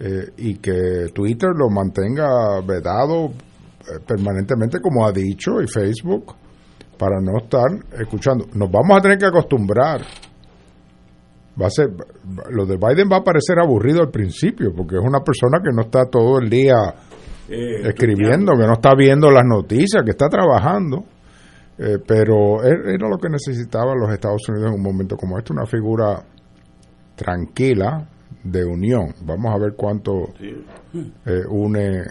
eh, 0.00 0.30
y 0.36 0.56
que 0.58 1.06
Twitter 1.14 1.50
lo 1.56 1.70
mantenga 1.70 2.60
vedado 2.66 3.26
eh, 3.26 4.00
permanentemente 4.06 4.80
como 4.80 5.06
ha 5.06 5.12
dicho 5.12 5.60
y 5.62 5.66
Facebook 5.66 6.34
para 6.98 7.20
no 7.20 7.38
estar 7.38 7.66
escuchando. 7.98 8.44
Nos 8.54 8.70
vamos 8.70 8.98
a 8.98 9.00
tener 9.00 9.18
que 9.18 9.26
acostumbrar. 9.26 10.00
Va 11.60 11.66
a 11.66 11.70
ser 11.70 11.88
lo 12.50 12.66
de 12.66 12.76
Biden 12.76 13.08
va 13.10 13.16
a 13.18 13.24
parecer 13.24 13.58
aburrido 13.58 14.00
al 14.00 14.10
principio 14.10 14.72
porque 14.76 14.96
es 14.96 15.02
una 15.04 15.20
persona 15.20 15.58
que 15.62 15.74
no 15.74 15.82
está 15.82 16.04
todo 16.06 16.38
el 16.38 16.48
día 16.48 16.74
Eh, 17.48 17.88
escribiendo, 17.88 18.52
que 18.52 18.66
no 18.66 18.74
está 18.74 18.94
viendo 18.94 19.30
las 19.30 19.44
noticias, 19.44 20.02
que 20.04 20.10
está 20.10 20.28
trabajando. 20.28 21.04
Eh, 21.78 21.98
pero 22.06 22.62
er- 22.62 22.94
era 22.94 23.08
lo 23.08 23.16
que 23.18 23.28
necesitaban 23.30 23.96
los 23.98 24.12
Estados 24.12 24.42
Unidos 24.48 24.68
en 24.70 24.74
un 24.74 24.82
momento 24.82 25.16
como 25.16 25.38
este, 25.38 25.52
una 25.52 25.64
figura 25.64 26.22
tranquila 27.18 28.08
de 28.44 28.64
unión. 28.64 29.12
Vamos 29.22 29.54
a 29.54 29.58
ver 29.58 29.74
cuánto 29.76 30.32
eh, 30.40 31.42
une, 31.50 32.04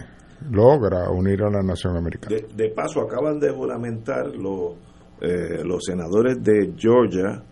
logra 0.50 1.10
unir 1.10 1.42
a 1.42 1.50
la 1.50 1.62
nación 1.62 1.96
americana. 1.96 2.36
De, 2.36 2.46
de 2.54 2.70
paso, 2.70 3.00
acaban 3.00 3.40
de 3.40 3.50
juramentar 3.50 4.26
los, 4.36 4.74
eh, 5.20 5.64
los 5.64 5.82
senadores 5.84 6.42
de 6.42 6.74
Georgia, 6.76 7.42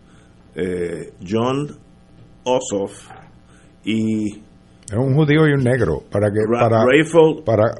eh, 0.55 1.13
John 1.27 1.67
Ossoff 2.43 3.09
y 3.83 4.43
un 4.95 5.15
judío 5.15 5.45
y 5.47 5.51
un 5.51 5.63
negro, 5.65 6.03
para 6.09 6.31
que 6.31 6.39
Ra- 6.49 6.59
para, 6.69 6.85
para, 7.45 7.75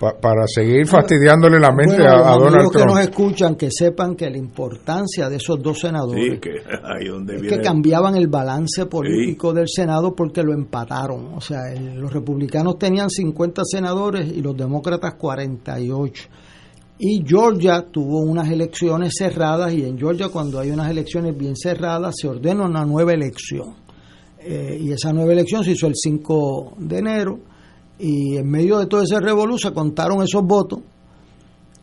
pa- 0.00 0.18
para 0.20 0.46
seguir 0.46 0.84
fastidiándole 0.86 1.60
la 1.60 1.70
mente 1.72 1.98
Bueno, 1.98 2.10
a, 2.10 2.16
los 2.16 2.26
a 2.26 2.30
Donald 2.32 2.54
amigos 2.54 2.72
que 2.72 2.78
Trump. 2.78 2.90
nos 2.90 3.00
escuchan 3.00 3.54
que 3.54 3.68
sepan 3.70 4.16
que 4.16 4.28
la 4.30 4.36
importancia 4.38 5.28
de 5.28 5.36
esos 5.36 5.62
dos 5.62 5.78
senadores 5.78 6.24
Sí, 6.24 6.38
que 6.40 6.50
ahí 6.82 7.06
donde 7.08 7.36
es 7.36 7.42
viene 7.42 7.56
que 7.58 7.62
cambiaban 7.62 8.16
el 8.16 8.26
balance 8.26 8.86
político 8.86 9.52
del 9.52 9.68
Senado 9.68 10.14
porque 10.16 10.42
lo 10.42 10.52
empataron. 10.52 11.34
O 11.34 11.40
sea, 11.40 11.72
el- 11.72 11.94
los 12.00 12.12
republicanos 12.12 12.76
tenían 12.78 13.08
50 13.08 13.62
senadores 13.64 14.26
y 14.26 14.42
los 14.42 14.56
demócratas 14.56 15.14
48. 15.14 16.24
Y 16.98 17.22
Georgia 17.26 17.82
tuvo 17.90 18.20
unas 18.22 18.50
elecciones 18.50 19.12
cerradas 19.18 19.72
y 19.74 19.84
en 19.84 19.98
Georgia 19.98 20.28
cuando 20.30 20.58
hay 20.58 20.70
unas 20.70 20.90
elecciones 20.90 21.36
bien 21.36 21.54
cerradas 21.54 22.14
se 22.20 22.26
ordena 22.26 22.64
una 22.64 22.84
nueva 22.84 23.12
elección. 23.12 23.85
Eh, 24.48 24.78
y 24.80 24.92
esa 24.92 25.12
nueva 25.12 25.32
elección 25.32 25.64
se 25.64 25.72
hizo 25.72 25.88
el 25.88 25.94
5 25.96 26.74
de 26.78 26.98
enero 26.98 27.38
y 27.98 28.36
en 28.36 28.48
medio 28.48 28.78
de 28.78 28.86
todo 28.86 29.02
ese 29.02 29.18
revolú 29.18 29.58
se 29.58 29.72
contaron 29.72 30.22
esos 30.22 30.44
votos 30.44 30.80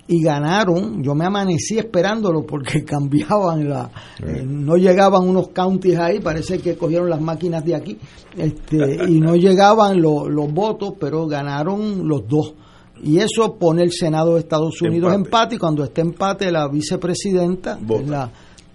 y 0.08 0.22
ganaron. 0.22 1.02
Yo 1.04 1.16
me 1.16 1.26
amanecí 1.26 1.78
esperándolo 1.78 2.46
porque 2.46 2.84
cambiaban 2.86 3.68
la, 3.70 3.90
eh, 4.26 4.44
no 4.46 4.76
llegaban 4.78 5.28
unos 5.28 5.50
counties 5.50 5.98
ahí, 6.00 6.20
parece 6.20 6.60
que 6.60 6.78
cogieron 6.78 7.10
las 7.10 7.20
máquinas 7.22 7.66
de 7.66 7.76
aquí, 7.76 7.98
este, 8.38 9.10
y 9.10 9.20
no 9.20 9.36
llegaban 9.36 10.02
lo- 10.02 10.30
los 10.30 10.54
votos, 10.54 10.94
pero 11.00 11.28
ganaron 11.28 12.08
los 12.08 12.28
dos. 12.28 12.54
Y 13.02 13.18
eso 13.18 13.56
pone 13.56 13.84
el 13.84 13.92
Senado 13.92 14.36
de 14.36 14.40
Estados 14.40 14.82
Unidos 14.82 15.12
Empate. 15.14 15.26
empate, 15.26 15.56
y 15.56 15.58
cuando 15.58 15.84
esté 15.84 16.00
empate 16.02 16.50
la 16.52 16.70
vicepresidenta, 16.70 17.78
que 17.86 17.96
es 17.96 18.08
la, 18.08 18.32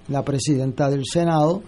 la 0.08 0.22
presidenta 0.22 0.90
del 0.90 1.04
Senado, 1.10 1.62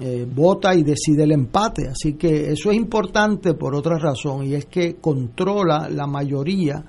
eh, 0.00 0.26
vota 0.32 0.74
y 0.74 0.82
decide 0.82 1.22
el 1.24 1.32
empate. 1.32 1.88
Así 1.88 2.14
que 2.14 2.50
eso 2.52 2.70
es 2.70 2.76
importante 2.76 3.54
por 3.54 3.74
otra 3.74 3.98
razón, 3.98 4.44
y 4.46 4.54
es 4.54 4.66
que 4.66 4.96
controla 4.96 5.88
la 5.88 6.06
mayoría 6.06 6.84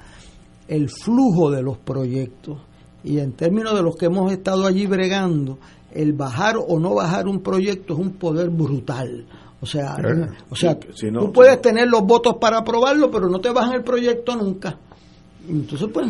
el 0.68 0.90
flujo 0.90 1.52
de 1.52 1.62
los 1.62 1.78
proyectos. 1.78 2.58
Y 3.04 3.20
en 3.20 3.34
términos 3.34 3.76
de 3.76 3.84
los 3.84 3.96
que 3.96 4.06
hemos 4.08 4.32
estado 4.32 4.66
allí 4.66 4.88
bregando, 4.88 5.60
el 5.94 6.14
bajar 6.14 6.56
o 6.58 6.80
no 6.80 6.96
bajar 6.96 7.28
un 7.28 7.42
proyecto 7.42 7.94
es 7.94 8.00
un 8.00 8.14
poder 8.14 8.50
brutal. 8.50 9.26
O 9.62 9.66
sea, 9.68 9.96
Eh, 10.04 10.28
o 10.50 10.56
sea 10.56 10.78
si 10.94 11.10
no- 11.12 11.22
tú 11.22 11.32
puedes 11.32 11.62
tener 11.62 11.88
los 11.88 12.02
votos 12.04 12.36
para 12.42 12.58
aprobarlo, 12.60 13.10
pero 13.12 13.30
no 13.30 13.40
te 13.40 13.52
bajan 13.52 13.74
el 13.76 13.84
proyecto 13.84 14.36
nunca. 14.36 14.78
Entonces, 15.48 15.88
pues, 15.94 16.08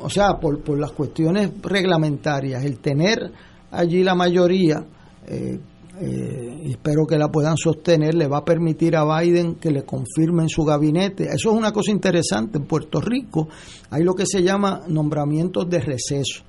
o 0.00 0.08
sea, 0.08 0.38
por, 0.38 0.60
por 0.60 0.78
las 0.78 0.92
cuestiones 0.92 1.50
reglamentarias, 1.62 2.64
el 2.64 2.78
tener 2.78 3.30
allí 3.70 4.02
la 4.02 4.14
mayoría, 4.14 4.84
eh, 5.26 5.58
eh, 6.00 6.62
espero 6.66 7.06
que 7.06 7.18
la 7.18 7.28
puedan 7.28 7.56
sostener, 7.56 8.14
le 8.14 8.28
va 8.28 8.38
a 8.38 8.44
permitir 8.44 8.96
a 8.96 9.04
Biden 9.04 9.56
que 9.56 9.70
le 9.70 9.84
confirmen 9.84 10.48
su 10.48 10.64
gabinete. 10.64 11.24
Eso 11.24 11.50
es 11.50 11.56
una 11.56 11.72
cosa 11.72 11.90
interesante. 11.90 12.58
En 12.58 12.66
Puerto 12.66 13.00
Rico 13.00 13.48
hay 13.90 14.04
lo 14.04 14.14
que 14.14 14.26
se 14.26 14.42
llama 14.42 14.82
nombramientos 14.86 15.68
de 15.68 15.80
receso. 15.80 16.42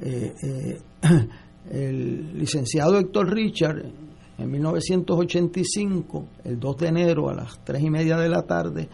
Eh, 0.00 0.34
eh, 0.42 0.80
el 1.70 2.38
licenciado 2.38 2.98
Héctor 2.98 3.32
Richard, 3.32 3.82
en 4.38 4.50
1985, 4.50 6.26
el 6.44 6.58
2 6.58 6.76
de 6.76 6.88
enero 6.88 7.30
a 7.30 7.34
las 7.34 7.64
3 7.64 7.82
y 7.82 7.90
media 7.90 8.16
de 8.16 8.28
la 8.28 8.42
tarde, 8.42 8.88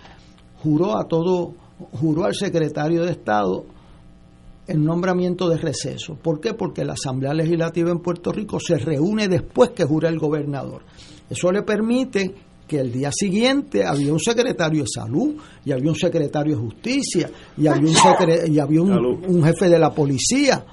juró 0.63 0.97
a 0.97 1.09
todo, 1.09 1.55
juró 2.01 2.25
al 2.25 2.35
secretario 2.35 3.05
de 3.05 3.13
Estado 3.13 3.65
el 4.69 4.85
nombramiento 4.85 5.49
de 5.49 5.57
receso. 5.57 6.15
¿Por 6.15 6.41
qué? 6.41 6.55
Porque 6.55 6.85
la 6.85 6.93
Asamblea 6.93 7.35
Legislativa 7.35 7.91
en 7.91 7.99
Puerto 7.99 8.31
Rico 8.31 8.61
se 8.61 8.77
reúne 8.79 9.27
después 9.27 9.71
que 9.71 9.85
jura 9.85 10.09
el 10.09 10.19
gobernador. 10.19 10.83
Eso 11.29 11.51
le 11.51 11.63
permite 11.63 12.35
que 12.67 12.79
el 12.81 12.93
día 12.93 13.11
siguiente 13.11 13.85
había 13.85 14.13
un 14.13 14.21
secretario 14.21 14.83
de 14.83 14.89
salud 14.95 15.35
y 15.65 15.73
había 15.73 15.91
un 15.91 15.97
secretario 15.97 16.55
de 16.55 16.63
justicia 16.63 17.31
y 17.57 17.67
había 17.67 17.89
un, 17.91 17.97
secre- 17.97 18.47
y 18.47 18.59
había 18.59 18.83
un 18.83 19.43
jefe 19.43 19.69
de 19.71 19.79
la 19.79 19.91
policía. 19.95 20.65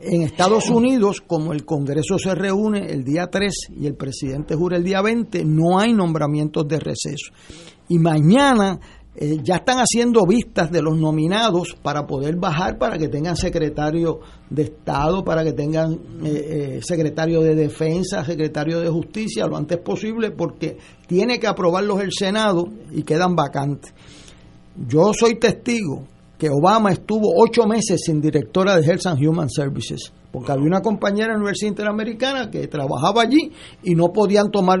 En 0.00 0.22
Estados 0.22 0.68
Unidos, 0.68 1.22
como 1.26 1.52
el 1.52 1.64
Congreso 1.64 2.18
se 2.18 2.34
reúne 2.34 2.86
el 2.92 3.02
día 3.04 3.28
3 3.28 3.70
y 3.80 3.86
el 3.86 3.94
presidente 3.94 4.54
jura 4.56 4.76
el 4.76 4.84
día 4.84 5.00
20, 5.00 5.44
no 5.44 5.78
hay 5.78 5.92
nombramientos 5.94 6.66
de 6.68 6.80
receso. 6.80 7.32
Y 7.88 7.98
mañana 7.98 8.78
eh, 9.18 9.38
ya 9.42 9.56
están 9.56 9.78
haciendo 9.78 10.26
vistas 10.26 10.70
de 10.70 10.82
los 10.82 10.98
nominados 10.98 11.74
para 11.82 12.06
poder 12.06 12.36
bajar, 12.36 12.76
para 12.76 12.98
que 12.98 13.08
tengan 13.08 13.34
secretario 13.34 14.20
de 14.50 14.64
Estado, 14.64 15.24
para 15.24 15.42
que 15.42 15.54
tengan 15.54 15.94
eh, 16.22 16.76
eh, 16.76 16.80
secretario 16.82 17.40
de 17.40 17.54
Defensa, 17.54 18.22
secretario 18.26 18.78
de 18.80 18.90
Justicia, 18.90 19.46
lo 19.46 19.56
antes 19.56 19.78
posible, 19.78 20.32
porque 20.32 20.76
tiene 21.06 21.40
que 21.40 21.46
aprobarlos 21.46 22.02
el 22.02 22.10
Senado 22.12 22.68
y 22.92 23.04
quedan 23.04 23.34
vacantes. 23.34 23.94
Yo 24.86 25.12
soy 25.14 25.36
testigo 25.36 26.04
que 26.36 26.50
Obama 26.50 26.92
estuvo 26.92 27.32
ocho 27.38 27.66
meses 27.66 28.02
sin 28.04 28.20
directora 28.20 28.76
de 28.76 28.84
Health 28.84 29.06
and 29.06 29.26
Human 29.26 29.48
Services, 29.48 30.12
porque 30.30 30.52
había 30.52 30.66
una 30.66 30.82
compañera 30.82 31.28
en 31.28 31.32
la 31.32 31.38
Universidad 31.38 31.70
Interamericana 31.70 32.50
que 32.50 32.68
trabajaba 32.68 33.22
allí 33.22 33.50
y 33.82 33.94
no 33.94 34.12
podían 34.12 34.50
tomar 34.50 34.78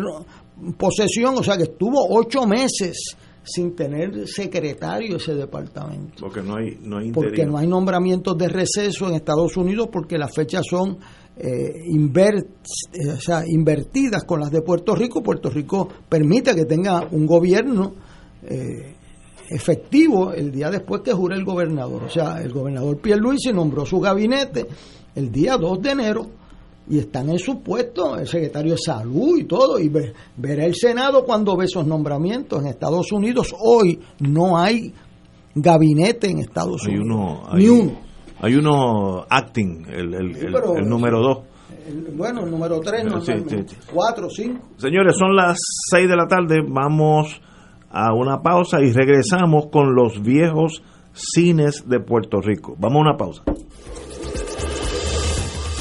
posesión, 0.76 1.36
o 1.38 1.42
sea 1.42 1.56
que 1.56 1.62
estuvo 1.62 2.06
ocho 2.10 2.46
meses 2.46 3.16
sin 3.46 3.76
tener 3.76 4.26
secretario 4.26 5.16
ese 5.16 5.34
departamento 5.34 6.16
Porque 6.20 6.42
no 6.42 6.56
hay, 6.56 6.78
no 6.82 6.98
hay 6.98 7.12
porque 7.12 7.46
no 7.46 7.56
hay 7.56 7.66
nombramientos 7.68 8.36
de 8.36 8.48
receso 8.48 9.08
en 9.08 9.14
Estados 9.14 9.56
Unidos 9.56 9.88
porque 9.92 10.18
las 10.18 10.34
fechas 10.34 10.64
son 10.68 10.98
eh, 11.38 11.84
eh, 11.86 13.10
o 13.12 13.20
sea, 13.20 13.42
invertidas 13.46 14.24
con 14.24 14.40
las 14.40 14.50
de 14.50 14.62
Puerto 14.62 14.94
Rico. 14.94 15.22
Puerto 15.22 15.48
Rico 15.48 15.88
permite 16.08 16.54
que 16.54 16.64
tenga 16.64 17.06
un 17.10 17.26
gobierno 17.26 17.94
eh, 18.42 18.96
efectivo 19.50 20.32
el 20.32 20.50
día 20.50 20.70
después 20.70 21.02
que 21.02 21.12
jure 21.12 21.36
el 21.36 21.44
gobernador. 21.44 22.04
O 22.04 22.10
sea, 22.10 22.40
el 22.42 22.52
gobernador 22.52 22.98
Pierluisi 23.00 23.52
nombró 23.52 23.86
su 23.86 24.00
gabinete 24.00 24.66
el 25.14 25.30
día 25.30 25.56
2 25.56 25.82
de 25.82 25.90
enero 25.90 26.26
y 26.88 26.98
están 26.98 27.28
en 27.30 27.38
su 27.38 27.60
puesto, 27.62 28.16
el 28.16 28.26
secretario 28.26 28.72
de 28.72 28.78
salud 28.78 29.38
y 29.38 29.44
todo, 29.44 29.78
y 29.78 29.88
ve, 29.88 30.12
verá 30.36 30.64
el 30.64 30.74
Senado 30.74 31.24
cuando 31.24 31.56
ve 31.56 31.64
esos 31.64 31.86
nombramientos. 31.86 32.60
En 32.62 32.68
Estados 32.68 33.10
Unidos 33.12 33.54
hoy 33.58 34.00
no 34.20 34.56
hay 34.58 34.92
gabinete 35.54 36.30
en 36.30 36.38
Estados 36.38 36.82
Hay 36.86 36.96
Unidos. 36.96 37.06
uno, 37.06 37.42
Ni 37.56 37.64
hay, 37.64 37.68
uno. 37.70 37.92
hay 38.40 38.54
uno 38.54 39.26
acting, 39.28 39.84
el, 39.88 40.14
el, 40.14 40.34
Sí, 40.34 40.46
el- 40.46 40.52
pero- 40.52 40.76
el 40.76 40.88
número 40.88 41.20
dos. 41.20 41.38
Bueno, 42.16 42.44
el 42.44 42.50
número 42.50 42.80
3 42.80 43.02
Sí, 43.02 43.06
normalmente. 43.08 43.68
sí, 43.68 43.76
sí. 43.80 43.88
4, 43.94 44.28
5. 44.28 44.60
Señores, 44.76 45.14
son 45.16 45.36
las 45.36 45.56
6 45.90 46.08
de 46.08 46.16
la 46.16 46.26
tarde, 46.26 46.56
vamos 46.66 47.40
a 47.90 48.12
una 48.12 48.40
pausa 48.42 48.80
y 48.80 48.90
regresamos 48.92 49.66
con 49.70 49.94
los 49.94 50.20
viejos 50.20 50.82
cines 51.12 51.88
de 51.88 52.00
Puerto 52.00 52.40
Rico. 52.40 52.74
Vamos 52.78 52.98
a 52.98 53.00
una 53.10 53.16
pausa. 53.16 53.42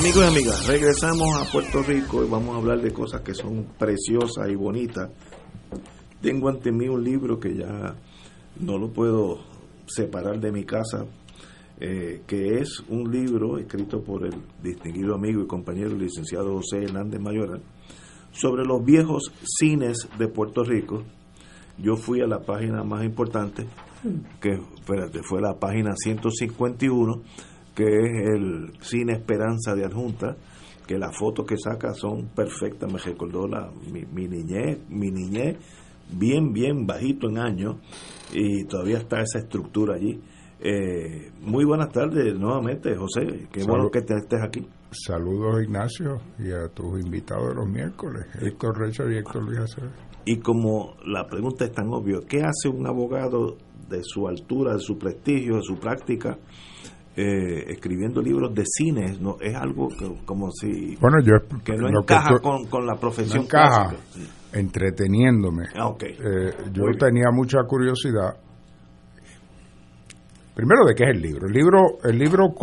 Amigos 0.00 0.24
y 0.24 0.28
amigas, 0.28 0.66
regresamos 0.66 1.28
a 1.36 1.52
Puerto 1.52 1.82
Rico 1.82 2.24
y 2.24 2.28
vamos 2.28 2.54
a 2.54 2.58
hablar 2.58 2.80
de 2.80 2.90
cosas 2.90 3.20
que 3.20 3.34
son 3.34 3.66
preciosas 3.78 4.48
y 4.48 4.54
bonitas. 4.54 5.10
Tengo 6.22 6.48
ante 6.48 6.72
mí 6.72 6.88
un 6.88 7.04
libro 7.04 7.38
que 7.38 7.54
ya 7.54 7.94
no 8.60 8.78
lo 8.78 8.90
puedo 8.90 9.40
separar 9.86 10.40
de 10.40 10.52
mi 10.52 10.64
casa, 10.64 11.04
eh, 11.78 12.22
que 12.26 12.60
es 12.60 12.82
un 12.88 13.12
libro 13.12 13.58
escrito 13.58 14.02
por 14.02 14.24
el 14.24 14.32
distinguido 14.62 15.14
amigo 15.14 15.42
y 15.42 15.46
compañero 15.46 15.90
licenciado 15.90 16.56
José 16.56 16.84
Hernández 16.84 17.20
Mayoral 17.20 17.60
sobre 18.32 18.64
los 18.64 18.82
viejos 18.82 19.30
cines 19.44 20.08
de 20.18 20.28
Puerto 20.28 20.64
Rico. 20.64 21.02
Yo 21.76 21.96
fui 21.96 22.22
a 22.22 22.26
la 22.26 22.40
página 22.40 22.82
más 22.84 23.04
importante, 23.04 23.66
que 24.40 24.52
espérate, 24.76 25.20
fue 25.22 25.42
la 25.42 25.58
página 25.58 25.92
151 25.94 27.22
que 27.74 27.84
es 27.84 28.28
el 28.34 28.72
Cine 28.80 29.12
Esperanza 29.14 29.74
de 29.74 29.84
Adjunta, 29.84 30.36
que 30.86 30.98
las 30.98 31.16
fotos 31.16 31.46
que 31.46 31.56
saca 31.56 31.94
son 31.94 32.28
perfectas, 32.34 32.92
me 32.92 32.98
recordó 32.98 33.46
la, 33.46 33.70
mi, 33.92 34.04
mi 34.06 34.26
niñez, 34.26 34.78
mi 34.88 35.10
niñez 35.10 35.56
bien, 36.12 36.52
bien 36.52 36.86
bajito 36.86 37.28
en 37.28 37.38
años, 37.38 37.76
y 38.32 38.64
todavía 38.64 38.98
está 38.98 39.20
esa 39.20 39.38
estructura 39.38 39.94
allí. 39.94 40.20
Eh, 40.62 41.32
muy 41.40 41.64
buenas 41.64 41.90
tardes 41.90 42.38
nuevamente, 42.38 42.94
José, 42.94 43.48
qué 43.50 43.64
bueno 43.64 43.90
que 43.90 44.02
te 44.02 44.14
estés 44.14 44.42
aquí. 44.42 44.66
Saludos 44.90 45.62
Ignacio 45.62 46.20
y 46.38 46.50
a 46.50 46.68
tus 46.68 47.00
invitados 47.00 47.48
de 47.50 47.54
los 47.54 47.68
miércoles, 47.68 48.26
Héctor 48.42 48.78
Richard 48.78 49.10
y 49.12 49.18
Héctor 49.18 49.44
Luis 49.44 49.60
Acevedo. 49.60 49.92
Y 50.26 50.38
como 50.40 50.96
la 51.06 51.26
pregunta 51.26 51.64
es 51.64 51.72
tan 51.72 51.88
obvia, 51.88 52.18
¿qué 52.28 52.42
hace 52.42 52.68
un 52.68 52.86
abogado 52.86 53.56
de 53.88 54.02
su 54.02 54.28
altura, 54.28 54.74
de 54.74 54.80
su 54.80 54.98
prestigio, 54.98 55.56
de 55.56 55.62
su 55.62 55.78
práctica, 55.78 56.36
eh, 57.16 57.64
escribiendo 57.68 58.20
libros 58.22 58.54
de 58.54 58.64
cine? 58.66 59.16
No, 59.20 59.36
es 59.40 59.54
algo 59.54 59.88
que, 59.88 60.24
como 60.24 60.50
si 60.52 60.96
Bueno, 60.96 61.18
yo 61.22 61.34
que 61.64 61.72
no 61.76 61.88
que 61.88 62.14
encaja 62.14 62.38
con, 62.40 62.66
con 62.66 62.86
la 62.86 62.94
profesión 62.96 63.38
no 63.38 63.44
encaja 63.44 63.88
clásica. 63.90 64.32
entreteniéndome. 64.52 65.64
Ah. 65.76 65.92
Eh, 66.00 66.52
yo 66.72 66.82
Muy 66.84 66.92
bien. 66.92 66.98
tenía 66.98 67.30
mucha 67.32 67.58
curiosidad 67.66 68.36
primero 70.54 70.84
de 70.84 70.94
qué 70.94 71.04
es 71.04 71.10
el 71.10 71.22
libro. 71.22 71.46
El 71.46 71.52
libro, 71.54 71.78
el 72.04 72.18
libro 72.18 72.54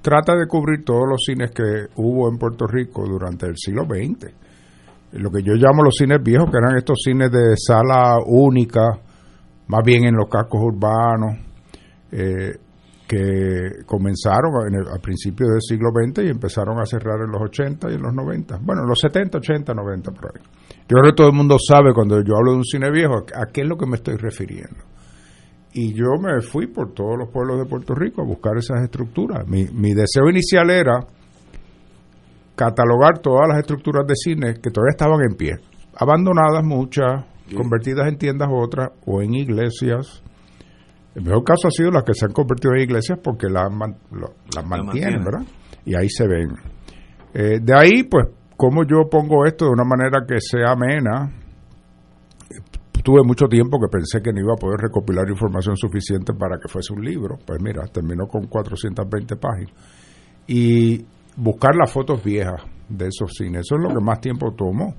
trata 0.00 0.36
de 0.36 0.46
cubrir 0.46 0.84
todos 0.84 1.08
los 1.08 1.20
cines 1.24 1.50
que 1.50 1.86
hubo 1.96 2.28
en 2.28 2.38
Puerto 2.38 2.66
Rico 2.66 3.04
durante 3.06 3.46
el 3.46 3.56
siglo 3.56 3.84
XX. 3.84 4.32
Lo 5.12 5.30
que 5.30 5.42
yo 5.42 5.54
llamo 5.54 5.82
los 5.82 5.94
cines 5.96 6.22
viejos, 6.22 6.50
que 6.50 6.56
eran 6.58 6.76
estos 6.76 6.98
cines 7.04 7.30
de 7.30 7.54
sala 7.56 8.18
única, 8.24 8.98
más 9.66 9.82
bien 9.84 10.04
en 10.04 10.14
los 10.14 10.28
cascos 10.28 10.60
urbanos, 10.62 11.36
eh, 12.12 12.56
que 13.12 13.84
comenzaron 13.84 14.52
en 14.68 14.74
el- 14.80 14.88
al 14.88 15.00
principio 15.00 15.46
del 15.48 15.60
siglo 15.60 15.90
XX 15.90 16.24
y 16.24 16.28
empezaron 16.30 16.80
a 16.80 16.86
cerrar 16.86 17.20
en 17.20 17.30
los 17.30 17.42
80 17.42 17.90
y 17.90 17.94
en 17.96 18.02
los 18.02 18.14
90. 18.14 18.58
Bueno, 18.62 18.82
en 18.82 18.88
los 18.88 18.98
70, 19.00 19.36
80, 19.36 19.74
90 19.74 20.12
por 20.12 20.26
ahí. 20.26 20.42
Yo 20.88 20.96
creo 20.96 21.10
que 21.10 21.16
todo 21.16 21.26
el 21.28 21.34
mundo 21.34 21.56
sabe 21.58 21.92
cuando 21.92 22.16
yo 22.22 22.36
hablo 22.38 22.52
de 22.52 22.56
un 22.58 22.64
cine 22.64 22.90
viejo 22.90 23.18
a 23.34 23.46
qué 23.52 23.60
es 23.62 23.68
lo 23.68 23.76
que 23.76 23.86
me 23.86 23.96
estoy 23.96 24.16
refiriendo. 24.16 24.78
Y 25.74 25.92
yo 25.94 26.06
me 26.20 26.40
fui 26.40 26.66
por 26.68 26.92
todos 26.94 27.18
los 27.18 27.28
pueblos 27.30 27.58
de 27.58 27.66
Puerto 27.66 27.94
Rico 27.94 28.22
a 28.22 28.24
buscar 28.26 28.56
esas 28.56 28.82
estructuras. 28.82 29.46
Mi, 29.46 29.66
mi 29.66 29.92
deseo 29.94 30.28
inicial 30.30 30.70
era 30.70 31.06
catalogar 32.54 33.18
todas 33.18 33.48
las 33.48 33.58
estructuras 33.58 34.06
de 34.06 34.14
cine 34.14 34.54
que 34.54 34.70
todavía 34.70 34.92
estaban 34.92 35.20
en 35.28 35.36
pie, 35.36 35.52
abandonadas 35.96 36.64
muchas, 36.64 37.24
convertidas 37.56 38.08
en 38.08 38.16
tiendas 38.16 38.48
otras 38.50 38.90
o 39.06 39.20
en 39.22 39.34
iglesias. 39.34 40.22
El 41.14 41.22
mejor 41.24 41.44
caso 41.44 41.68
ha 41.68 41.70
sido 41.70 41.90
las 41.90 42.04
que 42.04 42.14
se 42.14 42.24
han 42.26 42.32
convertido 42.32 42.74
en 42.74 42.80
iglesias 42.82 43.18
porque 43.22 43.48
las, 43.48 43.70
man- 43.72 43.96
lo- 44.12 44.34
las 44.54 44.64
mantienen. 44.66 45.22
¿verdad? 45.24 45.42
Y 45.84 45.94
ahí 45.94 46.08
se 46.08 46.26
ven. 46.26 46.48
Eh, 47.34 47.58
de 47.62 47.74
ahí, 47.74 48.02
pues, 48.04 48.26
cómo 48.56 48.82
yo 48.84 49.08
pongo 49.10 49.44
esto 49.46 49.66
de 49.66 49.72
una 49.72 49.84
manera 49.84 50.20
que 50.26 50.36
sea 50.40 50.72
amena. 50.72 51.30
Tuve 53.02 53.22
mucho 53.24 53.46
tiempo 53.48 53.78
que 53.80 53.88
pensé 53.90 54.20
que 54.22 54.32
no 54.32 54.40
iba 54.40 54.52
a 54.52 54.60
poder 54.60 54.78
recopilar 54.80 55.28
información 55.28 55.76
suficiente 55.76 56.32
para 56.34 56.58
que 56.58 56.68
fuese 56.68 56.92
un 56.92 57.04
libro. 57.04 57.36
Pues 57.44 57.60
mira, 57.60 57.82
terminó 57.88 58.26
con 58.28 58.46
420 58.46 59.36
páginas. 59.36 59.72
Y 60.46 61.04
buscar 61.36 61.74
las 61.74 61.90
fotos 61.90 62.22
viejas 62.22 62.62
de 62.88 63.08
esos 63.08 63.32
cines. 63.34 63.62
Eso 63.62 63.74
es 63.76 63.82
lo 63.82 63.88
que 63.88 64.04
más 64.04 64.20
tiempo 64.20 64.52
tomó. 64.56 64.94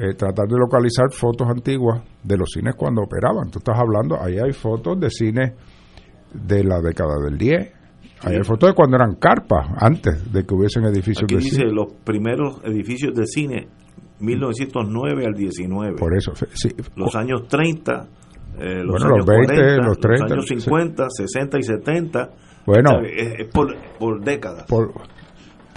Eh, 0.00 0.14
tratar 0.14 0.46
de 0.46 0.56
localizar 0.56 1.10
fotos 1.10 1.48
antiguas 1.48 2.00
de 2.22 2.36
los 2.36 2.50
cines 2.52 2.76
cuando 2.76 3.02
operaban. 3.02 3.50
Tú 3.50 3.58
estás 3.58 3.76
hablando, 3.76 4.16
ahí 4.22 4.38
hay 4.38 4.52
fotos 4.52 5.00
de 5.00 5.10
cines 5.10 5.52
de 6.32 6.62
la 6.62 6.80
década 6.80 7.18
del 7.24 7.36
10. 7.36 7.72
Ahí 8.22 8.36
hay 8.36 8.44
fotos 8.44 8.70
de 8.70 8.74
cuando 8.76 8.96
eran 8.96 9.16
carpas, 9.16 9.66
antes 9.76 10.32
de 10.32 10.44
que 10.44 10.54
hubiesen 10.54 10.84
edificios 10.84 11.24
Aquí 11.24 11.34
de 11.34 11.40
dice 11.40 11.56
cine. 11.56 11.72
los 11.72 11.92
primeros 12.04 12.60
edificios 12.64 13.12
de 13.12 13.26
cine, 13.26 13.68
1909 14.20 15.26
al 15.26 15.34
19. 15.34 15.96
Por 15.96 16.16
eso, 16.16 16.32
sí. 16.54 16.68
Los 16.94 17.16
años 17.16 17.48
30, 17.48 18.08
eh, 18.60 18.82
los 18.84 19.00
Bueno, 19.00 19.06
años 19.06 19.18
los 19.18 19.26
20, 19.26 19.54
40, 19.54 19.86
los 19.86 19.98
30, 19.98 20.34
años 20.34 20.44
sí. 20.46 20.60
50, 20.60 21.06
60 21.10 21.58
y 21.58 21.62
70. 21.62 22.30
Bueno. 22.66 22.90
Es, 23.04 23.34
es 23.40 23.48
por, 23.52 23.74
por 23.98 24.20
décadas, 24.22 24.64
por, 24.68 24.92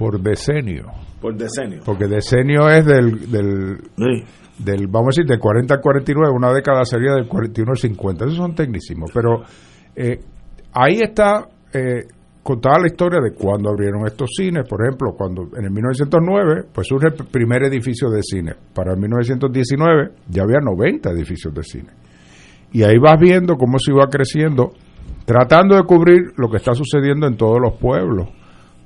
por, 0.01 0.21
por 1.21 1.35
decenio. 1.35 1.81
Porque 1.85 2.07
decenio 2.07 2.67
es 2.69 2.85
del, 2.85 3.31
del, 3.31 3.77
Sí. 3.95 4.23
del, 4.63 4.87
vamos 4.87 5.09
a 5.09 5.21
decir, 5.21 5.25
del 5.25 5.39
40 5.39 5.75
al 5.75 5.81
49, 5.81 6.33
una 6.35 6.51
década 6.51 6.83
sería 6.85 7.13
del 7.13 7.27
41 7.27 7.71
al 7.71 7.77
50. 7.77 8.25
Esos 8.25 8.37
son 8.37 8.55
tecnísimos. 8.55 9.11
Pero 9.13 9.43
eh, 9.95 10.19
ahí 10.73 10.99
está 11.01 11.47
eh, 11.73 12.07
contada 12.41 12.79
la 12.79 12.87
historia 12.87 13.19
de 13.21 13.33
cuando 13.33 13.69
abrieron 13.69 14.07
estos 14.07 14.31
cines. 14.35 14.67
Por 14.67 14.81
ejemplo, 14.81 15.13
cuando 15.15 15.43
en 15.55 15.65
el 15.65 15.71
1909, 15.71 16.63
pues 16.73 16.87
surge 16.87 17.07
el 17.07 17.27
primer 17.27 17.63
edificio 17.63 18.09
de 18.09 18.23
cine. 18.23 18.53
Para 18.73 18.93
el 18.93 18.99
1919 18.99 20.11
ya 20.27 20.41
había 20.41 20.59
90 20.59 21.11
edificios 21.11 21.53
de 21.53 21.63
cine. 21.63 21.89
Y 22.73 22.83
ahí 22.83 22.97
vas 22.97 23.19
viendo 23.19 23.55
cómo 23.57 23.77
se 23.77 23.91
iba 23.91 24.07
creciendo, 24.09 24.71
tratando 25.25 25.75
de 25.75 25.83
cubrir 25.83 26.31
lo 26.37 26.49
que 26.49 26.57
está 26.57 26.73
sucediendo 26.73 27.27
en 27.27 27.35
todos 27.37 27.59
los 27.61 27.77
pueblos 27.77 28.29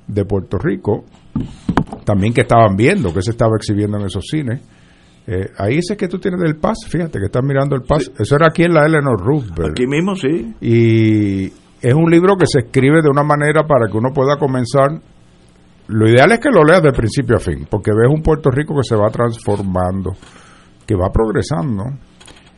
de 0.06 0.24
Puerto 0.24 0.58
Rico, 0.58 1.04
también 2.04 2.32
que 2.32 2.42
estaban 2.42 2.76
viendo, 2.76 3.12
que 3.12 3.22
se 3.22 3.30
estaba 3.30 3.56
exhibiendo 3.56 3.98
en 3.98 4.06
esos 4.06 4.24
cines. 4.26 4.60
Eh, 5.26 5.50
ahí 5.58 5.78
ese 5.78 5.96
que 5.96 6.06
tú 6.06 6.18
tienes 6.18 6.40
del 6.40 6.56
Paz, 6.56 6.78
fíjate 6.88 7.18
que 7.18 7.26
estás 7.26 7.42
mirando 7.42 7.74
el 7.74 7.82
Paz. 7.82 8.10
Eso 8.18 8.36
era 8.36 8.46
aquí 8.48 8.62
en 8.62 8.74
la 8.74 8.86
Eleanor 8.86 9.20
Roosevelt. 9.20 9.72
Aquí 9.72 9.86
mismo 9.86 10.14
sí. 10.14 10.54
Y 10.60 11.46
es 11.80 11.94
un 11.94 12.10
libro 12.10 12.36
que 12.36 12.46
se 12.46 12.60
escribe 12.60 13.02
de 13.02 13.10
una 13.10 13.24
manera 13.24 13.66
para 13.66 13.88
que 13.90 13.96
uno 13.96 14.10
pueda 14.14 14.36
comenzar. 14.36 15.00
Lo 15.88 16.08
ideal 16.08 16.32
es 16.32 16.40
que 16.40 16.50
lo 16.50 16.64
leas 16.64 16.82
de 16.82 16.92
principio 16.92 17.36
a 17.36 17.40
fin, 17.40 17.66
porque 17.68 17.90
ves 17.90 18.12
un 18.12 18.22
Puerto 18.22 18.50
Rico 18.50 18.74
que 18.74 18.82
se 18.82 18.96
va 18.96 19.08
transformando, 19.10 20.12
que 20.86 20.94
va 20.94 21.10
progresando. 21.12 21.84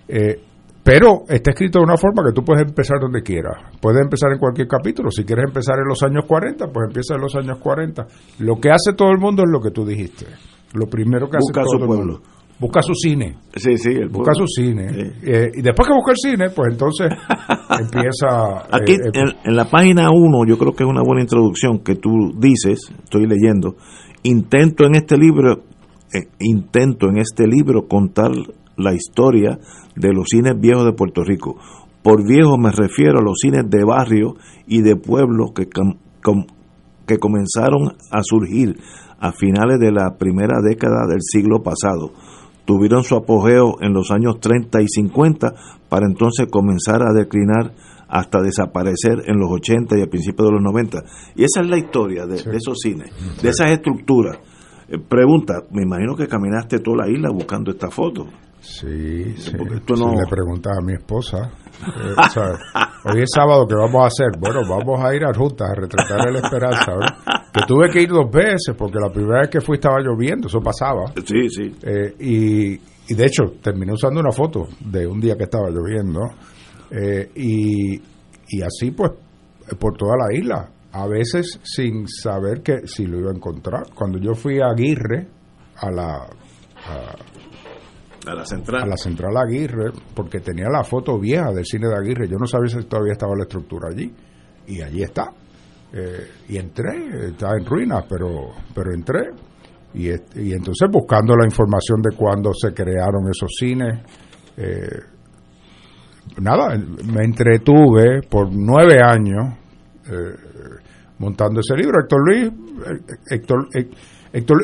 Eh, 0.07 0.41
pero 0.83 1.25
está 1.29 1.51
escrito 1.51 1.79
de 1.81 1.85
una 1.85 1.97
forma 1.97 2.23
que 2.25 2.33
tú 2.35 2.43
puedes 2.45 2.67
empezar 2.67 2.99
donde 3.01 3.23
quieras. 3.23 3.57
Puedes 3.81 4.01
empezar 4.01 4.33
en 4.33 4.39
cualquier 4.39 4.69
capítulo. 4.69 5.11
Si 5.11 5.25
quieres 5.25 5.45
empezar 5.49 5.77
en 5.79 5.89
los 5.89 6.03
años 6.03 6.25
40, 6.27 6.67
pues 6.73 6.87
empieza 6.89 7.15
en 7.15 7.21
los 7.21 7.35
años 7.35 7.59
40. 7.59 8.07
Lo 8.39 8.57
que 8.57 8.71
hace 8.71 8.95
todo 8.97 9.11
el 9.11 9.19
mundo 9.19 9.43
es 9.43 9.51
lo 9.53 9.61
que 9.61 9.71
tú 9.71 9.85
dijiste. 9.85 10.27
Lo 10.75 10.87
primero 10.87 11.29
que 11.29 11.37
Busca 11.39 11.61
hace 11.61 11.69
su 11.71 11.77
todo 11.79 11.85
el 11.85 11.87
pueblo. 11.89 12.13
mundo. 12.15 12.29
Busca 12.61 12.83
su 12.83 12.93
cine 12.95 13.37
Sí, 13.55 13.77
sí. 13.79 13.91
El 13.91 14.09
busca 14.09 14.33
pueblo. 14.33 14.47
su 14.47 14.63
cine 14.63 14.89
Sí. 14.93 15.31
Eh, 15.31 15.51
y 15.55 15.63
después 15.63 15.87
que 15.87 15.95
busca 15.95 16.11
el 16.11 16.17
cine 16.17 16.51
pues 16.51 16.73
entonces 16.73 17.07
empieza 17.71 18.67
Aquí 18.73 18.95
eh, 18.95 18.97
eh, 19.05 19.11
en, 19.15 19.29
en 19.45 19.57
la 19.57 19.65
página 19.67 20.11
1 20.11 20.45
yo 20.47 20.59
creo 20.59 20.73
que 20.73 20.83
es 20.85 20.91
una 20.91 21.03
buena 21.03 21.23
introducción 21.23 21.79
que 21.85 21.95
tú 21.95 22.11
dices, 22.37 22.81
estoy 23.05 23.27
leyendo, 23.29 23.77
intento 24.25 24.87
en 24.87 24.97
este 24.97 25.17
libro, 25.17 25.63
eh, 26.13 26.27
intento 26.41 27.09
en 27.09 27.19
este 27.19 27.47
libro 27.47 27.87
contar 27.87 28.33
la 28.79 28.95
historia 28.95 29.59
de 29.97 30.13
los 30.13 30.29
cines 30.29 30.59
viejos 30.59 30.85
de 30.85 30.93
Puerto 30.93 31.23
Rico. 31.25 31.57
Por 32.03 32.27
viejo 32.27 32.57
me 32.57 32.71
refiero 32.71 33.19
a 33.19 33.23
los 33.23 33.39
cines 33.41 33.69
de 33.69 33.85
barrio 33.85 34.37
y 34.67 34.81
de 34.83 34.97
pueblo 34.97 35.53
que, 35.55 35.69
com- 35.69 35.97
com- 36.23 36.47
que 37.07 37.19
comenzaron 37.19 37.97
a 38.11 38.23
surgir 38.23 38.79
a 39.21 39.33
finales 39.33 39.79
de 39.81 39.91
la 39.93 40.17
primera 40.17 40.61
década 40.63 41.07
del 41.09 41.21
siglo 41.23 41.63
pasado. 41.63 42.13
Tuvieron 42.65 43.03
su 43.03 43.17
apogeo 43.17 43.79
en 43.81 43.93
los 43.95 44.11
años 44.11 44.41
30 44.41 44.81
y 44.83 44.89
50 44.89 45.55
para 45.89 46.07
entonces 46.07 46.47
comenzar 46.51 47.03
a 47.03 47.13
declinar 47.13 47.73
hasta 48.09 48.41
desaparecer 48.41 49.23
en 49.27 49.39
los 49.39 49.51
80 49.51 49.99
y 49.99 50.03
a 50.03 50.07
principios 50.07 50.49
de 50.49 50.53
los 50.55 50.63
90. 50.63 51.03
Y 51.35 51.45
esa 51.45 51.61
es 51.63 51.69
la 51.69 51.79
historia 51.79 52.27
de, 52.27 52.43
de 52.43 52.57
esos 52.57 52.79
cines, 52.81 53.11
de 53.43 53.49
esas 53.49 53.71
estructuras. 53.71 54.39
Eh, 54.89 54.99
pregunta, 54.99 55.63
me 55.73 55.83
imagino 55.83 56.15
que 56.15 56.27
caminaste 56.29 56.79
toda 56.79 57.07
la 57.07 57.11
isla 57.11 57.31
buscando 57.31 57.71
esta 57.71 57.91
foto. 57.91 58.27
Sí, 58.61 59.35
sí, 59.37 59.53
Porque 59.57 59.81
tú 59.81 59.97
sí, 59.97 60.05
no- 60.05 60.13
le 60.15 60.27
preguntas 60.29 60.73
a 60.79 60.83
mi 60.85 60.95
esposa. 60.95 61.51
Eh, 61.81 62.15
o 62.19 62.29
sea, 62.31 62.43
hoy 63.05 63.23
es 63.23 63.29
sábado 63.33 63.65
que 63.69 63.75
vamos 63.77 64.03
a 64.03 64.07
hacer 64.09 64.27
bueno 64.39 64.61
vamos 64.69 65.01
a 65.05 65.15
ir 65.15 65.25
a 65.25 65.31
ruta 65.33 65.65
a 65.71 65.75
retratar 65.77 66.29
el 66.29 66.37
Esperanza 66.37 66.91
¿verdad? 66.93 67.17
que 67.55 67.61
tuve 67.69 67.89
que 67.91 68.03
ir 68.03 68.09
dos 68.09 68.29
veces 68.33 68.75
porque 68.77 68.99
la 68.99 69.11
primera 69.13 69.43
vez 69.43 69.51
que 69.51 69.61
fui 69.61 69.77
estaba 69.77 70.01
lloviendo 70.01 70.49
eso 70.49 70.61
pasaba. 70.61 71.13
Sí, 71.25 71.49
sí. 71.49 71.77
Eh, 71.83 72.15
y, 72.19 72.73
y 73.13 73.15
de 73.15 73.25
hecho 73.27 73.45
terminé 73.63 73.93
usando 73.93 74.19
una 74.21 74.33
foto 74.33 74.65
de 74.81 75.07
un 75.07 75.21
día 75.21 75.37
que 75.37 75.45
estaba 75.45 75.71
lloviendo 75.71 76.21
eh, 76.91 77.31
y, 77.37 77.95
y 77.95 78.63
así 78.63 78.91
pues 78.91 79.13
por 79.79 79.97
toda 79.97 80.17
la 80.17 80.37
isla. 80.37 80.69
A 80.91 81.07
veces 81.07 81.61
sin 81.63 82.09
saber 82.09 82.63
que 82.63 82.87
si 82.87 83.07
lo 83.07 83.21
iba 83.21 83.31
a 83.31 83.35
encontrar. 83.35 83.85
Cuando 83.95 84.19
yo 84.19 84.35
fui 84.35 84.59
a 84.61 84.71
Aguirre 84.71 85.29
a 85.77 85.91
la 85.93 86.15
A 86.17 87.15
la 88.27 88.45
central. 88.45 88.83
a 88.83 88.87
la 88.87 88.97
central 88.97 89.37
Aguirre 89.37 89.93
porque 90.15 90.41
tenía 90.41 90.69
la 90.69 90.85
foto 90.85 91.19
vieja 91.19 91.53
del 91.53 91.65
cine 91.65 91.89
de 91.89 91.97
Aguirre. 91.97 92.29
Yo 92.29 92.37
no 92.39 92.47
sabía 92.47 92.69
si 92.69 92.87
todavía 92.87 93.13
estaba 93.13 93.35
la 93.37 93.45
estructura 93.45 93.89
allí. 93.91 94.13
Y 94.67 94.83
allí 94.83 95.03
está. 95.03 95.31
Eh, 95.93 96.29
y 96.49 96.59
entré 96.59 97.29
está 97.29 97.53
en 97.59 97.65
ruinas 97.65 98.05
pero 98.09 98.51
pero 98.75 98.93
entré. 98.93 99.31
Y, 99.95 100.09
y 100.11 100.53
entonces 100.53 100.89
buscando 100.91 101.35
la 101.35 101.47
información 101.47 102.03
de 102.03 102.15
cuándo 102.15 102.53
se 102.53 102.75
crearon 102.75 103.27
esos 103.31 103.51
cines 103.59 104.01
eh, 104.59 105.01
nada 106.41 106.77
me 106.77 107.25
entretuve 107.25 108.23
por 108.29 108.49
nueve 108.53 109.01
años 109.03 109.55
eh, 110.11 110.35
montando 111.19 111.61
ese 111.61 111.77
libro. 111.77 112.01
Héctor 112.01 112.21
Luis 112.27 112.47
eh, 112.47 113.17
Héctor, 113.31 113.69
eh, 113.75 113.89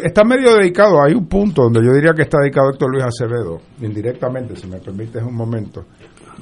Está 0.03 0.25
medio 0.25 0.57
dedicado 0.57 1.03
hay 1.03 1.15
un 1.15 1.27
punto 1.27 1.63
donde 1.63 1.81
yo 1.85 1.93
diría 1.93 2.13
que 2.15 2.23
está 2.23 2.39
dedicado 2.41 2.71
Héctor 2.71 2.91
Luis 2.91 3.05
Acevedo 3.05 3.61
indirectamente 3.81 4.57
si 4.57 4.67
me 4.67 4.79
permites 4.79 5.23
un 5.23 5.35
momento 5.35 5.85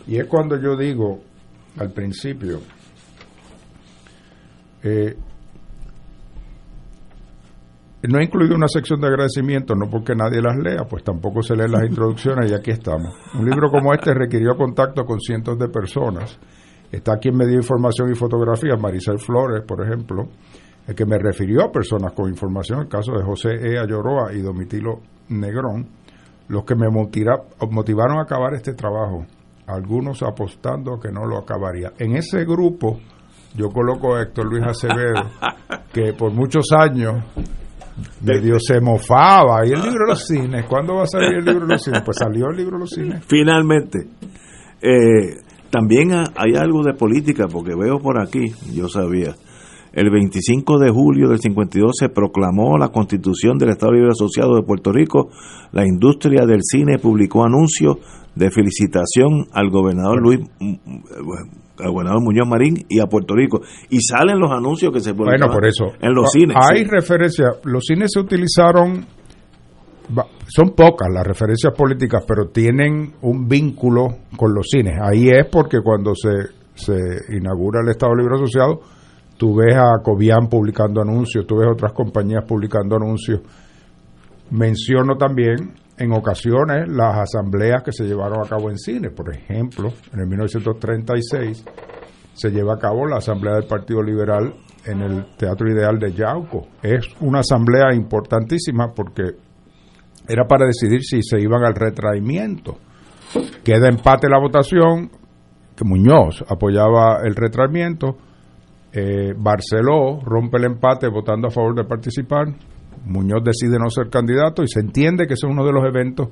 y 0.06 0.18
es 0.18 0.26
cuando 0.26 0.60
yo 0.60 0.76
digo 0.76 1.20
al 1.78 1.92
principio 1.92 2.60
eh, 4.82 5.16
no 8.08 8.18
he 8.18 8.24
incluido 8.24 8.56
una 8.56 8.66
sección 8.66 9.00
de 9.00 9.06
agradecimiento, 9.06 9.76
no 9.76 9.88
porque 9.88 10.14
nadie 10.16 10.42
las 10.42 10.56
lea, 10.56 10.84
pues 10.88 11.04
tampoco 11.04 11.40
se 11.42 11.54
leen 11.54 11.70
las 11.70 11.84
introducciones 11.84 12.50
y 12.50 12.54
aquí 12.54 12.72
estamos. 12.72 13.14
Un 13.38 13.48
libro 13.48 13.70
como 13.70 13.94
este 13.94 14.12
requirió 14.12 14.56
contacto 14.56 15.04
con 15.04 15.20
cientos 15.20 15.56
de 15.56 15.68
personas. 15.68 16.36
Está 16.90 17.18
quien 17.18 17.36
me 17.36 17.46
dio 17.46 17.56
información 17.56 18.10
y 18.10 18.16
fotografías, 18.16 18.78
Maricel 18.80 19.18
Flores, 19.18 19.62
por 19.66 19.86
ejemplo, 19.86 20.28
el 20.86 20.94
que 20.94 21.06
me 21.06 21.18
refirió 21.18 21.62
a 21.64 21.70
personas 21.72 22.12
con 22.12 22.28
información, 22.28 22.80
el 22.80 22.88
caso 22.88 23.12
de 23.12 23.22
José 23.24 23.50
E. 23.60 23.78
Ayoroa 23.78 24.32
y 24.32 24.40
Domitilo 24.40 25.00
Negrón, 25.28 25.86
los 26.48 26.64
que 26.64 26.74
me 26.74 26.88
motiva- 26.88 27.42
motivaron 27.70 28.18
a 28.18 28.22
acabar 28.22 28.54
este 28.54 28.74
trabajo, 28.74 29.24
algunos 29.66 30.22
apostando 30.22 30.94
a 30.94 31.00
que 31.00 31.10
no 31.12 31.24
lo 31.24 31.38
acabaría. 31.38 31.92
En 31.98 32.16
ese 32.16 32.44
grupo 32.44 32.98
yo 33.54 33.68
coloco 33.68 34.16
a 34.16 34.22
Héctor 34.22 34.46
Luis 34.46 34.64
Acevedo, 34.66 35.22
que 35.92 36.12
por 36.14 36.32
muchos 36.32 36.66
años 36.76 37.22
medio 38.22 38.56
se 38.58 38.80
mofaba. 38.80 39.66
¿Y 39.66 39.72
el 39.72 39.80
libro 39.82 40.04
de 40.06 40.10
los 40.10 40.26
cines? 40.26 40.64
¿Cuándo 40.66 40.96
va 40.96 41.02
a 41.04 41.06
salir 41.06 41.34
el 41.38 41.44
libro 41.44 41.66
de 41.66 41.74
los 41.74 41.82
cines? 41.82 42.02
Pues 42.04 42.16
salió 42.18 42.46
el 42.50 42.56
libro 42.56 42.72
de 42.76 42.80
los 42.80 42.90
cines. 42.90 43.24
Finalmente. 43.26 43.98
Eh, 44.80 45.36
también 45.70 46.12
ha- 46.12 46.32
hay 46.36 46.54
algo 46.56 46.82
de 46.82 46.94
política, 46.94 47.44
porque 47.50 47.74
veo 47.74 47.98
por 47.98 48.20
aquí, 48.20 48.44
yo 48.74 48.88
sabía, 48.88 49.34
el 49.92 50.10
25 50.10 50.78
de 50.78 50.90
julio 50.90 51.28
del 51.28 51.38
52 51.38 51.92
se 51.98 52.08
proclamó 52.08 52.78
la 52.78 52.88
constitución 52.88 53.58
del 53.58 53.70
Estado 53.70 53.92
Libre 53.92 54.10
Asociado 54.10 54.54
de 54.56 54.62
Puerto 54.62 54.90
Rico. 54.90 55.28
La 55.72 55.86
industria 55.86 56.46
del 56.46 56.60
cine 56.62 56.98
publicó 56.98 57.44
anuncios 57.44 57.96
de 58.34 58.50
felicitación 58.50 59.46
al 59.52 59.68
gobernador 59.70 60.22
Luis 60.22 60.40
al 61.78 61.90
gobernador 61.90 62.22
Muñoz 62.22 62.48
Marín 62.48 62.86
y 62.88 63.00
a 63.00 63.06
Puerto 63.06 63.34
Rico. 63.34 63.60
Y 63.90 64.00
salen 64.00 64.38
los 64.38 64.50
anuncios 64.50 64.92
que 64.92 65.00
se 65.00 65.14
publican 65.14 65.48
Bueno, 65.48 65.52
por 65.52 65.66
eso. 65.66 65.86
en 66.00 66.14
los 66.14 66.30
cines. 66.30 66.56
Hay 66.58 66.84
sí. 66.84 66.90
referencias. 66.90 67.48
Los 67.64 67.84
cines 67.84 68.10
se 68.12 68.20
utilizaron. 68.20 69.04
Son 70.46 70.74
pocas 70.74 71.08
las 71.12 71.26
referencias 71.26 71.72
políticas, 71.76 72.24
pero 72.26 72.48
tienen 72.48 73.12
un 73.22 73.48
vínculo 73.48 74.08
con 74.36 74.54
los 74.54 74.66
cines. 74.70 74.94
Ahí 75.00 75.28
es 75.28 75.46
porque 75.50 75.78
cuando 75.82 76.14
se, 76.14 76.30
se 76.74 76.96
inaugura 77.36 77.80
el 77.82 77.90
Estado 77.90 78.14
Libre 78.14 78.34
Asociado, 78.34 78.80
tú 79.42 79.56
ves 79.56 79.74
a 79.76 80.00
Cobian 80.00 80.46
publicando 80.46 81.02
anuncios, 81.02 81.44
tú 81.48 81.56
ves 81.56 81.68
otras 81.68 81.92
compañías 81.92 82.44
publicando 82.46 82.94
anuncios. 82.94 83.40
Menciono 84.52 85.16
también 85.16 85.74
en 85.98 86.12
ocasiones 86.12 86.86
las 86.86 87.18
asambleas 87.18 87.82
que 87.82 87.90
se 87.90 88.04
llevaron 88.04 88.38
a 88.38 88.48
cabo 88.48 88.70
en 88.70 88.78
cine. 88.78 89.10
Por 89.10 89.34
ejemplo, 89.34 89.88
en 90.12 90.20
el 90.20 90.28
1936 90.28 91.64
se 92.34 92.50
lleva 92.50 92.74
a 92.74 92.78
cabo 92.78 93.04
la 93.04 93.16
asamblea 93.16 93.54
del 93.54 93.66
Partido 93.66 94.00
Liberal 94.00 94.54
en 94.86 95.02
el 95.02 95.34
Teatro 95.36 95.68
Ideal 95.68 95.98
de 95.98 96.12
Yauco. 96.12 96.68
Es 96.80 97.08
una 97.20 97.40
asamblea 97.40 97.92
importantísima 97.92 98.92
porque 98.94 99.24
era 100.28 100.44
para 100.46 100.66
decidir 100.66 101.02
si 101.02 101.20
se 101.20 101.40
iban 101.40 101.64
al 101.64 101.74
retraimiento. 101.74 102.78
Queda 103.64 103.88
empate 103.88 104.28
la 104.28 104.38
votación, 104.38 105.10
Muñoz 105.84 106.44
apoyaba 106.48 107.22
el 107.24 107.34
retraimiento, 107.34 108.18
eh, 108.92 109.34
Barceló 109.36 110.20
rompe 110.24 110.58
el 110.58 110.64
empate 110.64 111.08
votando 111.08 111.48
a 111.48 111.50
favor 111.50 111.74
de 111.74 111.84
participar, 111.84 112.46
Muñoz 113.04 113.42
decide 113.44 113.78
no 113.78 113.88
ser 113.90 114.08
candidato 114.10 114.62
y 114.62 114.68
se 114.68 114.80
entiende 114.80 115.26
que 115.26 115.34
es 115.34 115.42
uno 115.44 115.64
de 115.64 115.72
los 115.72 115.84
eventos 115.84 116.28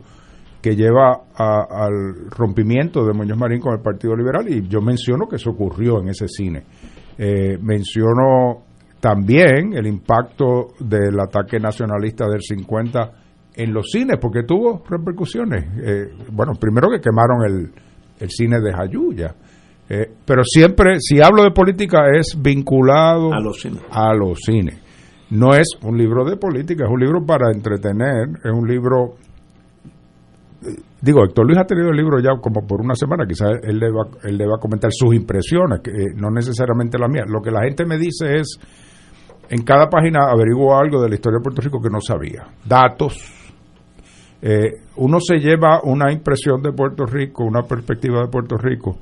que 0.62 0.76
lleva 0.76 1.22
a- 1.34 1.66
al 1.70 2.30
rompimiento 2.30 3.04
de 3.04 3.12
Muñoz 3.14 3.38
Marín 3.38 3.60
con 3.60 3.72
el 3.72 3.80
Partido 3.80 4.14
Liberal 4.14 4.46
y 4.48 4.68
yo 4.68 4.80
menciono 4.82 5.26
que 5.26 5.36
eso 5.36 5.50
ocurrió 5.50 6.00
en 6.00 6.08
ese 6.08 6.28
cine. 6.28 6.64
Eh, 7.18 7.56
menciono 7.60 8.64
también 9.00 9.72
el 9.74 9.86
impacto 9.86 10.68
del 10.78 11.18
ataque 11.18 11.58
nacionalista 11.58 12.26
del 12.28 12.42
50 12.42 13.12
en 13.54 13.72
los 13.72 13.86
cines, 13.90 14.18
porque 14.20 14.42
tuvo 14.42 14.82
repercusiones. 14.88 15.64
Eh, 15.82 16.08
bueno, 16.30 16.52
primero 16.60 16.88
que 16.90 17.00
quemaron 17.00 17.42
el, 17.46 17.72
el 18.20 18.30
cine 18.30 18.60
de 18.60 18.72
Jayuya, 18.72 19.34
Eh, 19.92 20.08
pero 20.24 20.44
siempre, 20.44 21.00
si 21.00 21.20
hablo 21.20 21.42
de 21.42 21.50
política, 21.50 22.04
es 22.16 22.38
vinculado 22.40 23.32
A 23.32 23.40
los 23.40 23.60
cines. 23.60 23.82
a 23.90 24.14
los 24.14 24.38
cines. 24.38 24.80
No 25.30 25.52
es 25.52 25.66
un 25.82 25.98
libro 25.98 26.24
de 26.24 26.36
política, 26.36 26.84
es 26.84 26.90
un 26.90 27.00
libro 27.00 27.26
para 27.26 27.50
entretener, 27.52 28.28
es 28.44 28.52
un 28.52 28.68
libro 28.68 29.16
digo, 31.00 31.24
Héctor 31.24 31.46
Luis 31.46 31.58
ha 31.58 31.64
tenido 31.64 31.90
el 31.90 31.96
libro 31.96 32.20
ya 32.20 32.38
como 32.40 32.66
por 32.66 32.80
una 32.80 32.94
semana, 32.94 33.24
quizás 33.26 33.50
él 33.62 33.78
le 33.78 33.90
va, 33.90 34.06
él 34.24 34.36
le 34.36 34.46
va 34.46 34.56
a 34.56 34.60
comentar 34.60 34.90
sus 34.92 35.14
impresiones, 35.14 35.80
que 35.80 35.90
eh, 35.90 36.14
no 36.14 36.30
necesariamente 36.30 36.98
las 36.98 37.10
mías. 37.10 37.26
Lo 37.28 37.40
que 37.40 37.50
la 37.50 37.62
gente 37.62 37.84
me 37.86 37.96
dice 37.96 38.36
es, 38.36 38.58
en 39.48 39.62
cada 39.62 39.88
página 39.88 40.30
averiguo 40.30 40.76
algo 40.76 41.02
de 41.02 41.08
la 41.08 41.14
historia 41.14 41.38
de 41.38 41.42
Puerto 41.42 41.62
Rico 41.62 41.80
que 41.80 41.90
no 41.90 42.00
sabía. 42.00 42.46
Datos. 42.64 43.18
Eh, 44.42 44.82
uno 44.96 45.18
se 45.20 45.38
lleva 45.38 45.80
una 45.82 46.12
impresión 46.12 46.62
de 46.62 46.72
Puerto 46.72 47.04
Rico, 47.06 47.44
una 47.44 47.62
perspectiva 47.62 48.20
de 48.20 48.28
Puerto 48.28 48.56
Rico 48.56 48.98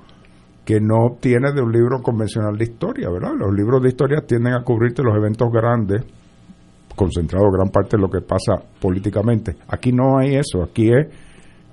que 0.68 0.82
no 0.82 1.06
obtiene 1.06 1.50
de 1.54 1.62
un 1.62 1.72
libro 1.72 2.02
convencional 2.02 2.58
de 2.58 2.64
historia, 2.64 3.08
¿verdad? 3.08 3.32
Los 3.38 3.54
libros 3.54 3.82
de 3.82 3.88
historia 3.88 4.20
tienden 4.20 4.52
a 4.52 4.62
cubrirte 4.62 5.02
los 5.02 5.16
eventos 5.16 5.48
grandes, 5.50 6.04
concentrado 6.94 7.46
gran 7.50 7.70
parte 7.70 7.96
de 7.96 8.02
lo 8.02 8.10
que 8.10 8.20
pasa 8.20 8.62
políticamente. 8.78 9.56
Aquí 9.66 9.92
no 9.92 10.18
hay 10.18 10.34
eso, 10.34 10.62
aquí 10.62 10.90
es 10.92 11.06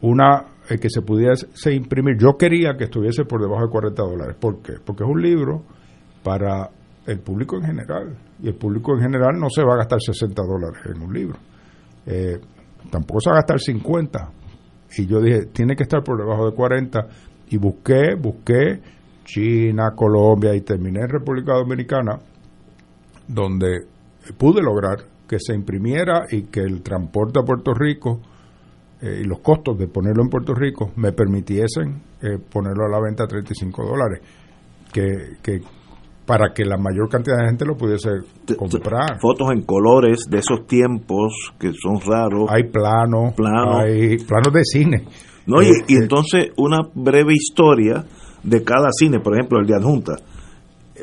una 0.00 0.44
eh, 0.70 0.78
que 0.78 0.88
se 0.88 1.02
pudiese 1.02 1.74
imprimir. 1.74 2.16
Yo 2.18 2.36
quería 2.38 2.76
que 2.78 2.84
estuviese 2.84 3.24
por 3.24 3.42
debajo 3.42 3.66
de 3.66 3.70
40 3.70 4.02
dólares. 4.02 4.36
¿Por 4.40 4.62
qué? 4.62 4.74
Porque 4.84 5.04
es 5.04 5.10
un 5.10 5.20
libro 5.20 5.64
para 6.22 6.70
el 7.06 7.20
público 7.20 7.56
en 7.56 7.62
general. 7.64 8.16
Y 8.42 8.48
el 8.48 8.54
público 8.54 8.94
en 8.94 9.00
general 9.00 9.38
no 9.38 9.48
se 9.48 9.62
va 9.62 9.74
a 9.74 9.78
gastar 9.78 10.00
60 10.00 10.42
dólares 10.42 10.80
en 10.94 11.02
un 11.02 11.12
libro. 11.12 11.38
Eh, 12.06 12.38
tampoco 12.90 13.20
se 13.20 13.30
va 13.30 13.36
a 13.36 13.38
gastar 13.40 13.60
50. 13.60 14.30
Y 14.98 15.06
yo 15.06 15.20
dije, 15.20 15.46
tiene 15.46 15.74
que 15.74 15.82
estar 15.82 16.02
por 16.02 16.18
debajo 16.18 16.46
de 16.50 16.54
40. 16.54 17.06
Y 17.48 17.56
busqué, 17.56 18.14
busqué 18.14 18.80
China, 19.24 19.92
Colombia 19.96 20.54
y 20.54 20.60
terminé 20.60 21.00
en 21.00 21.08
República 21.08 21.54
Dominicana 21.54 22.18
donde 23.28 23.86
pude 24.38 24.62
lograr 24.62 24.98
que 25.28 25.38
se 25.40 25.54
imprimiera 25.54 26.26
y 26.30 26.42
que 26.44 26.60
el 26.60 26.82
transporte 26.82 27.40
a 27.40 27.42
Puerto 27.42 27.74
Rico 27.74 28.20
eh, 29.00 29.22
y 29.22 29.24
los 29.24 29.40
costos 29.40 29.76
de 29.78 29.88
ponerlo 29.88 30.22
en 30.22 30.28
Puerto 30.28 30.54
Rico 30.54 30.92
me 30.96 31.12
permitiesen 31.12 32.02
eh, 32.22 32.38
ponerlo 32.38 32.86
a 32.86 32.88
la 32.88 33.00
venta 33.00 33.24
a 33.24 33.26
35 33.26 33.84
dólares, 33.84 34.20
que, 34.92 35.36
que 35.42 35.60
para 36.26 36.52
que 36.52 36.64
la 36.64 36.76
mayor 36.76 37.08
cantidad 37.08 37.38
de 37.38 37.46
gente 37.46 37.64
lo 37.64 37.76
pudiese 37.76 38.10
comprar. 38.56 39.20
Fotos 39.20 39.52
en 39.52 39.62
colores 39.62 40.26
de 40.28 40.38
esos 40.38 40.66
tiempos 40.66 41.52
que 41.58 41.70
son 41.72 42.00
raros. 42.00 42.50
Hay 42.50 42.64
planos, 42.64 43.32
Plano. 43.34 43.78
hay 43.78 44.18
planos 44.18 44.52
de 44.52 44.64
cine. 44.64 45.04
No, 45.46 45.62
y, 45.62 45.66
y 45.86 45.94
eh, 45.94 45.98
entonces 46.02 46.50
una 46.56 46.78
breve 46.94 47.32
historia 47.32 48.04
de 48.42 48.62
cada 48.64 48.88
cine, 48.90 49.20
por 49.20 49.34
ejemplo, 49.34 49.60
el 49.60 49.66
de 49.66 49.74
Adjunta. 49.76 50.16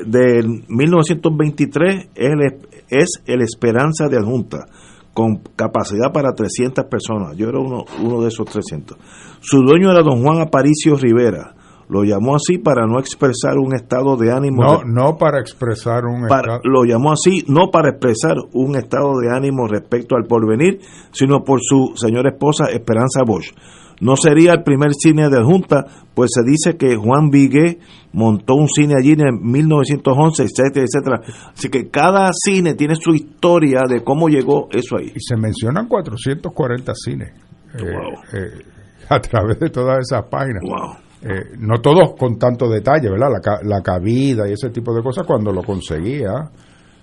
De 0.06 0.44
1923 0.68 2.10
es 2.16 2.32
el, 2.32 2.42
es 2.90 3.10
el 3.26 3.42
Esperanza 3.42 4.08
de 4.10 4.18
Adjunta, 4.18 4.66
con 5.14 5.38
capacidad 5.56 6.12
para 6.12 6.34
300 6.34 6.86
personas. 6.86 7.38
Yo 7.38 7.48
era 7.48 7.60
uno, 7.60 7.86
uno 8.02 8.22
de 8.22 8.28
esos 8.28 8.46
300. 8.48 8.98
Su 9.40 9.62
dueño 9.62 9.92
era 9.92 10.02
don 10.02 10.22
Juan 10.22 10.42
Aparicio 10.42 10.96
Rivera. 10.96 11.54
Lo 11.94 12.04
llamó 12.04 12.36
así 12.36 12.58
para 12.58 12.88
no 12.88 12.98
expresar 13.00 13.58
un 13.60 13.76
estado 13.76 14.18
de 14.18 14.32
ánimo. 14.32 14.64
no, 14.64 14.82
no 14.84 15.18
para 15.18 15.40
expresar 15.40 16.06
un 16.06 16.28
para- 16.28 16.56
estado- 16.56 16.62
lo 16.64 16.86
llamó 16.86 17.12
así 17.12 17.44
no 17.48 17.70
para 17.72 17.90
expresar 17.92 18.36
un 18.54 18.76
estado 18.76 19.20
de 19.20 19.30
ánimo 19.30 19.68
respecto 19.68 20.16
al 20.16 20.26
porvenir, 20.26 20.80
sino 21.12 21.44
por 21.44 21.60
su 21.62 21.94
señora 21.96 22.32
esposa 22.32 22.66
Esperanza 22.72 23.22
Bosch. 23.24 23.54
No 24.02 24.16
sería 24.18 24.54
el 24.54 24.64
primer 24.64 24.94
cine 24.96 25.30
de 25.30 25.42
Junta, 25.44 25.86
pues 26.16 26.32
se 26.34 26.42
dice 26.44 26.78
que 26.78 26.96
Juan 26.98 27.30
Vigué 27.30 27.78
montó 28.12 28.56
un 28.56 28.68
cine 28.68 28.96
allí 28.98 29.12
en 29.12 29.40
1911, 29.42 30.44
etcétera, 30.44 30.86
etcétera. 30.86 31.22
Así 31.56 31.70
que 31.70 31.90
cada 31.90 32.32
cine 32.34 32.74
tiene 32.74 32.96
su 32.96 33.14
historia 33.14 33.84
de 33.88 34.04
cómo 34.04 34.28
llegó 34.30 34.68
eso 34.72 34.98
ahí. 34.98 35.12
y 35.16 35.20
se 35.20 35.38
mencionan 35.38 35.88
440 35.88 36.94
cines 36.96 37.30
eh, 37.76 37.78
Wow. 37.82 38.14
eh, 38.34 38.66
a 39.10 39.20
través 39.20 39.60
de 39.60 39.70
todas 39.70 40.00
esas 40.00 40.24
páginas. 40.28 40.64
Wow. 40.64 40.96
Eh, 41.24 41.56
no 41.58 41.80
todos 41.82 42.16
con 42.20 42.38
tanto 42.38 42.70
detalle, 42.70 43.10
¿verdad? 43.10 43.30
La, 43.32 43.60
la 43.64 43.82
cabida 43.82 44.48
y 44.48 44.54
ese 44.54 44.70
tipo 44.70 44.94
de 44.94 45.02
cosas, 45.02 45.26
cuando 45.26 45.52
lo 45.52 45.64
conseguía, 45.64 46.52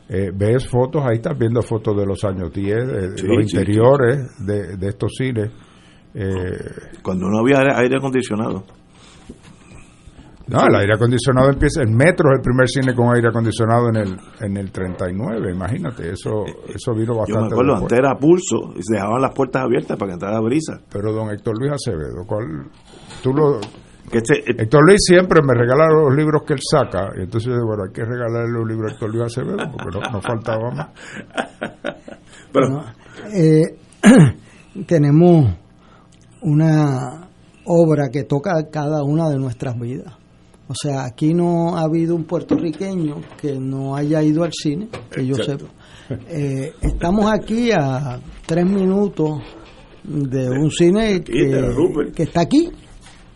eh, 0.08 0.30
ves 0.34 0.66
fotos, 0.68 1.02
ahí 1.04 1.16
estás 1.16 1.38
viendo 1.38 1.62
fotos 1.62 1.96
de 1.96 2.04
los 2.04 2.22
años 2.24 2.52
10, 2.52 2.86
de, 2.86 3.08
de 3.12 3.18
Sí, 3.18 3.26
los 3.26 3.36
sí, 3.50 3.56
interiores 3.56 4.26
De, 4.44 4.76
de 4.76 4.88
estos 4.88 5.12
cines. 5.16 5.50
Eh, 6.12 6.24
Cuando 7.02 7.28
no 7.28 7.38
había 7.38 7.60
aire, 7.60 7.72
aire 7.76 7.96
acondicionado. 7.98 8.64
no, 10.48 10.66
el 10.66 10.74
aire 10.74 10.94
acondicionado 10.96 11.48
empieza, 11.50 11.80
el 11.82 11.90
metro 11.94 12.30
es 12.32 12.38
el 12.38 12.42
primer 12.42 12.68
cine 12.68 12.92
con 12.94 13.14
aire 13.14 13.28
acondicionado 13.28 13.88
en 13.90 13.96
el, 13.96 14.16
en 14.40 14.56
el 14.56 14.72
39, 14.72 15.52
imagínate, 15.52 16.10
eso, 16.10 16.44
eso 16.68 16.92
vino 16.92 17.12
Yo 17.12 17.14
me 17.14 17.18
bastante 17.20 17.54
acuerdo, 17.54 17.76
antes 17.76 17.96
era 17.98 18.16
pulso 18.18 18.72
y 18.76 18.82
se 18.82 18.94
dejaban 18.96 19.22
las 19.22 19.32
puertas 19.32 19.62
abiertas 19.62 19.96
para 19.96 20.08
que 20.08 20.14
entrara 20.14 20.40
brisa. 20.40 20.80
Pero 20.92 21.12
don 21.12 21.30
Héctor 21.30 21.54
Luis 21.56 21.72
Acevedo, 21.72 22.26
¿cuál? 22.26 22.66
Tú 23.22 23.32
lo, 23.32 23.60
Que 24.10 24.18
este, 24.18 24.62
Héctor 24.62 24.84
Luis 24.84 24.98
siempre 25.06 25.40
me 25.42 25.54
regala 25.54 25.86
los 25.88 26.14
libros 26.14 26.42
que 26.46 26.54
él 26.54 26.60
saca, 26.68 27.10
y 27.16 27.22
entonces 27.22 27.52
bueno, 27.64 27.84
hay 27.84 27.92
que 27.92 28.04
regalarle 28.04 28.50
los 28.52 28.68
libros 28.68 28.90
a 28.90 28.94
Héctor 28.94 29.10
Luis 29.10 29.24
Acevedo, 29.24 29.56
porque 29.70 29.98
no, 29.98 30.12
no 30.12 30.20
faltaba 30.20 30.70
más. 30.72 30.88
pero, 32.52 32.82
Eh, 33.32 33.76
tenemos 34.86 35.54
una 36.42 37.28
obra 37.66 38.08
que 38.10 38.24
toca 38.24 38.68
cada 38.70 39.02
una 39.04 39.28
de 39.28 39.38
nuestras 39.38 39.78
vidas. 39.78 40.14
O 40.68 40.74
sea, 40.74 41.04
aquí 41.04 41.34
no 41.34 41.76
ha 41.76 41.82
habido 41.82 42.14
un 42.14 42.24
puertorriqueño 42.24 43.16
que 43.40 43.58
no 43.58 43.96
haya 43.96 44.22
ido 44.22 44.44
al 44.44 44.52
cine, 44.52 44.88
que 45.10 45.26
yo 45.26 45.34
Exacto. 45.34 45.66
sepa. 46.08 46.22
Eh, 46.28 46.72
estamos 46.80 47.26
aquí 47.30 47.70
a 47.72 48.20
tres 48.46 48.64
minutos 48.66 49.40
de 50.04 50.48
un 50.48 50.70
cine 50.70 51.22
que 51.22 52.22
está 52.22 52.42
aquí, 52.42 52.70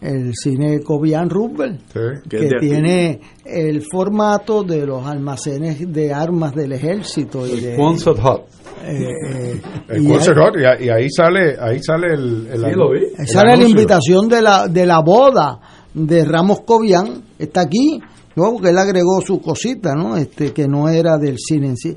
el 0.05 0.33
cine 0.35 0.81
Cobian 0.81 1.29
Rupert, 1.31 1.81
Sí. 1.93 2.29
Que 2.29 2.49
tiene 2.61 3.21
el 3.45 3.83
formato 3.91 4.63
de 4.63 4.85
los 4.87 5.07
almacenes 5.07 5.91
de 5.93 6.13
armas 6.13 6.55
del 6.55 6.73
ejército 6.73 7.47
y 7.47 7.61
de, 7.61 7.77
Concert 7.77 8.19
Hut. 8.19 8.41
eh, 8.85 9.09
eh, 9.29 9.61
El 9.89 10.03
y 10.05 10.09
concert 10.09 10.37
ahí- 10.37 10.45
hall, 10.45 10.61
y, 10.61 10.65
ahí- 10.65 10.87
y 10.87 10.91
ahí 10.91 11.11
sale, 11.11 11.57
ahí 11.59 11.83
sale 11.83 12.15
el, 12.15 12.47
el 12.53 12.61
Sí, 12.65 12.71
lo 12.77 12.91
vi. 12.91 12.99
el 12.99 13.25
Esa 13.25 13.41
era 13.43 13.57
la 13.57 13.65
invitación 13.69 14.29
de 14.29 14.43
la, 14.43 14.69
de 14.69 14.85
la 14.87 15.01
boda 15.01 15.59
de 15.95 16.25
Ramos 16.25 16.61
Cobian. 16.67 17.23
Está 17.39 17.63
aquí, 17.63 17.99
¿no? 18.37 18.53
porque 18.53 18.71
él 18.71 18.79
agregó 18.79 19.21
su 19.25 19.41
cosita, 19.41 19.95
¿no? 19.95 20.17
Este, 20.17 20.53
que 20.53 20.69
no 20.69 20.89
era 20.89 21.17
del 21.19 21.37
cine 21.39 21.69
en 21.69 21.77
sí. 21.77 21.97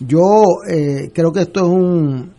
Yo 0.00 0.20
eh, 0.70 1.10
creo 1.14 1.32
que 1.32 1.40
esto 1.40 1.60
es 1.60 1.68
un. 1.68 2.32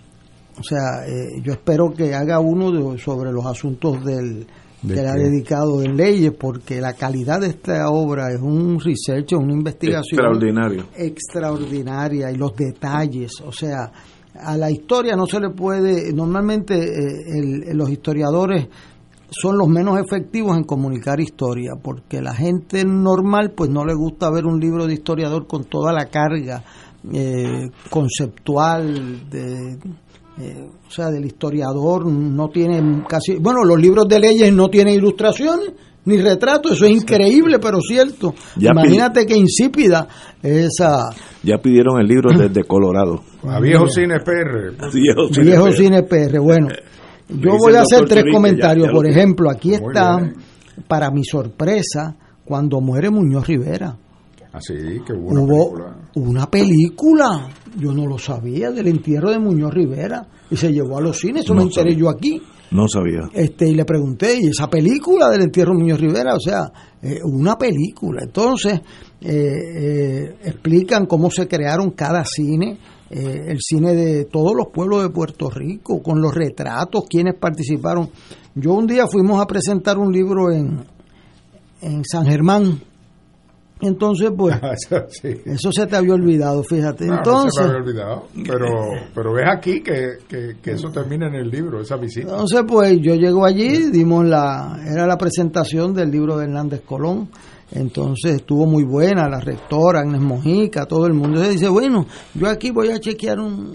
O 0.60 0.64
sea, 0.64 1.06
eh, 1.08 1.40
yo 1.44 1.54
espero 1.54 1.92
que 1.92 2.14
haga 2.14 2.40
uno 2.40 2.72
de- 2.72 2.98
sobre 3.00 3.32
los 3.32 3.46
asuntos 3.46 4.04
del 4.06 4.40
¿De 4.42 4.46
que 4.82 5.02
le 5.02 5.08
ha 5.08 5.14
dedicado 5.14 5.82
en 5.82 5.98
leyes, 5.98 6.32
porque 6.40 6.80
la 6.80 6.94
calidad 6.94 7.42
de 7.42 7.48
esta 7.48 7.90
obra 7.90 8.32
es 8.32 8.40
un 8.42 8.80
research, 8.80 9.34
una 9.34 9.54
investigación 9.54 10.04
extraordinario. 10.20 10.86
extraordinaria 10.96 12.32
y 12.32 12.36
los 12.36 12.56
detalles, 12.56 13.32
o 13.46 13.52
sea, 13.52 13.92
a 14.40 14.56
la 14.56 14.70
historia 14.70 15.16
no 15.16 15.26
se 15.26 15.40
le 15.40 15.50
puede, 15.50 16.14
normalmente 16.14 16.76
eh, 16.76 17.66
el- 17.70 17.76
los 17.78 17.90
historiadores 17.90 18.68
son 19.30 19.58
los 19.58 19.68
menos 19.68 20.00
efectivos 20.00 20.56
en 20.56 20.64
comunicar 20.64 21.20
historia, 21.20 21.72
porque 21.82 22.22
la 22.22 22.34
gente 22.36 22.86
normal 22.86 23.52
pues 23.58 23.70
no 23.70 23.84
le 23.84 23.94
gusta 23.96 24.30
ver 24.30 24.46
un 24.46 24.60
libro 24.60 24.86
de 24.88 24.94
historiador 24.94 25.48
con 25.48 25.66
toda 25.66 25.92
la 25.92 26.06
carga 26.06 26.64
eh, 27.14 27.70
conceptual 27.90 29.30
de 29.30 29.78
eh, 30.40 30.68
o 30.88 30.92
sea, 30.92 31.10
del 31.12 31.26
historiador 31.26 32.06
no 32.06 32.50
tiene 32.50 33.04
casi, 33.08 33.36
bueno, 33.38 33.64
los 33.64 33.80
libros 33.80 34.08
de 34.08 34.20
leyes 34.20 34.54
no 34.54 34.68
tienen 34.70 34.96
ilustraciones 34.96 35.72
ni 36.06 36.18
retratos, 36.22 36.72
eso 36.74 36.86
es 36.86 36.92
increíble, 36.92 37.60
pero 37.60 37.80
cierto. 37.82 38.34
Ya 38.56 38.72
Imagínate 38.72 39.26
que 39.26 39.36
insípida 39.36 40.08
esa 40.42 41.10
Ya 41.44 41.58
pidieron 41.58 42.00
el 42.00 42.08
libro 42.08 42.30
desde 42.38 42.64
Colorado. 42.64 43.22
A 43.44 43.60
viejo 43.60 43.88
cine 43.90 44.20
PR. 44.22 44.72
Viejo 44.94 45.28
cine, 45.34 45.46
viejo 45.46 45.64
pero- 45.66 45.76
cine 45.76 46.04
PR. 46.04 46.40
Bueno, 46.40 46.68
yo 47.28 47.58
voy 47.58 47.76
a 47.76 47.82
hacer 47.82 48.06
tres 48.08 48.24
comentarios. 48.32 48.86
ya- 48.86 48.90
ya 48.90 48.92
lo 48.94 48.98
Por 48.98 49.08
ejemplo, 49.08 49.50
aquí 49.50 49.74
está, 49.74 50.18
bien. 50.18 50.36
para 50.88 51.12
mi 51.12 51.26
sorpresa, 51.26 52.16
cuando 52.46 52.80
muere 52.80 53.10
Muñoz 53.10 53.46
Rivera. 53.46 53.98
Así 54.58 54.74
que 55.06 55.14
hubo 55.14 55.30
una 55.30 55.42
Hubo 55.42 55.72
película. 55.74 55.98
una 56.16 56.50
película, 56.50 57.50
yo 57.78 57.94
no 57.94 58.06
lo 58.06 58.18
sabía, 58.18 58.72
del 58.72 58.88
entierro 58.88 59.30
de 59.32 59.40
Muñoz 59.40 59.74
Rivera. 59.74 60.28
Y 60.50 60.56
se 60.58 60.72
llevó 60.72 60.98
a 60.98 61.02
los 61.02 61.20
cines, 61.20 61.44
eso 61.44 61.54
No 61.54 61.60
me 61.62 61.64
enteré 61.68 61.92
sabía. 61.92 61.98
yo 62.00 62.10
aquí. 62.10 62.42
No 62.70 62.86
sabía. 62.90 63.30
este 63.34 63.70
y 63.70 63.76
le 63.76 63.86
pregunté 63.86 64.40
y 64.42 64.48
esa 64.48 64.70
película 64.70 65.30
del 65.30 65.44
entierro 65.44 65.72
de 65.72 65.78
Muñoz 65.84 66.02
Rivera 66.02 66.36
o 66.36 66.40
sea 66.40 66.70
eh, 67.02 67.20
una 67.24 67.56
película 67.58 68.24
entonces 68.26 68.82
eh, 69.22 69.32
eh, 69.32 70.36
explican 70.44 71.06
cómo 71.06 71.32
se 71.32 71.48
crearon 71.48 71.92
cada 71.92 72.26
cine 72.26 72.78
eh, 73.10 73.46
el 73.48 73.60
cine 73.62 73.94
de 73.96 74.26
todos 74.26 74.52
los 74.54 74.68
pueblos 74.74 75.02
de 75.02 75.10
Puerto 75.12 75.50
Rico 75.50 76.02
con 76.04 76.22
los 76.22 76.36
retratos 76.36 77.06
quienes 77.10 77.36
participaron 77.36 78.10
yo 78.54 78.74
un 78.74 78.86
día 78.86 79.08
fuimos 79.08 79.42
a 79.42 79.46
presentar 79.46 79.98
un 79.98 80.12
libro 80.12 80.52
en 80.52 80.84
en 81.82 82.04
San 82.04 82.26
Germán 82.26 82.82
entonces 83.82 84.32
pues 84.36 84.56
sí. 85.22 85.30
eso 85.46 85.72
se 85.72 85.86
te 85.88 85.96
había 85.96 86.14
olvidado 86.14 86.64
fíjate 86.64 87.06
No, 87.06 87.12
no 87.14 87.18
entonces 87.18 87.52
se 87.56 87.62
me 87.62 87.68
había 87.70 87.82
olvidado. 87.82 88.28
Pero, 88.36 88.68
pero 89.14 89.34
ves 89.34 89.46
aquí 89.52 89.82
que, 89.82 90.18
que, 90.28 90.56
que 90.62 90.72
eso 90.72 90.90
termina 90.90 91.28
en 91.28 91.36
el 91.36 91.50
libro, 91.50 91.82
esa 91.82 91.96
visita. 91.98 92.32
Entonces, 92.32 92.64
pues 92.68 92.98
yo 93.02 93.16
llego 93.16 93.46
allí, 93.46 93.90
dimos 93.92 94.26
la, 94.26 94.80
era 94.86 95.06
la 95.06 95.18
presentación 95.18 95.94
del 95.94 96.10
libro 96.12 96.38
de 96.38 96.46
Hernández 96.46 96.82
Colón. 96.86 97.30
Entonces 97.72 98.36
estuvo 98.36 98.66
muy 98.66 98.84
buena, 98.86 99.28
la 99.28 99.40
rectora, 99.42 100.00
Agnes 100.00 100.22
Mojica, 100.22 100.86
todo 100.86 101.06
el 101.06 101.14
mundo. 101.14 101.44
Se 101.44 101.50
dice, 101.52 101.68
bueno, 101.68 102.06
yo 102.34 102.48
aquí 102.50 102.72
voy 102.72 102.90
a 102.92 103.00
chequear 103.00 103.40
un- 103.40 103.74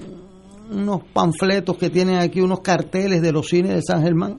unos 0.72 1.02
panfletos 1.12 1.76
que 1.76 1.90
tienen 1.90 2.16
aquí, 2.16 2.40
unos 2.40 2.60
carteles 2.60 3.20
de 3.20 3.30
los 3.32 3.46
cines 3.48 3.74
de 3.74 3.82
San 3.82 4.02
Germán. 4.02 4.38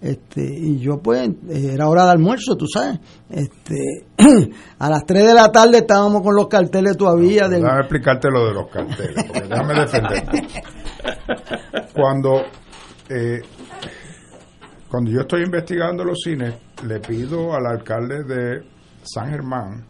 Este, 0.00 0.40
y 0.42 0.78
yo 0.78 0.98
pues, 1.02 1.28
era 1.50 1.88
hora 1.88 2.04
de 2.04 2.10
almuerzo, 2.12 2.56
tú 2.56 2.66
sabes. 2.72 3.00
Este, 3.30 4.06
a 4.78 4.88
las 4.90 5.04
3 5.04 5.26
de 5.26 5.34
la 5.34 5.50
tarde 5.50 5.78
estábamos 5.78 6.22
con 6.22 6.36
los 6.36 6.46
carteles 6.48 6.96
todavía. 6.96 7.48
del- 7.48 7.62
Déjame 7.62 7.80
explicarte 7.80 8.28
lo 8.30 8.46
de 8.46 8.54
los 8.54 8.68
carteles, 8.70 9.24
porque 9.24 9.48
déjame 9.48 9.74
defenderte. 9.74 10.42
Cuando, 11.94 12.42
eh, 13.08 13.40
cuando 14.88 15.10
yo 15.10 15.20
estoy 15.20 15.42
investigando 15.42 16.04
los 16.04 16.18
cines, 16.22 16.54
le 16.86 17.00
pido 17.00 17.54
al 17.54 17.66
alcalde 17.66 18.22
de 18.24 18.62
San 19.02 19.30
Germán 19.30 19.84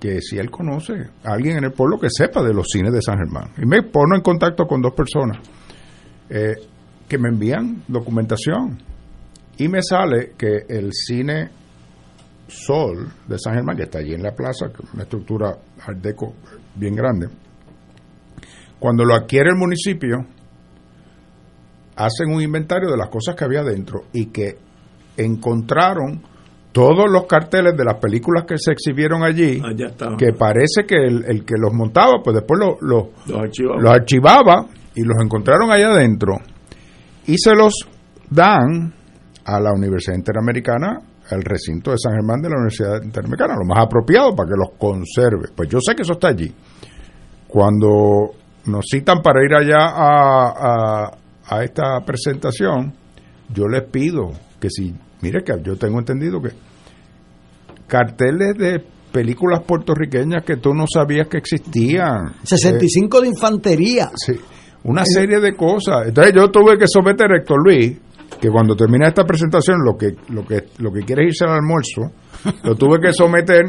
que 0.00 0.20
si 0.20 0.38
él 0.38 0.50
conoce 0.50 0.92
a 1.24 1.32
alguien 1.32 1.58
en 1.58 1.64
el 1.64 1.72
pueblo 1.72 1.98
que 1.98 2.08
sepa 2.10 2.42
de 2.42 2.52
los 2.54 2.66
cines 2.70 2.92
de 2.92 3.00
San 3.02 3.16
Germán. 3.18 3.50
Y 3.60 3.66
me 3.66 3.82
pongo 3.82 4.14
en 4.14 4.20
contacto 4.22 4.66
con 4.66 4.80
dos 4.82 4.92
personas 4.94 5.38
eh, 6.30 6.54
que 7.08 7.18
me 7.18 7.28
envían 7.30 7.82
documentación. 7.88 8.78
Y 9.58 9.68
me 9.68 9.82
sale 9.82 10.32
que 10.36 10.64
el 10.68 10.92
cine 10.92 11.50
Sol 12.48 13.08
de 13.26 13.38
San 13.38 13.54
Germán, 13.54 13.76
que 13.76 13.84
está 13.84 13.98
allí 13.98 14.14
en 14.14 14.22
la 14.22 14.32
plaza, 14.32 14.66
una 14.94 15.02
estructura 15.02 15.56
art 15.86 15.98
deco 15.98 16.34
bien 16.74 16.94
grande, 16.94 17.26
cuando 18.78 19.04
lo 19.04 19.14
adquiere 19.14 19.50
el 19.50 19.56
municipio, 19.56 20.18
hacen 21.96 22.32
un 22.32 22.42
inventario 22.42 22.90
de 22.90 22.96
las 22.96 23.08
cosas 23.08 23.34
que 23.34 23.44
había 23.44 23.62
dentro 23.62 24.04
y 24.12 24.26
que 24.26 24.58
encontraron 25.16 26.22
todos 26.72 27.10
los 27.10 27.24
carteles 27.26 27.74
de 27.74 27.84
las 27.84 27.94
películas 27.98 28.44
que 28.46 28.58
se 28.58 28.70
exhibieron 28.72 29.22
allí, 29.22 29.62
estaban. 29.86 30.18
que 30.18 30.32
parece 30.34 30.84
que 30.86 30.96
el, 30.96 31.24
el 31.24 31.44
que 31.44 31.54
los 31.58 31.72
montaba, 31.72 32.20
pues 32.22 32.36
después 32.36 32.60
lo- 32.60 32.76
lo- 32.82 33.10
Los 33.26 33.40
archivos. 33.40 33.76
los 33.82 33.90
archivaba 33.90 34.66
y 34.94 35.02
los 35.02 35.16
encontraron 35.22 35.70
allá 35.72 35.92
adentro 35.92 36.34
y 37.26 37.36
se 37.38 37.54
los 37.54 37.72
dan 38.30 38.92
a 39.48 39.60
la 39.60 39.72
Universidad 39.72 40.16
Interamericana, 40.16 40.98
al 41.30 41.42
recinto 41.42 41.90
de 41.92 41.96
San 41.98 42.14
Germán 42.14 42.40
de 42.42 42.48
la 42.50 42.56
Universidad 42.56 43.02
Interamericana, 43.02 43.54
lo 43.54 43.64
más 43.64 43.84
apropiado 43.84 44.34
para 44.34 44.48
que 44.48 44.56
los 44.56 44.76
conserve. 44.78 45.48
Pues 45.54 45.68
yo 45.68 45.78
sé 45.80 45.94
que 45.94 46.02
eso 46.02 46.12
está 46.14 46.28
allí. 46.28 46.52
Cuando 47.48 48.30
nos 48.66 48.84
citan 48.90 49.22
para 49.22 49.44
ir 49.44 49.54
allá 49.54 49.86
a, 49.86 50.48
a- 50.48 51.10
a 51.48 51.62
esta 51.62 52.00
presentación, 52.04 52.92
yo 53.54 53.68
les 53.68 53.84
pido 53.88 54.32
que 54.60 54.68
si, 54.68 54.92
mire 55.22 55.44
que 55.44 55.52
yo 55.62 55.76
tengo 55.76 56.00
entendido 56.00 56.40
que 56.42 56.50
carteles 57.86 58.56
de 58.58 58.84
películas 59.12 59.62
puertorriqueñas 59.64 60.42
que 60.44 60.56
tú 60.56 60.74
no 60.74 60.84
sabías 60.92 61.28
que 61.28 61.38
existían. 61.38 62.34
65 62.42 63.20
de 63.20 63.28
infantería. 63.28 64.10
Sí, 64.16 64.34
una 64.84 65.04
serie 65.04 65.38
de 65.40 65.54
cosas. 65.54 66.08
Entonces 66.08 66.32
yo 66.34 66.50
tuve 66.50 66.76
que 66.76 66.86
someter 66.88 67.30
a 67.32 67.38
Héctor 67.38 67.58
Luis, 67.64 67.96
que 68.40 68.48
cuando 68.50 68.74
termina 68.74 69.08
esta 69.08 69.24
presentación 69.24 69.78
lo 69.84 69.96
que 69.96 70.14
lo 70.28 70.44
que 70.44 70.68
lo 70.78 70.92
que 70.92 71.00
quiere 71.00 71.24
es 71.24 71.28
irse 71.28 71.44
al 71.44 71.56
almuerzo 71.56 72.12
lo 72.64 72.74
tuve 72.74 73.00
que 73.00 73.12
someter 73.12 73.64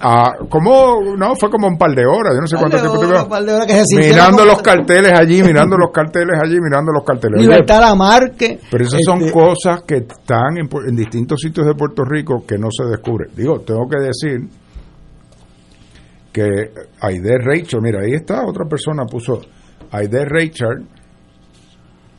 a 0.00 0.32
como 0.48 1.16
no 1.16 1.34
fue 1.34 1.50
como 1.50 1.66
un 1.66 1.76
par 1.76 1.90
de 1.94 2.06
horas 2.06 2.34
yo 2.34 2.40
no 2.40 2.46
sé 2.46 2.56
cuánto 2.56 2.78
tiempo 2.78 3.00
tuve 3.00 3.28
par 3.28 3.44
de 3.44 3.52
horas 3.52 3.66
que 3.66 3.74
se 3.74 3.84
sintiera 3.86 4.28
mirando 4.28 4.44
los 4.44 4.62
carteles 4.62 5.12
allí 5.18 5.42
mirando 5.42 5.76
los 5.76 5.90
carteles 5.90 6.38
allí 6.42 6.58
mirando 6.60 6.92
los 6.92 7.04
carteles 7.04 7.40
Libertad 7.40 7.80
Lamarque. 7.80 8.60
pero 8.70 8.84
esas 8.84 9.00
son 9.04 9.20
este, 9.22 9.32
cosas 9.32 9.82
que 9.82 9.96
están 9.96 10.58
en, 10.58 10.68
en 10.88 10.96
distintos 10.96 11.40
sitios 11.40 11.66
de 11.66 11.74
Puerto 11.74 12.04
Rico 12.04 12.44
que 12.46 12.58
no 12.58 12.68
se 12.70 12.84
descubren. 12.84 13.30
Digo, 13.34 13.60
tengo 13.60 13.88
que 13.88 13.98
decir 14.00 14.48
que 16.32 16.70
Aide 17.00 17.38
Rachel, 17.38 17.80
mira, 17.82 18.00
ahí 18.02 18.14
está, 18.14 18.44
otra 18.46 18.66
persona 18.66 19.04
puso 19.04 19.40
Aide 19.90 20.24
Rachel, 20.24 20.86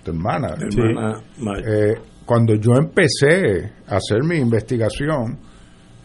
tu 0.04 0.12
hermana, 0.12 0.56
Hermana, 0.60 1.22
ma- 1.40 1.58
eh, 1.60 1.96
cuando 2.26 2.56
yo 2.56 2.72
empecé 2.78 3.72
a 3.88 3.96
hacer 3.98 4.24
mi 4.24 4.38
investigación, 4.38 5.38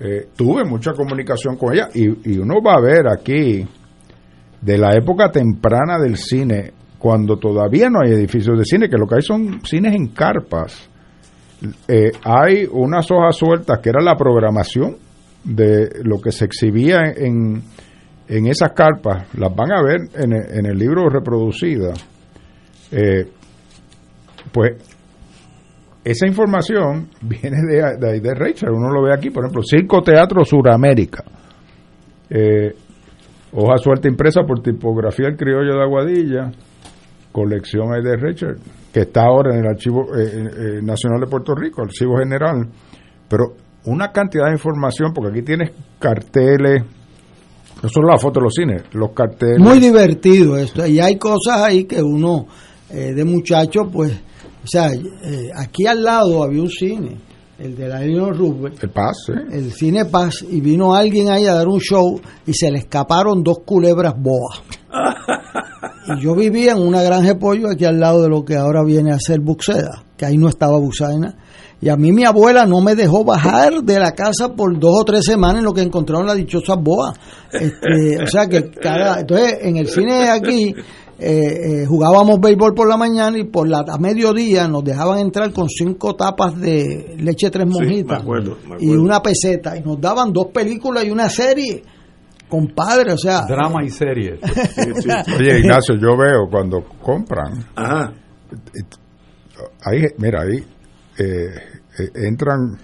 eh, 0.00 0.28
tuve 0.36 0.64
mucha 0.64 0.92
comunicación 0.92 1.56
con 1.56 1.72
ella 1.74 1.88
y, 1.94 2.32
y 2.32 2.38
uno 2.38 2.56
va 2.60 2.74
a 2.74 2.80
ver 2.80 3.08
aquí 3.08 3.66
de 4.60 4.78
la 4.78 4.94
época 4.96 5.30
temprana 5.30 5.98
del 5.98 6.16
cine, 6.16 6.72
cuando 6.98 7.38
todavía 7.38 7.88
no 7.88 8.00
hay 8.04 8.12
edificios 8.12 8.58
de 8.58 8.64
cine, 8.64 8.88
que 8.88 8.96
lo 8.98 9.06
que 9.06 9.16
hay 9.16 9.22
son 9.22 9.60
cines 9.64 9.94
en 9.94 10.08
carpas. 10.08 10.88
eh, 11.88 12.12
hay 12.24 12.66
unas 12.70 13.10
hojas 13.10 13.36
sueltas 13.36 13.78
que 13.80 13.90
era 13.90 14.02
la 14.02 14.16
programación 14.16 14.96
de 15.44 15.88
lo 16.02 16.20
que 16.20 16.32
se 16.32 16.44
exhibía 16.46 17.12
en, 17.16 17.62
en 18.28 18.46
esas 18.48 18.72
carpas. 18.72 19.28
Las 19.38 19.54
van 19.54 19.70
a 19.72 19.82
ver 19.82 20.00
en 20.14 20.32
el, 20.32 20.58
en 20.58 20.66
el 20.66 20.76
libro 20.78 21.08
reproducida. 21.08 21.92
Eh, 22.90 23.28
pues 24.52 24.72
esa 26.04 26.26
información 26.26 27.08
viene 27.20 27.58
de, 27.66 27.96
de, 27.98 28.20
de 28.20 28.34
Rachel, 28.34 28.70
uno 28.70 28.90
lo 28.90 29.02
ve 29.02 29.12
aquí, 29.12 29.30
por 29.30 29.44
ejemplo, 29.44 29.62
Circo 29.62 30.02
Teatro 30.02 30.44
Suramérica, 30.44 31.24
eh, 32.30 32.74
hoja 33.52 33.78
suelta 33.78 34.08
impresa 34.08 34.42
por 34.46 34.62
tipografía 34.62 35.28
El 35.28 35.36
Criollo 35.36 35.74
de 35.74 35.82
Aguadilla, 35.82 36.52
colección 37.32 37.90
de 38.02 38.16
Rachel, 38.16 38.56
que 38.92 39.00
está 39.00 39.24
ahora 39.24 39.54
en 39.54 39.64
el 39.64 39.66
Archivo 39.66 40.06
eh, 40.16 40.22
eh, 40.24 40.80
Nacional 40.82 41.20
de 41.20 41.26
Puerto 41.26 41.54
Rico, 41.54 41.82
Archivo 41.82 42.16
General, 42.18 42.66
pero 43.28 43.54
una 43.86 44.10
cantidad 44.10 44.46
de 44.46 44.52
información, 44.52 45.12
porque 45.14 45.30
aquí 45.30 45.42
tienes 45.42 45.70
carteles, 45.98 46.82
no 47.82 47.88
solo 47.88 48.08
la 48.08 48.18
foto 48.18 48.40
de 48.40 48.44
los 48.44 48.54
cines, 48.54 48.82
los 48.92 49.12
carteles. 49.12 49.58
Muy 49.58 49.78
divertido 49.78 50.56
esto. 50.56 50.86
Y 50.86 50.98
hay 50.98 51.16
cosas 51.16 51.60
ahí 51.60 51.84
que 51.84 52.02
uno, 52.02 52.46
eh, 52.90 53.12
de 53.14 53.24
muchacho, 53.24 53.82
pues, 53.92 54.18
o 54.66 54.68
sea, 54.68 54.92
eh, 54.92 55.50
aquí 55.54 55.86
al 55.86 56.02
lado 56.02 56.42
había 56.42 56.60
un 56.60 56.68
cine, 56.68 57.20
el 57.56 57.76
de 57.76 57.86
la 57.86 58.02
Eleanor 58.02 58.36
Roosevelt, 58.36 58.82
El 58.82 58.90
Paz, 58.90 59.28
¿eh? 59.28 59.46
el 59.52 59.70
Cine 59.70 60.06
Paz, 60.06 60.44
y 60.50 60.60
vino 60.60 60.92
alguien 60.92 61.30
ahí 61.30 61.46
a 61.46 61.54
dar 61.54 61.68
un 61.68 61.78
show 61.78 62.20
y 62.44 62.52
se 62.52 62.72
le 62.72 62.78
escaparon 62.78 63.44
dos 63.44 63.58
culebras 63.64 64.14
boas. 64.18 64.60
Y 66.08 66.20
yo 66.20 66.36
vivía 66.36 66.72
en 66.72 66.82
una 66.82 67.02
granja 67.02 67.30
de 67.30 67.34
pollo 67.34 67.68
aquí 67.68 67.84
al 67.84 67.98
lado 67.98 68.22
de 68.22 68.28
lo 68.28 68.44
que 68.44 68.54
ahora 68.54 68.84
viene 68.84 69.12
a 69.12 69.18
ser 69.18 69.40
Buxeda, 69.40 70.04
que 70.16 70.24
ahí 70.24 70.36
no 70.36 70.48
estaba 70.48 70.78
Buxaina. 70.78 71.36
Y 71.80 71.90
a 71.90 71.96
mí 71.96 72.10
mi 72.10 72.24
abuela 72.24 72.64
no 72.64 72.80
me 72.80 72.94
dejó 72.94 73.22
bajar 73.24 73.82
de 73.82 73.98
la 73.98 74.12
casa 74.12 74.54
por 74.54 74.78
dos 74.78 75.02
o 75.02 75.04
tres 75.04 75.24
semanas 75.24 75.58
en 75.58 75.64
lo 75.64 75.74
que 75.74 75.82
encontraron 75.82 76.26
las 76.26 76.36
dichosas 76.36 76.78
boas. 76.80 77.18
Este, 77.52 78.18
o 78.22 78.26
sea 78.26 78.48
que 78.48 78.70
cada... 78.70 79.20
Entonces, 79.20 79.58
en 79.60 79.76
el 79.76 79.88
cine 79.88 80.30
aquí 80.30 80.74
eh, 81.18 81.82
eh, 81.82 81.86
jugábamos 81.86 82.40
béisbol 82.40 82.74
por 82.74 82.88
la 82.88 82.96
mañana 82.96 83.38
y 83.38 83.44
por 83.44 83.68
la 83.68 83.84
a 83.88 83.98
mediodía 83.98 84.68
nos 84.68 84.84
dejaban 84.84 85.18
entrar 85.18 85.52
con 85.52 85.68
cinco 85.68 86.14
tapas 86.14 86.58
de 86.58 87.16
leche 87.18 87.50
tres 87.50 87.66
Sí, 87.66 87.72
monjitas 87.72 88.18
me 88.18 88.22
acuerdo, 88.22 88.56
me 88.66 88.76
y 88.80 88.90
una 88.90 89.20
peseta. 89.20 89.76
Y 89.76 89.82
nos 89.82 90.00
daban 90.00 90.32
dos 90.32 90.46
películas 90.46 91.04
y 91.04 91.10
una 91.10 91.28
serie. 91.28 91.82
Compadre, 92.48 93.12
o 93.12 93.18
sea... 93.18 93.44
Drama 93.46 93.84
y 93.84 93.90
series. 93.90 94.40
Sí, 94.74 94.90
sí. 95.02 95.08
Oye, 95.38 95.58
Ignacio, 95.58 95.96
yo 95.96 96.16
veo 96.16 96.48
cuando 96.50 96.84
compran, 97.02 97.66
Ajá. 97.74 98.12
ahí, 99.84 100.04
mira, 100.18 100.42
ahí 100.42 100.64
eh, 101.18 101.48
eh, 101.98 102.10
entran, 102.26 102.78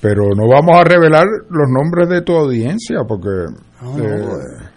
pero 0.00 0.34
no 0.34 0.48
vamos 0.48 0.78
a 0.80 0.84
revelar 0.84 1.26
los 1.50 1.68
nombres 1.70 2.08
de 2.08 2.22
tu 2.22 2.32
audiencia 2.34 2.98
porque... 3.06 3.28
No, 3.82 3.98
eh, 3.98 4.20
eh. 4.22 4.68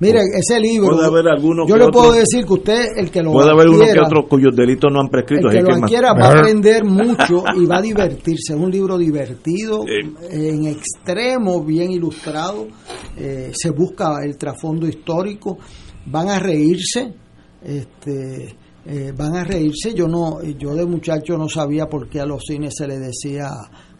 Mire, 0.00 0.20
ese 0.32 0.60
libro. 0.60 0.90
Puede 0.94 1.06
haber 1.08 1.26
alguno 1.26 1.66
Yo 1.66 1.76
le 1.76 1.86
otro- 1.86 2.00
puedo 2.00 2.12
decir 2.12 2.44
que 2.46 2.52
usted, 2.52 2.84
el 2.96 3.10
que 3.10 3.20
lo 3.20 3.32
Puede 3.32 3.50
haber 3.50 3.68
uno 3.68 3.84
que 3.84 3.98
otro 3.98 4.28
cuyos 4.28 4.54
delitos 4.54 4.92
no 4.92 5.00
han 5.00 5.08
prescrito. 5.08 5.48
el 5.48 5.52
que 5.54 5.58
así 5.58 5.66
lo 5.66 5.74
que 5.74 5.80
más- 5.80 5.82
adquiera 5.90 6.12
va 6.12 6.26
a 6.28 6.38
aprender 6.38 6.84
mucho 6.84 7.42
y 7.56 7.66
va 7.66 7.78
a 7.78 7.82
divertirse. 7.82 8.52
Es 8.54 8.58
un 8.60 8.70
libro 8.70 8.96
divertido, 8.96 9.84
en 10.30 10.66
extremo, 10.66 11.64
bien 11.64 11.90
ilustrado. 11.90 12.68
eh, 13.16 13.50
se 13.52 13.70
busca 13.70 14.22
el 14.24 14.36
trasfondo 14.38 14.86
histórico. 14.86 15.58
Van 16.06 16.28
a 16.28 16.38
reírse. 16.38 17.12
Este, 17.64 18.54
eh, 18.86 19.12
van 19.16 19.36
a 19.36 19.44
reírse. 19.44 19.94
Yo 19.94 20.06
no, 20.08 20.42
yo 20.42 20.74
de 20.74 20.86
muchacho 20.86 21.36
no 21.36 21.48
sabía 21.48 21.86
por 21.86 22.08
qué 22.08 22.20
a 22.20 22.26
los 22.26 22.42
cines 22.46 22.74
se 22.76 22.86
le 22.86 22.98
decía 22.98 23.48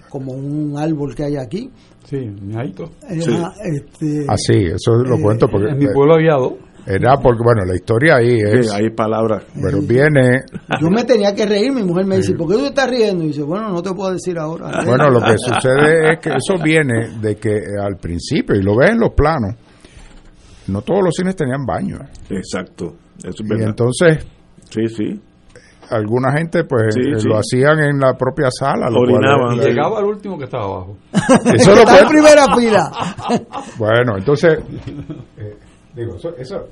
como 0.08 0.32
un 0.32 0.76
árbol 0.78 1.14
que 1.14 1.24
hay 1.24 1.36
aquí. 1.36 1.70
Sí, 2.04 2.16
ñaito. 2.42 2.84
Eh, 3.10 3.20
Sí. 3.20 3.34
ah, 3.36 3.52
este, 3.64 4.24
así, 4.28 4.54
eso 4.74 4.92
lo 5.04 5.16
Eh, 5.16 5.22
cuento 5.22 5.46
porque... 5.48 5.68
En 5.72 5.78
mi 5.78 5.86
pueblo 5.92 6.14
había 6.14 6.34
dos. 6.34 6.52
Era 6.86 7.18
porque, 7.22 7.42
bueno, 7.44 7.66
la 7.66 7.74
historia 7.74 8.16
ahí 8.16 8.38
es... 8.40 8.70
Sí, 8.70 8.74
hay 8.74 8.88
palabras. 8.88 9.44
Pero 9.62 9.82
viene... 9.82 10.40
Yo 10.80 10.88
me 10.88 11.04
tenía 11.04 11.34
que 11.34 11.44
reír, 11.44 11.70
mi 11.70 11.82
mujer 11.82 12.06
me 12.06 12.16
dice, 12.16 12.32
¿por 12.32 12.48
qué 12.48 12.54
tú 12.54 12.60
te 12.62 12.68
estás 12.68 12.88
riendo? 12.88 13.24
Y 13.24 13.26
dice, 13.26 13.42
bueno, 13.42 13.68
no 13.70 13.82
te 13.82 13.92
puedo 13.92 14.12
decir 14.12 14.38
ahora. 14.38 14.70
Bueno, 14.86 15.10
lo 15.10 15.20
que 15.20 15.34
sucede 15.36 16.12
es 16.14 16.18
que 16.22 16.30
eso 16.30 16.54
viene 16.64 17.18
de 17.20 17.36
que 17.36 17.60
al 17.78 17.96
principio, 17.98 18.56
y 18.56 18.62
lo 18.62 18.74
ves 18.74 18.92
en 18.92 19.00
los 19.00 19.10
planos, 19.14 19.54
no 20.68 20.80
todos 20.80 21.00
los 21.04 21.14
cines 21.14 21.36
tenían 21.36 21.66
baños. 21.66 22.00
Exacto. 22.30 22.94
Eso 23.18 23.28
es 23.28 23.40
Y 23.40 23.48
verdad. 23.48 23.68
entonces, 23.68 24.26
sí, 24.70 24.86
sí. 24.88 25.20
alguna 25.90 26.32
gente 26.36 26.64
pues 26.64 26.94
Sí, 26.94 27.00
eh, 27.00 27.18
sí. 27.20 27.28
lo 27.28 27.38
hacían 27.38 27.80
en 27.80 27.98
la 27.98 28.14
propia 28.14 28.48
sala. 28.50 28.88
Lo 28.90 29.00
Orinaban. 29.00 29.56
Y 29.56 29.60
llegaba 29.60 29.98
al 29.98 30.04
último 30.04 30.36
que 30.38 30.44
estaba 30.44 30.64
abajo. 30.64 30.96
Eso 31.54 31.74
lo 31.74 31.80
está 31.82 32.00
en 32.00 32.08
primera 32.08 32.44
fila. 32.56 32.90
Bueno, 33.78 34.16
entonces, 34.18 34.58
eh, 35.38 35.56
digo, 35.94 36.16
eso, 36.16 36.30
eso- 36.36 36.66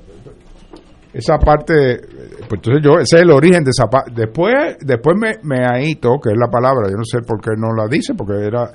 esa 1.13 1.37
parte, 1.39 1.99
pues 2.47 2.51
entonces 2.63 2.83
yo, 2.83 2.99
ese 2.99 3.15
es 3.17 3.21
el 3.23 3.31
origen 3.31 3.63
de 3.63 3.71
esa 3.71 3.87
parte. 3.87 4.11
Después, 4.13 4.77
después 4.81 5.15
me, 5.19 5.31
meaíto, 5.41 6.19
que 6.21 6.29
es 6.29 6.37
la 6.37 6.47
palabra, 6.47 6.87
yo 6.89 6.95
no 6.97 7.03
sé 7.05 7.19
por 7.25 7.41
qué 7.41 7.51
no 7.57 7.73
la 7.73 7.87
dice, 7.89 8.13
porque 8.13 8.45
era, 8.45 8.69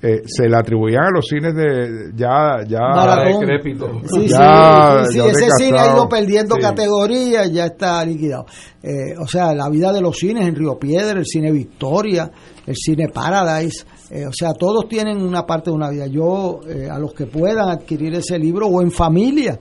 eh, 0.00 0.22
se 0.26 0.48
la 0.48 0.58
atribuían 0.60 1.04
a 1.06 1.10
los 1.10 1.26
cines 1.26 1.54
de, 1.54 2.12
ya, 2.14 2.58
ya, 2.68 3.24
decrépito. 3.24 4.00
Sí, 4.04 4.28
Ya, 4.28 5.02
sí, 5.04 5.12
sí, 5.12 5.18
ya 5.18 5.24
ese 5.26 5.50
cine 5.56 5.78
ha 5.80 5.92
ido 5.94 6.08
perdiendo 6.08 6.54
Sí. 6.54 6.60
categorías, 6.60 7.50
ya 7.50 7.66
está 7.66 8.04
liquidado. 8.04 8.46
Eh, 8.82 9.16
o 9.20 9.26
sea, 9.26 9.52
la 9.54 9.68
vida 9.68 9.92
de 9.92 10.00
los 10.00 10.16
cines 10.16 10.46
en 10.46 10.54
Río 10.54 10.78
Piedra, 10.78 11.18
el 11.18 11.26
cine 11.26 11.50
Victoria, 11.50 12.30
el 12.64 12.76
cine 12.76 13.08
Paradise, 13.08 13.84
eh, 14.10 14.24
o 14.26 14.32
sea, 14.32 14.52
todos 14.52 14.88
tienen 14.88 15.20
una 15.20 15.44
parte 15.44 15.70
de 15.70 15.76
una 15.76 15.90
vida. 15.90 16.06
Yo, 16.06 16.60
eh, 16.68 16.88
a 16.88 16.98
los 16.98 17.12
que 17.12 17.26
puedan 17.26 17.68
adquirir 17.68 18.14
ese 18.14 18.38
libro 18.38 18.68
o 18.68 18.80
en 18.80 18.90
familia, 18.92 19.58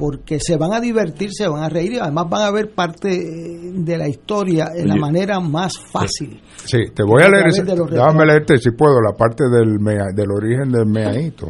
porque 0.00 0.40
se 0.40 0.56
van 0.56 0.72
a 0.72 0.80
divertir, 0.80 1.28
se 1.30 1.46
van 1.46 1.62
a 1.62 1.68
reír 1.68 1.92
y 1.92 1.98
además 1.98 2.24
van 2.30 2.42
a 2.42 2.50
ver 2.50 2.70
parte 2.74 3.12
eh, 3.12 3.72
de 3.74 3.98
la 3.98 4.08
historia 4.08 4.68
en 4.74 4.88
la 4.88 4.94
manera 4.96 5.38
más 5.40 5.74
fácil. 5.78 6.40
Sí, 6.64 6.78
te 6.94 7.02
voy 7.02 7.22
a 7.22 7.28
leer, 7.28 7.48
ese- 7.48 7.62
déjame 7.96 8.24
leerte 8.24 8.56
si 8.56 8.70
puedo 8.70 8.98
la 9.02 9.12
parte 9.14 9.44
del, 9.50 9.78
mea- 9.78 10.08
del 10.14 10.30
origen 10.30 10.70
del 10.72 10.86
meaíto. 10.86 11.48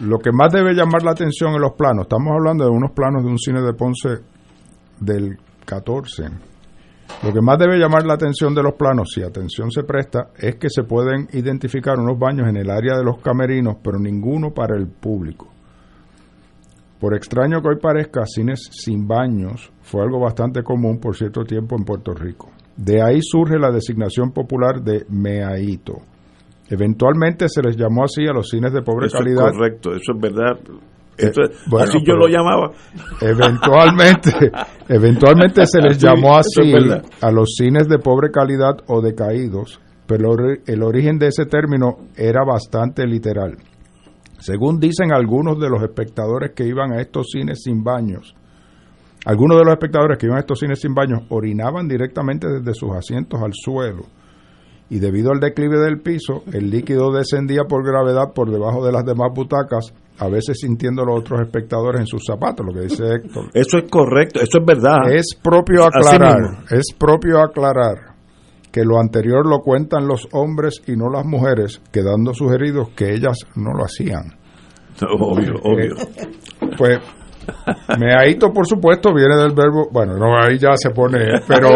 Lo 0.00 0.18
que 0.18 0.32
más 0.32 0.52
debe 0.52 0.74
llamar 0.74 1.02
la 1.02 1.12
atención 1.12 1.54
en 1.54 1.62
los 1.62 1.72
planos, 1.72 2.02
estamos 2.02 2.32
hablando 2.36 2.64
de 2.64 2.70
unos 2.70 2.90
planos 2.92 3.22
de 3.24 3.30
un 3.30 3.38
cine 3.38 3.62
de 3.62 3.72
Ponce 3.72 4.18
del 5.00 5.38
14. 5.64 6.24
Lo 7.22 7.32
que 7.32 7.40
más 7.40 7.58
debe 7.58 7.78
llamar 7.78 8.04
la 8.04 8.14
atención 8.14 8.54
de 8.54 8.62
los 8.62 8.74
planos, 8.74 9.08
si 9.14 9.22
atención 9.22 9.70
se 9.70 9.82
presta, 9.84 10.28
es 10.36 10.56
que 10.56 10.68
se 10.68 10.82
pueden 10.82 11.26
identificar 11.32 11.98
unos 11.98 12.18
baños 12.18 12.48
en 12.50 12.56
el 12.56 12.68
área 12.70 12.98
de 12.98 13.04
los 13.04 13.18
camerinos, 13.22 13.76
pero 13.82 13.98
ninguno 13.98 14.50
para 14.52 14.76
el 14.76 14.88
público. 14.88 15.48
Por 17.00 17.14
extraño 17.14 17.60
que 17.60 17.68
hoy 17.68 17.76
parezca, 17.80 18.24
cines 18.26 18.68
sin 18.70 19.06
baños 19.06 19.70
fue 19.82 20.02
algo 20.02 20.20
bastante 20.20 20.62
común 20.62 20.98
por 21.00 21.16
cierto 21.16 21.44
tiempo 21.44 21.76
en 21.76 21.84
Puerto 21.84 22.12
Rico. 22.14 22.50
De 22.76 23.02
ahí 23.02 23.18
surge 23.22 23.58
la 23.58 23.70
designación 23.70 24.32
popular 24.32 24.80
de 24.82 25.04
meaíto. 25.08 25.94
Eventualmente 26.70 27.46
se 27.48 27.60
les 27.62 27.76
llamó 27.76 28.04
así 28.04 28.26
a 28.26 28.32
los 28.32 28.48
cines 28.48 28.72
de 28.72 28.82
pobre 28.82 29.06
Eso 29.06 29.18
calidad. 29.18 29.46
es 29.48 29.52
correcto, 29.52 29.90
eso 29.92 30.12
es 30.14 30.20
verdad. 30.20 30.58
Eso 31.16 31.42
Eh, 31.42 31.44
es- 31.50 31.70
bueno, 31.70 31.84
así 31.88 31.98
yo 32.04 32.14
lo 32.14 32.26
llamaba. 32.26 32.70
Eventualmente, 33.20 34.30
eventualmente 34.88 35.66
se 35.66 35.80
les 35.80 35.98
llamó 35.98 36.36
así 36.36 36.72
es 36.72 37.22
a 37.22 37.30
los 37.30 37.54
cines 37.56 37.86
de 37.88 37.98
pobre 37.98 38.30
calidad 38.30 38.76
o 38.86 39.00
decaídos, 39.02 39.80
pero 40.06 40.34
el 40.66 40.82
origen 40.82 41.18
de 41.18 41.28
ese 41.28 41.46
término 41.46 41.96
era 42.16 42.44
bastante 42.44 43.06
literal. 43.06 43.56
Según 44.44 44.78
dicen 44.78 45.10
algunos 45.10 45.58
de 45.58 45.70
los 45.70 45.82
espectadores 45.82 46.52
que 46.54 46.66
iban 46.66 46.92
a 46.92 47.00
estos 47.00 47.28
cines 47.32 47.62
sin 47.62 47.82
baños, 47.82 48.36
Algunos 49.24 49.56
de 49.56 49.64
los 49.64 49.72
espectadores 49.72 50.18
que 50.18 50.26
iban 50.26 50.36
a 50.36 50.40
estos 50.40 50.58
cines 50.58 50.78
sin 50.82 50.92
baños 50.92 51.22
orinaban 51.30 51.88
directamente 51.88 52.46
desde 52.46 52.74
sus 52.74 52.90
asientos 52.92 53.40
al 53.40 53.52
suelo. 53.54 54.02
Y 54.90 54.98
debido 54.98 55.32
al 55.32 55.40
declive 55.40 55.78
del 55.78 56.02
piso, 56.02 56.42
el 56.52 56.68
líquido 56.68 57.10
descendía 57.10 57.62
por 57.64 57.86
gravedad 57.86 58.34
por 58.34 58.50
debajo 58.50 58.84
de 58.84 58.92
las 58.92 59.06
demás 59.06 59.30
butacas, 59.34 59.94
a 60.18 60.28
veces 60.28 60.58
sintiendo 60.60 61.06
los 61.06 61.20
otros 61.20 61.40
espectadores 61.40 62.02
en 62.02 62.06
sus 62.06 62.22
zapatos, 62.22 62.66
lo 62.66 62.74
que 62.74 62.80
dice 62.80 63.02
Héctor. 63.14 63.46
Eso 63.54 63.78
es 63.78 63.90
correcto, 63.90 64.40
eso 64.42 64.58
es 64.58 64.66
verdad. 64.66 65.10
Es 65.10 65.34
propio 65.42 65.86
aclarar, 65.86 66.64
es 66.68 66.92
propio 66.98 67.40
aclarar 67.40 68.13
que 68.74 68.84
lo 68.84 68.98
anterior 68.98 69.46
lo 69.46 69.60
cuentan 69.60 70.08
los 70.08 70.26
hombres 70.32 70.82
y 70.88 70.96
no 70.96 71.08
las 71.08 71.24
mujeres, 71.24 71.80
quedando 71.92 72.34
sugeridos 72.34 72.88
que 72.96 73.14
ellas 73.14 73.38
no 73.54 73.72
lo 73.72 73.84
hacían. 73.84 74.36
Obvio, 75.16 75.54
obvio. 75.62 75.94
Pues 76.76 76.98
meadito, 78.00 78.52
por 78.52 78.66
supuesto, 78.66 79.14
viene 79.14 79.36
del 79.36 79.52
verbo. 79.52 79.88
Bueno, 79.92 80.16
no, 80.16 80.36
ahí 80.36 80.58
ya 80.58 80.72
se 80.74 80.90
pone. 80.90 81.18
Pero 81.46 81.68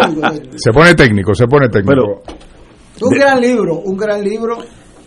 se 0.57 0.73
pone 0.73 0.95
técnico, 0.97 1.35
se 1.35 1.47
pone 1.47 1.69
técnico. 1.69 2.21
un 3.01 3.11
gran 3.17 3.41
libro, 3.41 3.79
un 3.79 3.97
gran 3.97 4.21
libro. 4.25 4.59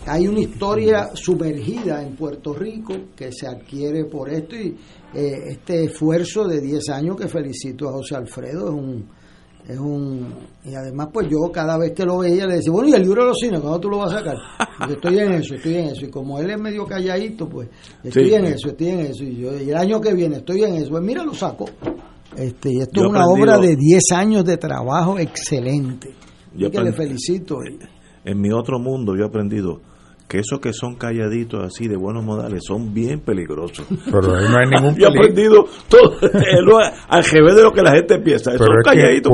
Hay 0.08 0.30
una 0.30 0.40
historia 0.40 1.10
sumergida 1.14 2.02
en 2.02 2.16
Puerto 2.16 2.54
Rico 2.54 2.94
que 3.14 3.34
se 3.34 3.48
adquiere 3.48 4.06
por 4.06 4.30
esto 4.30 4.56
y 4.56 4.78
eh, 5.14 5.50
este 5.50 5.84
esfuerzo 5.84 6.48
de 6.48 6.62
10 6.62 6.90
años 6.90 7.18
que 7.18 7.28
felicito 7.28 7.90
a 7.90 7.92
José 7.92 8.16
Alfredo 8.16 8.70
es 8.70 8.74
un 8.74 9.21
es 9.68 9.78
un 9.78 10.34
y 10.66 10.74
además 10.74 11.10
pues 11.14 11.28
yo 11.30 11.52
cada 11.52 11.78
vez 11.78 11.94
que 11.94 12.04
lo 12.04 12.20
veía 12.20 12.46
le 12.48 12.56
decía 12.56 12.72
bueno 12.72 12.90
y 12.90 12.94
el 12.94 13.04
libro 13.04 13.24
de 13.24 13.30
los 13.30 13.38
cines 13.38 13.60
cuándo 13.60 13.80
tú 13.80 13.90
lo 13.90 14.00
vas 14.00 14.14
a 14.14 14.18
sacar 14.20 14.36
Porque 14.78 14.94
estoy 14.94 15.20
en 15.20 15.34
eso 15.34 15.56
estoy 15.56 15.76
en 15.76 15.86
eso. 15.88 16.06
Y 16.06 16.10
como 16.10 16.40
él 16.40 16.50
es 16.50 16.60
medio 16.60 16.86
calladito 16.86 17.48
pues 17.48 17.70
estoy 18.04 18.34
en 18.34 18.46
eso 18.46 18.70
estoy 18.70 18.88
en 18.88 19.00
eso. 19.02 19.24
Y, 19.24 19.38
yo, 19.38 19.60
y 19.60 19.70
el 19.70 19.78
año 19.78 20.02
que 20.02 20.14
viene 20.14 20.38
estoy 20.38 20.64
en 20.64 20.76
eso. 20.76 20.90
Pues 20.90 21.04
mira 21.04 21.24
lo 21.24 21.34
saco. 21.34 21.66
Este 22.36 22.72
y 22.72 22.82
esto 22.82 23.02
es 23.02 23.08
una 23.08 23.26
obra 23.28 23.58
de 23.58 23.76
10 23.76 24.12
años 24.14 24.46
de 24.46 24.58
trabajo 24.58 25.20
excelente. 25.20 26.16
Yo 26.56 26.72
que 26.72 26.82
le 26.82 26.94
felicito 26.94 27.58
en 28.24 28.40
mi 28.40 28.52
otro 28.52 28.80
mundo 28.80 29.16
yo 29.16 29.24
he 29.24 29.28
aprendido 29.28 29.82
que 30.32 30.40
esos 30.40 30.62
que 30.62 30.72
son 30.72 30.96
calladitos 30.96 31.62
así 31.62 31.90
de 31.90 31.98
buenos 31.98 32.24
modales 32.24 32.62
son 32.66 32.94
bien 32.94 33.20
peligrosos. 33.20 33.86
Pero 34.06 34.34
ahí 34.34 34.46
no 34.50 34.60
hay 34.60 34.68
ningún 34.72 34.96
peligro. 34.96 34.96
Yo 34.96 35.04
he 35.04 35.20
aprendido 35.20 35.66
todo 35.90 36.80
al 37.10 37.24
revés 37.26 37.56
de 37.58 37.64
lo 37.64 37.72
que 37.74 37.82
la 37.82 37.92
gente 37.92 38.18
piensa. 38.20 38.58
son 38.58 38.68
calladitos. 38.82 39.34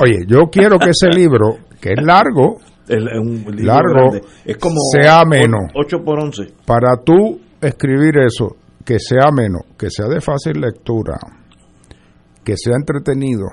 Oye, 0.00 0.24
yo 0.26 0.50
quiero 0.50 0.80
que 0.80 0.90
ese 0.90 1.10
libro, 1.16 1.58
que 1.80 1.90
es 1.90 2.04
largo, 2.04 2.58
largo, 2.88 4.16
es 4.44 4.56
como 4.56 4.74
sea 4.90 5.24
menos. 5.24 5.70
8 5.76 5.98
por 6.04 6.18
11. 6.18 6.42
Para 6.66 6.96
tú 7.04 7.38
escribir 7.60 8.18
eso, 8.18 8.56
que 8.84 8.98
sea 8.98 9.30
menos, 9.30 9.62
que 9.78 9.90
sea 9.90 10.08
de 10.08 10.20
fácil 10.20 10.60
lectura, 10.60 11.20
que 12.42 12.56
sea 12.56 12.74
entretenido, 12.74 13.46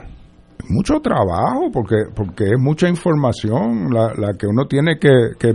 mucho 0.69 1.01
trabajo 1.01 1.69
porque 1.71 1.97
porque 2.15 2.45
es 2.45 2.59
mucha 2.59 2.89
información 2.89 3.93
la, 3.93 4.13
la 4.17 4.33
que 4.39 4.47
uno 4.47 4.65
tiene 4.65 4.97
que, 4.97 5.11
que 5.37 5.53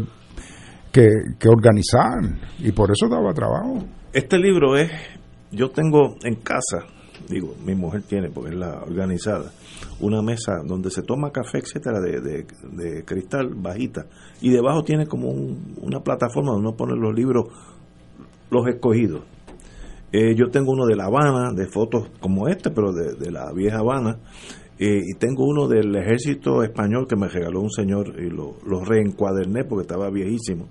que, 0.93 1.49
organizar 1.49 2.19
y 2.59 2.73
por 2.73 2.91
eso 2.91 3.09
daba 3.09 3.33
trabajo. 3.33 3.85
Este 4.13 4.39
libro 4.39 4.77
es, 4.77 4.91
yo 5.51 5.71
tengo 5.71 6.17
en 6.25 6.37
casa, 6.37 6.87
digo, 7.29 7.55
mi 7.65 7.75
mujer 7.75 8.03
tiene 8.03 8.31
porque 8.31 8.51
es 8.51 8.57
la 8.57 8.83
organizada, 8.83 9.51
una 10.01 10.23
mesa 10.23 10.63
donde 10.65 10.91
se 10.91 11.03
toma 11.03 11.31
café, 11.31 11.59
etcétera, 11.59 12.01
de, 12.01 12.47
de, 12.73 13.05
cristal 13.05 13.55
bajita 13.55 14.07
y 14.41 14.51
debajo 14.51 14.83
tiene 14.83 15.07
como 15.07 15.29
una 15.29 16.01
plataforma 16.01 16.53
donde 16.53 16.69
uno 16.69 16.77
pone 16.77 16.95
los 16.97 17.15
libros, 17.15 17.47
los 18.51 18.67
escogidos. 18.67 19.23
Eh, 20.11 20.35
yo 20.35 20.49
tengo 20.51 20.73
uno 20.73 20.87
de 20.87 20.97
La 20.97 21.05
Habana, 21.05 21.53
de 21.53 21.67
fotos 21.67 22.09
como 22.19 22.49
este, 22.49 22.71
pero 22.71 22.93
de, 22.93 23.31
la 23.31 23.53
vieja 23.53 23.79
Habana. 23.79 24.19
Eh, 24.79 25.03
y 25.05 25.19
tengo 25.19 25.45
uno 25.45 25.67
del 25.67 25.95
ejército 25.97 26.63
español 26.63 27.07
que 27.09 27.17
me 27.17 27.29
regaló 27.29 27.61
un 27.61 27.71
señor 27.71 28.15
y 28.19 28.31
lo, 28.31 28.57
lo 28.65 28.85
reencuaderné 28.85 29.65
porque 29.65 29.83
estaba 29.83 30.11
viejísimo. 30.11 30.69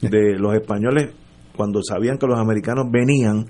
De 0.00 0.34
los 0.38 0.54
españoles, 0.54 1.10
cuando 1.56 1.80
sabían 1.82 2.18
que 2.18 2.26
los 2.26 2.38
americanos 2.38 2.86
venían 2.90 3.46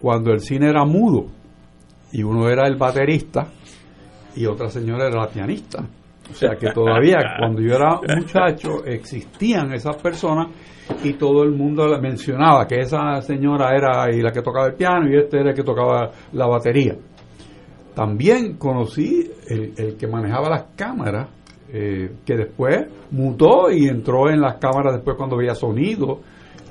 cuando 0.00 0.32
el 0.32 0.40
cine 0.40 0.68
era 0.68 0.84
mudo 0.84 1.26
y 2.12 2.22
uno 2.22 2.48
era 2.48 2.68
el 2.68 2.76
baterista 2.76 3.48
y 4.36 4.46
otra 4.46 4.68
señora 4.68 5.08
era 5.08 5.20
la 5.20 5.28
pianista. 5.28 5.84
O 6.30 6.34
sea 6.34 6.56
que 6.56 6.70
todavía 6.74 7.18
cuando 7.38 7.60
yo 7.60 7.74
era 7.74 8.00
muchacho 8.16 8.84
existían 8.84 9.72
esas 9.72 9.96
personas 9.96 10.48
y 11.02 11.14
todo 11.14 11.42
el 11.42 11.52
mundo 11.52 11.86
mencionaba 12.00 12.66
que 12.66 12.80
esa 12.80 13.20
señora 13.22 13.74
era 13.74 14.06
la 14.06 14.32
que 14.32 14.42
tocaba 14.42 14.66
el 14.66 14.74
piano 14.74 15.08
y 15.08 15.16
este 15.16 15.40
era 15.40 15.50
el 15.50 15.56
que 15.56 15.62
tocaba 15.62 16.10
la 16.32 16.46
batería. 16.46 16.96
También 17.94 18.56
conocí 18.56 19.30
el, 19.48 19.96
que 19.96 20.06
manejaba 20.06 20.50
las 20.50 20.64
cámaras, 20.74 21.28
eh, 21.72 22.16
que 22.24 22.36
después 22.36 22.86
mutó 23.12 23.70
y 23.70 23.88
entró 23.88 24.28
en 24.28 24.40
las 24.40 24.56
cámaras 24.56 24.94
después 24.94 25.16
cuando 25.16 25.36
veía 25.36 25.54
sonido 25.54 26.20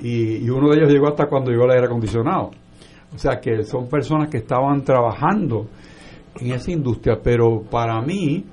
y, 0.02 0.44
y 0.44 0.50
uno 0.50 0.68
de 0.70 0.78
ellos 0.78 0.92
llegó 0.92 1.08
hasta 1.08 1.26
cuando 1.26 1.50
llegó 1.50 1.64
el 1.64 1.72
aire 1.72 1.86
acondicionado. 1.86 2.50
O 3.14 3.18
sea 3.18 3.40
que 3.40 3.62
son 3.62 3.88
personas 3.88 4.28
que 4.28 4.38
estaban 4.38 4.82
trabajando 4.82 5.68
en 6.40 6.52
esa 6.52 6.70
industria, 6.70 7.20
pero 7.22 7.62
para 7.62 8.00
mí 8.02 8.44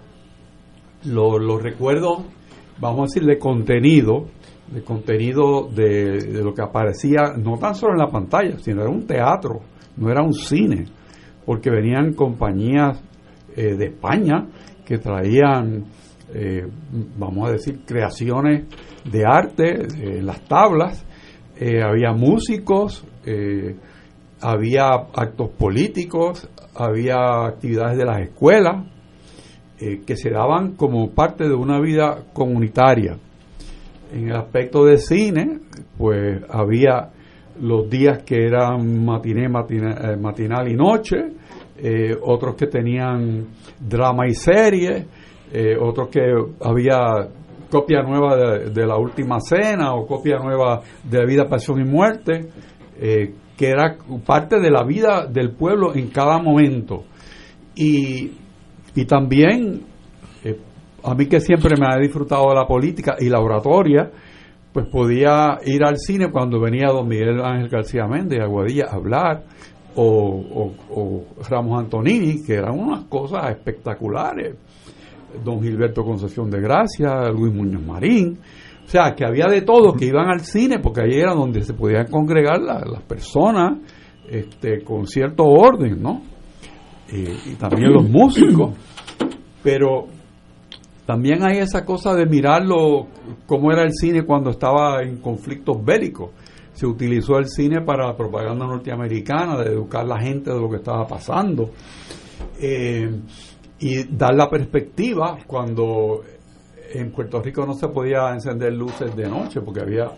los 1.05 1.61
recuerdos, 1.61 2.23
vamos 2.79 2.99
a 2.99 3.03
decir, 3.03 3.25
de 3.25 3.37
contenido, 3.37 4.27
de 4.71 4.83
contenido 4.83 5.67
de, 5.67 6.41
lo 6.43 6.53
que 6.53 6.61
aparecía, 6.61 7.33
no 7.37 7.57
tan 7.57 7.75
solo 7.75 7.93
en 7.93 7.99
la 7.99 8.07
pantalla, 8.07 8.57
sino 8.59 8.81
era 8.81 8.89
un 8.89 9.05
teatro, 9.05 9.61
no 9.97 10.09
era 10.09 10.23
un 10.23 10.33
cine, 10.33 10.85
porque 11.45 11.69
venían 11.69 12.13
compañías 12.13 13.03
eh, 13.55 13.75
de 13.75 13.85
España 13.87 14.47
que 14.85 14.97
traían, 14.97 15.85
eh, 16.33 16.65
vamos 17.17 17.49
a 17.49 17.53
decir, 17.53 17.81
creaciones 17.85 18.65
de 19.09 19.25
arte 19.25 19.87
en 19.99 20.25
las 20.25 20.41
tablas, 20.45 21.05
eh, 21.57 21.81
había 21.83 22.13
músicos, 22.13 23.05
había 24.41 24.89
actos 25.13 25.49
políticos, 25.51 26.49
había 26.75 27.45
actividades 27.45 27.97
de 27.97 28.05
las 28.05 28.21
escuelas 28.21 28.85
eh, 29.79 30.01
que 30.05 30.15
se 30.15 30.29
daban 30.29 30.75
como 30.75 31.11
parte 31.11 31.47
de 31.47 31.53
una 31.53 31.79
vida 31.79 32.23
comunitaria. 32.33 33.17
En 34.13 34.29
el 34.29 34.35
aspecto 34.35 34.83
de 34.83 34.97
cine, 34.97 35.59
pues 35.97 36.41
había 36.49 37.09
los 37.61 37.89
días 37.89 38.23
que 38.23 38.45
eran 38.45 39.05
matiné, 39.05 39.45
eh, 39.45 40.17
matinal 40.17 40.67
y 40.67 40.75
noche, 40.75 41.17
eh, 41.77 42.15
otros 42.21 42.55
que 42.55 42.67
tenían 42.67 43.47
drama 43.79 44.27
y 44.27 44.33
serie, 44.33 45.07
otros 45.81 46.07
que 46.07 46.21
había 46.61 47.27
copia 47.69 48.01
nueva 48.03 48.37
de, 48.69 48.87
la 48.87 48.97
última 48.97 49.41
cena 49.41 49.93
o 49.93 50.07
copia 50.07 50.37
nueva 50.37 50.79
de 51.03 51.25
vida, 51.25 51.45
pasión 51.49 51.81
y 51.81 51.83
muerte, 51.83 52.47
que 53.61 53.69
era 53.69 53.95
parte 54.25 54.59
de 54.59 54.71
la 54.71 54.83
vida 54.83 55.27
del 55.27 55.51
pueblo 55.51 55.93
en 55.93 56.07
cada 56.07 56.39
momento. 56.39 57.03
Y, 57.75 58.31
y 58.95 59.05
también, 59.05 59.83
eh, 60.43 60.57
a 61.03 61.13
mí 61.13 61.27
que 61.27 61.39
siempre 61.39 61.75
me 61.79 61.85
ha 61.85 61.99
disfrutado 61.99 62.49
de 62.49 62.55
la 62.55 62.65
política 62.65 63.17
y 63.19 63.29
la 63.29 63.39
oratoria, 63.39 64.09
pues 64.73 64.87
podía 64.87 65.59
ir 65.63 65.83
al 65.83 65.99
cine 65.99 66.31
cuando 66.31 66.59
venía 66.59 66.87
don 66.87 67.07
Miguel 67.07 67.39
Ángel 67.39 67.69
García 67.69 68.07
Méndez 68.07 68.39
a 68.39 68.45
Aguadilla 68.45 68.85
a 68.89 68.95
hablar, 68.95 69.43
o, 69.93 70.73
o 70.89 71.25
Ramos 71.47 71.83
Antonini, 71.83 72.41
que 72.43 72.55
eran 72.55 72.79
unas 72.79 73.03
cosas 73.03 73.51
espectaculares 73.51 74.55
don 75.45 75.61
Gilberto 75.61 76.03
Concepción 76.03 76.49
de 76.49 76.61
Gracia, 76.61 77.29
Luis 77.29 77.53
Muñoz 77.53 77.85
Marín, 77.85 78.39
o 78.39 78.39
sea, 78.91 79.13
que 79.15 79.25
había 79.25 79.47
de 79.47 79.61
todo, 79.61 79.93
que 79.93 80.05
iban 80.05 80.29
al 80.29 80.41
cine, 80.41 80.79
porque 80.79 81.01
ahí 81.01 81.19
era 81.19 81.33
donde 81.33 81.61
se 81.61 81.73
podían 81.73 82.07
congregar 82.07 82.59
las 82.61 83.01
personas 83.03 83.79
este, 84.29 84.83
con 84.83 85.07
cierto 85.07 85.43
orden, 85.45 86.01
¿no? 86.01 86.21
y 87.11 87.55
también 87.55 87.91
los 87.91 88.07
músicos, 88.09 88.73
pero 89.61 90.07
también 91.05 91.43
hay 91.43 91.57
esa 91.57 91.83
cosa 91.83 92.13
de 92.15 92.25
mirarlo, 92.25 93.07
cómo 93.45 93.71
era 93.71 93.83
el 93.83 93.91
cine 93.93 94.23
cuando 94.23 94.51
estaba 94.51 95.01
en 95.03 95.17
conflictos 95.17 95.83
bélicos. 95.83 96.31
Se 96.73 96.85
utilizó 96.85 97.37
el 97.37 97.47
cine 97.47 97.81
para 97.81 98.07
la 98.07 98.15
propaganda 98.15 98.65
norteamericana, 98.65 99.57
de 99.57 99.73
educar 99.73 100.03
a 100.03 100.07
la 100.07 100.21
gente 100.21 100.51
de 100.51 100.59
lo 100.59 100.69
que 100.69 100.77
estaba 100.77 101.05
pasando. 101.05 101.71
Eh, 102.61 103.09
y 103.79 104.03
dar 104.15 104.35
la 104.35 104.49
perspectiva 104.49 105.37
cuando 105.45 106.21
en 106.93 107.11
Puerto 107.11 107.41
Rico 107.41 107.65
no 107.65 107.73
se 107.73 107.87
podía 107.87 108.29
encender 108.31 108.73
luces 108.73 109.15
de 109.15 109.27
noche 109.27 109.61
porque 109.61 109.81
había 109.81 110.11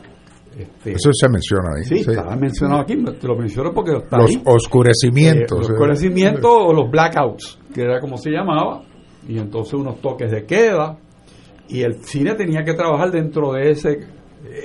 este, 0.57 0.91
eso 0.91 1.09
se 1.11 1.29
menciona 1.29 1.69
ahí 1.77 1.83
sí, 1.83 1.95
está 2.11 2.35
mencionado 2.35 2.81
aquí 2.81 2.95
te 2.95 3.27
lo 3.27 3.35
menciono 3.35 3.73
porque 3.73 3.97
está 3.97 4.17
los 4.17 4.37
oscurecimientos 4.45 5.57
eh, 5.57 5.61
los 5.61 5.69
oscurecimientos 5.71 6.51
o 6.51 6.73
los 6.73 6.91
blackouts 6.91 7.59
que 7.73 7.81
era 7.81 7.99
como 7.99 8.17
se 8.17 8.29
llamaba 8.29 8.83
y 9.27 9.39
entonces 9.39 9.73
unos 9.73 9.99
toques 9.99 10.31
de 10.31 10.45
queda 10.45 10.97
y 11.67 11.81
el 11.81 12.03
cine 12.03 12.35
tenía 12.35 12.63
que 12.63 12.73
trabajar 12.73 13.09
dentro 13.11 13.53
de 13.53 13.71
ese 13.71 13.99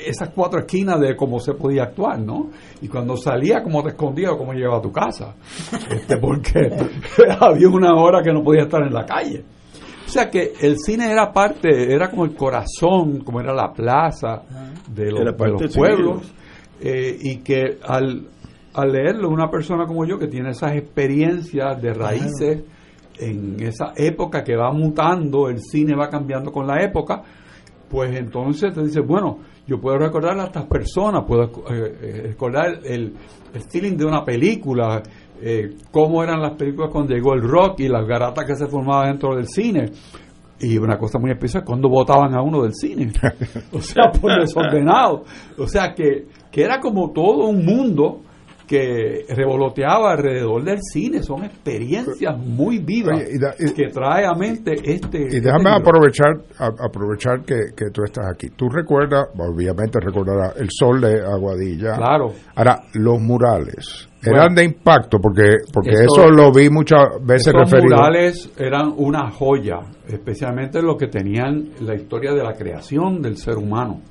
esas 0.06 0.30
cuatro 0.30 0.60
esquinas 0.60 1.00
de 1.00 1.14
cómo 1.16 1.38
se 1.38 1.54
podía 1.54 1.84
actuar, 1.84 2.18
¿no? 2.20 2.50
Y 2.82 2.88
cuando 2.88 3.16
salía, 3.16 3.62
cómo 3.62 3.82
te 3.82 3.90
escondía 3.90 4.32
o 4.32 4.38
cómo 4.38 4.52
llegaba 4.52 4.78
a 4.78 4.82
tu 4.82 4.92
casa. 4.92 5.34
Este, 5.90 6.16
porque 6.18 6.70
había 7.40 7.68
una 7.68 7.94
hora 7.94 8.22
que 8.22 8.32
no 8.32 8.42
podía 8.42 8.62
estar 8.64 8.82
en 8.82 8.92
la 8.92 9.04
calle. 9.06 9.44
O 10.08 10.10
sea 10.10 10.30
que 10.30 10.54
el 10.62 10.78
cine 10.78 11.12
era 11.12 11.30
parte, 11.34 11.92
era 11.92 12.08
como 12.08 12.24
el 12.24 12.34
corazón, 12.34 13.20
como 13.20 13.40
era 13.40 13.52
la 13.52 13.74
plaza 13.74 14.42
de 14.90 15.12
los, 15.12 15.34
pueblos. 15.76 16.32
Eh, 16.80 17.14
y 17.20 17.36
que 17.42 17.76
al, 17.86 18.26
al 18.72 18.90
leerlo, 18.90 19.28
una 19.28 19.50
persona 19.50 19.84
como 19.84 20.06
yo 20.06 20.18
que 20.18 20.26
tiene 20.26 20.50
esas 20.50 20.76
experiencias 20.76 21.82
de 21.82 21.92
raíces 21.92 22.64
en 23.18 23.62
esa 23.62 23.92
época 23.96 24.42
que 24.42 24.56
va 24.56 24.72
mutando, 24.72 25.50
el 25.50 25.58
cine 25.58 25.94
va 25.94 26.08
cambiando 26.08 26.52
con 26.52 26.66
la 26.66 26.82
época, 26.82 27.22
pues 27.90 28.16
entonces 28.16 28.72
te 28.72 28.82
dice, 28.82 29.00
bueno, 29.00 29.40
yo 29.66 29.78
puedo 29.78 29.98
recordar 29.98 30.40
a 30.40 30.44
estas 30.44 30.64
personas, 30.64 31.24
puedo 31.26 31.44
eh, 31.44 31.98
eh, 32.00 32.22
recordar 32.28 32.80
el, 32.82 33.14
el, 33.52 33.62
feeling 33.70 33.98
de 33.98 34.06
una 34.06 34.24
película, 34.24 35.02
eh, 35.40 35.76
cómo 35.90 36.22
eran 36.22 36.40
las 36.40 36.54
películas 36.54 36.90
cuando 36.92 37.14
llegó 37.14 37.34
el 37.34 37.42
rock 37.42 37.80
y 37.80 37.88
las 37.88 38.06
garatas 38.06 38.44
que 38.44 38.56
se 38.56 38.66
formaban 38.66 39.10
dentro 39.10 39.36
del 39.36 39.46
cine. 39.46 39.92
Y 40.60 40.76
una 40.76 40.98
cosa 40.98 41.18
muy 41.20 41.30
especial, 41.30 41.64
cuando 41.64 41.88
votaban 41.88 42.34
a 42.34 42.42
uno 42.42 42.62
del 42.62 42.74
cine. 42.74 43.12
o 43.72 43.80
sea, 43.80 44.10
por 44.10 44.32
desordenado. 44.40 45.24
O 45.56 45.66
sea, 45.66 45.94
que, 45.94 46.26
que 46.50 46.62
era 46.62 46.80
como 46.80 47.12
todo 47.12 47.48
un 47.48 47.64
mundo 47.64 48.22
que 48.68 49.24
revoloteaba 49.34 50.12
alrededor 50.12 50.62
del 50.62 50.78
cine. 50.82 51.22
Son 51.22 51.42
experiencias 51.42 52.38
muy 52.38 52.78
vivas 52.78 53.24
que 53.74 53.88
trae 53.88 54.26
a 54.26 54.34
mente 54.34 54.74
este. 54.84 55.18
Y 55.18 55.24
este 55.24 55.40
déjame 55.40 55.70
aprovechar 55.70 56.36
aprovechar 56.58 57.42
que, 57.44 57.72
que, 57.74 57.86
tú 57.92 58.02
estás 58.04 58.26
aquí. 58.32 58.50
Tú 58.50 58.68
recuerdas, 58.68 59.28
obviamente 59.36 59.98
recordarás 60.00 60.56
el 60.58 60.68
sol 60.70 61.00
de 61.00 61.20
Aguadilla. 61.20 61.96
Claro. 61.96 62.32
Ahora, 62.54 62.82
los 62.94 63.20
murales. 63.20 64.08
Eran 64.20 64.52
de 64.52 64.64
impacto 64.64 65.18
porque 65.20 65.58
porque 65.72 65.92
eso 65.92 66.28
lo 66.28 66.52
vi 66.52 66.68
muchas 66.68 67.24
veces 67.24 67.52
referido. 67.52 67.90
Los 67.90 68.00
murales 68.00 68.50
eran 68.58 68.92
una 68.96 69.30
joya, 69.30 69.78
especialmente 70.08 70.82
los 70.82 70.96
que 70.96 71.06
tenían 71.06 71.70
la 71.80 71.94
historia 71.94 72.32
de 72.32 72.42
la 72.42 72.52
creación 72.54 73.22
del 73.22 73.36
ser 73.36 73.56
humano 73.56 74.02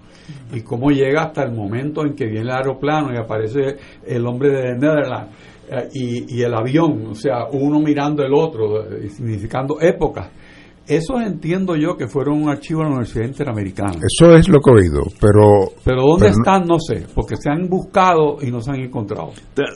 y 0.53 0.61
cómo 0.61 0.89
llega 0.91 1.23
hasta 1.23 1.43
el 1.43 1.53
momento 1.53 2.05
en 2.05 2.15
que 2.15 2.25
viene 2.25 2.41
el 2.41 2.51
aeroplano 2.51 3.13
y 3.13 3.17
aparece 3.17 3.77
el 4.05 4.25
hombre 4.25 4.49
de 4.49 4.75
Netherlands 4.75 5.31
eh, 5.69 5.89
y, 5.93 6.41
el 6.41 6.53
avión, 6.53 7.07
o 7.07 7.15
sea, 7.15 7.45
uno 7.51 7.79
mirando 7.79 8.23
el 8.23 8.33
otro, 8.33 8.83
eh, 8.83 9.09
significando 9.09 9.81
épocas. 9.81 10.29
Eso 10.87 11.19
entiendo 11.19 11.75
yo 11.75 11.97
que 11.97 12.07
fueron 12.07 12.43
un 12.43 12.49
archivo 12.49 12.79
de 12.79 12.85
la 12.85 12.91
Universidad 12.91 13.25
Interamericana. 13.25 13.91
Eso 13.95 14.31
es 14.31 14.47
lo 14.47 14.59
que 14.61 14.71
he 14.71 14.73
oído, 14.73 15.01
pero... 15.19 15.73
Pero 15.83 16.01
¿dónde 16.03 16.29
están? 16.29 16.63
No 16.63 16.79
sé, 16.79 17.05
porque 17.13 17.35
se 17.35 17.49
han 17.49 17.67
buscado 17.67 18.37
y 18.41 18.49
no 18.49 18.61
se 18.61 18.71
han 18.71 18.79
encontrado. 18.79 19.31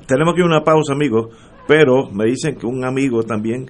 tenemos 0.08 0.34
aquí 0.34 0.42
una 0.42 0.64
pausa, 0.64 0.94
amigos, 0.94 1.36
pero 1.68 2.10
me 2.12 2.26
dicen 2.28 2.56
que 2.56 2.66
un 2.66 2.86
amigo 2.86 3.24
también 3.24 3.70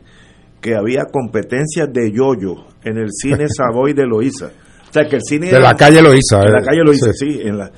que 0.62 0.76
había 0.76 1.06
competencias 1.12 1.92
de 1.92 2.12
yoyo 2.12 2.66
en 2.84 2.98
el 2.98 3.10
cine 3.12 3.48
Savoy 3.58 3.94
de 3.94 4.06
Loíza. 4.06 4.52
O 4.92 4.94
sea, 4.94 5.06
que 5.06 5.16
el 5.16 5.22
cine... 5.22 5.50
De 5.50 5.60
la 5.60 5.74
calle 5.74 6.02
Loíza. 6.02 6.40
De 6.40 6.52
la 6.52 6.60
eh. 6.60 6.66
calle 6.66 6.84
Loíza, 6.84 7.14
sí. 7.14 7.40
en 7.44 7.58
la, 7.58 7.72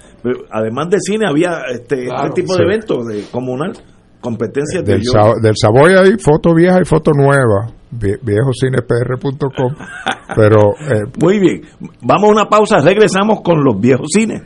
además 0.50 0.90
del 0.90 1.00
cine 1.00 1.28
había 1.30 1.62
este, 1.72 2.06
este 2.06 2.42
tipo 2.42 2.58
de 2.58 2.64
eventos 2.64 3.06
de 3.06 3.24
comunal, 3.32 3.72
competencias 4.20 4.84
del, 4.84 5.02
de 5.02 5.34
del 5.42 5.54
Savoy 5.56 5.94
hay 5.94 6.18
foto 6.18 6.56
vieja 6.56 6.80
y 6.82 6.86
foto 6.86 7.12
nueva, 7.12 7.72
viejocinepr.com. 7.92 9.76
pero... 10.36 10.72
Eh, 10.82 11.04
Muy 11.22 11.38
bien, 11.38 11.62
vamos 12.02 12.30
a 12.30 12.32
una 12.32 12.50
pausa, 12.50 12.80
regresamos 12.80 13.42
con 13.42 13.64
los 13.64 13.80
viejos 13.80 14.08
cines. 14.12 14.42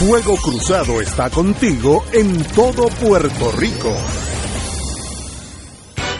Fuego 0.00 0.34
Cruzado 0.34 1.00
está 1.00 1.30
contigo 1.30 2.02
en 2.12 2.42
todo 2.56 2.88
Puerto 3.00 3.52
Rico 3.56 3.94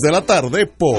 de 0.00 0.10
la 0.12 0.20
tarde 0.22 0.66
por 0.66 0.98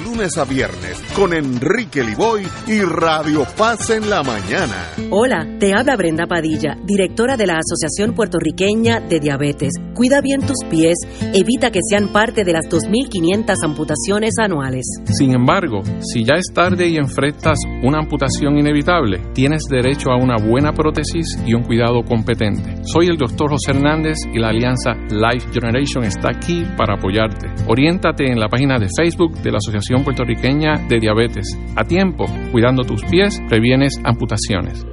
lunes 0.00 0.36
a 0.36 0.44
viernes 0.44 1.02
con 1.14 1.32
Enrique 1.32 2.02
Liboy 2.02 2.42
y 2.66 2.80
Radio 2.80 3.46
Paz 3.56 3.90
en 3.90 4.10
la 4.10 4.22
mañana. 4.22 4.90
Hola, 5.10 5.46
te 5.60 5.72
habla 5.72 5.96
Brenda 5.96 6.26
Padilla, 6.26 6.76
directora 6.84 7.36
de 7.36 7.46
la 7.46 7.58
Asociación 7.58 8.14
Puertorriqueña 8.14 9.00
de 9.00 9.20
Diabetes. 9.20 9.72
Cuida 9.94 10.20
bien 10.20 10.40
tus 10.40 10.58
pies, 10.68 10.96
evita 11.32 11.70
que 11.70 11.80
sean 11.88 12.12
parte 12.12 12.44
de 12.44 12.52
las 12.52 12.66
2.500 12.66 13.54
amputaciones 13.64 14.34
anuales. 14.38 14.84
Sin 15.04 15.32
embargo, 15.32 15.82
si 16.00 16.24
ya 16.24 16.34
es 16.34 16.52
tarde 16.52 16.88
y 16.88 16.96
enfrentas 16.96 17.58
una 17.82 17.98
amputación 17.98 18.58
inevitable, 18.58 19.20
tienes 19.32 19.62
derecho 19.70 20.10
a 20.10 20.16
una 20.16 20.36
buena 20.36 20.72
prótesis 20.72 21.38
y 21.46 21.54
un 21.54 21.62
cuidado 21.62 22.02
competente. 22.02 22.84
Soy 22.84 23.06
el 23.06 23.16
doctor 23.16 23.50
José 23.50 23.70
Hernández 23.70 24.18
y 24.32 24.38
la 24.38 24.48
alianza 24.48 24.92
Life 25.10 25.48
Generation 25.52 26.04
está 26.04 26.30
aquí 26.30 26.64
para 26.76 26.94
apoyarte. 26.94 27.48
Oriéntate 27.68 28.30
en 28.30 28.38
la 28.38 28.48
página 28.48 28.78
de 28.78 28.88
Facebook 28.94 29.32
de 29.42 29.52
la 29.52 29.58
Asociación 29.58 29.75
Puertorriqueña 30.04 30.86
de 30.88 30.98
Diabetes. 31.00 31.46
A 31.76 31.84
tiempo, 31.84 32.24
cuidando 32.52 32.82
tus 32.82 33.02
pies, 33.04 33.40
previenes 33.48 33.94
amputaciones. 34.04 34.84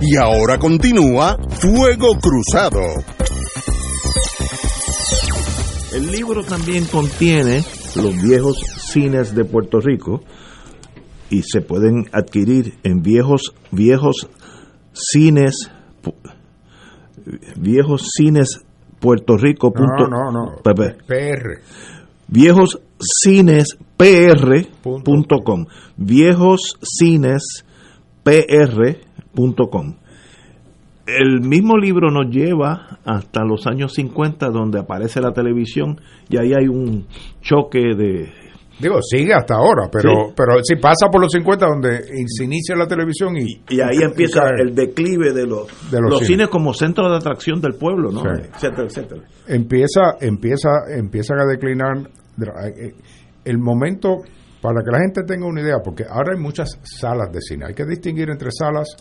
Y 0.00 0.16
ahora 0.16 0.58
continúa 0.58 1.36
Fuego 1.50 2.18
Cruzado. 2.18 2.80
El 5.94 6.10
libro 6.10 6.42
también 6.42 6.86
contiene 6.86 7.62
los 7.96 8.22
viejos 8.22 8.56
cines 8.90 9.34
de 9.34 9.44
Puerto 9.44 9.78
Rico 9.80 10.22
y 11.30 11.42
se 11.42 11.60
pueden 11.60 12.08
adquirir 12.12 12.74
en 12.82 13.02
viejos 13.02 13.54
viejos 13.70 14.28
cines 14.92 15.70
viejos 17.56 18.08
cines 18.16 18.60
Puerto 19.02 19.36
Rico. 19.36 19.72
No, 19.74 20.06
no, 20.06 20.30
no. 20.30 20.62
PR. 20.62 21.60
Viejos 22.28 22.80
cines 22.98 23.76
pr.com. 23.96 25.66
Viejos 25.96 26.78
cines 26.80 27.66
pr.com. 28.22 29.94
El 31.04 31.40
mismo 31.40 31.76
libro 31.76 32.12
nos 32.12 32.30
lleva 32.32 33.00
hasta 33.04 33.44
los 33.44 33.66
años 33.66 33.92
50 33.94 34.50
donde 34.50 34.78
aparece 34.78 35.20
la 35.20 35.32
televisión 35.32 36.00
y 36.30 36.38
ahí 36.38 36.52
hay 36.54 36.68
un 36.68 37.06
choque 37.40 37.96
de, 37.96 38.32
Digo, 38.82 39.00
sigue 39.00 39.32
hasta 39.32 39.54
ahora, 39.54 39.88
pero 39.90 40.10
sí. 40.10 40.32
pero 40.36 40.54
si 40.64 40.74
pasa 40.74 41.06
por 41.10 41.20
los 41.20 41.30
50 41.30 41.66
donde 41.66 42.02
se 42.26 42.44
inicia 42.44 42.74
la 42.74 42.88
televisión 42.88 43.36
y... 43.36 43.62
Y 43.68 43.80
ahí 43.80 44.02
empieza 44.02 44.42
el 44.58 44.74
declive 44.74 45.32
de 45.32 45.46
los, 45.46 45.68
de 45.88 46.00
los, 46.00 46.10
los 46.10 46.18
cines. 46.18 46.26
cines. 46.26 46.48
como 46.48 46.74
centro 46.74 47.08
de 47.08 47.16
atracción 47.16 47.60
del 47.60 47.74
pueblo, 47.74 48.10
¿no? 48.10 48.22
Sí. 48.22 48.42
Etcétera, 48.52 48.84
etcétera. 48.88 49.22
Empieza, 49.46 50.16
empieza, 50.20 50.68
empiezan 50.92 51.38
a 51.40 51.46
declinar 51.46 52.10
el 53.44 53.58
momento, 53.58 54.22
para 54.60 54.82
que 54.82 54.90
la 54.90 54.98
gente 54.98 55.22
tenga 55.24 55.46
una 55.46 55.60
idea, 55.60 55.78
porque 55.82 56.04
ahora 56.08 56.34
hay 56.34 56.40
muchas 56.40 56.78
salas 56.82 57.30
de 57.32 57.40
cine, 57.40 57.66
hay 57.68 57.74
que 57.74 57.84
distinguir 57.84 58.30
entre 58.30 58.50
salas 58.50 58.96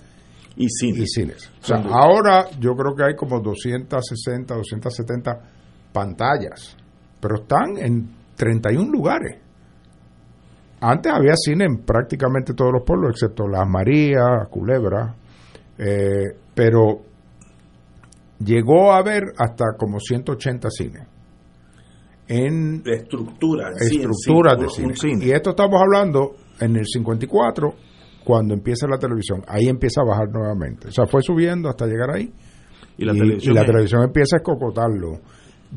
y 0.55 0.67
cines. 0.69 1.01
Y 1.01 1.07
cines. 1.07 1.51
O 1.61 1.65
sea, 1.65 1.77
ahora 1.77 2.49
yo 2.59 2.75
creo 2.75 2.95
que 2.95 3.03
hay 3.03 3.15
como 3.15 3.39
260, 3.39 4.53
270 4.55 5.31
pantallas, 5.91 6.75
pero 7.19 7.35
están 7.41 7.77
en 7.77 8.09
31 8.35 8.91
lugares. 8.91 9.40
Antes 10.81 11.13
había 11.13 11.35
cine 11.35 11.65
en 11.65 11.85
prácticamente 11.85 12.55
todos 12.55 12.71
los 12.73 12.83
pueblos, 12.83 13.11
excepto 13.11 13.47
Las 13.47 13.67
Marías, 13.69 14.47
Culebra, 14.49 15.15
eh, 15.77 16.35
pero 16.55 17.01
llegó 18.43 18.91
a 18.91 18.97
haber 18.97 19.25
hasta 19.37 19.77
como 19.77 19.99
180 19.99 20.69
cines. 20.71 21.07
En 22.27 22.81
estructuras 22.85 23.79
estructuras 23.79 24.57
de 24.57 24.69
cine. 24.69 24.95
cine. 24.95 25.25
Y 25.25 25.31
esto 25.31 25.51
estamos 25.51 25.79
hablando 25.79 26.31
en 26.59 26.75
el 26.75 26.85
54, 26.85 27.73
cuando 28.23 28.53
empieza 28.55 28.87
la 28.87 28.97
televisión. 28.97 29.43
Ahí 29.47 29.67
empieza 29.67 30.01
a 30.01 30.05
bajar 30.05 30.29
nuevamente. 30.29 30.87
O 30.87 30.91
sea, 30.91 31.05
fue 31.05 31.21
subiendo 31.21 31.69
hasta 31.69 31.85
llegar 31.85 32.09
ahí. 32.15 32.31
Y 32.97 33.05
la, 33.05 33.13
y, 33.13 33.19
televisión, 33.19 33.53
y 33.53 33.59
la 33.59 33.65
televisión 33.65 34.03
empieza 34.03 34.37
a 34.37 34.39
escocotarlo. 34.39 35.19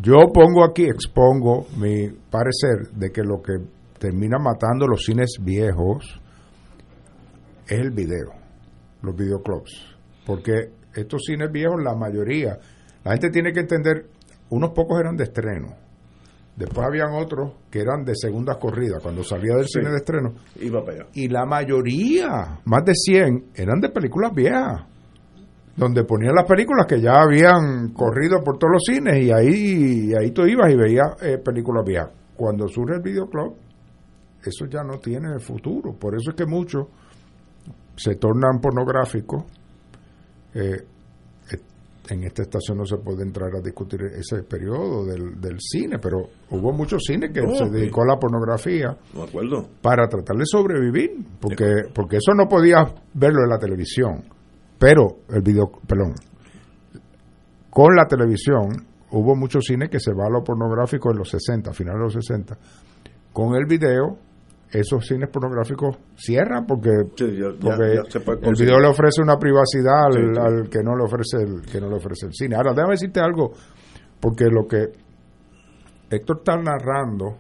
Yo 0.00 0.32
pongo 0.32 0.64
aquí, 0.64 0.84
expongo 0.84 1.66
mi 1.76 2.08
parecer 2.30 2.90
de 2.94 3.10
que 3.10 3.22
lo 3.22 3.42
que 3.42 3.52
termina 4.04 4.38
matando 4.38 4.86
los 4.86 5.02
cines 5.02 5.38
viejos 5.40 6.20
es 7.66 7.80
el 7.80 7.90
video, 7.90 8.32
los 9.00 9.16
videoclubs. 9.16 9.96
Porque 10.26 10.72
estos 10.94 11.22
cines 11.24 11.50
viejos, 11.50 11.82
la 11.82 11.94
mayoría, 11.94 12.58
la 13.02 13.12
gente 13.12 13.30
tiene 13.30 13.50
que 13.50 13.60
entender, 13.60 14.04
unos 14.50 14.72
pocos 14.74 15.00
eran 15.00 15.16
de 15.16 15.24
estreno. 15.24 15.74
Después 16.54 16.86
habían 16.86 17.14
otros 17.14 17.54
que 17.70 17.80
eran 17.80 18.04
de 18.04 18.12
segunda 18.14 18.58
corrida, 18.58 18.98
cuando 19.02 19.24
salía 19.24 19.54
del 19.56 19.64
sí, 19.64 19.78
cine 19.78 19.90
de 19.90 19.96
estreno. 19.96 20.34
Iba 20.60 20.84
para 20.84 20.98
allá. 20.98 21.06
Y 21.14 21.28
la 21.28 21.46
mayoría, 21.46 22.60
más 22.66 22.84
de 22.84 22.92
100, 22.94 23.52
eran 23.54 23.80
de 23.80 23.88
películas 23.88 24.32
viejas 24.34 24.84
donde 25.76 26.04
ponían 26.04 26.34
las 26.34 26.46
películas 26.46 26.86
que 26.86 27.00
ya 27.00 27.22
habían 27.22 27.94
corrido 27.94 28.44
por 28.44 28.58
todos 28.58 28.74
los 28.74 28.82
cines 28.84 29.24
y 29.24 29.32
ahí, 29.32 30.10
y 30.10 30.14
ahí 30.14 30.30
tú 30.30 30.44
ibas 30.44 30.70
y 30.70 30.76
veías 30.76 31.22
eh, 31.22 31.38
películas 31.38 31.84
viejas. 31.86 32.10
Cuando 32.36 32.68
surge 32.68 32.96
el 32.96 33.02
videoclub, 33.02 33.63
eso 34.50 34.66
ya 34.66 34.82
no 34.82 34.98
tiene 34.98 35.38
futuro. 35.38 35.92
Por 35.94 36.14
eso 36.14 36.30
es 36.30 36.36
que 36.36 36.46
muchos 36.46 36.86
se 37.96 38.16
tornan 38.16 38.60
pornográficos. 38.60 39.44
Eh, 40.54 40.84
en 42.10 42.22
esta 42.22 42.42
estación 42.42 42.76
no 42.76 42.84
se 42.84 42.98
puede 42.98 43.22
entrar 43.22 43.48
a 43.56 43.60
discutir 43.62 44.02
ese 44.02 44.42
periodo 44.42 45.06
del, 45.06 45.40
del 45.40 45.56
cine, 45.58 45.98
pero 45.98 46.18
hubo 46.50 46.70
muchos 46.72 47.02
cines 47.02 47.30
que 47.32 47.40
Oh, 47.40 47.54
se 47.54 47.70
dedicó 47.70 48.02
a 48.02 48.06
la 48.08 48.18
pornografía 48.18 48.94
de 49.14 49.22
acuerdo. 49.22 49.66
para 49.80 50.06
tratar 50.06 50.36
de 50.36 50.44
sobrevivir, 50.44 51.12
porque, 51.40 51.64
porque 51.94 52.16
eso 52.18 52.34
no 52.34 52.46
podías 52.46 52.92
verlo 53.14 53.44
en 53.44 53.48
la 53.48 53.58
televisión. 53.58 54.22
Pero 54.78 55.20
el 55.30 55.40
video, 55.40 55.70
perdón, 55.86 56.12
con 57.70 57.94
la 57.96 58.06
televisión 58.06 58.68
hubo 59.12 59.34
muchos 59.34 59.64
cines 59.64 59.88
que 59.88 59.98
se 60.00 60.12
va 60.12 60.26
a 60.26 60.30
lo 60.30 60.44
pornográfico 60.44 61.10
en 61.10 61.18
los 61.18 61.30
60, 61.30 61.72
finales 61.72 61.98
de 62.00 62.04
los 62.04 62.12
60. 62.12 62.58
Con 63.32 63.54
el 63.54 63.64
video, 63.66 64.18
esos 64.74 65.06
cines 65.06 65.28
pornográficos 65.30 65.96
cierran 66.16 66.66
porque, 66.66 66.90
Sí, 67.16 67.26
ya- 67.38 67.50
ya- 67.52 67.58
porque 67.60 67.94
ya 67.94 68.48
el 68.48 68.54
video 68.58 68.78
le 68.80 68.88
ofrece 68.88 69.22
una 69.22 69.36
privacidad 69.38 70.06
al, 70.06 70.12
Sí, 70.12 70.20
sí. 70.34 70.40
al 70.40 70.68
que 70.68 70.82
no 70.82 70.96
le 70.96 71.04
ofrece 71.04 71.36
el 71.42 71.62
que 71.62 71.80
no 71.80 71.88
le 71.88 71.96
ofrece 71.96 72.26
el 72.26 72.32
cine. 72.34 72.56
Ahora, 72.56 72.72
déjame 72.72 72.92
decirte 72.94 73.20
algo, 73.20 73.52
porque 74.20 74.46
lo 74.46 74.66
que 74.66 74.88
Héctor 76.10 76.38
está 76.38 76.56
narrando, 76.56 77.36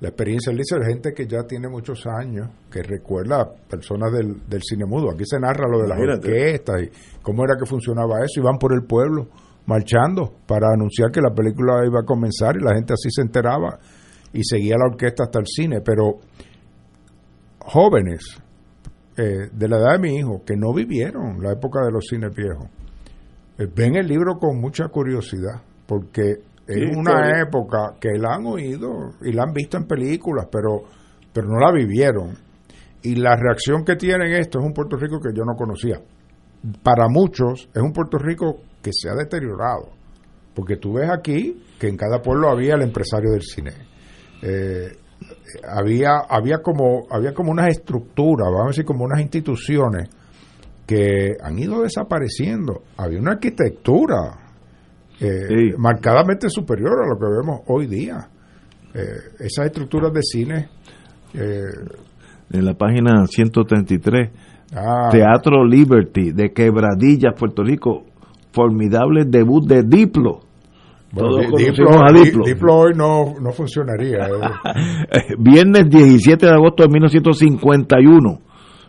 la 0.00 0.08
experiencia, 0.08 0.50
él 0.50 0.58
dice 0.58 0.78
de 0.78 0.86
gente 0.86 1.12
que 1.14 1.26
ya 1.26 1.42
tiene 1.46 1.68
muchos 1.68 2.06
años, 2.06 2.48
que 2.70 2.82
recuerda 2.82 3.40
a 3.42 3.52
personas 3.68 4.12
del, 4.12 4.46
del 4.48 4.62
cine 4.62 4.84
mudo. 4.84 5.10
Aquí 5.10 5.24
se 5.24 5.38
narra 5.38 5.68
lo 5.70 5.80
de 5.80 5.88
las 5.88 5.98
orquestas 5.98 6.82
y 6.82 6.90
cómo 7.22 7.44
era 7.44 7.54
que 7.58 7.66
funcionaba 7.66 8.18
eso. 8.24 8.40
Iban 8.40 8.58
por 8.58 8.74
el 8.74 8.84
pueblo 8.86 9.28
marchando 9.66 10.32
para 10.46 10.68
anunciar 10.74 11.10
que 11.10 11.20
la 11.20 11.32
película 11.34 11.84
iba 11.86 12.00
a 12.00 12.04
comenzar 12.04 12.56
y 12.56 12.62
la 12.64 12.74
gente 12.74 12.92
así 12.92 13.08
se 13.10 13.22
enteraba 13.22 13.78
y 14.32 14.42
seguía 14.44 14.76
la 14.76 14.86
orquesta 14.90 15.24
hasta 15.24 15.38
el 15.38 15.46
cine. 15.46 15.80
Pero 15.80 16.18
jóvenes, 17.66 18.40
eh, 19.16 19.48
de 19.52 19.68
la 19.68 19.78
edad 19.78 19.92
de 19.92 19.98
mi 19.98 20.16
hijo 20.16 20.42
que 20.44 20.56
no 20.56 20.72
vivieron 20.72 21.42
la 21.42 21.52
época 21.52 21.84
de 21.84 21.90
los 21.90 22.06
cines 22.06 22.34
viejos, 22.34 22.68
eh, 23.58 23.66
ven 23.74 23.96
el 23.96 24.06
libro 24.06 24.38
con 24.38 24.60
mucha 24.60 24.88
curiosidad, 24.88 25.62
porque 25.86 26.34
es 26.66 26.96
una 26.96 27.40
época 27.40 27.94
que 28.00 28.18
la 28.18 28.34
han 28.34 28.46
oído 28.46 29.14
y 29.22 29.32
la 29.32 29.44
han 29.44 29.52
visto 29.52 29.76
en 29.76 29.86
películas, 29.86 30.48
pero, 30.50 30.82
pero 31.32 31.48
no 31.48 31.58
la 31.58 31.72
vivieron. 31.72 32.36
Y 33.02 33.14
la 33.14 33.36
reacción 33.36 33.84
que 33.84 33.96
tienen 33.96 34.32
esto 34.32 34.58
es 34.58 34.64
un 34.64 34.72
Puerto 34.72 34.96
Rico 34.96 35.20
que 35.20 35.32
yo 35.32 35.44
no 35.44 35.54
conocía. 35.54 36.00
Para 36.82 37.08
muchos 37.08 37.68
es 37.72 37.82
un 37.82 37.92
Puerto 37.92 38.18
Rico 38.18 38.56
que 38.82 38.90
se 38.92 39.08
ha 39.08 39.14
deteriorado, 39.14 39.90
porque 40.54 40.76
tú 40.76 40.94
ves 40.94 41.08
aquí 41.10 41.62
que 41.78 41.88
en 41.88 41.96
cada 41.96 42.20
pueblo 42.20 42.48
había 42.50 42.74
el 42.74 42.82
empresario 42.82 43.30
del 43.30 43.42
cine. 43.42 43.72
Eh, 44.42 44.92
había 45.68 46.18
había 46.28 46.58
como 46.58 47.06
había 47.10 47.32
como 47.32 47.50
unas 47.50 47.68
estructuras, 47.68 48.48
vamos 48.48 48.66
a 48.66 48.68
decir 48.68 48.84
como 48.84 49.04
unas 49.04 49.20
instituciones 49.20 50.08
que 50.86 51.36
han 51.42 51.58
ido 51.58 51.82
desapareciendo. 51.82 52.82
Había 52.96 53.18
una 53.20 53.32
arquitectura 53.32 54.38
eh, 55.20 55.74
marcadamente 55.76 56.48
superior 56.48 57.02
a 57.02 57.08
lo 57.08 57.18
que 57.18 57.26
vemos 57.26 57.60
hoy 57.66 57.86
día. 57.86 58.28
Eh, 58.94 59.00
esas 59.40 59.66
estructuras 59.66 60.12
de 60.12 60.22
cine. 60.22 60.68
Eh, 61.34 61.60
en 62.52 62.64
la 62.64 62.74
página 62.74 63.26
133, 63.26 64.30
ah. 64.74 65.08
Teatro 65.10 65.64
Liberty 65.64 66.30
de 66.32 66.52
Quebradillas, 66.52 67.34
Puerto 67.36 67.64
Rico, 67.64 68.04
formidable 68.52 69.24
debut 69.26 69.66
de 69.66 69.82
Diplo. 69.82 70.45
Diplo, 71.12 72.44
Diplo. 72.44 72.74
hoy 72.74 72.92
no, 72.94 73.34
no 73.40 73.52
funcionaría. 73.52 74.28
Viernes 75.38 75.88
17 75.88 76.46
de 76.46 76.52
agosto 76.52 76.82
de 76.82 76.88
1951. 76.90 78.40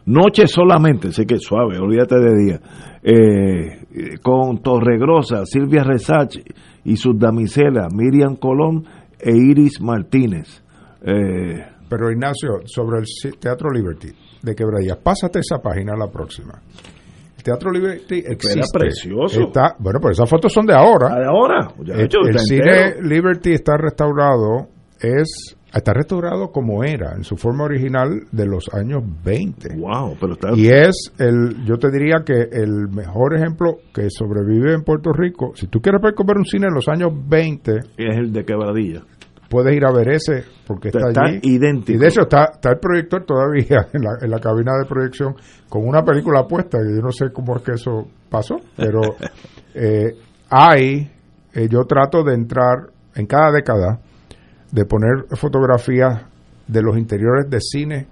Noche 0.08 0.48
solamente, 0.48 1.12
sé 1.12 1.26
que 1.26 1.38
suave, 1.38 1.78
olvídate 1.78 2.16
de 2.18 2.38
día. 2.38 2.62
Eh, 3.04 4.18
con 4.22 4.62
Torregrosa, 4.62 5.46
Silvia 5.46 5.84
Resach 5.84 6.38
y 6.86 6.96
sus 6.96 7.20
damiselas, 7.20 7.94
Miriam 7.94 8.38
Colón 8.38 8.86
e 9.20 9.36
Iris 9.36 9.82
Martínez. 9.82 10.64
Eh, 11.02 11.66
Pero 11.90 12.12
Ignacio, 12.12 12.62
sobre 12.66 13.00
el 13.00 13.06
Teatro 13.38 13.70
Liberty 13.70 14.10
de 14.42 14.56
Quebradillas, 14.56 14.98
pásate 14.98 15.40
esa 15.40 15.58
página 15.62 15.94
la 15.98 16.08
próxima. 16.10 16.54
Teatro 17.48 17.72
Liberty 17.72 18.24
existe. 18.26 18.60
Era 18.60 18.68
precioso. 18.74 19.42
Está, 19.44 19.76
bueno, 19.80 20.00
pues 20.02 20.18
esas 20.18 20.30
fotos 20.30 20.52
son 20.52 20.66
de 20.66 20.74
ahora. 20.74 21.08
Ah, 21.14 21.20
de 21.20 21.26
ahora. 21.26 21.72
el, 21.80 22.10
el 22.30 22.40
cine 22.40 23.02
Liberty 23.02 23.54
está 23.54 23.78
restaurado, 23.78 24.68
es 25.00 25.56
está 25.74 25.94
restaurado 25.94 26.52
como 26.52 26.84
era, 26.84 27.14
en 27.16 27.24
su 27.24 27.38
forma 27.38 27.64
original 27.66 28.24
de 28.32 28.46
los 28.46 28.68
años 28.74 29.04
20. 29.24 29.76
Wow, 29.78 30.18
pero 30.20 30.36
Y 30.56 30.68
es, 30.68 31.14
el, 31.20 31.66
yo 31.66 31.78
te 31.78 31.90
diría 31.90 32.24
que 32.26 32.50
el 32.52 32.90
mejor 32.90 33.36
ejemplo 33.36 33.78
que 33.94 34.10
sobrevive 34.10 34.74
en 34.74 34.84
Puerto 34.84 35.14
Rico, 35.14 35.52
si 35.56 35.68
tú 35.68 35.80
quieres 35.80 36.02
ver 36.02 36.38
un 36.38 36.46
cine 36.46 36.68
en 36.68 36.74
los 36.74 36.88
años 36.88 37.12
20... 37.28 37.72
Es 37.98 38.18
el 38.18 38.34
de 38.34 38.44
Quebradilla. 38.44 39.04
Puedes 39.50 39.76
ir 39.76 39.86
a 39.86 39.92
ver 39.92 40.10
ese, 40.10 40.44
porque 40.66 40.90
está, 40.90 41.22
allí. 41.22 41.40
idéntico. 41.44 41.98
Y 41.98 42.02
de 42.02 42.08
hecho 42.08 42.22
está, 42.22 42.52
está 42.54 42.72
el 42.72 42.80
proyector 42.80 43.26
todavía 43.26 43.88
en 43.94 44.02
la, 44.02 44.18
en 44.22 44.30
la 44.30 44.40
cabina 44.40 44.74
de 44.78 44.86
proyección 44.86 45.36
con 45.70 45.88
una 45.88 46.04
película 46.04 46.46
puesta, 46.46 46.78
y 46.80 46.96
yo 46.96 47.02
no 47.02 47.12
sé 47.12 47.32
cómo 47.32 47.56
es 47.56 47.64
que 47.64 47.74
eso 47.74 48.08
pasó, 48.30 48.58
pero 48.76 49.02
eh, 49.74 50.16
hay, 50.50 51.12
eh, 51.54 51.68
yo 51.70 51.84
trato 51.86 52.24
de 52.24 52.34
entrar 52.34 52.90
en 53.16 53.26
cada 53.26 53.52
década 53.52 54.00
de 54.72 54.86
poner 54.86 55.26
fotografías 55.36 56.24
de 56.68 56.82
los 56.82 56.98
interiores 56.98 57.50
de 57.50 57.60
cine 57.62 58.08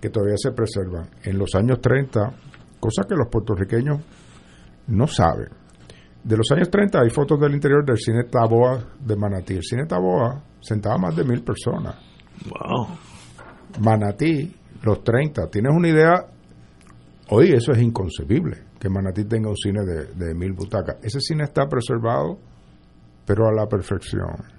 que 0.00 0.10
todavía 0.10 0.36
se 0.36 0.52
preservan. 0.52 1.08
En 1.22 1.38
los 1.38 1.54
años 1.54 1.80
30, 1.80 2.32
cosa 2.80 3.02
que 3.08 3.14
los 3.14 3.28
puertorriqueños 3.28 4.00
no 4.88 5.06
saben. 5.06 5.48
De 6.24 6.36
los 6.36 6.50
años 6.52 6.70
30 6.70 7.00
hay 7.00 7.10
fotos 7.10 7.40
del 7.40 7.54
interior 7.54 7.84
del 7.84 7.98
cine 7.98 8.24
Taboa 8.24 8.78
de 8.98 9.16
Manatí. 9.16 9.54
El 9.54 9.62
cine 9.62 9.86
Taboa 9.86 10.42
sentaba 10.60 10.98
más 10.98 11.16
de 11.16 11.24
mil 11.24 11.42
personas. 11.42 11.96
Wow. 12.44 12.88
Manatí, 13.80 14.54
los 14.82 15.02
30. 15.02 15.48
¿Tienes 15.50 15.72
una 15.74 15.88
idea? 15.88 16.26
Hoy 17.30 17.52
eso 17.52 17.72
es 17.72 17.82
inconcebible, 17.82 18.56
que 18.78 18.88
Manatí 18.88 19.24
tenga 19.24 19.50
un 19.50 19.56
cine 19.56 19.84
de, 19.84 20.06
de 20.14 20.34
mil 20.34 20.52
butacas. 20.52 20.96
Ese 21.02 21.20
cine 21.20 21.44
está 21.44 21.66
preservado, 21.66 22.38
pero 23.26 23.48
a 23.48 23.52
la 23.52 23.66
perfección 23.66 24.58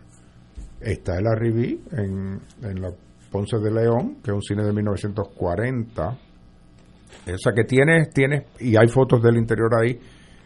Está 0.79 1.17
el 1.17 1.27
Arribí 1.27 1.81
en, 1.91 2.39
en 2.61 2.81
la 2.81 2.91
Ponce 3.29 3.57
de 3.57 3.71
León, 3.71 4.17
que 4.23 4.31
es 4.31 4.35
un 4.35 4.41
cine 4.41 4.63
de 4.63 4.71
1940. 4.71 6.09
O 6.09 7.37
sea 7.37 7.53
que 7.53 7.63
tienes, 7.63 8.09
tienes 8.11 8.43
y 8.59 8.77
hay 8.77 8.87
fotos 8.87 9.21
del 9.21 9.37
interior 9.37 9.69
ahí. 9.75 9.99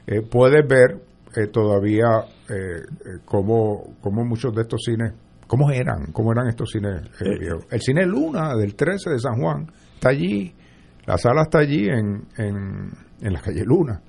Eh, 0.07 0.21
puedes 0.21 0.67
ver 0.67 1.01
eh, 1.35 1.47
todavía 1.47 2.25
eh, 2.49 2.53
eh 2.55 3.19
cómo, 3.25 3.95
cómo, 4.01 4.25
muchos 4.25 4.53
de 4.55 4.63
estos 4.63 4.81
cines, 4.83 5.13
cómo 5.53 5.69
eran, 5.69 6.11
cómo 6.11 6.31
eran 6.31 6.47
estos 6.47 6.71
cines 6.71 7.01
viejos. 7.19 7.67
El 7.69 7.79
cine 7.79 8.07
Luna 8.07 8.55
del 8.55 8.73
13 8.73 9.11
de 9.11 9.19
San 9.19 9.39
Juan 9.39 9.67
está 9.93 10.09
allí, 10.09 10.51
la 11.05 11.15
sala 11.19 11.43
está 11.43 11.59
allí 11.59 11.87
en, 11.87 12.25
en, 12.37 12.89
en 13.21 13.33
la 13.33 13.39
calle 13.39 13.63
Luna. 13.63 14.01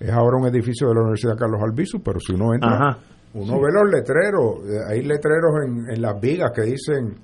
Es 0.00 0.10
ahora 0.10 0.38
un 0.38 0.48
edificio 0.48 0.88
de 0.88 0.94
la 0.94 1.02
Universidad 1.02 1.36
Carlos 1.38 1.60
Albizu, 1.62 2.02
pero 2.02 2.18
si 2.18 2.32
uno 2.34 2.52
entra 2.52 2.98
uno 3.34 3.60
ve 3.60 3.68
los 3.72 3.88
letreros, 3.92 4.64
eh, 4.68 4.80
hay 4.88 5.02
letreros 5.02 5.52
en, 5.64 5.94
en, 5.94 6.02
las 6.02 6.20
vigas 6.20 6.50
que 6.52 6.62
dicen, 6.62 7.14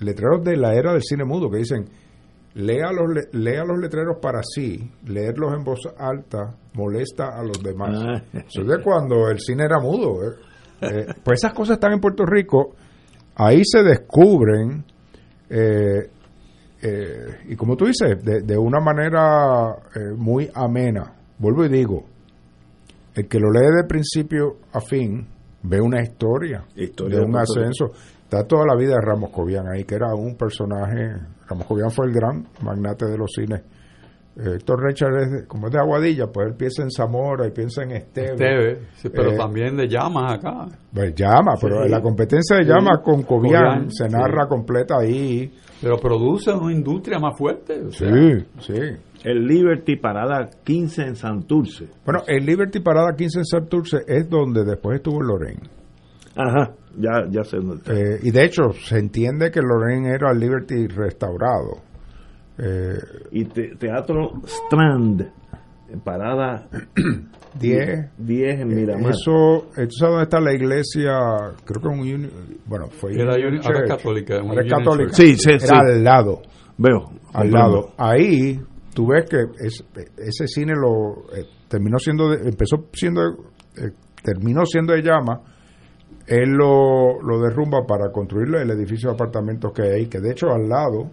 letreros 0.00 0.44
de 0.44 0.58
la 0.58 0.74
era 0.74 0.92
del 0.92 1.02
cine 1.02 1.24
mudo, 1.24 1.48
que 1.48 1.58
dicen, 1.58 1.86
lea 2.56 2.92
los, 2.92 3.08
lea 3.32 3.64
los 3.64 3.78
letreros 3.78 4.18
para 4.20 4.40
sí, 4.42 4.90
leerlos 5.06 5.54
en 5.54 5.64
voz 5.64 5.80
alta 5.96 6.56
molesta 6.74 7.38
a 7.38 7.42
los 7.42 7.62
demás. 7.62 7.90
Ah. 7.94 8.22
Eso 8.34 8.60
es 8.62 8.66
de 8.66 8.82
cuando 8.82 9.30
el 9.30 9.38
cine 9.38 9.64
era 9.64 9.78
mudo. 9.80 10.24
¿eh? 10.24 10.34
Eh, 10.80 11.06
pues 11.24 11.40
esas 11.40 11.54
cosas 11.54 11.74
están 11.74 11.94
en 11.94 11.98
Puerto 11.98 12.24
Rico, 12.24 12.76
ahí 13.38 13.62
se 13.64 13.82
descubren, 13.82 14.84
y 17.48 17.56
como 17.56 17.74
tú 17.76 17.86
dices, 17.86 18.22
de, 18.22 18.42
de 18.42 18.58
una 18.58 18.80
manera 18.80 19.74
muy 20.16 20.50
amena. 20.54 21.14
Vuelvo 21.38 21.64
y 21.64 21.68
digo, 21.68 22.04
el 23.14 23.26
que 23.26 23.40
lo 23.40 23.50
lee 23.50 23.74
de 23.74 23.84
principio 23.88 24.58
a 24.72 24.80
fin 24.80 25.26
ve 25.62 25.80
una 25.80 26.02
historia, 26.02 26.64
de 26.74 27.20
un 27.20 27.36
ascenso. 27.36 27.92
Está 28.22 28.44
toda 28.44 28.66
la 28.66 28.76
vida 28.76 28.94
de 28.96 29.00
Ramos 29.00 29.30
Cobian 29.30 29.66
ahí, 29.68 29.84
que 29.84 29.94
era 29.94 30.14
un 30.14 30.36
personaje. 30.36 31.16
Ramos 31.48 31.66
Cobian 31.66 31.90
fue 31.90 32.06
el 32.06 32.12
gran 32.12 32.46
magnate 32.60 33.06
de 33.06 33.16
los 33.16 33.30
cines. 33.34 33.62
Héctor 34.38 34.84
Richard, 34.84 35.16
es 35.16 35.46
como 35.46 35.66
es 35.66 35.72
de 35.72 35.80
Aguadilla, 35.80 36.26
pues 36.28 36.48
él 36.48 36.54
piensa 36.54 36.82
en 36.82 36.90
Zamora 36.90 37.46
y 37.46 37.50
piensa 37.50 37.82
en 37.82 37.90
Esteve. 37.92 38.32
Esteve, 38.32 38.78
sí, 38.94 39.08
pero 39.08 39.32
eh, 39.32 39.36
también 39.36 39.76
de 39.76 39.88
Llamas 39.88 40.34
acá. 40.34 40.66
Pues 40.94 41.14
Llama, 41.14 41.54
pero 41.60 41.86
la 41.86 42.00
competencia 42.00 42.56
de 42.56 42.64
Llamas 42.64 43.00
con 43.02 43.22
Cobian, 43.24 43.90
se 43.90 44.08
narra 44.08 44.46
completa 44.46 44.98
ahí. 44.98 45.52
Pero 45.80 45.96
produce 45.98 46.52
una 46.52 46.72
industria 46.72 47.18
más 47.18 47.36
fuerte. 47.36 47.90
sí, 47.90 48.06
sí. 48.60 48.80
El 49.24 49.46
Liberty 49.48 49.96
Parada 49.96 50.48
15 50.62 51.02
en 51.02 51.16
Santurce. 51.16 51.88
Bueno, 52.04 52.22
el 52.28 52.46
Liberty 52.46 52.78
Parada 52.78 53.16
15 53.16 53.40
en 53.40 53.44
Santurce 53.44 53.98
es 54.06 54.30
donde 54.30 54.64
después 54.64 54.98
estuvo 54.98 55.20
Lorraine. 55.20 55.68
Ajá, 56.36 56.72
ya, 56.96 57.26
ya 57.28 57.42
sé 57.42 57.56
eh, 57.56 58.20
y 58.22 58.30
de 58.30 58.44
hecho, 58.44 58.70
se 58.72 58.98
entiende 58.98 59.50
que 59.50 59.60
Lorraine 59.60 60.14
era 60.14 60.30
el 60.30 60.38
Liberty 60.38 60.86
restaurado. 60.86 61.87
Eh, 62.58 62.98
y 63.32 63.44
Teatro 63.44 64.42
Strand, 64.44 65.30
en 65.90 66.00
Parada 66.00 66.68
10. 67.60 68.10
10 68.18 68.60
en 68.60 68.68
Miramar. 68.68 69.10
Eso, 69.12 69.68
¿tú 69.74 69.90
sabes 69.90 70.00
dónde 70.00 70.22
está 70.24 70.40
la 70.40 70.52
iglesia? 70.52 71.12
Creo 71.64 71.80
que 71.80 71.88
un. 71.88 72.30
Bueno, 72.66 72.88
fue. 72.88 73.14
Era 73.14 73.34
católica. 73.86 74.36
Era 74.36 74.66
católica. 74.66 75.12
Sí, 75.12 75.36
sí, 75.36 75.50
Era 75.50 75.78
al 75.78 76.04
lado. 76.04 76.42
Veo. 76.76 77.12
Al 77.32 77.50
lado. 77.50 77.92
Ahí 77.96 78.60
tú 78.98 79.06
ves 79.06 79.26
que 79.30 79.44
ese 80.16 80.48
cine 80.48 80.74
lo 80.74 81.30
eh, 81.32 81.44
terminó 81.68 81.98
siendo 81.98 82.30
de, 82.30 82.48
empezó 82.48 82.88
siendo 82.92 83.22
eh, 83.76 83.92
terminó 84.24 84.66
siendo 84.66 84.92
de 84.92 85.02
llama 85.02 85.40
él 86.26 86.50
lo, 86.50 87.22
lo 87.22 87.40
derrumba 87.40 87.86
para 87.86 88.10
construir 88.10 88.52
el 88.56 88.70
edificio 88.72 89.10
de 89.10 89.14
apartamentos 89.14 89.72
que 89.72 89.82
hay 89.82 89.90
ahí 89.90 90.06
que 90.08 90.18
de 90.18 90.32
hecho 90.32 90.48
al 90.48 90.68
lado 90.68 91.12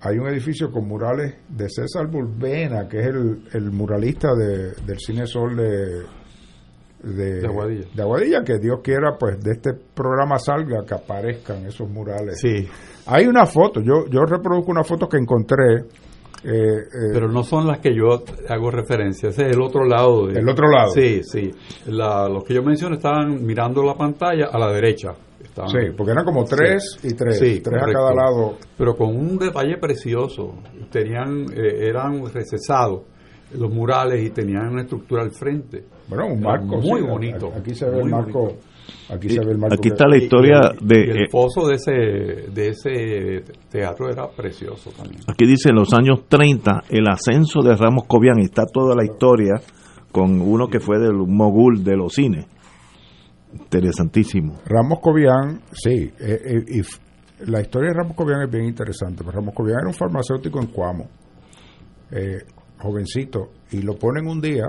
hay 0.00 0.18
un 0.18 0.28
edificio 0.28 0.70
con 0.70 0.86
murales 0.86 1.36
de 1.48 1.68
César 1.68 2.06
Bulbena 2.06 2.88
que 2.88 3.00
es 3.00 3.06
el, 3.06 3.70
muralista 3.72 4.34
del 4.34 4.98
cine 4.98 5.26
sol 5.26 5.56
de 5.56 6.02
de, 7.02 7.46
Aguadilla. 7.46 7.86
de 7.94 8.02
Aguadilla 8.02 8.44
que 8.44 8.58
Dios 8.58 8.80
quiera 8.82 9.16
pues 9.18 9.40
de 9.42 9.52
este 9.52 9.74
programa 9.94 10.38
salga 10.38 10.84
que 10.84 10.94
aparezcan 10.94 11.66
esos 11.66 11.88
murales 11.88 12.40
sí 12.40 12.66
hay 13.06 13.26
una 13.26 13.46
foto 13.46 13.80
yo 13.80 14.06
yo 14.10 14.24
reproduzco 14.24 14.70
una 14.70 14.84
foto 14.84 15.08
que 15.08 15.18
encontré 15.18 15.84
eh, 16.44 16.48
eh, 16.48 17.10
Pero 17.12 17.28
no 17.28 17.42
son 17.42 17.66
las 17.66 17.80
que 17.80 17.92
yo 17.92 18.22
hago 18.48 18.70
referencia, 18.70 19.30
ese 19.30 19.46
es 19.48 19.56
el 19.56 19.60
otro 19.60 19.84
lado. 19.84 20.28
el 20.28 20.48
otro 20.48 20.68
lado. 20.68 20.90
Sí, 20.92 21.22
sí. 21.24 21.50
los 21.86 22.44
que 22.44 22.54
yo 22.54 22.62
menciono 22.62 22.94
estaban 22.94 23.44
mirando 23.44 23.82
la 23.82 23.94
pantalla 23.94 24.46
a 24.52 24.58
la 24.58 24.72
derecha. 24.72 25.14
Estaban- 25.42 25.70
Sí, 25.70 25.78
porque 25.96 26.12
eran 26.12 26.24
como 26.24 26.44
tres 26.44 26.98
y 27.02 27.14
tres, 27.14 27.38
tres 27.62 27.82
a 27.82 27.86
cada 27.92 28.14
lado. 28.14 28.56
Pero 28.76 28.94
con 28.96 29.08
un 29.16 29.38
detalle 29.38 29.76
precioso. 29.78 30.54
Tenían, 30.90 31.46
eh, 31.54 31.88
eran 31.88 32.24
recesados 32.32 33.02
los 33.56 33.72
murales 33.72 34.24
y 34.26 34.30
tenían 34.30 34.68
una 34.72 34.82
estructura 34.82 35.22
al 35.22 35.30
frente. 35.30 35.84
Bueno, 36.08 36.26
un 36.26 36.40
marco. 36.40 36.78
Muy 36.80 37.00
sí, 37.00 37.06
bonito. 37.06 37.52
Aquí 37.56 37.74
se 37.74 37.88
ve 37.88 37.98
el 38.00 38.10
marco. 38.10 38.40
bonito. 38.42 38.60
Aquí 39.08 39.28
se 39.30 39.44
ve 39.44 39.52
el 39.52 39.58
marco. 39.58 39.74
Aquí 39.74 39.88
está 39.88 40.06
la 40.08 40.16
historia 40.16 40.60
Y 40.74 40.82
el- 40.82 40.88
de... 40.88 40.98
y 41.06 41.10
el 41.10 41.16
eh, 41.24 41.28
foso 41.30 41.66
de 41.68 41.74
ese, 41.74 41.92
de 42.52 42.68
ese 42.68 43.52
teatro 43.70 44.08
era 44.10 44.28
precioso 44.28 44.90
también. 44.90 45.20
Aquí 45.28 45.46
dice 45.46 45.70
en 45.70 45.76
los 45.76 45.92
años 45.92 46.24
30 46.28 46.82
el 46.90 47.06
ascenso 47.08 47.62
de 47.62 47.76
Ramos 47.76 48.04
Cobian 48.06 48.38
está 48.40 48.64
toda 48.66 48.94
la 48.96 49.04
historia 49.04 49.54
con 50.12 50.40
uno 50.40 50.68
que 50.68 50.80
fue 50.80 50.98
del 50.98 51.14
mogul 51.26 51.82
de 51.84 51.96
los 51.96 52.12
cines. 52.14 52.46
Interesantísimo. 53.52 54.54
Ramos 54.66 54.98
Cobian, 55.00 55.60
sí, 55.72 56.12
eh, 56.18 56.64
eh, 56.66 56.82
la 57.46 57.60
historia 57.60 57.90
de 57.90 57.94
Ramos 57.94 58.16
Cobian 58.16 58.42
es 58.42 58.50
bien 58.50 58.64
interesante. 58.64 59.22
porque 59.22 59.36
Ramos 59.36 59.54
Cobian 59.54 59.78
era 59.80 59.88
un 59.88 59.94
farmacéutico 59.94 60.60
en 60.60 60.66
Cuamo, 60.68 61.08
eh, 62.10 62.38
jovencito, 62.78 63.50
y 63.70 63.82
lo 63.82 63.96
ponen 63.96 64.26
un 64.26 64.40
día, 64.40 64.66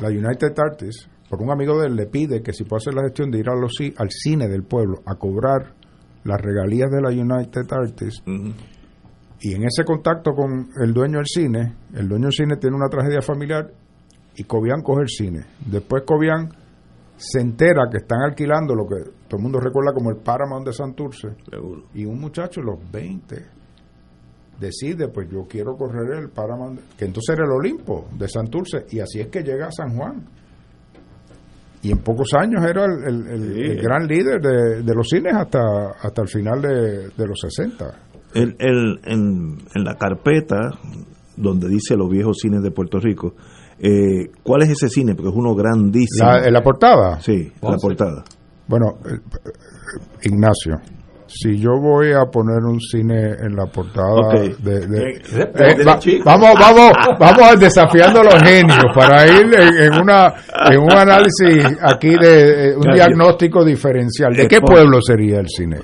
la 0.00 0.08
United 0.08 0.54
Artists, 0.58 1.08
por 1.28 1.42
un 1.42 1.50
amigo 1.50 1.80
de 1.80 1.88
él 1.88 1.96
le 1.96 2.06
pide 2.06 2.42
que 2.42 2.52
si 2.52 2.64
puede 2.64 2.78
hacer 2.78 2.94
la 2.94 3.02
gestión 3.02 3.30
de 3.30 3.40
ir 3.40 3.48
a 3.48 3.54
los, 3.54 3.72
al 3.96 4.10
cine 4.10 4.48
del 4.48 4.62
pueblo 4.62 5.02
a 5.06 5.16
cobrar 5.16 5.74
las 6.24 6.40
regalías 6.40 6.90
de 6.90 7.00
la 7.00 7.10
United 7.10 7.66
Artists. 7.70 8.22
Y 9.40 9.54
en 9.54 9.64
ese 9.64 9.84
contacto 9.84 10.32
con 10.32 10.70
el 10.82 10.92
dueño 10.92 11.18
del 11.18 11.26
cine, 11.26 11.74
el 11.94 12.08
dueño 12.08 12.26
del 12.26 12.32
cine 12.32 12.56
tiene 12.56 12.76
una 12.76 12.88
tragedia 12.88 13.20
familiar 13.20 13.70
y 14.34 14.44
Cobian 14.44 14.82
coge 14.82 15.02
el 15.02 15.08
cine. 15.08 15.46
Después 15.66 16.04
Cobian 16.06 16.48
se 17.16 17.40
entera 17.40 17.88
que 17.90 17.98
están 17.98 18.20
alquilando 18.22 18.74
lo 18.74 18.86
que 18.86 19.10
todo 19.28 19.38
el 19.38 19.42
mundo 19.42 19.58
recuerda 19.58 19.92
como 19.94 20.10
el 20.10 20.16
Paramount 20.18 20.66
de 20.66 20.72
Santurce. 20.72 21.28
Y 21.94 22.04
un 22.04 22.20
muchacho 22.20 22.60
los 22.60 22.78
20 22.92 23.36
decide, 24.60 25.08
pues 25.08 25.28
yo 25.30 25.46
quiero 25.48 25.76
correr 25.76 26.18
el 26.18 26.30
Paramount, 26.30 26.80
que 26.96 27.04
entonces 27.06 27.34
era 27.36 27.44
el 27.46 27.52
Olimpo 27.52 28.06
de 28.18 28.28
Santurce, 28.28 28.86
y 28.90 29.00
así 29.00 29.20
es 29.20 29.28
que 29.28 29.42
llega 29.42 29.66
a 29.66 29.72
San 29.72 29.94
Juan. 29.96 30.24
Y 31.82 31.92
en 31.92 31.98
pocos 31.98 32.30
años 32.34 32.64
era 32.68 32.84
el, 32.84 33.04
el- 33.04 33.26
el- 33.28 33.70
el 33.70 33.82
gran 33.82 34.06
líder 34.06 34.40
de, 34.40 34.82
de 34.82 34.94
los 34.94 35.08
cines 35.08 35.34
hasta, 35.34 35.90
hasta 36.02 36.22
el 36.22 36.28
final 36.28 36.60
de, 36.62 37.08
de 37.10 37.26
los 37.26 37.38
60. 37.40 37.84
El, 38.34 38.56
el- 38.58 39.00
en, 39.04 39.58
en 39.74 39.84
la 39.84 39.94
carpeta 39.96 40.56
donde 41.36 41.68
dice 41.68 41.96
los 41.96 42.08
viejos 42.10 42.38
cines 42.40 42.62
de 42.62 42.70
Puerto 42.70 42.98
Rico, 42.98 43.34
eh, 43.80 44.30
¿cuál 44.42 44.62
es 44.62 44.70
ese 44.70 44.88
cine? 44.88 45.14
Porque 45.14 45.30
es 45.30 45.36
uno 45.36 45.54
grandísimo. 45.54 46.28
La, 46.28 46.44
¿En 46.46 46.52
la 46.52 46.62
portada? 46.62 47.20
Sí, 47.20 47.52
la 47.62 47.76
portada. 47.76 48.24
Bueno, 48.66 48.98
eh, 49.04 49.14
eh, 49.14 49.50
Ignacio, 50.24 50.80
si 51.28 51.58
yo 51.58 51.72
voy 51.80 52.12
a 52.12 52.24
poner 52.30 52.58
un 52.64 52.80
cine 52.80 53.32
en 53.40 53.54
la 53.54 53.66
portada 53.66 54.12
Ok. 54.28 54.34
de, 54.58 54.86
de- 54.86 55.10
Eh, 55.10 55.22
eh, 55.54 55.74
de 55.76 55.84
va- 55.84 55.98
chico. 55.98 56.24
vamos, 56.24 56.50
vamos, 56.58 56.90
vamos 57.18 57.60
desafiando 57.60 58.20
a 58.20 58.24
los 58.24 58.42
genios 58.42 58.78
para 58.94 59.26
ir 59.26 59.46
en, 59.52 59.82
en 59.94 60.00
una 60.00 60.34
en 60.70 60.80
un 60.80 60.92
análisis 60.92 61.64
aquí 61.82 62.10
de 62.20 62.70
eh, 62.70 62.76
un 62.76 62.92
diagnóstico 62.94 63.64
diferencial. 63.64 64.32
¿De 64.34 64.48
qué 64.48 64.60
pueblo 64.60 65.00
sería 65.02 65.38
el 65.40 65.48
cine? 65.48 65.78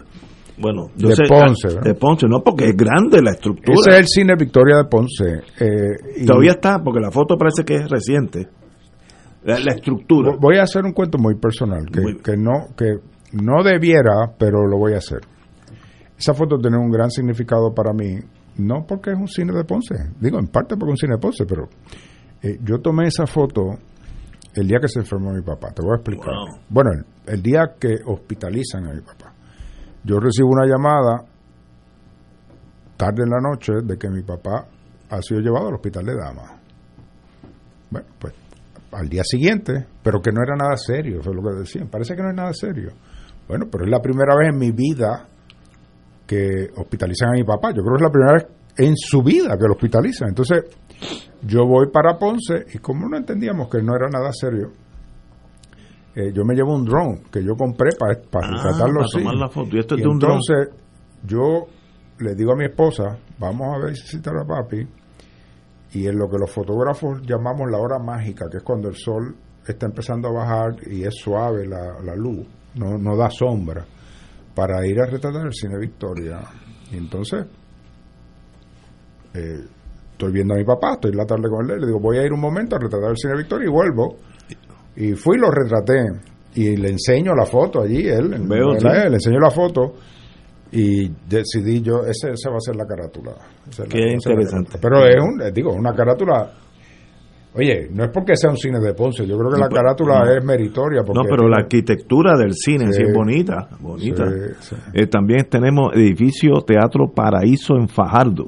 Bueno, 0.62 0.86
De 0.94 1.02
yo 1.09 1.10
sé- 1.10 1.24
Ponce, 1.28 1.68
¿verdad? 1.68 1.82
De 1.82 1.94
Ponce, 1.94 2.26
no, 2.28 2.40
porque 2.43 2.66
es 2.70 2.76
grande 2.76 3.20
la 3.20 3.32
estructura. 3.32 3.74
Ese 3.80 3.90
es 3.90 3.97
el 3.98 4.06
cine 4.06 4.34
Victoria 4.39 4.76
de 4.76 4.84
Ponce. 4.84 5.24
eh, 5.60 6.20
y 6.22 6.24
Todavía 6.24 6.52
está, 6.52 6.78
porque 6.82 7.01
la 7.01 7.10
foto 7.10 7.36
parece 7.36 7.64
que 7.64 7.74
es 7.74 7.90
reciente. 7.90 8.48
La, 9.44 9.59
la 9.59 9.72
estructura. 9.72 10.36
Voy 10.40 10.56
a 10.59 10.62
hacer 10.62 10.84
un 10.84 10.93
cuento 10.93 11.18
muy 11.18 11.34
personal 11.34 11.84
que, 11.93 12.01
Muy- 12.01 12.16
que 12.18 12.36
no 12.36 12.68
que 12.76 12.86
no 13.32 13.64
debiera, 13.64 14.32
pero 14.39 14.66
lo 14.68 14.78
voy 14.78 14.93
a 14.94 14.98
hacer. 14.98 15.18
Esa 16.16 16.32
foto 16.34 16.59
tiene 16.59 16.78
un 16.78 16.90
gran 16.90 17.10
significado 17.10 17.74
para 17.74 17.93
mí, 17.93 18.18
no 18.59 18.84
porque 18.86 19.10
es 19.10 19.16
un 19.18 19.26
cine 19.26 19.52
de 19.52 19.64
Ponce, 19.64 19.97
digo 20.20 20.39
en 20.39 20.47
parte 20.47 20.76
porque 20.76 20.90
es 20.93 21.02
un 21.02 21.06
cine 21.09 21.14
de 21.14 21.20
Ponce, 21.20 21.44
pero 21.44 21.64
eh, 22.43 22.59
yo 22.62 22.78
tomé 22.80 23.09
esa 23.09 23.26
foto 23.26 23.62
el 24.55 24.68
día 24.68 24.78
que 24.80 24.86
se 24.89 25.01
enfermó 25.01 25.32
mi 25.32 25.43
papá. 25.43 25.72
Te 25.74 25.82
voy 25.82 25.93
a 25.93 25.97
explicar. 25.97 26.34
Bueno, 26.68 26.90
el, 26.93 27.34
el 27.34 27.43
día 27.43 27.72
que 27.80 27.97
hospitalizan 28.06 28.86
a 28.86 28.93
mi 28.94 29.01
papá. 29.01 29.31
Yo 30.04 30.18
recibo 30.18 30.50
una 30.50 30.66
llamada 30.66 31.24
tarde 32.96 33.22
en 33.24 33.30
la 33.30 33.40
noche 33.40 33.72
de 33.84 33.96
que 33.96 34.08
mi 34.08 34.22
papá 34.22 34.66
ha 35.10 35.22
sido 35.22 35.40
llevado 35.40 35.68
al 35.68 35.74
hospital 35.74 36.04
de 36.04 36.16
Dama. 36.16 36.60
Bueno, 37.90 38.08
pues 38.18 38.34
al 38.92 39.08
día 39.08 39.22
siguiente, 39.24 39.86
pero 40.02 40.20
que 40.20 40.30
no 40.32 40.42
era 40.42 40.56
nada 40.56 40.76
serio, 40.76 41.20
eso 41.20 41.30
es 41.30 41.36
lo 41.36 41.42
que 41.42 41.60
decían. 41.60 41.88
Parece 41.88 42.14
que 42.14 42.22
no 42.22 42.30
es 42.30 42.36
nada 42.36 42.52
serio. 42.52 42.92
Bueno, 43.48 43.66
pero 43.70 43.84
es 43.84 43.90
la 43.90 44.00
primera 44.00 44.34
vez 44.36 44.48
en 44.52 44.58
mi 44.58 44.70
vida 44.70 45.26
que 46.26 46.70
hospitalizan 46.76 47.30
a 47.30 47.32
mi 47.32 47.44
papá. 47.44 47.70
Yo 47.70 47.82
creo 47.82 47.96
que 47.96 48.02
es 48.04 48.08
la 48.08 48.10
primera 48.10 48.32
vez 48.34 48.46
en 48.76 48.96
su 48.96 49.22
vida 49.22 49.56
que 49.58 49.66
lo 49.66 49.74
hospitalizan. 49.74 50.28
Entonces, 50.28 50.64
yo 51.42 51.66
voy 51.66 51.88
para 51.92 52.18
Ponce 52.18 52.66
y 52.72 52.78
como 52.78 53.08
no 53.08 53.16
entendíamos 53.16 53.68
que 53.68 53.82
no 53.82 53.94
era 53.94 54.08
nada 54.08 54.30
serio, 54.32 54.72
eh, 56.14 56.32
yo 56.32 56.44
me 56.44 56.55
llevo 56.55 56.74
un 56.74 56.84
drone 56.84 57.22
que 57.30 57.43
yo 57.43 57.55
compré 57.56 57.90
para, 57.98 58.20
para 58.30 58.48
Ah, 58.48 58.51
retratarlo 58.56 59.01
para 59.01 59.09
tomar 59.12 59.34
la 59.36 59.48
foto. 59.48 59.76
Y 59.76 59.78
esto 59.78 59.94
es 59.94 60.01
Y 60.01 60.02
de 60.02 60.09
un 60.09 60.14
entonces, 60.14 60.68
yo 61.24 61.66
le 62.18 62.34
digo 62.34 62.52
a 62.52 62.56
mi 62.56 62.64
esposa, 62.66 63.18
vamos 63.39 63.66
a 63.76 63.86
visitar 63.86 64.34
a 64.36 64.44
papi, 64.44 64.86
y 65.93 66.06
en 66.06 66.18
lo 66.18 66.28
que 66.28 66.39
los 66.39 66.51
fotógrafos 66.51 67.20
llamamos 67.22 67.70
la 67.70 67.78
hora 67.78 67.98
mágica, 67.98 68.47
que 68.51 68.59
es 68.59 68.62
cuando 68.62 68.89
el 68.89 68.97
sol 68.97 69.34
está 69.66 69.86
empezando 69.86 70.28
a 70.28 70.32
bajar 70.32 70.76
y 70.86 71.05
es 71.05 71.14
suave 71.14 71.66
la, 71.66 72.01
la 72.02 72.14
luz, 72.14 72.47
no, 72.74 72.98
no 72.98 73.16
da 73.16 73.30
sombra, 73.30 73.84
para 74.55 74.86
ir 74.86 75.01
a 75.01 75.06
retratar 75.06 75.47
el 75.47 75.52
cine 75.52 75.78
Victoria. 75.78 76.40
Y 76.90 76.97
entonces, 76.97 77.47
eh, 79.34 79.64
estoy 80.12 80.32
viendo 80.32 80.55
a 80.55 80.59
mi 80.59 80.64
papá, 80.64 80.94
estoy 80.94 81.10
en 81.12 81.16
la 81.16 81.26
tarde 81.26 81.48
con 81.48 81.70
él, 81.70 81.80
le 81.80 81.86
digo, 81.86 82.01
voy 82.01 82.18
a 82.18 82.24
ir 82.24 82.32
un 82.32 82.40
momento 82.40 82.76
a 82.76 82.78
retratar 82.78 83.10
el 83.10 83.16
cine 83.16 83.36
Victoria 83.36 83.66
y 83.68 83.72
vuelvo. 83.72 84.16
Y 84.97 85.12
fui 85.14 85.36
y 85.36 85.40
lo 85.40 85.51
retraté. 85.51 85.94
Y 86.55 86.77
le 86.77 86.90
enseño 86.90 87.35
la 87.35 87.47
foto 87.47 87.81
allí, 87.82 88.06
él, 88.06 88.28
Veo, 88.47 88.78
sí. 88.78 88.86
le 88.86 89.14
enseño 89.14 89.39
la 89.40 89.51
foto 89.51 89.94
y 90.70 91.09
decidí 91.28 91.81
yo, 91.81 92.01
ese, 92.05 92.32
esa 92.32 92.51
va 92.51 92.56
a 92.56 92.60
ser 92.60 92.77
la 92.77 92.85
carátula. 92.86 93.32
Esa 93.70 93.85
es 93.85 93.89
la- 93.89 93.93
Qué 93.94 94.01
la 94.06 94.12
interesante. 94.12 94.78
carátula. 94.78 94.81
Pero 94.82 95.06
es 95.06 95.16
un, 95.23 95.43
eh, 95.43 95.51
digo, 95.52 95.73
una 95.73 95.94
carátula. 95.94 96.52
Oye, 97.55 97.89
no 97.93 98.05
es 98.05 98.10
porque 98.10 98.35
sea 98.35 98.48
un 98.51 98.56
cine 98.56 98.81
de 98.81 98.94
Ponce, 98.94 99.27
yo 99.27 99.36
creo 99.36 99.51
que 99.51 99.60
la 99.60 99.69
pues, 99.69 99.78
carátula 99.81 100.24
no. 100.24 100.31
es 100.31 100.43
meritoria. 100.44 101.02
Porque 101.05 101.19
No, 101.23 101.24
pero 101.28 101.48
la 101.48 101.59
arquitectura 101.59 102.35
del 102.39 102.55
cine 102.55 102.86
sí, 102.93 102.94
Sí. 102.94 103.02
es 103.09 103.14
bonita, 103.14 103.69
bonita. 103.81 104.27
Sí, 104.27 104.35
sí. 104.60 104.77
Eh, 104.94 105.06
también 105.06 105.47
tenemos 105.51 105.94
edificio 105.94 106.52
Teatro 106.66 107.12
Paraíso 107.14 107.74
en 107.77 107.89
Fajardo. 107.89 108.47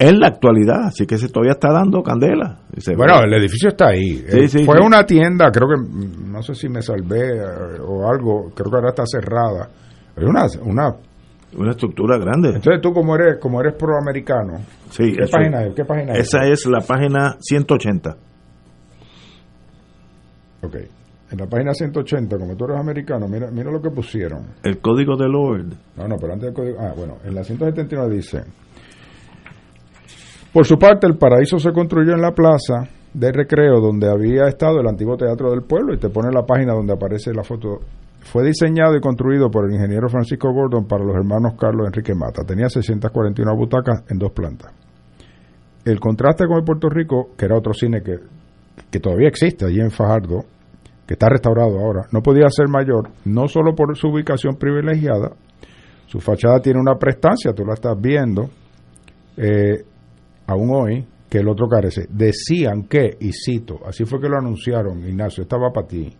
En 0.00 0.20
la 0.20 0.28
actualidad, 0.28 0.86
así 0.86 1.06
que 1.06 1.18
se 1.18 1.28
todavía 1.28 1.52
está 1.52 1.72
dando 1.72 2.02
candela. 2.02 2.60
Se 2.76 2.94
Bueno, 2.94 3.20
el 3.24 3.32
edificio 3.34 3.70
está 3.70 3.88
ahí. 3.88 4.18
Sí, 4.28 4.38
Eh, 4.38 4.48
sí, 4.48 4.64
Fue 4.64 4.78
sí. 4.78 4.84
una 4.86 5.04
tienda, 5.04 5.50
creo 5.50 5.66
que, 5.68 5.76
mm, 5.76 6.30
no 6.32 6.40
sé 6.42 6.54
si 6.54 6.68
me 6.68 6.80
salvé 6.82 7.36
eh, 7.36 7.80
o 7.84 8.08
algo, 8.08 8.50
creo 8.54 8.70
que 8.70 8.76
ahora 8.76 8.90
está 8.90 9.02
cerrada. 9.06 9.68
Es 10.16 10.24
una, 10.24 10.46
una 10.64 10.94
una 11.56 11.70
estructura 11.70 12.18
grande. 12.18 12.50
Entonces 12.50 12.80
tú 12.82 12.92
como 12.92 13.14
eres 13.16 13.38
como 13.40 13.60
eres 13.60 13.74
proamericano, 13.74 14.58
Sí, 14.90 15.12
¿qué 15.16 15.24
eso- 15.24 15.32
página 15.32 15.64
es? 15.64 15.74
¿Qué 15.74 15.84
página 15.84 16.12
es? 16.12 16.18
Esa 16.28 16.44
es 16.46 16.66
la 16.66 16.80
página 16.80 17.36
180. 17.40 18.16
Ok. 20.62 20.76
En 21.30 21.38
la 21.38 21.46
página 21.46 21.72
180, 21.74 22.38
como 22.38 22.56
tú 22.56 22.64
eres 22.66 22.78
americano, 22.78 23.28
mira, 23.28 23.50
mira 23.50 23.70
lo 23.70 23.80
que 23.82 23.90
pusieron. 23.90 24.46
El 24.62 24.78
código 24.78 25.16
de 25.16 25.28
Lord. 25.28 25.66
No, 25.96 26.08
no, 26.08 26.16
pero 26.18 26.32
antes 26.32 26.46
del 26.46 26.54
código. 26.54 26.78
Ah, 26.80 26.92
bueno, 26.96 27.16
en 27.24 27.34
la 27.34 27.44
179 27.44 28.14
dice: 28.14 28.44
Por 30.52 30.64
su 30.64 30.78
parte, 30.78 31.06
el 31.06 31.18
paraíso 31.18 31.58
se 31.58 31.72
construyó 31.72 32.12
en 32.14 32.22
la 32.22 32.32
plaza 32.32 32.88
de 33.12 33.32
recreo 33.32 33.80
donde 33.80 34.10
había 34.10 34.46
estado 34.48 34.80
el 34.80 34.86
antiguo 34.86 35.16
teatro 35.16 35.50
del 35.50 35.62
pueblo 35.62 35.94
y 35.94 35.98
te 35.98 36.08
pone 36.08 36.30
la 36.32 36.44
página 36.44 36.72
donde 36.72 36.92
aparece 36.92 37.32
la 37.34 37.42
foto. 37.42 37.80
Fue 38.20 38.44
diseñado 38.44 38.96
y 38.96 39.00
construido 39.00 39.50
por 39.50 39.66
el 39.66 39.74
ingeniero 39.74 40.08
Francisco 40.08 40.52
Gordon 40.52 40.86
para 40.86 41.04
los 41.04 41.14
hermanos 41.14 41.54
Carlos 41.58 41.86
Enrique 41.86 42.14
Mata. 42.14 42.42
Tenía 42.44 42.68
641 42.68 43.56
butacas 43.56 44.04
en 44.10 44.18
dos 44.18 44.32
plantas. 44.32 44.72
El 45.84 46.00
contraste 46.00 46.46
con 46.46 46.58
el 46.58 46.64
Puerto 46.64 46.88
Rico, 46.88 47.30
que 47.36 47.46
era 47.46 47.56
otro 47.56 47.72
cine 47.72 48.02
que, 48.02 48.16
que 48.90 49.00
todavía 49.00 49.28
existe 49.28 49.64
allí 49.64 49.80
en 49.80 49.90
Fajardo, 49.90 50.44
que 51.06 51.14
está 51.14 51.28
restaurado 51.28 51.78
ahora, 51.78 52.06
no 52.12 52.20
podía 52.20 52.48
ser 52.50 52.68
mayor, 52.68 53.08
no 53.24 53.48
solo 53.48 53.74
por 53.74 53.96
su 53.96 54.08
ubicación 54.08 54.56
privilegiada, 54.56 55.32
su 56.06 56.20
fachada 56.20 56.60
tiene 56.60 56.80
una 56.80 56.96
prestancia, 56.96 57.54
tú 57.54 57.64
la 57.64 57.74
estás 57.74 57.98
viendo, 57.98 58.50
eh, 59.38 59.84
aún 60.48 60.70
hoy, 60.74 61.06
que 61.30 61.38
el 61.38 61.48
otro 61.48 61.68
carece. 61.68 62.06
Decían 62.10 62.84
que, 62.88 63.16
y 63.20 63.32
cito, 63.32 63.80
así 63.86 64.04
fue 64.04 64.20
que 64.20 64.28
lo 64.28 64.38
anunciaron, 64.38 65.06
Ignacio, 65.06 65.42
estaba 65.42 65.70
para 65.72 65.86
ti. 65.86 66.16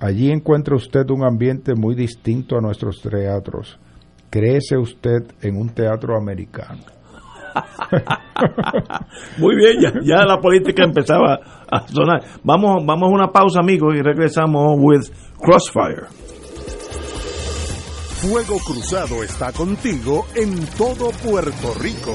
Allí 0.00 0.30
encuentra 0.30 0.74
usted 0.74 1.08
un 1.10 1.24
ambiente 1.24 1.74
muy 1.74 1.94
distinto 1.94 2.56
a 2.56 2.60
nuestros 2.60 3.00
teatros. 3.00 3.78
Crece 4.30 4.76
usted 4.76 5.22
en 5.42 5.56
un 5.56 5.68
teatro 5.68 6.16
americano. 6.16 6.82
Muy 9.38 9.56
bien, 9.56 9.80
ya, 9.80 9.92
ya 10.02 10.26
la 10.26 10.38
política 10.38 10.84
empezaba 10.84 11.38
a 11.70 11.88
sonar. 11.88 12.22
Vamos, 12.42 12.84
vamos 12.84 13.10
a 13.10 13.14
una 13.14 13.28
pausa, 13.28 13.60
amigos, 13.60 13.94
y 13.96 14.02
regresamos 14.02 14.76
with 14.78 15.08
Crossfire. 15.38 16.06
Fuego 18.20 18.58
Cruzado 18.58 19.22
está 19.22 19.52
contigo 19.52 20.26
en 20.34 20.66
todo 20.76 21.10
Puerto 21.22 21.72
Rico. 21.80 22.14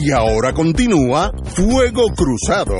Y 0.00 0.12
ahora 0.12 0.52
continúa 0.52 1.32
Fuego 1.42 2.04
Cruzado. 2.14 2.76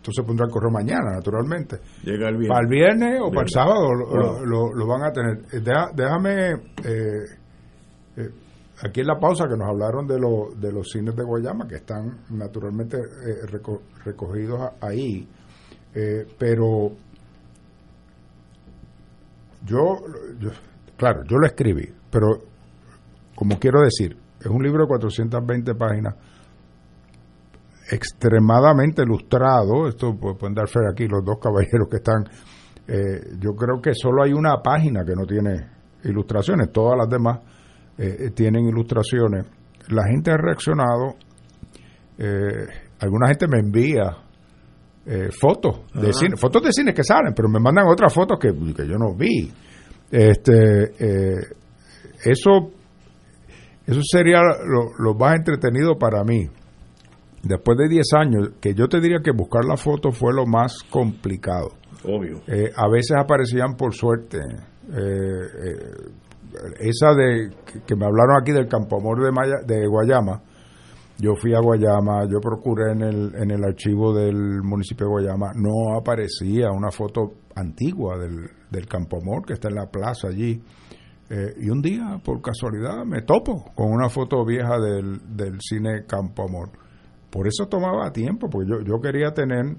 Esto 0.00 0.12
se 0.12 0.22
pondrá 0.22 0.46
al 0.46 0.50
correo 0.52 0.70
mañana, 0.70 1.10
naturalmente. 1.16 1.76
Llega 2.04 2.28
el 2.30 2.38
viernes. 2.38 2.48
Para 2.48 2.60
el 2.62 2.68
viernes 2.68 3.20
o 3.20 3.28
para 3.30 3.42
el 3.42 3.50
sábado 3.50 3.92
lo, 3.92 4.46
lo- 4.46 4.72
lo- 4.72 4.86
van 4.86 5.02
a 5.04 5.12
tener. 5.12 5.38
Eh, 5.52 5.60
déjame. 5.94 6.52
eh, 6.84 7.39
aquí 8.82 9.00
en 9.00 9.06
la 9.06 9.18
pausa 9.18 9.44
que 9.48 9.56
nos 9.56 9.68
hablaron 9.68 10.06
de, 10.06 10.18
lo- 10.18 10.50
de 10.56 10.72
los 10.72 10.88
cines 10.90 11.14
de 11.16 11.22
Guayama, 11.24 11.66
que 11.68 11.76
están 11.76 12.20
naturalmente 12.30 12.96
eh, 12.98 13.46
reco- 13.46 13.82
recogidos 14.04 14.60
ahí. 14.80 15.28
Eh, 15.94 16.26
pero 16.38 16.92
yo, 19.66 19.96
claro, 20.96 21.22
yo 21.28 21.36
lo 21.36 21.46
escribí, 21.46 21.88
pero 22.10 22.26
como 23.34 23.58
quiero 23.58 23.82
decir, 23.82 24.16
es 24.40 24.46
un 24.46 24.62
libro 24.62 24.82
de 24.84 24.88
420 24.88 25.74
páginas 25.74 26.14
extremadamente 27.90 29.02
ilustrado. 29.02 29.88
Esto 29.88 30.12
pu- 30.14 30.36
pueden 30.38 30.54
dar 30.54 30.68
fe 30.68 30.80
aquí 30.90 31.06
los 31.08 31.24
dos 31.24 31.38
caballeros 31.40 31.88
que 31.90 31.96
están. 31.96 32.24
eh, 32.86 33.36
yo 33.38 33.50
creo 33.54 33.80
que 33.80 33.92
solo 33.94 34.22
hay 34.22 34.32
una 34.32 34.56
página 34.62 35.04
que 35.04 35.14
no 35.14 35.24
tiene 35.26 35.68
ilustraciones, 36.04 36.72
todas 36.72 36.96
las 36.98 37.08
demás 37.08 37.40
eh, 38.00 38.30
tienen 38.34 38.66
ilustraciones. 38.66 39.46
La 39.88 40.04
gente 40.06 40.30
ha 40.30 40.36
reaccionado. 40.36 41.14
eh, 42.18 42.66
alguna 43.00 43.28
gente 43.28 43.46
me 43.48 43.58
envía 43.58 44.16
eh, 45.06 45.28
fotos 45.40 45.80
de 45.94 46.10
Ajá. 46.10 46.12
cine, 46.12 46.36
fotos 46.36 46.62
de 46.62 46.72
cine 46.72 46.92
que 46.92 47.02
salen, 47.02 47.32
pero 47.34 47.48
me 47.48 47.58
mandan 47.58 47.86
otras 47.88 48.12
fotos 48.12 48.38
que, 48.38 48.48
que 48.74 48.86
yo 48.86 48.96
no 48.98 49.14
vi. 49.16 49.50
Este, 50.10 50.82
eh, 50.98 51.36
eso, 52.24 52.70
eso 53.86 54.00
sería 54.02 54.40
lo, 54.42 54.92
lo 54.98 55.14
más 55.14 55.36
entretenido 55.36 55.96
para 55.98 56.22
mí. 56.24 56.46
Después 57.42 57.78
de 57.78 57.88
10 57.88 58.06
años, 58.18 58.50
que 58.60 58.74
yo 58.74 58.86
te 58.86 59.00
diría 59.00 59.20
que 59.24 59.30
buscar 59.32 59.64
la 59.64 59.76
foto 59.78 60.10
fue 60.12 60.34
lo 60.34 60.44
más 60.46 60.82
complicado. 60.90 61.70
Obvio. 62.04 62.42
Eh, 62.46 62.70
a 62.76 62.88
veces 62.90 63.16
aparecían 63.18 63.76
por 63.76 63.94
suerte. 63.94 64.38
Eh, 64.38 64.98
eh, 64.98 66.10
esa 66.78 67.14
de 67.14 67.50
que, 67.86 67.96
me 67.96 68.06
hablaron 68.06 68.40
aquí 68.40 68.52
del 68.52 68.68
Campo 68.68 68.98
Amor 68.98 69.20
de, 69.20 69.74
de 69.74 69.86
Guayama. 69.86 70.42
Yo 71.18 71.34
fui 71.34 71.54
a 71.54 71.60
Guayama, 71.60 72.24
yo 72.30 72.40
procuré 72.40 72.92
en 72.92 73.02
el, 73.02 73.34
en 73.34 73.50
el 73.50 73.62
archivo 73.62 74.14
del 74.14 74.62
municipio 74.62 75.06
de 75.06 75.12
Guayama, 75.12 75.52
no 75.54 75.98
aparecía 75.98 76.70
una 76.70 76.90
foto 76.90 77.34
antigua 77.54 78.18
del, 78.18 78.48
del 78.70 78.86
Campo 78.86 79.18
Amor 79.20 79.44
que 79.44 79.52
está 79.52 79.68
en 79.68 79.74
la 79.74 79.86
plaza 79.86 80.28
allí. 80.28 80.62
Eh, 81.28 81.54
y 81.60 81.70
un 81.70 81.80
día, 81.80 82.20
por 82.24 82.40
casualidad, 82.40 83.04
me 83.04 83.22
topo 83.22 83.70
con 83.74 83.92
una 83.92 84.08
foto 84.08 84.44
vieja 84.44 84.78
del, 84.80 85.20
del 85.36 85.60
cine 85.60 86.04
Campo 86.06 86.44
Amor. 86.48 86.70
Por 87.30 87.46
eso 87.46 87.66
tomaba 87.68 88.10
tiempo, 88.10 88.48
porque 88.50 88.68
yo, 88.68 88.80
yo 88.80 89.00
quería 89.00 89.32
tener 89.32 89.76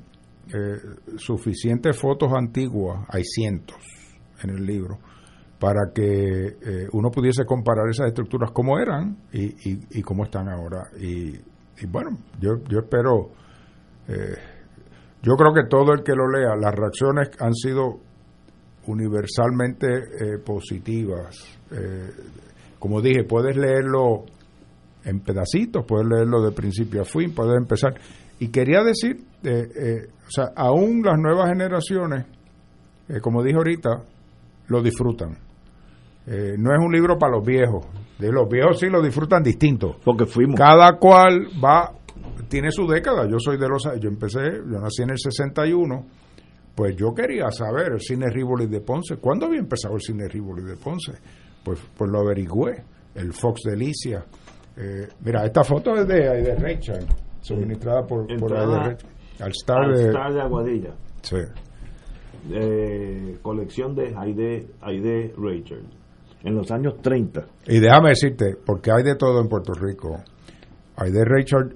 eh, 0.54 0.80
suficientes 1.18 1.98
fotos 1.98 2.32
antiguas, 2.34 3.06
hay 3.10 3.24
cientos 3.24 3.78
en 4.44 4.52
el 4.52 4.66
libro, 4.66 5.00
para 5.62 5.92
que 5.94 6.02
eh, 6.04 6.88
uno 6.92 7.12
pudiese 7.12 7.46
comparar 7.46 7.88
esas 7.88 8.08
estructuras 8.08 8.50
como 8.50 8.80
eran 8.80 9.16
y, 9.32 9.54
y, 9.92 10.02
cómo 10.02 10.24
están 10.24 10.50
ahora. 10.50 10.88
Y, 11.00 11.36
y 11.36 11.86
bueno, 11.88 12.18
yo, 12.40 12.54
yo 12.68 12.80
espero, 12.80 13.30
eh, 14.08 14.36
yo 15.22 15.36
creo 15.36 15.54
que 15.54 15.70
todo 15.70 15.94
el 15.94 16.02
que 16.02 16.14
lo 16.14 16.28
lea, 16.28 16.56
las 16.60 16.74
reacciones 16.74 17.30
han 17.40 17.54
sido 17.54 18.00
universalmente 18.88 19.88
eh, 19.88 20.38
positivas. 20.44 21.60
como 22.80 23.00
dije, 23.00 23.24
puedes 23.24 23.56
leerlo 23.56 24.26
en 25.06 25.20
pedacitos, 25.20 25.86
puedes 25.88 26.08
leerlo 26.08 26.42
de 26.42 26.54
principio 26.54 27.02
a 27.04 27.06
fin, 27.06 27.36
puedes 27.36 27.56
empezar. 27.56 27.94
Y 28.40 28.48
quería 28.48 28.82
decir, 28.84 29.24
o 29.46 30.32
sea, 30.32 30.46
aún 30.56 31.04
las 31.04 31.20
nuevas 31.20 31.50
generaciones, 31.50 32.26
como 33.22 33.44
dije 33.44 33.58
ahorita, 33.58 33.90
lo 34.68 34.82
disfrutan 34.82 35.51
eh, 36.32 36.56
no 36.58 36.72
es 36.72 36.80
un 36.80 36.94
libro 36.94 37.18
para 37.20 37.34
los 37.34 37.46
viejos. 37.46 37.86
De 38.18 38.32
los 38.32 38.48
viejos 38.48 38.80
sí 38.80 38.88
lo 38.88 39.02
disfrutan 39.02 39.44
distinto. 39.44 39.98
Porque 40.02 40.26
fuimos. 40.26 40.56
Cada 40.56 40.98
cual 40.98 41.48
va, 41.62 41.92
tiene 42.48 42.72
su 42.72 42.88
década. 42.88 43.28
Yo 43.30 43.38
soy 43.38 43.58
de 43.58 43.68
los. 43.68 43.84
Yo 44.00 44.08
empecé, 44.08 44.40
yo 44.40 44.80
nací 44.80 45.02
en 45.04 45.10
el 45.10 45.20
61. 45.20 46.06
Pues 46.74 46.96
yo 46.96 47.14
quería 47.14 47.52
saber 47.52 47.92
el 47.92 48.00
cine 48.00 48.30
Rivoli 48.30 48.68
de 48.68 48.80
Ponce. 48.80 49.18
¿Cuándo 49.18 49.48
había 49.48 49.60
empezado 49.60 49.96
el 49.96 50.02
cine 50.02 50.30
Rivoli 50.30 50.64
de 50.64 50.78
Ponce? 50.78 51.12
Pues, 51.66 51.82
pues 51.98 52.10
lo 52.10 52.22
averigüé. 52.22 52.82
El 53.14 53.34
Fox 53.34 53.64
Delicia. 53.66 54.24
Eh, 54.78 55.10
mira, 55.26 55.44
esta 55.46 55.66
foto 55.66 55.94
es 55.96 56.08
de 56.08 56.30
Aide 56.30 56.56
Rachel, 56.56 57.06
suministrada 57.42 58.04
por, 58.08 58.26
por 58.40 58.56
Aide 58.56 58.96
Al 59.42 59.52
Star, 59.52 59.94
de, 59.94 60.12
de 60.12 60.42
Aguadilla. 60.42 60.96
Sí. 61.24 61.36
Eh, 62.54 63.38
colección 63.42 63.94
de 63.94 64.16
Aide, 64.18 64.66
Aide 64.80 65.34
Rachel 65.38 66.01
en 66.44 66.56
los 66.56 66.72
años 66.72 66.96
30. 67.02 67.46
Y 67.68 67.80
déjame 67.80 68.10
decirte, 68.10 68.56
porque 68.66 68.92
hay 68.92 69.04
de 69.04 69.16
todo 69.16 69.42
en 69.42 69.48
Puerto 69.48 69.74
Rico. 69.74 70.18
Hay 70.98 71.12
de 71.12 71.24
Richard, 71.26 71.70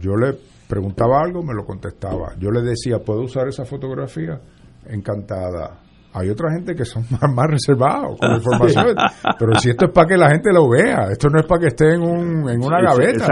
yo 0.00 0.16
le 0.16 0.36
preguntaba 0.68 1.20
algo, 1.22 1.42
me 1.42 1.54
lo 1.54 1.64
contestaba. 1.64 2.34
Yo 2.38 2.50
le 2.50 2.62
decía, 2.62 2.98
¿puedo 2.98 3.22
usar 3.22 3.48
esa 3.48 3.64
fotografía? 3.64 4.40
Encantada. 4.86 5.80
Hay 6.12 6.30
otra 6.30 6.50
gente 6.50 6.74
que 6.74 6.84
son 6.84 7.04
más, 7.34 7.46
reservados 7.46 8.18
con 8.18 8.30
la 8.30 8.36
información. 8.38 8.96
pero 9.38 9.54
si 9.56 9.70
esto 9.70 9.86
es 9.86 9.92
para 9.92 10.08
que 10.08 10.16
la 10.16 10.30
gente 10.30 10.52
lo 10.52 10.68
vea, 10.68 11.08
esto 11.10 11.28
no 11.28 11.38
es 11.38 11.46
para 11.46 11.60
que 11.60 11.66
esté 11.68 11.94
en, 11.94 12.02
un, 12.02 12.48
en 12.48 12.62
una 12.62 12.80
gaveta. 12.80 13.28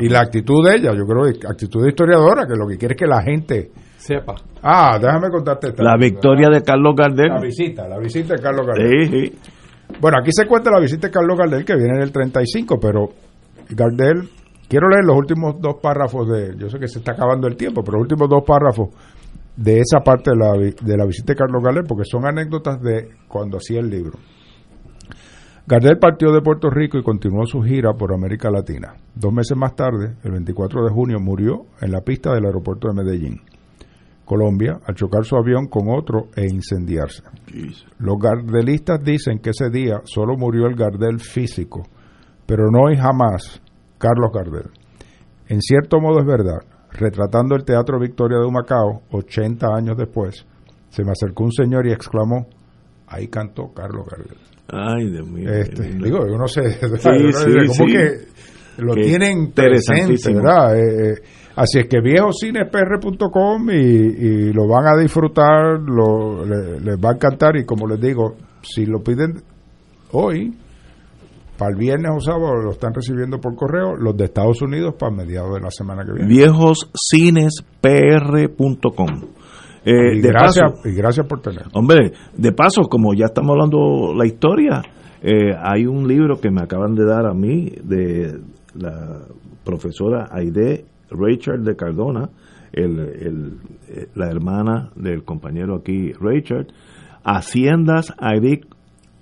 y 0.00 0.08
la 0.08 0.20
actitud 0.20 0.66
de 0.66 0.76
ella, 0.76 0.92
yo 0.94 1.04
creo 1.04 1.24
actitud 1.48 1.82
de 1.82 1.90
historiadora, 1.90 2.46
que 2.46 2.56
lo 2.56 2.66
que 2.66 2.78
quiere 2.78 2.94
es 2.94 2.98
que 2.98 3.06
la 3.06 3.22
gente 3.22 3.70
sepa. 4.06 4.34
Ah, 4.62 4.98
déjame 5.00 5.30
contarte 5.30 5.68
esta. 5.68 5.82
La 5.82 5.96
victoria 5.96 6.48
de 6.48 6.62
Carlos 6.62 6.94
Gardel. 6.96 7.28
La 7.28 7.40
visita, 7.40 7.88
la 7.88 7.98
visita 7.98 8.34
de 8.34 8.42
Carlos 8.42 8.66
Gardel. 8.66 9.08
Sí, 9.08 9.30
sí. 9.30 9.38
Bueno, 10.00 10.18
aquí 10.20 10.30
se 10.32 10.46
cuenta 10.46 10.70
la 10.70 10.80
visita 10.80 11.08
de 11.08 11.12
Carlos 11.12 11.38
Gardel 11.38 11.64
que 11.64 11.74
viene 11.74 11.96
en 11.96 12.02
el 12.02 12.12
35, 12.12 12.78
pero 12.80 13.10
Gardel, 13.70 14.28
quiero 14.68 14.88
leer 14.88 15.04
los 15.04 15.16
últimos 15.16 15.60
dos 15.60 15.76
párrafos 15.80 16.28
de, 16.28 16.56
yo 16.56 16.68
sé 16.68 16.78
que 16.78 16.88
se 16.88 16.98
está 16.98 17.12
acabando 17.12 17.46
el 17.46 17.56
tiempo, 17.56 17.82
pero 17.82 17.98
los 17.98 18.02
últimos 18.02 18.28
dos 18.28 18.42
párrafos 18.46 18.90
de 19.56 19.80
esa 19.80 20.00
parte 20.00 20.30
de 20.30 20.36
la, 20.36 20.52
de 20.52 20.96
la 20.96 21.06
visita 21.06 21.32
de 21.32 21.36
Carlos 21.36 21.62
Gardel, 21.62 21.84
porque 21.84 22.04
son 22.04 22.26
anécdotas 22.26 22.80
de 22.80 23.08
cuando 23.28 23.56
hacía 23.56 23.80
el 23.80 23.88
libro. 23.88 24.18
Gardel 25.68 25.98
partió 25.98 26.30
de 26.30 26.42
Puerto 26.42 26.70
Rico 26.70 26.96
y 26.96 27.02
continuó 27.02 27.44
su 27.44 27.60
gira 27.60 27.92
por 27.94 28.12
América 28.12 28.50
Latina. 28.50 28.94
Dos 29.16 29.32
meses 29.32 29.56
más 29.56 29.74
tarde, 29.74 30.14
el 30.22 30.30
24 30.30 30.84
de 30.84 30.92
junio, 30.92 31.18
murió 31.18 31.66
en 31.80 31.90
la 31.90 32.02
pista 32.02 32.32
del 32.32 32.44
aeropuerto 32.44 32.86
de 32.86 32.94
Medellín. 32.94 33.40
Colombia 34.26 34.80
al 34.84 34.94
chocar 34.94 35.24
su 35.24 35.36
avión 35.36 35.68
con 35.68 35.88
otro 35.88 36.28
e 36.34 36.44
incendiarse. 36.44 37.22
Los 37.98 38.18
gardelistas 38.18 39.02
dicen 39.02 39.38
que 39.38 39.50
ese 39.50 39.70
día 39.70 40.02
solo 40.04 40.36
murió 40.36 40.66
el 40.66 40.74
Gardel 40.74 41.20
físico, 41.20 41.84
pero 42.44 42.64
no 42.70 42.90
y 42.90 42.96
jamás 42.96 43.62
Carlos 43.98 44.30
Gardel. 44.34 44.70
En 45.48 45.62
cierto 45.62 46.00
modo 46.00 46.18
es 46.20 46.26
verdad, 46.26 46.58
retratando 46.90 47.54
el 47.54 47.64
Teatro 47.64 47.98
Victoria 48.00 48.38
de 48.38 48.46
Humacao, 48.46 49.02
80 49.12 49.66
años 49.74 49.96
después, 49.96 50.44
se 50.90 51.04
me 51.04 51.12
acercó 51.12 51.44
un 51.44 51.52
señor 51.52 51.86
y 51.86 51.92
exclamó, 51.92 52.48
ahí 53.06 53.28
cantó 53.28 53.72
Carlos 53.72 54.06
Gardel. 54.10 54.38
Ay, 54.68 55.10
Dios 55.10 55.28
mío. 55.28 55.48
Este, 55.48 55.84
digo, 55.94 56.18
uno 56.28 56.48
se... 56.48 56.62
como 56.80 57.86
que 57.86 58.26
lo 58.78 58.94
tienen 58.94 59.52
presente, 59.52 60.34
¿verdad? 60.34 60.76
Eh, 60.76 61.12
eh, 61.12 61.14
Así 61.56 61.78
es 61.78 61.88
que 61.88 62.00
viejocinesPR.com 62.00 63.70
y, 63.70 63.74
y 63.74 64.52
lo 64.52 64.68
van 64.68 64.86
a 64.86 64.94
disfrutar, 65.00 65.80
lo, 65.80 66.44
les 66.44 66.98
va 66.98 67.10
a 67.10 67.14
encantar 67.14 67.56
y 67.56 67.64
como 67.64 67.88
les 67.88 67.98
digo, 67.98 68.36
si 68.60 68.84
lo 68.84 69.02
piden 69.02 69.42
hoy, 70.12 70.54
para 71.56 71.70
el 71.70 71.78
viernes 71.78 72.12
o 72.14 72.20
sábado 72.20 72.56
lo 72.56 72.72
están 72.72 72.92
recibiendo 72.92 73.40
por 73.40 73.56
correo, 73.56 73.96
los 73.96 74.14
de 74.16 74.26
Estados 74.26 74.60
Unidos 74.60 74.96
para 74.98 75.14
mediados 75.14 75.54
de 75.54 75.60
la 75.60 75.70
semana 75.70 76.04
que 76.04 76.12
viene. 76.12 76.28
Viejoscinespr.com. 76.28 79.08
Eh, 79.82 80.16
y, 80.16 80.20
gracias, 80.20 80.74
y 80.84 80.92
gracias 80.92 81.26
por 81.26 81.40
tener. 81.40 81.68
Hombre, 81.72 82.12
de 82.36 82.52
paso, 82.52 82.82
como 82.82 83.14
ya 83.14 83.24
estamos 83.26 83.52
hablando 83.52 84.12
la 84.14 84.26
historia, 84.26 84.82
eh, 85.22 85.54
hay 85.58 85.86
un 85.86 86.06
libro 86.06 86.38
que 86.38 86.50
me 86.50 86.60
acaban 86.60 86.94
de 86.94 87.06
dar 87.06 87.24
a 87.24 87.32
mí 87.32 87.72
de 87.82 88.42
la 88.74 89.22
profesora 89.64 90.28
Aide 90.30 90.84
Richard 91.10 91.60
de 91.60 91.76
Cardona, 91.76 92.30
el, 92.72 93.58
eh, 93.88 94.08
la 94.14 94.26
hermana 94.28 94.90
del 94.96 95.24
compañero 95.24 95.76
aquí, 95.76 96.12
Richard, 96.12 96.66
Haciendas, 97.24 98.14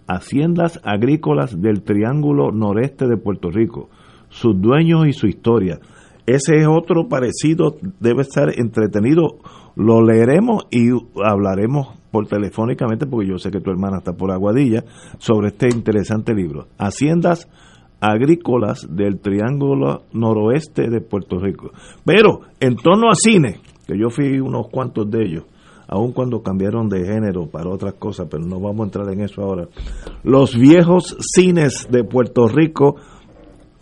Haciendas 0.06 0.80
Agrícolas 0.84 1.60
del 1.60 1.82
Triángulo 1.82 2.50
Noreste 2.52 3.06
de 3.06 3.16
Puerto 3.16 3.50
Rico, 3.50 3.88
sus 4.28 4.60
dueños 4.60 5.06
y 5.06 5.12
su 5.12 5.26
historia. 5.26 5.78
Ese 6.26 6.56
es 6.56 6.66
otro 6.66 7.08
parecido, 7.08 7.76
debe 8.00 8.22
estar 8.22 8.48
entretenido. 8.58 9.38
Lo 9.76 10.02
leeremos 10.02 10.66
y 10.70 10.90
hablaremos 11.22 11.88
por 12.10 12.26
telefónicamente, 12.26 13.06
porque 13.06 13.28
yo 13.28 13.38
sé 13.38 13.50
que 13.50 13.60
tu 13.60 13.70
hermana 13.70 13.98
está 13.98 14.12
por 14.12 14.30
Aguadilla, 14.30 14.84
sobre 15.18 15.48
este 15.48 15.68
interesante 15.68 16.32
libro. 16.32 16.68
Haciendas 16.78 17.48
agrícolas 17.48 17.63
del 18.88 19.20
Triángulo 19.20 20.02
Noroeste 20.12 20.90
de 20.90 21.00
Puerto 21.00 21.38
Rico. 21.38 21.70
Pero 22.04 22.40
en 22.60 22.76
torno 22.76 23.08
a 23.10 23.14
cine, 23.14 23.60
que 23.86 23.98
yo 23.98 24.10
fui 24.10 24.38
unos 24.40 24.68
cuantos 24.68 25.10
de 25.10 25.24
ellos, 25.24 25.44
aun 25.88 26.12
cuando 26.12 26.42
cambiaron 26.42 26.88
de 26.88 27.04
género 27.04 27.46
para 27.46 27.70
otras 27.70 27.94
cosas, 27.94 28.28
pero 28.30 28.44
no 28.44 28.60
vamos 28.60 28.80
a 28.80 28.84
entrar 28.84 29.10
en 29.12 29.20
eso 29.20 29.42
ahora. 29.42 29.66
Los 30.22 30.56
viejos 30.56 31.16
cines 31.20 31.88
de 31.90 32.04
Puerto 32.04 32.46
Rico, 32.48 32.96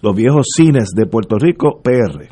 los 0.01 0.15
viejos 0.15 0.47
cines 0.55 0.91
de 0.95 1.07
Puerto 1.07 1.37
Rico, 1.39 1.81
PR. 1.83 2.29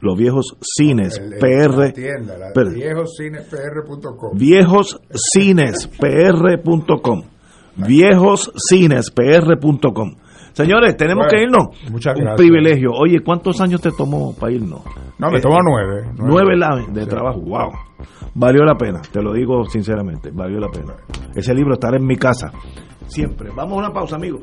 Los 0.00 0.16
viejos 0.16 0.56
cines 0.60 1.20
PR. 1.40 1.92
viejoscinespr.com. 1.94 4.38
Viejoscinespr.com. 4.38 7.22
Viejoscinespr.com. 7.76 10.14
Señores, 10.52 10.96
tenemos 10.96 11.26
que 11.28 11.42
irnos. 11.42 11.68
Muchas 11.90 12.18
Un 12.18 12.34
privilegio. 12.36 12.90
Oye, 12.92 13.20
¿cuántos 13.24 13.60
años 13.60 13.80
te 13.80 13.90
tomó 13.90 14.34
para 14.34 14.52
irnos? 14.52 14.82
No, 15.18 15.30
me 15.30 15.38
eh, 15.38 15.40
tomó 15.40 15.58
nueve. 15.62 16.10
Nueve, 16.16 16.54
de 16.92 17.06
trabajo. 17.06 17.40
Wow. 17.40 17.70
Valió 18.34 18.64
la 18.64 18.74
pena, 18.74 19.00
te 19.12 19.22
lo 19.22 19.32
digo 19.32 19.64
sinceramente. 19.64 20.30
Valió 20.32 20.58
la 20.60 20.68
pena. 20.68 20.94
Ese 21.34 21.54
libro 21.54 21.74
estará 21.74 21.96
en 21.96 22.06
mi 22.06 22.16
casa. 22.16 22.52
Siempre. 23.06 23.50
Vamos 23.54 23.74
a 23.74 23.78
una 23.78 23.92
pausa, 23.92 24.16
amigos. 24.16 24.42